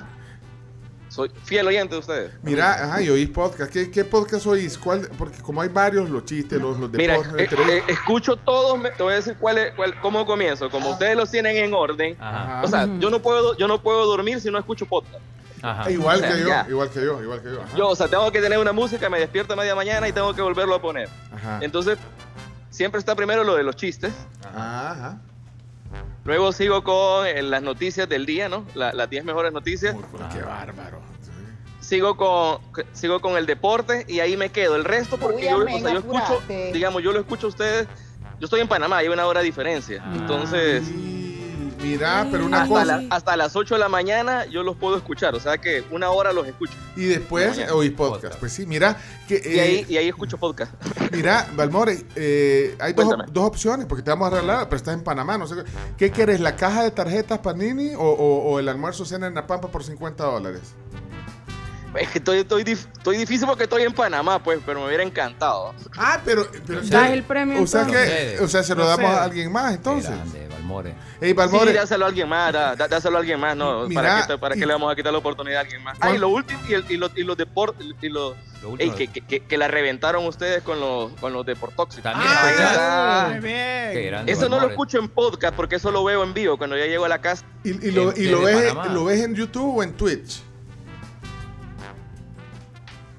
[1.10, 2.32] Soy fiel oyente de ustedes.
[2.44, 3.72] Mira, ajá, y oís podcast.
[3.72, 4.78] ¿Qué, qué podcast oís?
[4.78, 5.10] ¿Cuál?
[5.18, 8.36] Porque como hay varios, los chistes, los, los de Mira, podcast, eh, entre- eh, escucho
[8.36, 10.70] todos, me- te voy a decir cuál es, cuál, cómo comienzo.
[10.70, 12.62] Como ustedes los tienen en orden, Ajá.
[12.64, 15.24] o sea, yo no puedo, yo no puedo dormir si no escucho podcast.
[15.62, 15.90] Ajá.
[15.90, 17.62] Igual O sea, que yo, igual que yo, igual que yo.
[17.76, 20.34] Yo, o sea, tengo que tener una música, me despierto a media mañana y tengo
[20.36, 21.10] que volverlo a poner.
[21.34, 21.60] Ajá.
[21.62, 21.98] Entonces,
[22.70, 24.12] siempre está primero lo de los chistes.
[24.46, 25.18] Ajá, ajá.
[26.28, 28.66] Luego sigo con eh, las noticias del día, ¿no?
[28.76, 29.96] La- las 10 mejores noticias.
[30.34, 31.00] Qué bárbaro.
[31.80, 32.60] Sigo con,
[32.92, 34.76] sigo con el deporte y ahí me quedo.
[34.76, 36.42] El resto, porque Uy, yo, o amén, sea, yo escucho,
[36.74, 37.88] digamos, yo lo escucho a ustedes.
[38.42, 40.04] Yo estoy en Panamá, hay una hora de diferencia.
[40.14, 40.84] Entonces,
[41.88, 42.86] Mira, pero una hasta, cosa.
[42.86, 45.36] la- hasta las 8 de la mañana yo los puedo escuchar.
[45.36, 46.74] O sea que una hora los escucho.
[46.96, 47.74] Y después Mañana.
[47.74, 48.36] oís podcast.
[48.40, 50.72] Pues sí, mira, que, Y, ahí, eh, y ahí escucho podcast.
[51.12, 55.04] mira, Balmore, eh, hay dos, dos opciones, porque te vamos a arreglar, pero estás en
[55.04, 55.56] Panamá, no sé.
[55.56, 55.64] qué-
[55.98, 59.46] ¿Qué quieres, la caja de tarjetas Panini o, o- o el almuerzo cena en La
[59.48, 60.62] Pampa por 50 dólares?
[62.00, 65.74] Es que estoy, estoy, estoy difícil porque estoy en Panamá, pues, pero me hubiera encantado.
[65.98, 66.48] Ah, pero...
[66.66, 69.18] pero Das el premio, O sea que, o sea, se lo No damos sé.
[69.18, 70.10] a alguien más, entonces.
[70.12, 70.96] Grande, Balmore.
[71.22, 73.88] Ey, Balmore, Sí, dáselo a alguien más, da- da- dáselo a alguien más, ¿no?
[73.88, 75.98] Mira, ¿Para, qué, le vamos a quitar la oportunidad a alguien más?
[76.02, 78.90] Ah, y lo último, y, el- y los, y los deportes, y los, Lo ey,
[78.90, 78.96] último.
[78.96, 82.04] que, que, que, la reventaron ustedes con los, con los deportóxicos.
[82.04, 83.28] También Ah.
[83.32, 83.90] Muy bien.
[83.94, 86.78] Qué grande, Eso no lo escucho en podcast porque eso lo veo en vivo cuando
[86.78, 87.46] ya llego a la casa.
[87.64, 90.42] ¿y, y lo, y Desde lo, ves, lo ves en YouTube o en Twitch?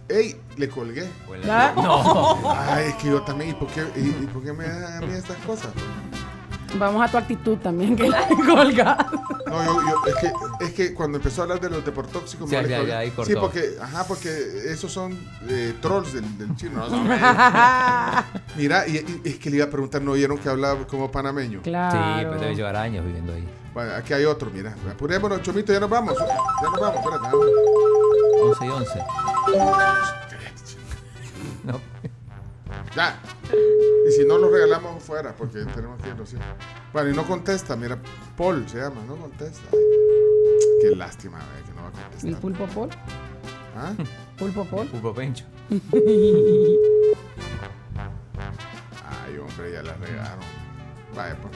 [0.09, 1.09] Ey, le colgué.
[1.49, 1.73] Ah.
[1.77, 2.51] No.
[2.51, 3.51] Ay, es que yo también.
[3.51, 5.71] ¿Y por qué, y, y por qué me dan a mí estas cosas?
[6.77, 9.07] Vamos a tu actitud también, que la colga.
[9.47, 10.33] No, yo, yo- es, que,
[10.67, 13.15] es que cuando empezó a hablar de los deportóxicos, Sí, me ya, ya, ahí Sí,
[13.17, 13.41] cortó.
[13.41, 14.29] porque, ajá, porque
[14.67, 16.87] esos son eh, trolls del, del chino.
[16.89, 17.05] ¿no?
[18.57, 21.61] Mira, y, y- es que le iba a preguntar, ¿no oyeron que hablaba como panameño?
[21.63, 21.93] Claro.
[22.19, 23.49] Sí, pero debe llevar años viviendo ahí.
[23.73, 24.75] Bueno, aquí hay otro, mira.
[24.91, 26.15] Apurémonos, Chomito, ya nos vamos.
[26.19, 27.25] Ya nos vamos, espérate.
[27.25, 27.47] vamos.
[28.61, 29.01] 11 y 11.
[32.97, 33.21] Ya.
[34.09, 36.37] Y si no, lo regalamos fuera, porque tenemos que irlo, sí.
[36.93, 37.99] Bueno, y no contesta, mira,
[38.37, 39.69] Paul se llama, no contesta.
[39.73, 39.79] Ay,
[40.81, 42.41] qué lástima, ve, que no va a ¿El contestar.
[42.41, 42.89] pulpo Pol?
[43.77, 43.93] ¿Ah?
[44.39, 44.87] ¿Pulpo Pol?
[44.89, 45.45] Pupo Pencho.
[49.05, 50.45] Ay, hombre, ya la regaron.
[51.15, 51.55] Vaya, pues.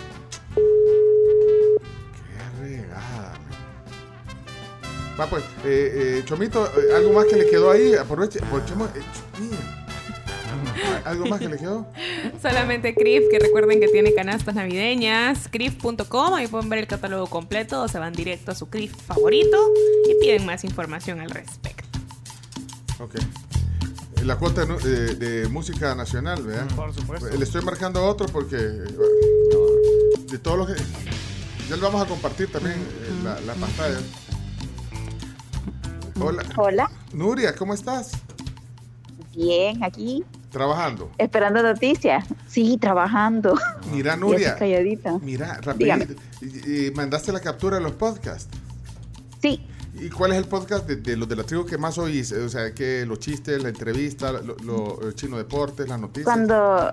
[2.14, 5.18] Qué regada, man.
[5.20, 8.88] Va pues, eh, eh, Chomito, eh, algo más que le quedó ahí, aproveche, aprovechemos.
[8.96, 9.02] eh.
[11.04, 11.86] ¿Algo más que le quedó?
[12.40, 15.48] Solamente Crif, que recuerden que tiene canastas navideñas.
[15.50, 19.58] Crif.com, ahí pueden ver el catálogo completo o se van directo a su Crif favorito
[20.08, 21.98] y piden más información al respecto.
[23.00, 23.16] Ok.
[23.16, 26.68] Eh, La cuota de, de música nacional, ¿verdad?
[26.76, 27.28] Por supuesto.
[27.28, 30.82] Le estoy marcando otro porque eh, bueno, de todos los que
[31.68, 33.98] ya le vamos a compartir también eh, la, la pantalla.
[36.20, 36.42] Hola.
[36.56, 38.12] Hola, Nuria, ¿cómo estás?
[39.34, 40.22] bien, aquí,
[40.52, 41.10] Trabajando.
[41.18, 42.24] esperando noticias.
[42.46, 43.54] Sí, trabajando.
[43.90, 44.54] Mira, Nuria.
[44.56, 45.18] calladita.
[45.22, 46.14] Mira, rapidito.
[46.42, 48.48] y- y mandaste la captura de los podcasts.
[49.40, 49.66] Sí.
[49.94, 52.32] ¿Y cuál es el podcast de, de los de la tribu que más oís?
[52.32, 56.24] O sea, que los chistes, la entrevista, lo, lo- el chino deportes, las noticias.
[56.24, 56.90] Cuando,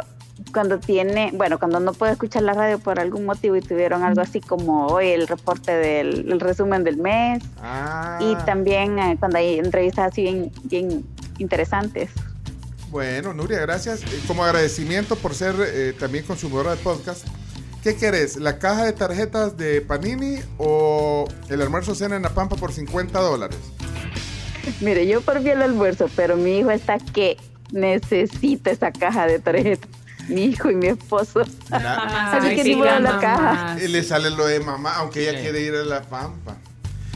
[0.54, 4.22] cuando tiene, bueno, cuando no puedo escuchar la radio por algún motivo y tuvieron algo
[4.22, 9.38] así como hoy el reporte del el resumen del mes Ah, y también eh, cuando
[9.38, 11.06] hay entrevistas así bien, bien
[11.40, 12.10] interesantes.
[12.90, 14.02] Bueno, Nuria, gracias.
[14.04, 17.26] Eh, Como agradecimiento por ser eh, también consumidora de podcast,
[17.84, 18.38] ¿qué querés?
[18.38, 23.20] ¿La caja de tarjetas de Panini o el almuerzo cena en la Pampa por 50
[23.20, 23.58] dólares?
[24.82, 27.38] Mire, yo por el almuerzo, pero mi hijo está que
[27.72, 29.90] necesita esa caja de tarjetas.
[30.28, 31.42] Mi hijo y mi esposo.
[31.72, 33.78] Así que ni modo la caja.
[33.80, 36.56] Eh, Le sale lo de mamá, aunque ella quiere ir a la Pampa.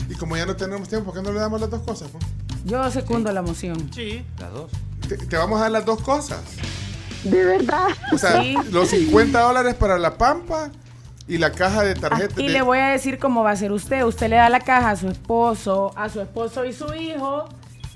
[0.09, 2.09] Y como ya no tenemos tiempo, ¿por qué no le damos las dos cosas?
[2.11, 2.23] pues?
[2.65, 3.91] Yo secundo la moción.
[3.93, 4.25] Sí.
[4.39, 4.71] Las dos.
[5.07, 6.39] Te, te vamos a dar las dos cosas.
[7.23, 7.87] De verdad.
[8.11, 8.55] O sea, Sí.
[8.71, 10.69] los 50 dólares para la Pampa
[11.27, 12.37] y la caja de tarjetas.
[12.37, 14.03] Y de- le voy a decir cómo va a ser usted.
[14.03, 17.45] Usted le da la caja a su esposo, a su esposo y su hijo.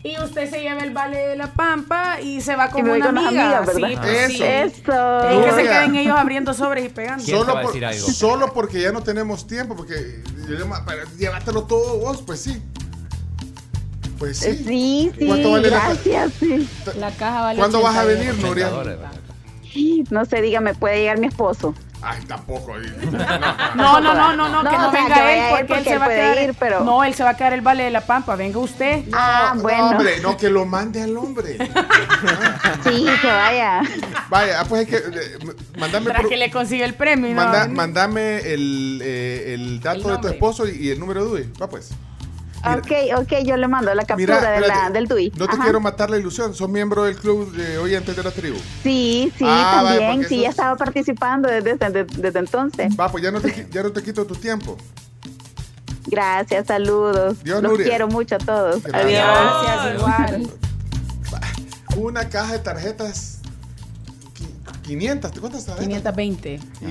[0.04, 3.18] Y usted se lleva el vale de la pampa y se va con una con
[3.18, 3.60] amiga.
[3.60, 3.90] amigas, ¿verdad?
[3.90, 4.44] Sí, pues sí.
[4.44, 5.32] Eso.
[5.34, 7.26] Y que se queden ellos abriendo sobres y pegando.
[7.26, 8.08] ¿Quién te Solo, va a por- decir algo?
[8.12, 10.22] solo porque ya no tenemos tiempo, porque
[11.18, 12.62] llévatelo todo vos, pues sí.
[14.18, 14.56] Pues sí.
[14.66, 16.70] Sí, sí, ¿Cuánto vale la gracias, sí.
[16.98, 18.44] La caja vale ¿Cuándo vas a 80 venir.
[18.44, 18.70] Nuria?
[20.10, 21.76] No sé, dígame, puede llegar mi esposo.
[22.02, 22.74] Ay, tampoco.
[23.76, 26.10] No, no, no, no, no, No, que no venga él porque, él se va a
[26.10, 26.44] quedar.
[26.44, 28.36] ir, pero- No, él se va a quedar el vale de la pampa.
[28.36, 29.04] Venga usted.
[29.14, 29.90] Ah, No, bueno.
[29.90, 31.58] hombre, no, que lo mande al hombre.
[32.84, 33.82] Sí, que vaya.
[34.30, 34.96] Vaya, ah, pues es que.
[34.98, 37.30] eh, m- Mándame, Para por- que le consiga el premio.
[37.30, 37.78] y no va a manda- venir.
[37.78, 41.54] mándame el, eh, el dato El de tu esposo y, y el número de DUI.
[41.62, 41.90] Va, pues.
[42.76, 45.32] Ok, ok, yo le mando la captura de la, del TUI.
[45.38, 45.64] No te Ajá.
[45.64, 46.54] quiero matar la ilusión.
[46.54, 48.58] Sos miembro del club de oyentes de la tribu.
[48.84, 50.28] Sí, sí, Ah, también.
[50.28, 52.94] sí, ya es- estaba participando desde, desde, desde entonces.
[53.00, 54.78] Va, pues ya no te, ya no te quito tu tiempo.
[56.06, 57.44] Gracias, saludos.
[57.44, 57.88] Dios, Los Nuria.
[57.88, 58.82] quiero mucho a todos.
[58.84, 59.24] Gracias.
[59.24, 59.64] Adiós.
[59.64, 60.50] Gracias, igual.
[61.98, 63.40] Una caja de tarjetas.
[64.36, 65.88] qui- 500, ¿cuántas tarjetas?
[65.88, 66.60] 520.
[66.82, 66.86] Y,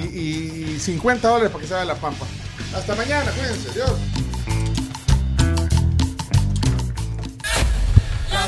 [0.74, 2.26] y 50 dólares para que se haga la pampa.
[2.74, 3.72] Hasta mañana, cuídense.
[3.72, 3.92] Dios.